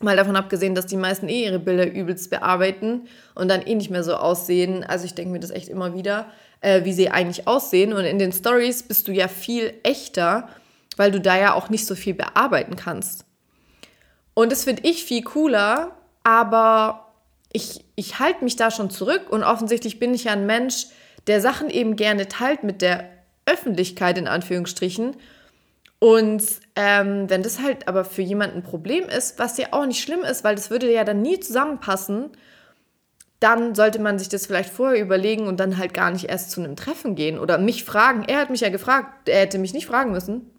Mal 0.00 0.16
davon 0.16 0.36
abgesehen, 0.36 0.74
dass 0.74 0.86
die 0.86 0.96
meisten 0.96 1.28
eh 1.28 1.44
ihre 1.44 1.58
Bilder 1.58 1.86
übelst 1.92 2.30
bearbeiten 2.30 3.08
und 3.34 3.48
dann 3.48 3.62
eh 3.62 3.74
nicht 3.74 3.90
mehr 3.90 4.02
so 4.02 4.16
aussehen. 4.16 4.84
Also 4.84 5.04
ich 5.04 5.14
denke 5.14 5.32
mir 5.32 5.40
das 5.40 5.50
echt 5.50 5.68
immer 5.68 5.94
wieder 5.94 6.26
äh, 6.62 6.84
wie 6.84 6.92
sie 6.92 7.10
eigentlich 7.10 7.46
aussehen. 7.46 7.92
Und 7.92 8.04
in 8.04 8.18
den 8.18 8.32
Stories 8.32 8.82
bist 8.82 9.06
du 9.08 9.12
ja 9.12 9.28
viel 9.28 9.74
echter, 9.82 10.48
weil 10.96 11.10
du 11.10 11.20
da 11.20 11.36
ja 11.36 11.54
auch 11.54 11.68
nicht 11.68 11.86
so 11.86 11.94
viel 11.94 12.14
bearbeiten 12.14 12.76
kannst. 12.76 13.26
Und 14.34 14.50
das 14.50 14.64
finde 14.64 14.88
ich 14.88 15.04
viel 15.04 15.22
cooler, 15.22 15.92
aber 16.24 17.12
ich, 17.52 17.84
ich 17.96 18.18
halte 18.18 18.44
mich 18.44 18.56
da 18.56 18.70
schon 18.70 18.88
zurück 18.88 19.28
und 19.28 19.42
offensichtlich 19.42 19.98
bin 19.98 20.14
ich 20.14 20.24
ja 20.24 20.32
ein 20.32 20.46
Mensch, 20.46 20.86
der 21.26 21.40
Sachen 21.40 21.68
eben 21.68 21.96
gerne 21.96 22.28
teilt 22.28 22.62
mit 22.62 22.80
der 22.80 23.08
Öffentlichkeit 23.44 24.16
in 24.16 24.26
Anführungsstrichen. 24.26 25.16
Und 25.98 26.42
ähm, 26.74 27.28
wenn 27.28 27.42
das 27.42 27.60
halt 27.60 27.86
aber 27.86 28.04
für 28.04 28.22
jemanden 28.22 28.58
ein 28.58 28.62
Problem 28.62 29.04
ist, 29.08 29.38
was 29.38 29.58
ja 29.58 29.68
auch 29.72 29.86
nicht 29.86 30.02
schlimm 30.02 30.22
ist, 30.22 30.42
weil 30.42 30.56
das 30.56 30.70
würde 30.70 30.92
ja 30.92 31.04
dann 31.04 31.22
nie 31.22 31.38
zusammenpassen, 31.38 32.30
dann 33.42 33.74
sollte 33.74 34.00
man 34.00 34.18
sich 34.18 34.28
das 34.28 34.46
vielleicht 34.46 34.70
vorher 34.70 35.00
überlegen 35.00 35.46
und 35.46 35.58
dann 35.58 35.78
halt 35.78 35.94
gar 35.94 36.10
nicht 36.10 36.28
erst 36.28 36.50
zu 36.50 36.60
einem 36.60 36.76
Treffen 36.76 37.14
gehen 37.14 37.38
oder 37.38 37.58
mich 37.58 37.84
fragen. 37.84 38.24
Er 38.26 38.38
hat 38.38 38.50
mich 38.50 38.60
ja 38.60 38.68
gefragt, 38.68 39.28
er 39.28 39.40
hätte 39.40 39.58
mich 39.58 39.74
nicht 39.74 39.86
fragen 39.86 40.12
müssen. 40.12 40.50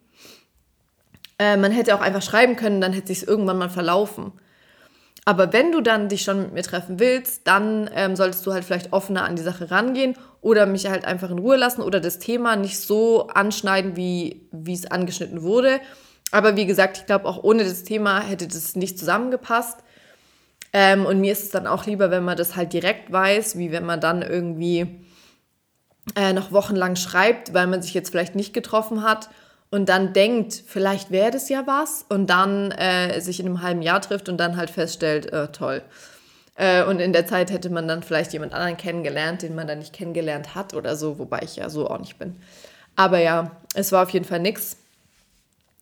Äh, 1.40 1.58
man 1.58 1.72
hätte 1.72 1.96
auch 1.96 2.02
einfach 2.02 2.22
schreiben 2.22 2.56
können, 2.56 2.82
dann 2.82 2.94
hätte 2.94 3.08
sich 3.08 3.28
irgendwann 3.28 3.58
mal 3.58 3.70
verlaufen. 3.70 4.34
Aber 5.26 5.54
wenn 5.54 5.72
du 5.72 5.80
dann 5.80 6.10
dich 6.10 6.24
schon 6.24 6.42
mit 6.42 6.54
mir 6.54 6.64
treffen 6.64 7.00
willst, 7.00 7.48
dann 7.48 7.90
ähm, 7.96 8.16
solltest 8.16 8.46
du 8.46 8.52
halt 8.52 8.66
vielleicht 8.66 8.92
offener 8.92 9.24
an 9.24 9.38
die 9.38 9.42
Sache 9.42 9.72
rangehen 9.72 10.16
oder 10.42 10.66
mich 10.66 10.86
halt 10.86 11.06
einfach 11.06 11.32
in 11.32 11.40
Ruhe 11.40 11.56
lassen 11.56 11.82
oder 11.82 12.02
das 12.02 12.20
Thema 12.20 12.58
nicht 12.58 12.78
so 12.78 13.28
anschneiden, 13.28 13.96
wie 13.96 14.50
es 14.68 14.86
angeschnitten 14.86 15.42
wurde. 15.42 15.80
Aber 16.32 16.58
wie 16.58 16.66
gesagt, 16.66 16.98
ich 16.98 17.06
glaube, 17.06 17.26
auch 17.26 17.44
ohne 17.44 17.64
das 17.64 17.84
Thema 17.84 18.20
hätte 18.20 18.48
das 18.48 18.76
nicht 18.76 19.00
zusammengepasst. 19.00 19.78
Ähm, 20.74 21.06
und 21.06 21.22
mir 21.22 21.32
ist 21.32 21.44
es 21.44 21.52
dann 21.52 21.68
auch 21.68 21.86
lieber, 21.86 22.10
wenn 22.12 22.24
man 22.24 22.36
das 22.36 22.56
halt 22.56 22.74
direkt 22.74 23.12
weiß, 23.12 23.58
wie 23.58 23.72
wenn 23.72 23.86
man 23.86 24.02
dann 24.02 24.24
irgendwie 24.24 25.04
äh, 26.16 26.34
noch 26.34 26.52
wochenlang 26.52 26.96
schreibt, 26.96 27.54
weil 27.54 27.68
man 27.68 27.82
sich 27.82 27.94
jetzt 27.94 28.10
vielleicht 28.10 28.36
nicht 28.36 28.54
getroffen 28.54 29.04
hat 29.04 29.30
und 29.70 29.88
dann 29.88 30.14
denkt, 30.14 30.64
vielleicht 30.66 31.12
wäre 31.12 31.32
das 31.32 31.50
ja 31.50 31.66
was 31.66 32.06
und 32.10 32.28
dann 32.28 32.72
äh, 32.72 33.20
sich 33.22 33.40
in 33.40 33.46
einem 33.46 33.62
halben 33.62 33.82
Jahr 33.82 34.02
trifft 34.02 34.30
und 34.30 34.38
dann 34.38 34.58
halt 34.58 34.70
feststellt, 34.70 35.32
äh, 35.32 35.48
toll. 35.48 35.82
Äh, 36.56 36.84
und 36.84 37.00
in 37.00 37.14
der 37.14 37.26
Zeit 37.26 37.52
hätte 37.52 37.70
man 37.70 37.88
dann 37.88 38.04
vielleicht 38.04 38.34
jemand 38.34 38.54
anderen 38.54 38.78
kennengelernt, 38.78 39.42
den 39.42 39.56
man 39.56 39.68
dann 39.68 39.80
nicht 39.80 39.94
kennengelernt 39.94 40.56
hat 40.56 40.74
oder 40.74 40.96
so, 40.96 41.18
wobei 41.18 41.40
ich 41.44 41.56
ja 41.56 41.70
so 41.70 41.90
auch 41.90 42.00
nicht 42.00 42.20
bin. 42.20 42.36
Aber 42.96 43.20
ja, 43.20 43.52
es 43.74 43.92
war 43.92 44.04
auf 44.04 44.10
jeden 44.10 44.26
Fall 44.26 44.40
nichts 44.40 44.78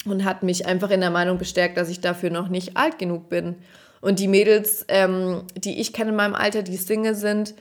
und 0.05 0.23
hat 0.23 0.43
mich 0.43 0.65
einfach 0.65 0.89
in 0.89 1.01
der 1.01 1.09
Meinung 1.09 1.37
bestärkt, 1.37 1.77
dass 1.77 1.89
ich 1.89 1.99
dafür 1.99 2.29
noch 2.29 2.47
nicht 2.47 2.77
alt 2.77 2.97
genug 2.97 3.29
bin. 3.29 3.55
Und 4.01 4.19
die 4.19 4.27
Mädels, 4.27 4.83
ähm, 4.87 5.43
die 5.55 5.79
ich 5.79 5.93
kenne 5.93 6.09
in 6.09 6.15
meinem 6.15 6.35
Alter, 6.35 6.63
die 6.63 6.75
Single 6.75 7.15
sind, 7.15 7.53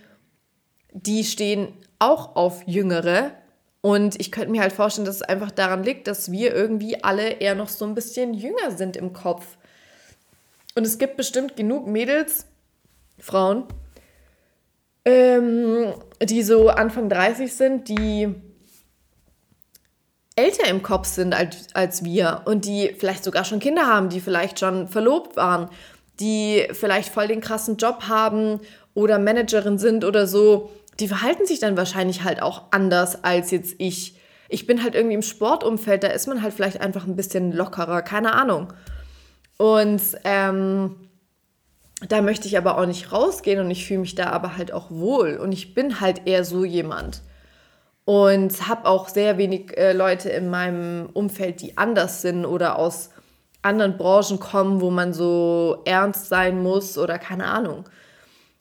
die 0.93 1.23
stehen 1.25 1.69
auch 1.99 2.35
auf 2.35 2.63
Jüngere. 2.67 3.33
Und 3.83 4.19
ich 4.19 4.33
könnte 4.33 4.51
mir 4.51 4.63
halt 4.63 4.73
vorstellen, 4.73 5.05
dass 5.05 5.17
es 5.17 5.23
einfach 5.23 5.51
daran 5.51 5.85
liegt, 5.85 6.07
dass 6.07 6.33
wir 6.33 6.55
irgendwie 6.55 7.05
alle 7.05 7.31
eher 7.31 7.55
noch 7.55 7.69
so 7.69 7.85
ein 7.85 7.95
bisschen 7.95 8.35
jünger 8.35 8.71
sind 8.77 8.97
im 8.97 9.13
Kopf. 9.13 9.59
Und 10.75 10.87
es 10.87 10.99
gibt 10.99 11.17
bestimmt 11.17 11.57
genug 11.57 11.87
Mädels, 11.87 12.47
Frauen, 13.19 13.65
ähm, 15.05 15.93
die 16.23 16.43
so 16.43 16.69
Anfang 16.69 17.09
30 17.09 17.53
sind, 17.53 17.89
die 17.89 18.35
älter 20.37 20.69
im 20.69 20.83
Kopf 20.83 21.07
sind 21.07 21.35
als, 21.35 21.75
als 21.75 22.05
wir 22.05 22.43
und 22.47 22.65
die 22.65 22.95
vielleicht 22.99 23.25
sogar 23.25 23.45
schon 23.45 23.61
Kinder 23.61 23.87
haben, 23.87 24.09
die 24.09 24.21
vielleicht 24.21 24.59
schon 24.59 24.89
verlobt 24.89 25.37
waren 25.37 25.69
die 26.21 26.69
vielleicht 26.73 27.13
voll 27.13 27.29
den 27.29 27.41
krassen 27.41 27.77
Job 27.77 28.05
haben 28.09 28.61
oder 28.95 29.19
Managerin 29.19 29.79
sind 29.79 30.05
oder 30.05 30.27
so, 30.27 30.71
die 30.99 31.09
verhalten 31.09 31.47
sich 31.47 31.59
dann 31.59 31.77
wahrscheinlich 31.77 32.25
halt 32.25 32.43
auch 32.43 32.65
anders 32.71 33.25
als 33.25 33.51
jetzt 33.51 33.75
ich. 33.79 34.17
Ich 34.49 34.67
bin 34.67 34.83
halt 34.83 34.95
irgendwie 34.95 35.15
im 35.15 35.23
Sportumfeld, 35.23 36.03
da 36.03 36.09
ist 36.09 36.27
man 36.27 36.43
halt 36.43 36.53
vielleicht 36.53 36.81
einfach 36.81 37.07
ein 37.07 37.17
bisschen 37.17 37.53
lockerer, 37.53 38.03
keine 38.03 38.35
Ahnung. 38.35 38.73
Und 39.57 40.03
ähm, 40.25 40.97
da 42.09 42.23
möchte 42.23 42.49
ich 42.49 42.57
aber 42.57 42.79
auch 42.79 42.87
nicht 42.87 43.13
rausgehen 43.13 43.61
und 43.61 43.71
ich 43.71 43.87
fühle 43.87 44.01
mich 44.01 44.15
da 44.15 44.31
aber 44.31 44.57
halt 44.57 44.73
auch 44.73 44.91
wohl. 44.91 45.37
Und 45.37 45.53
ich 45.53 45.75
bin 45.75 46.01
halt 46.01 46.27
eher 46.27 46.45
so 46.45 46.65
jemand. 46.65 47.23
Und 48.05 48.67
habe 48.67 48.89
auch 48.89 49.09
sehr 49.09 49.39
wenig 49.39 49.77
äh, 49.77 49.93
Leute 49.93 50.31
in 50.31 50.51
meinem 50.51 51.11
Umfeld, 51.13 51.61
die 51.61 51.79
anders 51.79 52.23
sind 52.23 52.45
oder 52.45 52.79
aus 52.79 53.11
anderen 53.63 53.97
Branchen 53.97 54.41
kommen, 54.41 54.81
wo 54.81 54.91
man 54.91 55.13
so 55.13 55.83
ernst 55.85 56.29
sein 56.29 56.63
muss 56.63 56.97
oder 56.97 57.19
keine 57.19 57.47
Ahnung. 57.47 57.85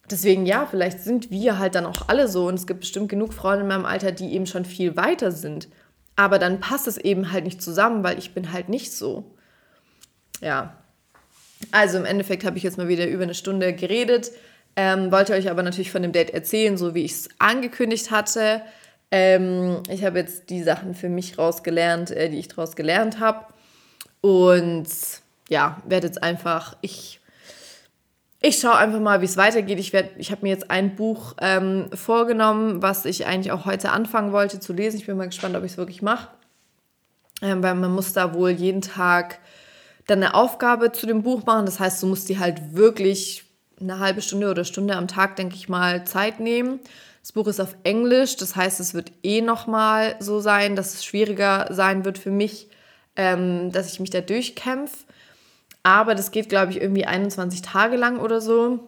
Deswegen 0.10 0.46
ja, 0.46 0.66
vielleicht 0.66 1.02
sind 1.02 1.30
wir 1.30 1.60
halt 1.60 1.76
dann 1.76 1.86
auch 1.86 2.08
alle 2.08 2.28
so 2.28 2.48
und 2.48 2.56
es 2.56 2.68
gibt 2.68 2.82
bestimmt 2.82 3.10
genug 3.10 3.34
Freunde 3.34 3.62
in 3.62 3.68
meinem 3.68 3.86
Alter, 3.86 4.12
die 4.12 4.34
eben 4.34 4.48
schon 4.48 4.66
viel 4.66 4.96
weiter 4.98 5.32
sind. 5.32 5.70
Aber 6.16 6.40
dann 6.40 6.60
passt 6.60 6.88
es 6.88 6.98
eben 6.98 7.32
halt 7.32 7.46
nicht 7.46 7.62
zusammen, 7.62 8.04
weil 8.04 8.18
ich 8.18 8.34
bin 8.34 8.52
halt 8.52 8.70
nicht 8.70 8.92
so. 8.92 9.36
Ja. 10.42 10.76
Also 11.72 11.98
im 11.98 12.06
Endeffekt 12.06 12.44
habe 12.44 12.58
ich 12.58 12.64
jetzt 12.64 12.78
mal 12.78 12.88
wieder 12.88 13.08
über 13.08 13.24
eine 13.24 13.34
Stunde 13.34 13.74
geredet, 13.74 14.32
ähm, 14.76 15.12
wollte 15.12 15.34
euch 15.34 15.50
aber 15.50 15.62
natürlich 15.62 15.92
von 15.92 16.02
dem 16.02 16.12
Date 16.12 16.32
erzählen, 16.32 16.78
so 16.78 16.96
wie 16.96 17.04
ich 17.04 17.12
es 17.12 17.30
angekündigt 17.38 18.12
hatte. 18.12 18.62
Ähm, 19.12 19.84
ich 19.90 20.04
habe 20.06 20.20
jetzt 20.20 20.50
die 20.50 20.64
Sachen 20.64 20.94
für 20.94 21.10
mich 21.10 21.38
rausgelernt, 21.38 22.12
äh, 22.12 22.30
die 22.30 22.40
ich 22.40 22.48
daraus 22.48 22.76
gelernt 22.76 23.20
habe. 23.20 23.46
Und 24.22 24.88
ja, 25.50 25.78
werde 25.86 26.08
jetzt 26.08 26.22
einfach, 26.22 26.76
ich, 26.82 27.20
ich 28.42 28.60
schaue 28.60 28.76
einfach 28.76 29.00
mal, 29.00 29.22
wie 29.22 29.26
es 29.26 29.38
weitergeht. 29.38 29.80
Ich, 29.80 29.94
ich 29.94 30.32
habe 30.32 30.42
mir 30.44 30.50
jetzt 30.50 30.72
ein 30.72 30.96
Buch 30.96 31.36
ähm, 31.42 31.90
vorgenommen, 31.94 32.82
was 32.82 33.06
ich 33.06 33.26
eigentlich 33.26 33.52
auch 33.52 33.66
heute 33.66 33.92
anfangen 33.92 34.32
wollte 34.32 34.60
zu 34.60 34.74
lesen. 34.74 34.98
Ich 34.98 35.06
bin 35.06 35.18
mal 35.18 35.26
gespannt, 35.26 35.56
ob 35.56 35.64
ich 35.64 35.74
es 35.74 35.78
wirklich 35.78 36.02
mache. 36.02 36.30
Ähm, 37.42 37.64
weil 37.64 37.76
man 37.76 37.92
muss 37.92 38.14
da 38.14 38.34
wohl 38.34 38.52
jeden 38.52 38.82
Tag 38.82 39.40
dann 40.08 40.24
eine 40.24 40.34
Aufgabe 40.34 40.92
zu 40.92 41.06
dem 41.06 41.24
Buch 41.24 41.46
machen. 41.46 41.66
Das 41.66 41.80
heißt, 41.80 42.02
du 42.04 42.08
musst 42.08 42.30
die 42.30 42.40
halt 42.40 42.76
wirklich 42.76 43.46
eine 43.80 44.00
halbe 44.00 44.22
Stunde 44.22 44.50
oder 44.50 44.66
Stunde 44.66 44.96
am 44.96 45.08
Tag, 45.08 45.36
denke 45.36 45.56
ich 45.56 45.70
mal, 45.70 46.04
Zeit 46.06 46.40
nehmen. 46.40 46.80
Das 47.22 47.32
Buch 47.34 47.48
ist 47.48 47.60
auf 47.60 47.76
Englisch, 47.84 48.38
das 48.38 48.56
heißt, 48.56 48.80
es 48.80 48.94
wird 48.94 49.12
eh 49.24 49.42
nochmal 49.42 50.16
so 50.20 50.40
sein, 50.40 50.76
dass 50.76 50.94
es 50.94 51.06
schwieriger 51.06 51.68
sein 51.70 52.06
wird 52.06 52.18
für 52.18 52.32
mich, 52.32 52.70
ähm, 53.20 53.74
dass 53.74 53.92
ich 53.92 54.00
mich 54.00 54.10
da 54.10 54.22
durchkämpfe. 54.22 54.96
Aber 55.84 56.16
das 56.16 56.32
geht, 56.32 56.48
glaube 56.48 56.72
ich, 56.72 56.82
irgendwie 56.82 57.06
21 57.06 57.62
Tage 57.62 57.98
lang 57.98 58.18
oder 58.20 58.40
so. 58.40 58.80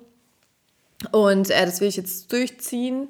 Und 1.11 1.49
äh, 1.49 1.65
das 1.65 1.81
will 1.81 1.89
ich 1.89 1.97
jetzt 1.97 2.31
durchziehen. 2.31 3.09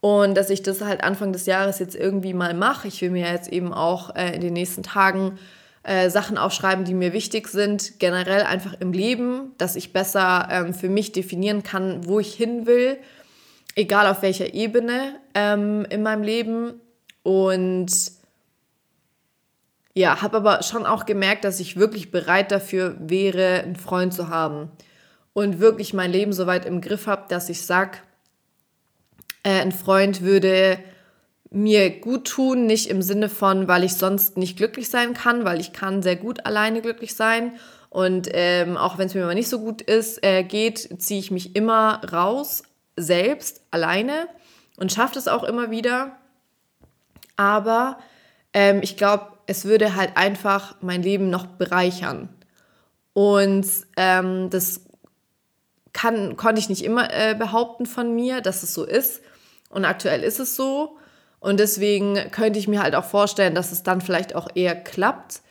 Und 0.00 0.36
dass 0.36 0.50
ich 0.50 0.62
das 0.62 0.82
halt 0.82 1.02
Anfang 1.02 1.32
des 1.32 1.46
Jahres 1.46 1.78
jetzt 1.78 1.96
irgendwie 1.96 2.34
mal 2.34 2.52
mache. 2.52 2.88
Ich 2.88 3.00
will 3.00 3.10
mir 3.10 3.26
jetzt 3.32 3.50
eben 3.50 3.72
auch 3.72 4.14
äh, 4.14 4.34
in 4.34 4.42
den 4.42 4.52
nächsten 4.52 4.82
Tagen 4.82 5.38
äh, 5.82 6.10
Sachen 6.10 6.36
aufschreiben, 6.36 6.84
die 6.84 6.94
mir 6.94 7.14
wichtig 7.14 7.48
sind, 7.48 7.98
generell 7.98 8.42
einfach 8.42 8.74
im 8.80 8.92
Leben, 8.92 9.52
dass 9.56 9.76
ich 9.76 9.94
besser 9.94 10.46
ähm, 10.50 10.74
für 10.74 10.90
mich 10.90 11.12
definieren 11.12 11.62
kann, 11.62 12.06
wo 12.06 12.20
ich 12.20 12.34
hin 12.34 12.66
will, 12.66 12.98
egal 13.76 14.06
auf 14.06 14.20
welcher 14.20 14.52
Ebene 14.52 15.14
ähm, 15.34 15.86
in 15.88 16.02
meinem 16.02 16.22
Leben. 16.22 16.74
Und 17.22 18.19
ja, 19.94 20.22
habe 20.22 20.38
aber 20.38 20.62
schon 20.62 20.86
auch 20.86 21.04
gemerkt, 21.04 21.44
dass 21.44 21.60
ich 21.60 21.76
wirklich 21.76 22.10
bereit 22.10 22.52
dafür 22.52 22.96
wäre, 23.00 23.62
einen 23.62 23.76
Freund 23.76 24.14
zu 24.14 24.28
haben 24.28 24.70
und 25.32 25.60
wirklich 25.60 25.94
mein 25.94 26.12
Leben 26.12 26.32
so 26.32 26.46
weit 26.46 26.64
im 26.64 26.80
Griff 26.80 27.06
habe, 27.06 27.24
dass 27.28 27.48
ich 27.48 27.66
sage, 27.66 27.98
äh, 29.42 29.60
ein 29.60 29.72
Freund 29.72 30.22
würde 30.22 30.78
mir 31.50 32.00
gut 32.00 32.28
tun, 32.28 32.66
nicht 32.66 32.88
im 32.88 33.02
Sinne 33.02 33.28
von, 33.28 33.66
weil 33.66 33.82
ich 33.82 33.94
sonst 33.94 34.36
nicht 34.36 34.56
glücklich 34.56 34.88
sein 34.88 35.14
kann, 35.14 35.44
weil 35.44 35.60
ich 35.60 35.72
kann 35.72 36.02
sehr 36.02 36.16
gut 36.16 36.46
alleine 36.46 36.80
glücklich 36.80 37.14
sein. 37.14 37.54
Und 37.88 38.28
ähm, 38.32 38.76
auch 38.76 38.98
wenn 38.98 39.08
es 39.08 39.14
mir 39.14 39.26
mal 39.26 39.34
nicht 39.34 39.48
so 39.48 39.58
gut 39.58 39.82
ist, 39.82 40.24
äh, 40.24 40.44
geht, 40.44 41.02
ziehe 41.02 41.18
ich 41.18 41.32
mich 41.32 41.56
immer 41.56 42.00
raus, 42.12 42.62
selbst, 42.96 43.62
alleine 43.72 44.28
und 44.76 44.92
schaffe 44.92 45.18
es 45.18 45.26
auch 45.26 45.42
immer 45.42 45.72
wieder. 45.72 46.16
Aber 47.36 47.98
ähm, 48.52 48.80
ich 48.82 48.96
glaube, 48.96 49.26
es 49.50 49.64
würde 49.64 49.96
halt 49.96 50.16
einfach 50.16 50.76
mein 50.80 51.02
Leben 51.02 51.28
noch 51.28 51.44
bereichern. 51.44 52.28
Und 53.14 53.66
ähm, 53.96 54.48
das 54.48 54.82
kann, 55.92 56.36
konnte 56.36 56.60
ich 56.60 56.68
nicht 56.68 56.84
immer 56.84 57.12
äh, 57.12 57.34
behaupten 57.34 57.86
von 57.86 58.14
mir, 58.14 58.42
dass 58.42 58.62
es 58.62 58.72
so 58.72 58.84
ist. 58.84 59.22
Und 59.68 59.84
aktuell 59.84 60.22
ist 60.22 60.38
es 60.38 60.54
so. 60.54 60.98
Und 61.40 61.58
deswegen 61.58 62.30
könnte 62.30 62.60
ich 62.60 62.68
mir 62.68 62.80
halt 62.80 62.94
auch 62.94 63.04
vorstellen, 63.04 63.56
dass 63.56 63.72
es 63.72 63.82
dann 63.82 64.00
vielleicht 64.00 64.36
auch 64.36 64.46
eher 64.54 64.76
klappt. 64.76 65.42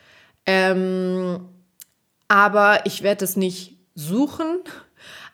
Ähm, 0.45 1.49
aber 2.29 2.85
ich 2.85 3.03
werde 3.03 3.25
es 3.25 3.35
nicht 3.35 3.79
suchen. 3.95 4.59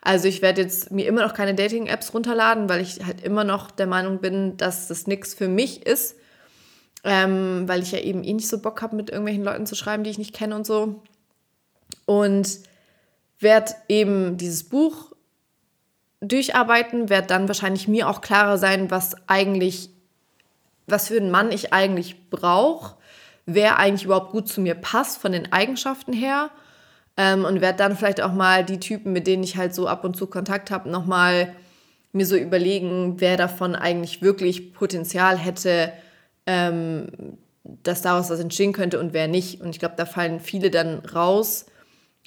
Also 0.00 0.26
ich 0.26 0.42
werde 0.42 0.62
jetzt 0.62 0.90
mir 0.90 1.06
immer 1.06 1.22
noch 1.22 1.34
keine 1.34 1.54
Dating-Apps 1.54 2.12
runterladen, 2.12 2.68
weil 2.68 2.80
ich 2.80 3.06
halt 3.06 3.22
immer 3.22 3.44
noch 3.44 3.70
der 3.70 3.86
Meinung 3.86 4.18
bin, 4.18 4.56
dass 4.56 4.88
das 4.88 5.06
nichts 5.06 5.34
für 5.34 5.46
mich 5.46 5.86
ist. 5.86 6.16
Ähm, 7.08 7.68
weil 7.68 7.82
ich 7.82 7.92
ja 7.92 8.00
eben 8.00 8.24
eh 8.24 8.32
nicht 8.32 8.48
so 8.48 8.58
Bock 8.58 8.82
habe, 8.82 8.96
mit 8.96 9.10
irgendwelchen 9.10 9.44
Leuten 9.44 9.64
zu 9.64 9.76
schreiben, 9.76 10.02
die 10.02 10.10
ich 10.10 10.18
nicht 10.18 10.34
kenne 10.34 10.56
und 10.56 10.66
so. 10.66 11.02
Und 12.04 12.58
werde 13.38 13.72
eben 13.88 14.36
dieses 14.36 14.64
Buch 14.64 15.12
durcharbeiten, 16.20 17.08
werde 17.08 17.28
dann 17.28 17.48
wahrscheinlich 17.48 17.86
mir 17.86 18.08
auch 18.08 18.20
klarer 18.20 18.58
sein, 18.58 18.90
was 18.90 19.14
eigentlich 19.28 19.90
was 20.86 21.08
für 21.08 21.16
einen 21.16 21.30
Mann 21.30 21.50
ich 21.50 21.72
eigentlich 21.72 22.30
brauche, 22.30 22.96
wer 23.44 23.78
eigentlich 23.78 24.04
überhaupt 24.04 24.32
gut 24.32 24.48
zu 24.48 24.60
mir 24.60 24.74
passt 24.74 25.18
von 25.18 25.32
den 25.32 25.52
Eigenschaften 25.52 26.12
her. 26.12 26.50
Ähm, 27.16 27.44
und 27.44 27.62
werde 27.62 27.78
dann 27.78 27.96
vielleicht 27.96 28.20
auch 28.20 28.32
mal 28.32 28.62
die 28.64 28.78
Typen, 28.78 29.12
mit 29.12 29.26
denen 29.26 29.42
ich 29.42 29.56
halt 29.56 29.74
so 29.74 29.88
ab 29.88 30.04
und 30.04 30.16
zu 30.16 30.26
Kontakt 30.26 30.70
habe, 30.70 30.90
nochmal 30.90 31.54
mir 32.12 32.26
so 32.26 32.36
überlegen, 32.36 33.20
wer 33.20 33.38
davon 33.38 33.74
eigentlich 33.74 34.20
wirklich 34.20 34.74
Potenzial 34.74 35.38
hätte, 35.38 35.92
ähm, 36.46 37.38
dass 37.82 38.02
daraus 38.02 38.30
was 38.30 38.40
entstehen 38.40 38.72
könnte 38.72 39.00
und 39.00 39.12
wer 39.12 39.28
nicht. 39.28 39.60
Und 39.60 39.70
ich 39.70 39.78
glaube, 39.78 39.94
da 39.96 40.06
fallen 40.06 40.40
viele 40.40 40.70
dann 40.70 41.00
raus. 41.00 41.66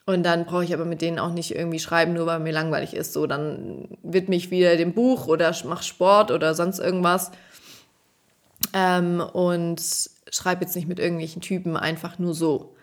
Und 0.05 0.24
dann 0.24 0.45
brauche 0.45 0.63
ich 0.63 0.74
aber 0.74 0.86
mit 0.86 1.01
denen 1.01 1.20
auch 1.20 1.32
nicht 1.32 1.53
irgendwie 1.53 1.80
schreiben, 1.80 2.13
nur 2.13 2.26
weil 2.26 2.39
mir 2.39 2.51
langweilig 2.51 2.95
ist. 2.95 3.13
So, 3.13 3.28
dann 3.28 3.88
widme 4.01 4.36
ich 4.36 4.49
wieder 4.49 4.76
dem 4.76 4.93
Buch 4.93 5.28
oder 5.28 5.53
mache 5.65 5.84
Sport 5.84 6.32
oder 6.32 6.55
sonst 6.55 6.80
irgendwas. 6.80 7.32
Ähm, 8.74 9.22
und 9.22 9.80
schreibe 10.32 10.63
jetzt 10.63 10.76
nicht 10.76 10.88
mit 10.88 10.99
irgendwelchen 10.99 11.41
Typen 11.41 11.78
einfach 11.78 12.17
nur 12.17 12.34
so. 12.34 12.76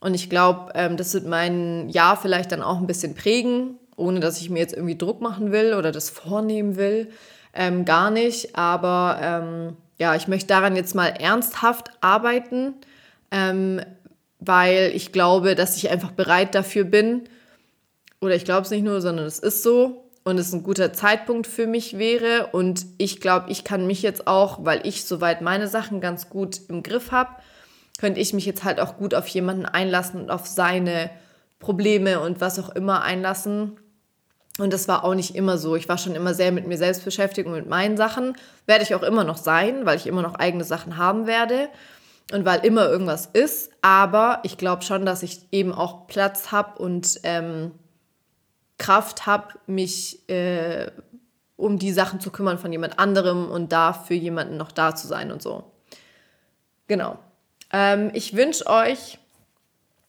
Und 0.00 0.14
ich 0.14 0.30
glaube, 0.30 0.72
ähm, 0.74 0.96
das 0.96 1.14
wird 1.14 1.26
mein 1.26 1.88
Jahr 1.88 2.16
vielleicht 2.16 2.52
dann 2.52 2.62
auch 2.62 2.78
ein 2.78 2.86
bisschen 2.86 3.14
prägen, 3.14 3.78
ohne 3.96 4.20
dass 4.20 4.40
ich 4.40 4.50
mir 4.50 4.60
jetzt 4.60 4.74
irgendwie 4.74 4.96
Druck 4.96 5.20
machen 5.20 5.50
will 5.50 5.74
oder 5.74 5.90
das 5.90 6.10
vornehmen 6.10 6.76
will. 6.76 7.08
Ähm, 7.54 7.84
gar 7.84 8.10
nicht. 8.10 8.56
Aber 8.56 9.18
ähm, 9.20 9.76
ja, 9.98 10.14
ich 10.14 10.28
möchte 10.28 10.48
daran 10.48 10.76
jetzt 10.76 10.94
mal 10.94 11.08
ernsthaft 11.08 11.90
arbeiten, 12.00 12.74
ähm, 13.30 13.80
weil 14.38 14.92
ich 14.94 15.12
glaube, 15.12 15.54
dass 15.54 15.76
ich 15.76 15.90
einfach 15.90 16.12
bereit 16.12 16.54
dafür 16.54 16.84
bin. 16.84 17.28
Oder 18.20 18.34
ich 18.34 18.44
glaube 18.44 18.62
es 18.62 18.70
nicht 18.70 18.84
nur, 18.84 19.00
sondern 19.00 19.26
es 19.26 19.38
ist 19.38 19.62
so 19.62 20.08
und 20.24 20.38
es 20.38 20.52
ein 20.52 20.62
guter 20.62 20.92
Zeitpunkt 20.92 21.46
für 21.46 21.66
mich 21.66 21.98
wäre. 21.98 22.48
Und 22.52 22.86
ich 22.98 23.20
glaube, 23.20 23.50
ich 23.50 23.64
kann 23.64 23.86
mich 23.86 24.02
jetzt 24.02 24.26
auch, 24.26 24.64
weil 24.64 24.86
ich 24.86 25.04
soweit 25.04 25.40
meine 25.40 25.68
Sachen 25.68 26.00
ganz 26.00 26.28
gut 26.28 26.60
im 26.68 26.82
Griff 26.82 27.10
habe, 27.10 27.30
könnte 27.98 28.20
ich 28.20 28.32
mich 28.32 28.46
jetzt 28.46 28.62
halt 28.62 28.78
auch 28.78 28.96
gut 28.96 29.14
auf 29.14 29.26
jemanden 29.28 29.66
einlassen 29.66 30.20
und 30.20 30.30
auf 30.30 30.46
seine 30.46 31.10
Probleme 31.58 32.20
und 32.20 32.40
was 32.40 32.58
auch 32.58 32.68
immer 32.68 33.02
einlassen. 33.02 33.78
Und 34.58 34.72
das 34.72 34.88
war 34.88 35.04
auch 35.04 35.14
nicht 35.14 35.36
immer 35.36 35.56
so. 35.56 35.76
Ich 35.76 35.88
war 35.88 35.98
schon 35.98 36.16
immer 36.16 36.34
sehr 36.34 36.50
mit 36.52 36.66
mir 36.66 36.76
selbst 36.76 37.04
beschäftigt 37.04 37.46
und 37.46 37.54
mit 37.54 37.68
meinen 37.68 37.96
Sachen. 37.96 38.36
Werde 38.66 38.82
ich 38.82 38.94
auch 38.94 39.02
immer 39.02 39.24
noch 39.24 39.36
sein, 39.36 39.86
weil 39.86 39.96
ich 39.96 40.06
immer 40.06 40.22
noch 40.22 40.34
eigene 40.34 40.64
Sachen 40.64 40.96
haben 40.96 41.26
werde 41.26 41.68
und 42.32 42.44
weil 42.44 42.64
immer 42.66 42.88
irgendwas 42.88 43.26
ist. 43.26 43.70
Aber 43.82 44.40
ich 44.42 44.58
glaube 44.58 44.82
schon, 44.82 45.06
dass 45.06 45.22
ich 45.22 45.40
eben 45.52 45.72
auch 45.72 46.08
Platz 46.08 46.50
habe 46.50 46.82
und 46.82 47.20
ähm, 47.22 47.70
Kraft 48.78 49.26
habe, 49.26 49.54
mich 49.66 50.28
äh, 50.28 50.90
um 51.56 51.78
die 51.78 51.92
Sachen 51.92 52.20
zu 52.20 52.30
kümmern 52.30 52.58
von 52.58 52.72
jemand 52.72 52.98
anderem 52.98 53.50
und 53.50 53.72
da 53.72 53.92
für 53.92 54.14
jemanden 54.14 54.56
noch 54.56 54.72
da 54.72 54.94
zu 54.94 55.06
sein 55.06 55.30
und 55.30 55.40
so. 55.40 55.64
Genau. 56.88 57.18
Ähm, 57.72 58.10
ich 58.12 58.34
wünsche 58.34 58.66
euch 58.66 59.18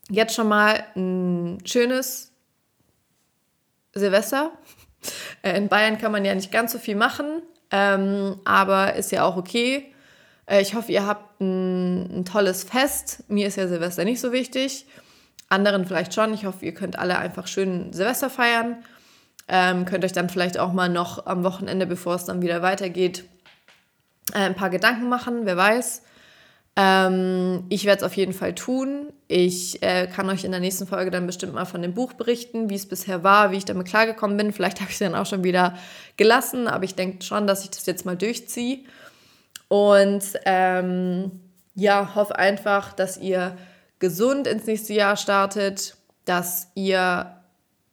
jetzt 0.09 0.33
schon 0.33 0.47
mal 0.47 0.83
ein 0.95 1.59
schönes 1.65 2.28
Silvester. 3.93 4.51
Äh, 5.41 5.57
in 5.57 5.69
Bayern 5.69 5.97
kann 5.97 6.11
man 6.11 6.25
ja 6.25 6.35
nicht 6.35 6.51
ganz 6.51 6.71
so 6.71 6.79
viel 6.79 6.95
machen, 6.95 7.41
ähm, 7.71 8.39
aber 8.45 8.95
ist 8.95 9.11
ja 9.11 9.23
auch 9.23 9.37
okay. 9.37 9.93
Äh, 10.45 10.61
ich 10.61 10.75
hoffe, 10.75 10.91
ihr 10.91 11.05
habt 11.05 11.39
ein, 11.41 12.19
ein 12.19 12.25
tolles 12.25 12.63
Fest. 12.63 13.23
Mir 13.27 13.47
ist 13.47 13.55
ja 13.55 13.67
Silvester 13.67 14.03
nicht 14.03 14.19
so 14.19 14.31
wichtig 14.31 14.85
anderen 15.49 15.85
vielleicht 15.85 16.13
schon. 16.13 16.33
Ich 16.33 16.45
hoffe, 16.45 16.65
ihr 16.65 16.73
könnt 16.73 16.97
alle 16.97 17.17
einfach 17.17 17.47
schön 17.47 17.91
Silvester 17.91 18.29
feiern. 18.29 18.83
Ähm, 19.47 19.85
könnt 19.85 20.05
euch 20.05 20.13
dann 20.13 20.29
vielleicht 20.29 20.59
auch 20.59 20.71
mal 20.71 20.89
noch 20.89 21.25
am 21.25 21.43
Wochenende, 21.43 21.87
bevor 21.87 22.15
es 22.15 22.25
dann 22.25 22.41
wieder 22.43 22.61
weitergeht, 22.61 23.25
äh, 24.33 24.39
ein 24.39 24.55
paar 24.55 24.69
Gedanken 24.69 25.09
machen, 25.09 25.41
wer 25.45 25.57
weiß. 25.57 26.03
Ähm, 26.81 27.65
ich 27.67 27.83
werde 27.83 27.97
es 27.97 28.03
auf 28.05 28.15
jeden 28.15 28.31
Fall 28.31 28.55
tun. 28.55 29.11
Ich 29.27 29.83
äh, 29.83 30.07
kann 30.07 30.29
euch 30.29 30.45
in 30.45 30.51
der 30.51 30.61
nächsten 30.61 30.87
Folge 30.87 31.11
dann 31.11 31.27
bestimmt 31.27 31.53
mal 31.53 31.65
von 31.65 31.81
dem 31.81 31.93
Buch 31.93 32.13
berichten, 32.13 32.69
wie 32.69 32.75
es 32.75 32.87
bisher 32.87 33.21
war, 33.21 33.51
wie 33.51 33.57
ich 33.57 33.65
damit 33.65 33.85
klargekommen 33.85 34.37
bin. 34.37 34.53
Vielleicht 34.53 34.79
habe 34.79 34.89
ich 34.89 34.95
es 34.95 34.99
dann 34.99 35.13
auch 35.13 35.25
schon 35.25 35.43
wieder 35.43 35.77
gelassen, 36.15 36.69
aber 36.69 36.85
ich 36.85 36.95
denke 36.95 37.21
schon, 37.25 37.47
dass 37.47 37.65
ich 37.65 37.71
das 37.71 37.85
jetzt 37.85 38.05
mal 38.05 38.15
durchziehe. 38.15 38.85
Und 39.67 40.23
ähm, 40.45 41.41
ja, 41.75 42.15
hoffe 42.15 42.37
einfach, 42.37 42.93
dass 42.93 43.17
ihr 43.17 43.57
gesund 43.99 44.47
ins 44.47 44.65
nächste 44.65 44.93
Jahr 44.93 45.17
startet, 45.17 45.97
dass 46.23 46.69
ihr 46.75 47.41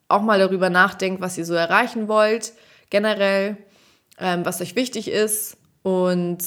auch 0.06 0.22
mal 0.22 0.38
darüber 0.38 0.70
nachdenkt, 0.70 1.20
was 1.20 1.36
ihr 1.36 1.44
so 1.44 1.54
erreichen 1.54 2.06
wollt, 2.06 2.52
generell, 2.90 3.56
ähm, 4.20 4.44
was 4.44 4.60
euch 4.60 4.76
wichtig 4.76 5.08
ist 5.08 5.56
und 5.82 6.38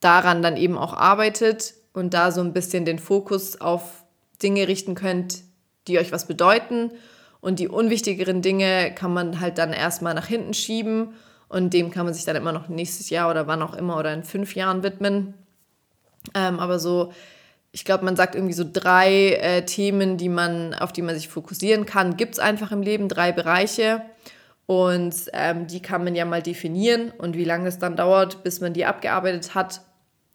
daran 0.00 0.42
dann 0.42 0.56
eben 0.56 0.76
auch 0.76 0.92
arbeitet 0.92 1.74
und 1.92 2.14
da 2.14 2.30
so 2.30 2.40
ein 2.40 2.52
bisschen 2.52 2.84
den 2.84 2.98
Fokus 2.98 3.60
auf 3.60 4.04
Dinge 4.42 4.68
richten 4.68 4.94
könnt, 4.94 5.42
die 5.88 5.98
euch 5.98 6.12
was 6.12 6.26
bedeuten. 6.26 6.90
Und 7.40 7.58
die 7.58 7.68
unwichtigeren 7.68 8.42
Dinge 8.42 8.94
kann 8.94 9.12
man 9.12 9.40
halt 9.40 9.58
dann 9.58 9.72
erstmal 9.72 10.14
nach 10.14 10.26
hinten 10.26 10.52
schieben 10.52 11.14
und 11.48 11.72
dem 11.72 11.90
kann 11.90 12.04
man 12.04 12.14
sich 12.14 12.24
dann 12.24 12.36
immer 12.36 12.52
noch 12.52 12.68
nächstes 12.68 13.10
Jahr 13.10 13.30
oder 13.30 13.46
wann 13.46 13.62
auch 13.62 13.74
immer 13.74 13.98
oder 13.98 14.12
in 14.12 14.24
fünf 14.24 14.56
Jahren 14.56 14.82
widmen. 14.82 15.34
Ähm, 16.34 16.58
aber 16.58 16.78
so, 16.78 17.12
ich 17.72 17.84
glaube, 17.84 18.04
man 18.04 18.16
sagt 18.16 18.34
irgendwie 18.34 18.54
so 18.54 18.64
drei 18.70 19.34
äh, 19.34 19.64
Themen, 19.64 20.16
die 20.16 20.28
man, 20.28 20.74
auf 20.74 20.92
die 20.92 21.02
man 21.02 21.14
sich 21.14 21.28
fokussieren 21.28 21.86
kann, 21.86 22.16
gibt 22.16 22.34
es 22.34 22.38
einfach 22.40 22.72
im 22.72 22.82
Leben, 22.82 23.08
drei 23.08 23.32
Bereiche. 23.32 24.02
Und 24.66 25.14
ähm, 25.32 25.68
die 25.68 25.80
kann 25.80 26.02
man 26.02 26.14
ja 26.14 26.24
mal 26.24 26.42
definieren. 26.42 27.12
Und 27.16 27.36
wie 27.36 27.44
lange 27.44 27.68
es 27.68 27.78
dann 27.78 27.96
dauert, 27.96 28.42
bis 28.42 28.60
man 28.60 28.72
die 28.72 28.84
abgearbeitet 28.84 29.54
hat, 29.54 29.80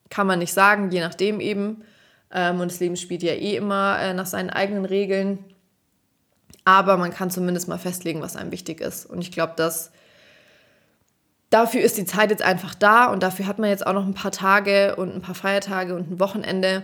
kann 0.09 0.27
man 0.27 0.39
nicht 0.39 0.53
sagen, 0.53 0.89
je 0.91 1.01
nachdem 1.01 1.39
eben. 1.39 1.83
Ähm, 2.31 2.61
und 2.61 2.71
das 2.71 2.79
Leben 2.79 2.95
spielt 2.95 3.23
ja 3.23 3.33
eh 3.33 3.57
immer 3.57 3.99
äh, 3.99 4.13
nach 4.13 4.25
seinen 4.25 4.49
eigenen 4.49 4.85
Regeln. 4.85 5.39
Aber 6.63 6.97
man 6.97 7.11
kann 7.11 7.29
zumindest 7.29 7.67
mal 7.67 7.77
festlegen, 7.77 8.21
was 8.21 8.35
einem 8.35 8.51
wichtig 8.51 8.79
ist. 8.81 9.05
Und 9.05 9.19
ich 9.21 9.31
glaube, 9.31 9.53
dass 9.57 9.91
dafür 11.49 11.81
ist 11.81 11.97
die 11.97 12.05
Zeit 12.05 12.29
jetzt 12.29 12.43
einfach 12.43 12.75
da 12.75 13.07
und 13.07 13.23
dafür 13.23 13.47
hat 13.47 13.59
man 13.59 13.69
jetzt 13.69 13.85
auch 13.85 13.93
noch 13.93 14.05
ein 14.05 14.13
paar 14.13 14.31
Tage 14.31 14.95
und 14.95 15.13
ein 15.13 15.21
paar 15.21 15.35
Feiertage 15.35 15.95
und 15.95 16.11
ein 16.11 16.19
Wochenende. 16.19 16.83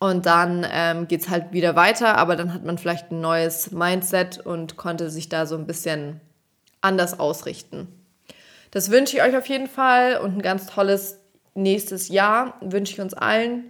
Und 0.00 0.26
dann 0.26 0.66
ähm, 0.68 1.06
geht 1.06 1.20
es 1.20 1.28
halt 1.28 1.52
wieder 1.52 1.76
weiter, 1.76 2.18
aber 2.18 2.34
dann 2.34 2.52
hat 2.52 2.64
man 2.64 2.76
vielleicht 2.76 3.12
ein 3.12 3.20
neues 3.20 3.70
Mindset 3.70 4.38
und 4.38 4.76
konnte 4.76 5.10
sich 5.10 5.28
da 5.28 5.46
so 5.46 5.56
ein 5.56 5.66
bisschen 5.66 6.20
anders 6.82 7.18
ausrichten. 7.18 7.88
Das 8.70 8.90
wünsche 8.90 9.16
ich 9.16 9.22
euch 9.22 9.36
auf 9.36 9.46
jeden 9.46 9.68
Fall 9.68 10.18
und 10.18 10.36
ein 10.36 10.42
ganz 10.42 10.66
tolles 10.66 11.18
nächstes 11.54 12.08
Jahr 12.08 12.54
wünsche 12.60 12.94
ich 12.94 13.00
uns 13.00 13.14
allen 13.14 13.64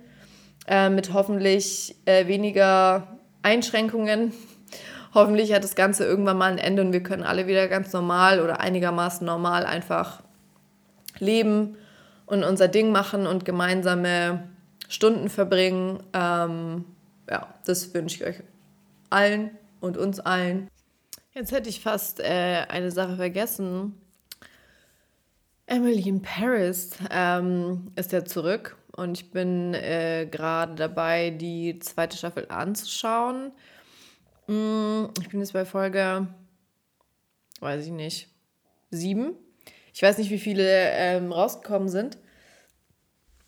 äh, 0.66 0.88
mit 0.88 1.12
hoffentlich 1.12 1.96
äh, 2.04 2.26
weniger 2.26 3.18
Einschränkungen. 3.42 4.32
Hoffentlich 5.14 5.52
hat 5.52 5.62
das 5.62 5.74
Ganze 5.74 6.06
irgendwann 6.06 6.38
mal 6.38 6.52
ein 6.52 6.56
Ende 6.56 6.80
und 6.80 6.94
wir 6.94 7.02
können 7.02 7.22
alle 7.22 7.46
wieder 7.46 7.68
ganz 7.68 7.92
normal 7.92 8.40
oder 8.40 8.60
einigermaßen 8.60 9.26
normal 9.26 9.66
einfach 9.66 10.22
leben 11.18 11.76
und 12.24 12.44
unser 12.44 12.68
Ding 12.68 12.92
machen 12.92 13.26
und 13.26 13.44
gemeinsame 13.44 14.48
Stunden 14.88 15.28
verbringen. 15.28 16.02
Ähm, 16.14 16.86
ja, 17.28 17.46
das 17.66 17.92
wünsche 17.92 18.16
ich 18.16 18.24
euch 18.24 18.42
allen 19.10 19.50
und 19.80 19.98
uns 19.98 20.18
allen. 20.18 20.68
Jetzt 21.34 21.50
hätte 21.50 21.70
ich 21.70 21.80
fast 21.80 22.20
äh, 22.20 22.66
eine 22.68 22.90
Sache 22.90 23.16
vergessen. 23.16 23.98
Emily 25.64 26.06
in 26.06 26.20
Paris 26.20 26.90
ähm, 27.10 27.90
ist 27.96 28.12
ja 28.12 28.22
zurück 28.22 28.76
und 28.96 29.16
ich 29.16 29.30
bin 29.30 29.72
äh, 29.72 30.28
gerade 30.30 30.74
dabei, 30.74 31.30
die 31.30 31.78
zweite 31.78 32.18
Staffel 32.18 32.46
anzuschauen. 32.50 33.52
Mm, 34.46 35.04
ich 35.22 35.30
bin 35.30 35.40
jetzt 35.40 35.54
bei 35.54 35.64
Folge, 35.64 36.26
weiß 37.60 37.86
ich 37.86 37.92
nicht, 37.92 38.28
sieben. 38.90 39.32
Ich 39.94 40.02
weiß 40.02 40.18
nicht, 40.18 40.30
wie 40.30 40.38
viele 40.38 40.90
ähm, 40.90 41.32
rausgekommen 41.32 41.88
sind. 41.88 42.18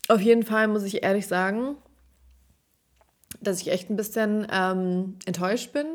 Auf 0.07 0.21
jeden 0.21 0.43
Fall 0.43 0.67
muss 0.67 0.83
ich 0.83 1.03
ehrlich 1.03 1.27
sagen, 1.27 1.77
dass 3.41 3.61
ich 3.61 3.67
echt 3.67 3.91
ein 3.91 3.95
bisschen 3.95 4.47
ähm, 4.51 5.19
enttäuscht 5.27 5.71
bin 5.71 5.85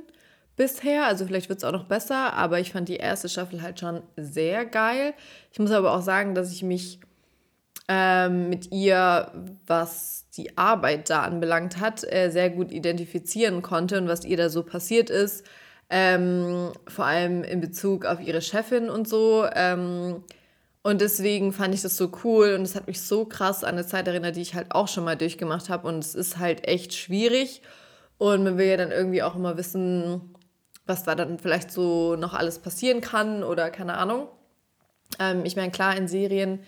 bisher. 0.61 1.07
Also 1.07 1.25
vielleicht 1.25 1.49
wird 1.49 1.61
es 1.61 1.65
auch 1.65 1.73
noch 1.73 1.87
besser, 1.87 2.35
aber 2.35 2.61
ich 2.61 2.73
fand 2.73 2.87
die 2.91 2.99
erste 2.99 3.31
Staffel 3.31 3.63
halt 3.63 3.81
schon 3.81 4.03
sehr 4.19 4.67
geil. 4.67 5.15
Ich 5.55 5.59
muss 5.59 5.71
aber 5.71 5.95
auch 5.95 6.03
sagen, 6.03 6.35
dass 6.35 6.53
ich 6.53 6.63
mich 6.63 7.01
ähm, 7.89 8.51
mit 8.51 8.71
ihr, 8.71 9.33
was 9.67 10.27
die 10.37 10.59
Arbeit 10.59 11.09
da 11.09 11.23
anbelangt 11.23 11.81
hat, 11.81 12.05
äh, 12.05 12.29
sehr 12.29 12.51
gut 12.51 12.73
identifizieren 12.73 13.63
konnte 13.63 13.97
und 13.97 14.07
was 14.07 14.27
ihr 14.27 14.37
da 14.37 14.51
so 14.51 14.63
passiert 14.63 15.09
ist. 15.09 15.47
Ähm, 15.89 16.73
vor 16.87 17.07
allem 17.07 17.43
in 17.43 17.63
Bezug 17.63 18.05
auf 18.05 18.21
ihre 18.21 18.43
Chefin 18.43 18.91
und 18.91 19.09
so. 19.09 19.47
Ähm, 19.55 20.23
und 20.83 21.01
deswegen 21.01 21.55
fand 21.55 21.75
ich 21.75 21.81
das 21.81 21.97
so 21.97 22.13
cool 22.23 22.55
und 22.55 22.63
es 22.63 22.75
hat 22.75 22.87
mich 22.87 23.01
so 23.01 23.25
krass 23.25 23.65
an 23.65 23.77
eine 23.77 23.87
Zeit 23.87 24.07
erinnert, 24.07 24.37
die 24.37 24.43
ich 24.43 24.55
halt 24.55 24.73
auch 24.73 24.89
schon 24.89 25.05
mal 25.05 25.17
durchgemacht 25.17 25.71
habe. 25.71 25.89
Und 25.89 26.01
es 26.01 26.15
ist 26.15 26.37
halt 26.37 26.69
echt 26.69 26.93
schwierig. 26.93 27.63
Und 28.19 28.45
man 28.45 28.59
will 28.59 28.67
ja 28.67 28.77
dann 28.77 28.93
irgendwie 28.93 29.23
auch 29.23 29.35
immer 29.35 29.57
wissen, 29.57 30.30
was 30.91 31.05
da 31.05 31.15
dann 31.15 31.39
vielleicht 31.39 31.71
so 31.71 32.17
noch 32.17 32.35
alles 32.35 32.59
passieren 32.59 33.01
kann 33.01 33.43
oder 33.45 33.71
keine 33.71 33.97
Ahnung. 33.97 34.29
Ähm, 35.19 35.45
ich 35.45 35.57
meine, 35.57 35.71
klar, 35.71 35.97
in 35.97 36.09
Serien 36.09 36.61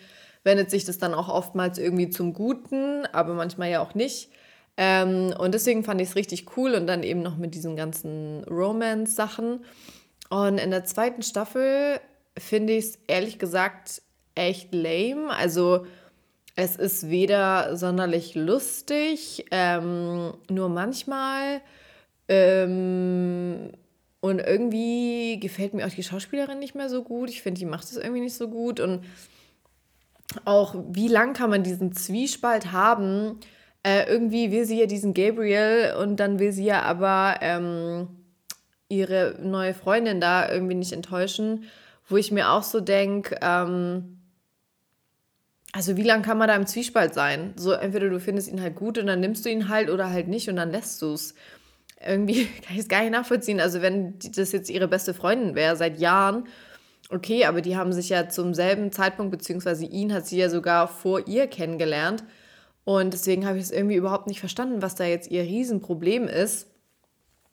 wendet 0.45 0.71
sich 0.71 0.85
das 0.85 0.99
dann 0.99 1.13
auch 1.13 1.29
oftmals 1.29 1.79
irgendwie 1.79 2.09
zum 2.09 2.33
Guten, 2.33 3.05
aber 3.13 3.35
manchmal 3.35 3.71
ja 3.71 3.81
auch 3.81 3.95
nicht. 3.95 4.31
Ähm, 4.77 5.35
und 5.39 5.53
deswegen 5.53 5.85
fand 5.85 6.01
ich 6.01 6.11
es 6.11 6.17
richtig 6.17 6.57
cool 6.57 6.75
und 6.75 6.87
dann 6.87 7.03
eben 7.03 7.21
noch 7.21 7.37
mit 7.37 7.55
diesen 7.55 7.77
ganzen 7.77 8.45
Romance-Sachen. 8.45 9.65
Und 10.31 10.59
in 10.59 10.71
der 10.71 10.85
zweiten 10.85 11.23
Staffel 11.23 12.01
finde 12.39 12.73
ich 12.75 12.85
es 12.87 12.99
ehrlich 13.07 13.39
gesagt 13.39 14.03
echt 14.35 14.73
lame. 14.73 15.29
Also 15.31 15.85
es 16.57 16.77
ist 16.77 17.11
weder 17.11 17.77
sonderlich 17.77 18.35
lustig, 18.35 19.47
ähm, 19.51 20.33
nur 20.49 20.69
manchmal. 20.69 21.61
Ähm, 22.29 23.73
und 24.23 24.39
irgendwie 24.39 25.39
gefällt 25.39 25.75
mir 25.75 25.87
auch 25.87 25.91
die 25.91 26.03
Schauspielerin 26.03 26.59
nicht 26.59 26.75
mehr 26.75 26.89
so 26.89 27.03
gut. 27.03 27.29
Ich 27.29 27.43
finde, 27.43 27.59
die 27.59 27.67
macht 27.67 27.85
es 27.85 27.99
irgendwie 27.99 28.23
nicht 28.23 28.35
so 28.35 28.49
gut. 28.49 28.81
Und 28.81 29.05
auch, 30.47 30.75
wie 30.93 31.09
lang 31.09 31.35
kann 31.35 31.51
man 31.51 31.63
diesen 31.63 31.93
Zwiespalt 31.93 32.73
haben? 32.73 33.39
Äh, 33.83 34.11
irgendwie 34.11 34.51
will 34.51 34.65
sie 34.65 34.81
ja 34.81 34.87
diesen 34.87 35.13
Gabriel 35.13 35.95
und 36.01 36.17
dann 36.17 36.39
will 36.39 36.53
sie 36.53 36.65
ja 36.65 36.81
aber 36.81 37.37
ähm, 37.43 38.09
ihre 38.89 39.37
neue 39.43 39.75
Freundin 39.75 40.23
da 40.23 40.51
irgendwie 40.51 40.77
nicht 40.77 40.93
enttäuschen 40.93 41.67
wo 42.09 42.17
ich 42.17 42.31
mir 42.31 42.51
auch 42.51 42.63
so 42.63 42.81
denke, 42.81 43.39
ähm, 43.41 44.19
also 45.73 45.97
wie 45.97 46.03
lange 46.03 46.23
kann 46.23 46.39
man 46.39 46.49
da 46.49 46.57
im 46.57 46.67
Zwiespalt 46.67 47.15
sein? 47.15 47.55
So 47.57 47.73
entweder 47.73 48.11
du 48.11 48.21
findest 48.21 48.49
ihn 48.49 48.61
halt 48.61 48.77
gut 48.77 48.99
und 48.99 49.07
dann 49.07 49.21
nimmst 49.21 49.45
du 49.45 49.51
ihn 49.51 49.69
halt 49.69 49.89
oder 49.89 50.11
halt 50.11 50.29
nicht 50.29 50.49
und 50.49 50.57
dann 50.57 50.71
lässt 50.71 51.01
du 51.01 51.15
es. 51.15 51.35
Irgendwie 52.07 52.47
kann 52.67 52.75
ich 52.75 52.83
es 52.83 52.89
gar 52.89 53.01
nicht 53.01 53.13
nachvollziehen. 53.13 53.61
Also 53.61 53.83
wenn 53.83 54.15
das 54.35 54.53
jetzt 54.53 54.71
ihre 54.71 54.89
beste 54.89 55.15
Freundin 55.15 55.55
wäre 55.55 55.77
seit 55.77 55.99
Jahren, 55.99 56.45
okay, 57.11 57.45
aber 57.45 57.61
die 57.61 57.77
haben 57.77 57.93
sich 57.93 58.09
ja 58.09 58.29
zum 58.29 58.55
selben 58.55 58.93
Zeitpunkt, 58.93 59.31
beziehungsweise 59.31 59.85
ihn 59.87 60.13
hat 60.13 60.27
sie 60.27 60.39
ja 60.39 60.49
sogar 60.49 60.89
vor 60.89 61.27
ihr 61.27 61.47
kennengelernt. 61.47 62.25
Und 62.85 63.13
deswegen 63.13 63.47
habe 63.47 63.59
ich 63.59 63.65
es 63.65 63.71
irgendwie 63.71 63.97
überhaupt 63.97 64.27
nicht 64.27 64.41
verstanden, 64.41 64.83
was 64.83 64.95
da 64.95 65.05
jetzt 65.05 65.31
ihr 65.31 65.43
Riesenproblem 65.43 66.27
ist. 66.27 66.69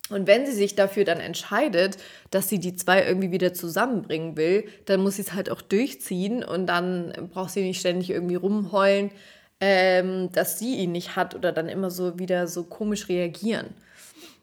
Und 0.08 0.26
wenn 0.26 0.44
sie 0.44 0.52
sich 0.52 0.74
dafür 0.74 1.04
dann 1.04 1.20
entscheidet, 1.20 1.96
dass 2.32 2.48
sie 2.48 2.58
die 2.58 2.74
zwei 2.74 3.04
irgendwie 3.06 3.30
wieder 3.30 3.54
zusammenbringen 3.54 4.36
will, 4.36 4.64
dann 4.86 5.00
muss 5.00 5.16
sie 5.16 5.22
es 5.22 5.34
halt 5.34 5.50
auch 5.50 5.62
durchziehen 5.62 6.42
und 6.42 6.66
dann 6.66 7.12
braucht 7.32 7.50
sie 7.50 7.62
nicht 7.62 7.78
ständig 7.78 8.10
irgendwie 8.10 8.34
rumheulen, 8.34 9.12
ähm, 9.60 10.32
dass 10.32 10.58
sie 10.58 10.78
ihn 10.78 10.90
nicht 10.90 11.14
hat 11.14 11.36
oder 11.36 11.52
dann 11.52 11.68
immer 11.68 11.90
so 11.90 12.18
wieder 12.18 12.48
so 12.48 12.64
komisch 12.64 13.08
reagieren. 13.08 13.68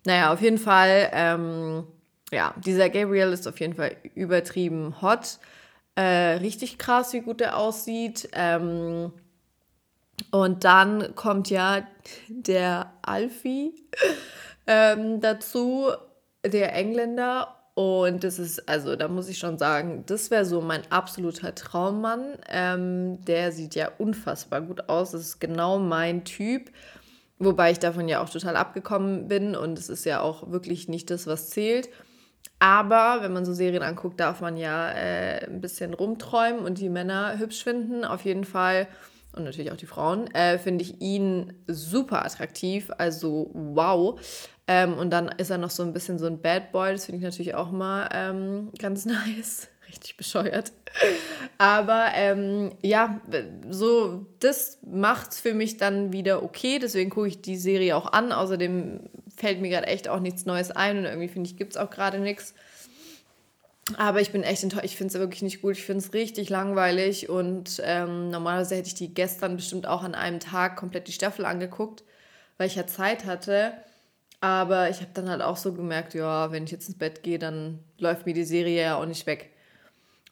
Naja, 0.08 0.32
auf 0.32 0.42
jeden 0.42 0.58
Fall, 0.58 1.10
ähm, 1.12 1.86
ja, 2.32 2.54
dieser 2.66 2.90
Gabriel 2.90 3.34
ist 3.34 3.46
auf 3.46 3.60
jeden 3.60 3.74
Fall 3.74 3.98
übertrieben 4.16 5.02
hot. 5.02 5.38
Äh, 5.96 6.38
richtig 6.38 6.78
krass, 6.78 7.12
wie 7.12 7.20
gut 7.20 7.42
er 7.42 7.58
aussieht. 7.58 8.30
Ähm, 8.32 9.12
und 10.32 10.64
dann 10.64 11.14
kommt 11.16 11.50
ja 11.50 11.86
der 12.30 12.94
Alfie 13.02 13.74
ähm, 14.68 15.20
dazu, 15.20 15.92
der 16.46 16.74
Engländer. 16.74 17.56
Und 17.74 18.24
das 18.24 18.40
ist, 18.40 18.70
also 18.70 18.96
da 18.96 19.10
muss 19.10 19.28
ich 19.28 19.38
schon 19.38 19.58
sagen, 19.58 20.06
das 20.06 20.32
wäre 20.32 20.46
so 20.46 20.62
mein 20.62 20.90
absoluter 20.90 21.54
Traummann. 21.54 22.38
Ähm, 22.48 23.26
der 23.26 23.52
sieht 23.52 23.76
ja 23.76 23.92
unfassbar 23.98 24.62
gut 24.62 24.88
aus. 24.88 25.12
Das 25.12 25.20
ist 25.20 25.40
genau 25.40 25.80
mein 25.80 26.24
Typ. 26.24 26.72
Wobei 27.40 27.72
ich 27.72 27.80
davon 27.80 28.08
ja 28.08 28.22
auch 28.22 28.30
total 28.30 28.56
abgekommen 28.56 29.28
bin 29.28 29.56
und 29.56 29.78
es 29.78 29.90
ist 29.90 30.06
ja 30.06 30.22
auch 30.22 30.52
wirklich 30.52 30.88
nicht 30.88 31.12
das, 31.12 31.28
was 31.28 31.50
zählt. 31.50 31.90
Aber 32.60 33.20
wenn 33.22 33.34
man 33.34 33.46
so 33.46 33.54
Serien 33.54 33.84
anguckt, 33.84 34.20
darf 34.20 34.42
man 34.42 34.58
ja 34.58 34.90
äh, 34.90 35.46
ein 35.46 35.62
bisschen 35.62 35.94
rumträumen 35.94 36.66
und 36.66 36.80
die 36.80 36.90
Männer 36.90 37.38
hübsch 37.38 37.64
finden. 37.64 38.04
Auf 38.04 38.26
jeden 38.26 38.46
Fall 38.46 38.88
und 39.38 39.44
natürlich 39.44 39.72
auch 39.72 39.78
die 39.78 39.86
Frauen, 39.86 40.28
äh, 40.34 40.58
finde 40.58 40.84
ich 40.84 41.00
ihn 41.02 41.54
super 41.68 42.26
attraktiv. 42.26 42.92
Also 42.98 43.52
wow. 43.54 44.20
Ähm, 44.68 44.94
und 44.98 45.12
dann 45.12 45.30
ist 45.30 45.50
er 45.50 45.58
noch 45.58 45.70
so 45.70 45.84
ein 45.84 45.94
bisschen 45.94 46.20
so 46.20 46.26
ein 46.26 46.42
Bad 46.42 46.72
Boy. 46.72 46.92
Das 46.92 47.06
finde 47.06 47.20
ich 47.20 47.24
natürlich 47.24 47.56
auch 47.56 47.72
mal 47.72 48.10
ähm, 48.12 48.72
ganz 48.80 49.06
nice. 49.06 49.70
Richtig 49.98 50.15
bescheuert. 50.15 50.72
Aber 51.57 52.10
ähm, 52.14 52.72
ja, 52.82 53.19
so, 53.69 54.28
das 54.40 54.78
macht 54.86 55.34
für 55.34 55.56
mich 55.56 55.78
dann 55.78 56.14
wieder 56.14 56.44
okay. 56.44 56.78
Deswegen 56.80 57.10
gucke 57.10 57.28
ich 57.28 57.41
die 57.41 57.57
Serie 57.57 57.95
auch 57.95 58.11
an. 58.11 58.32
Außerdem 58.32 59.10
fällt 59.36 59.60
mir 59.60 59.69
gerade 59.69 59.88
echt 59.88 60.07
auch 60.07 60.19
nichts 60.19 60.45
Neues 60.45 60.69
ein 60.69 60.99
und 60.99 61.06
irgendwie 61.06 61.28
finde 61.28 61.49
ich, 61.49 61.57
gibt 61.57 61.74
es 61.74 61.78
auch 61.78 61.90
gerade 61.90 62.19
nichts. 62.19 62.53
Aber 63.98 64.22
ich 64.22 64.32
bin 64.32 64.44
echt 64.44 64.61
enttäuscht. 64.61 64.86
Ich 64.86 64.98
finde 64.98 65.14
es 65.14 65.19
wirklich 65.19 65.41
nicht 65.41 65.61
gut. 65.61 65.78
Ich 65.78 65.84
finde 65.84 66.03
es 66.03 66.14
richtig 66.14 66.49
langweilig. 66.49 67.28
Und 67.28 67.82
ähm, 67.84 68.30
normalerweise 68.30 68.76
hätte 68.76 68.90
ich 68.90 68.95
die 68.95 69.14
gestern 69.14 69.56
bestimmt 69.56 69.88
auch 69.88 70.03
an 70.03 70.14
einem 70.14 70.40
Tag 70.40 70.76
komplett 70.76 71.07
die 71.07 71.14
Staffel 71.14 71.45
angeguckt, 71.45 72.03
weil 72.57 72.68
ich 72.68 72.76
ja 72.76 72.86
Zeit 72.86 73.26
hatte. 73.26 73.74
Aber 74.41 74.91
ich 74.91 74.98
habe 74.98 75.10
dann 75.15 75.30
halt 75.30 75.41
auch 75.41 75.57
so 75.57 75.74
gemerkt, 75.74 76.14
ja, 76.14 76.52
wenn 76.52 76.65
ich 76.65 76.72
jetzt 76.72 76.88
ins 76.88 76.99
Bett 76.99 77.24
gehe, 77.24 77.40
dann 77.40 77.80
läuft 77.98 78.28
mir 78.28 78.34
die 78.34 78.44
Serie 78.44 78.82
ja 78.84 78.98
auch 78.98 79.06
nicht 79.07 79.26
weg. 79.26 79.49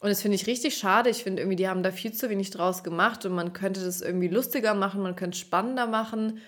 Und 0.06 0.10
das 0.10 0.22
finde 0.22 0.36
ich 0.36 0.46
richtig 0.46 0.78
schade. 0.78 1.10
Ich 1.10 1.24
finde 1.24 1.42
irgendwie, 1.42 1.56
die 1.56 1.68
haben 1.68 1.82
da 1.82 1.90
viel 1.90 2.12
zu 2.12 2.30
wenig 2.30 2.50
draus 2.50 2.84
gemacht 2.84 3.26
und 3.26 3.34
man 3.34 3.52
könnte 3.52 3.84
das 3.84 4.02
irgendwie 4.02 4.28
lustiger 4.28 4.72
machen, 4.72 5.02
man 5.02 5.16
könnte 5.16 5.34
es 5.34 5.40
spannender 5.40 5.88
machen. 5.88 6.38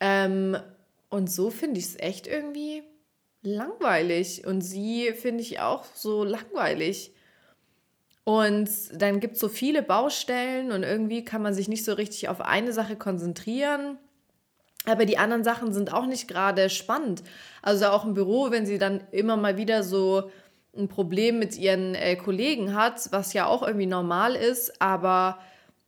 Ähm, 0.00 0.58
und 1.08 1.30
so 1.30 1.48
finde 1.48 1.80
ich 1.80 1.86
es 1.86 1.98
echt 1.98 2.26
irgendwie 2.26 2.82
langweilig. 3.40 4.46
Und 4.46 4.60
sie 4.60 5.12
finde 5.12 5.40
ich 5.40 5.60
auch 5.60 5.86
so 5.94 6.24
langweilig. 6.24 7.14
Und 8.24 8.68
dann 8.92 9.18
gibt 9.18 9.36
es 9.36 9.40
so 9.40 9.48
viele 9.48 9.82
Baustellen 9.82 10.70
und 10.70 10.82
irgendwie 10.82 11.24
kann 11.24 11.40
man 11.40 11.54
sich 11.54 11.68
nicht 11.68 11.86
so 11.86 11.94
richtig 11.94 12.28
auf 12.28 12.42
eine 12.42 12.74
Sache 12.74 12.96
konzentrieren. 12.96 13.96
Aber 14.84 15.06
die 15.06 15.16
anderen 15.16 15.42
Sachen 15.42 15.72
sind 15.72 15.90
auch 15.90 16.04
nicht 16.04 16.28
gerade 16.28 16.68
spannend. 16.68 17.22
Also 17.62 17.86
auch 17.86 18.04
im 18.04 18.12
Büro, 18.12 18.50
wenn 18.50 18.66
sie 18.66 18.76
dann 18.76 19.04
immer 19.10 19.38
mal 19.38 19.56
wieder 19.56 19.82
so 19.82 20.30
ein 20.76 20.88
Problem 20.88 21.38
mit 21.38 21.56
ihren 21.56 21.94
äh, 21.94 22.16
Kollegen 22.16 22.74
hat, 22.74 23.12
was 23.12 23.32
ja 23.32 23.46
auch 23.46 23.62
irgendwie 23.62 23.86
normal 23.86 24.34
ist, 24.34 24.80
aber 24.80 25.38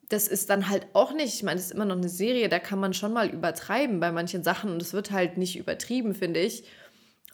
das 0.09 0.29
ist 0.29 0.51
dann 0.51 0.69
halt 0.69 0.87
auch 0.93 1.13
nicht, 1.13 1.35
ich 1.35 1.43
meine, 1.43 1.59
es 1.59 1.67
ist 1.67 1.73
immer 1.73 1.85
noch 1.85 1.97
eine 1.97 2.09
Serie, 2.09 2.49
da 2.49 2.59
kann 2.59 2.79
man 2.79 2.95
schon 2.95 3.13
mal 3.13 3.29
übertreiben 3.29 3.99
bei 3.99 4.13
manchen 4.13 4.45
Sachen 4.45 4.71
und 4.71 4.81
es 4.81 4.93
wird 4.93 5.11
halt 5.11 5.37
nicht 5.37 5.57
übertrieben, 5.59 6.15
finde 6.15 6.41
ich. 6.41 6.65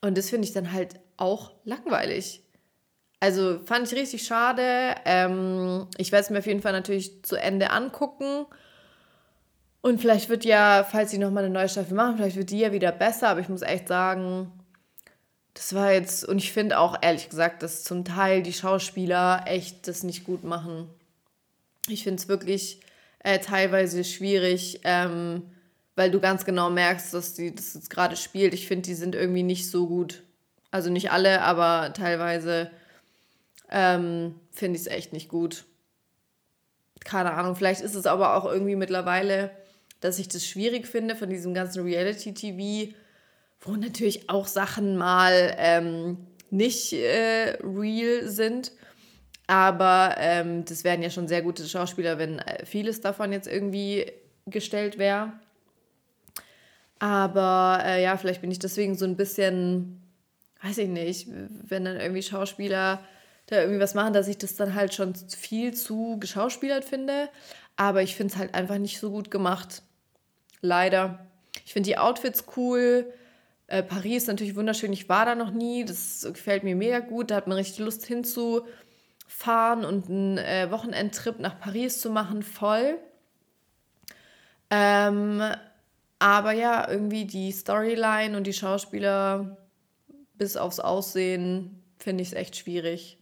Und 0.00 0.16
das 0.16 0.30
finde 0.30 0.48
ich 0.48 0.54
dann 0.54 0.72
halt 0.72 0.94
auch 1.16 1.52
langweilig. 1.64 2.42
Also 3.20 3.60
fand 3.64 3.86
ich 3.86 3.96
richtig 3.96 4.24
schade. 4.24 4.96
Ähm, 5.04 5.86
ich 5.96 6.10
werde 6.10 6.24
es 6.24 6.30
mir 6.30 6.38
auf 6.38 6.46
jeden 6.46 6.60
Fall 6.60 6.72
natürlich 6.72 7.22
zu 7.22 7.36
Ende 7.36 7.70
angucken. 7.70 8.46
Und 9.80 10.00
vielleicht 10.00 10.28
wird 10.28 10.44
ja, 10.44 10.84
falls 10.88 11.12
sie 11.12 11.18
nochmal 11.18 11.44
eine 11.44 11.52
neue 11.52 11.68
Staffel 11.68 11.94
machen, 11.94 12.16
vielleicht 12.16 12.36
wird 12.36 12.50
die 12.50 12.58
ja 12.58 12.72
wieder 12.72 12.90
besser. 12.90 13.28
Aber 13.28 13.38
ich 13.38 13.48
muss 13.48 13.62
echt 13.62 13.86
sagen, 13.86 14.50
das 15.54 15.74
war 15.74 15.92
jetzt, 15.92 16.24
und 16.24 16.38
ich 16.38 16.52
finde 16.52 16.78
auch 16.78 16.96
ehrlich 17.02 17.28
gesagt, 17.28 17.62
dass 17.62 17.84
zum 17.84 18.04
Teil 18.04 18.42
die 18.42 18.52
Schauspieler 18.52 19.44
echt 19.46 19.86
das 19.86 20.02
nicht 20.02 20.24
gut 20.24 20.44
machen. 20.44 20.88
Ich 21.88 22.04
finde 22.04 22.20
es 22.20 22.28
wirklich 22.28 22.80
äh, 23.18 23.38
teilweise 23.38 24.04
schwierig, 24.04 24.80
ähm, 24.84 25.42
weil 25.94 26.10
du 26.10 26.20
ganz 26.20 26.44
genau 26.44 26.70
merkst, 26.70 27.12
dass 27.12 27.34
die 27.34 27.54
das 27.54 27.74
jetzt 27.74 27.90
gerade 27.90 28.16
spielt. 28.16 28.54
Ich 28.54 28.66
finde, 28.66 28.82
die 28.82 28.94
sind 28.94 29.14
irgendwie 29.14 29.42
nicht 29.42 29.70
so 29.70 29.86
gut. 29.86 30.22
Also 30.70 30.88
nicht 30.88 31.10
alle, 31.10 31.42
aber 31.42 31.92
teilweise 31.92 32.70
ähm, 33.70 34.36
finde 34.50 34.76
ich 34.76 34.86
es 34.86 34.92
echt 34.92 35.12
nicht 35.12 35.28
gut. 35.28 35.64
Keine 37.04 37.32
Ahnung, 37.32 37.56
vielleicht 37.56 37.82
ist 37.82 37.94
es 37.94 38.06
aber 38.06 38.36
auch 38.36 38.46
irgendwie 38.46 38.76
mittlerweile, 38.76 39.50
dass 40.00 40.18
ich 40.18 40.28
das 40.28 40.46
schwierig 40.46 40.86
finde 40.86 41.14
von 41.14 41.28
diesem 41.28 41.52
ganzen 41.52 41.82
Reality-TV 41.82 42.94
wo 43.62 43.76
natürlich 43.76 44.28
auch 44.28 44.46
Sachen 44.46 44.96
mal 44.96 45.54
ähm, 45.56 46.18
nicht 46.50 46.92
äh, 46.92 47.56
real 47.62 48.28
sind. 48.28 48.72
Aber 49.46 50.14
ähm, 50.18 50.64
das 50.64 50.84
wären 50.84 51.02
ja 51.02 51.10
schon 51.10 51.28
sehr 51.28 51.42
gute 51.42 51.66
Schauspieler, 51.66 52.18
wenn 52.18 52.38
äh, 52.38 52.64
vieles 52.64 53.00
davon 53.00 53.32
jetzt 53.32 53.48
irgendwie 53.48 54.10
gestellt 54.46 54.98
wäre. 54.98 55.32
Aber 56.98 57.82
äh, 57.84 58.02
ja, 58.02 58.16
vielleicht 58.16 58.40
bin 58.40 58.50
ich 58.50 58.60
deswegen 58.60 58.94
so 58.94 59.04
ein 59.04 59.16
bisschen, 59.16 60.00
weiß 60.62 60.78
ich 60.78 60.88
nicht, 60.88 61.28
wenn 61.28 61.84
dann 61.84 62.00
irgendwie 62.00 62.22
Schauspieler 62.22 63.04
da 63.46 63.60
irgendwie 63.60 63.80
was 63.80 63.94
machen, 63.94 64.12
dass 64.12 64.28
ich 64.28 64.38
das 64.38 64.54
dann 64.54 64.74
halt 64.74 64.94
schon 64.94 65.14
viel 65.14 65.74
zu 65.74 66.18
geschauspielert 66.20 66.84
finde. 66.84 67.28
Aber 67.76 68.02
ich 68.02 68.14
finde 68.14 68.34
es 68.34 68.38
halt 68.38 68.54
einfach 68.54 68.78
nicht 68.78 69.00
so 69.00 69.10
gut 69.10 69.30
gemacht. 69.30 69.82
Leider. 70.60 71.26
Ich 71.64 71.72
finde 71.72 71.88
die 71.88 71.98
Outfits 71.98 72.44
cool. 72.56 73.12
Äh, 73.72 73.82
Paris 73.82 74.26
natürlich 74.26 74.54
wunderschön. 74.54 74.92
Ich 74.92 75.08
war 75.08 75.24
da 75.24 75.34
noch 75.34 75.50
nie. 75.50 75.86
Das 75.86 76.28
gefällt 76.30 76.62
mir 76.62 76.76
mega 76.76 76.98
gut. 76.98 77.30
Da 77.30 77.36
hat 77.36 77.46
man 77.46 77.56
richtig 77.56 77.78
Lust 77.78 78.04
hinzufahren 78.04 79.86
und 79.86 80.10
einen 80.10 80.36
äh, 80.36 80.70
Wochenendtrip 80.70 81.38
nach 81.38 81.58
Paris 81.58 81.98
zu 81.98 82.10
machen. 82.10 82.42
Voll. 82.42 82.98
Ähm, 84.68 85.42
aber 86.18 86.52
ja, 86.52 86.86
irgendwie 86.86 87.24
die 87.24 87.50
Storyline 87.50 88.36
und 88.36 88.46
die 88.46 88.52
Schauspieler 88.52 89.56
bis 90.34 90.58
aufs 90.58 90.78
Aussehen 90.78 91.82
finde 91.96 92.20
ich 92.20 92.28
es 92.28 92.34
echt 92.34 92.56
schwierig. 92.56 93.16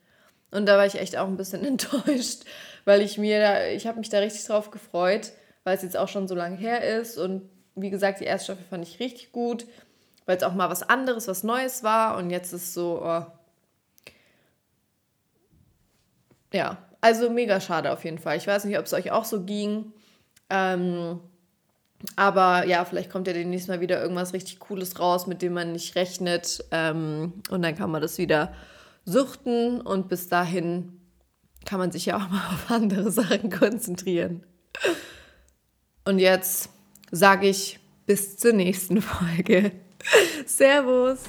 Und 0.50 0.66
da 0.66 0.76
war 0.76 0.86
ich 0.86 0.96
echt 0.96 1.16
auch 1.16 1.28
ein 1.28 1.36
bisschen 1.36 1.64
enttäuscht, 1.64 2.42
weil 2.84 3.02
ich 3.02 3.18
mir 3.18 3.38
da, 3.38 3.66
ich 3.68 3.86
habe 3.86 4.00
mich 4.00 4.08
da 4.08 4.18
richtig 4.18 4.44
drauf 4.46 4.72
gefreut, 4.72 5.30
weil 5.62 5.76
es 5.76 5.84
jetzt 5.84 5.96
auch 5.96 6.08
schon 6.08 6.26
so 6.26 6.34
lange 6.34 6.56
her 6.56 6.82
ist. 6.82 7.18
Und 7.18 7.48
wie 7.76 7.90
gesagt, 7.90 8.18
die 8.18 8.24
erste 8.24 8.46
Staffel 8.46 8.66
fand 8.68 8.88
ich 8.88 8.98
richtig 8.98 9.30
gut 9.30 9.64
weil 10.30 10.36
es 10.36 10.44
auch 10.44 10.54
mal 10.54 10.70
was 10.70 10.88
anderes, 10.88 11.26
was 11.26 11.42
Neues 11.42 11.82
war 11.82 12.16
und 12.16 12.30
jetzt 12.30 12.52
ist 12.52 12.72
so, 12.72 13.02
oh. 13.04 13.26
ja, 16.52 16.78
also 17.00 17.30
mega 17.30 17.60
schade 17.60 17.90
auf 17.90 18.04
jeden 18.04 18.18
Fall. 18.18 18.36
Ich 18.36 18.46
weiß 18.46 18.64
nicht, 18.64 18.78
ob 18.78 18.84
es 18.84 18.92
euch 18.92 19.10
auch 19.10 19.24
so 19.24 19.42
ging. 19.42 19.92
Ähm, 20.48 21.18
aber 22.14 22.64
ja, 22.64 22.84
vielleicht 22.84 23.10
kommt 23.10 23.26
ja 23.26 23.32
demnächst 23.32 23.66
mal 23.66 23.80
wieder 23.80 24.00
irgendwas 24.00 24.32
richtig 24.32 24.60
Cooles 24.60 25.00
raus, 25.00 25.26
mit 25.26 25.42
dem 25.42 25.52
man 25.52 25.72
nicht 25.72 25.96
rechnet. 25.96 26.64
Ähm, 26.70 27.42
und 27.50 27.62
dann 27.62 27.74
kann 27.74 27.90
man 27.90 28.00
das 28.00 28.16
wieder 28.18 28.54
suchten 29.04 29.80
und 29.80 30.08
bis 30.08 30.28
dahin 30.28 31.00
kann 31.66 31.80
man 31.80 31.90
sich 31.90 32.06
ja 32.06 32.18
auch 32.18 32.28
mal 32.30 32.54
auf 32.54 32.70
andere 32.70 33.10
Sachen 33.10 33.50
konzentrieren. 33.50 34.46
Und 36.04 36.20
jetzt 36.20 36.70
sage 37.10 37.48
ich 37.48 37.80
bis 38.06 38.36
zur 38.36 38.52
nächsten 38.52 39.02
Folge. 39.02 39.72
Servus. 40.46 41.20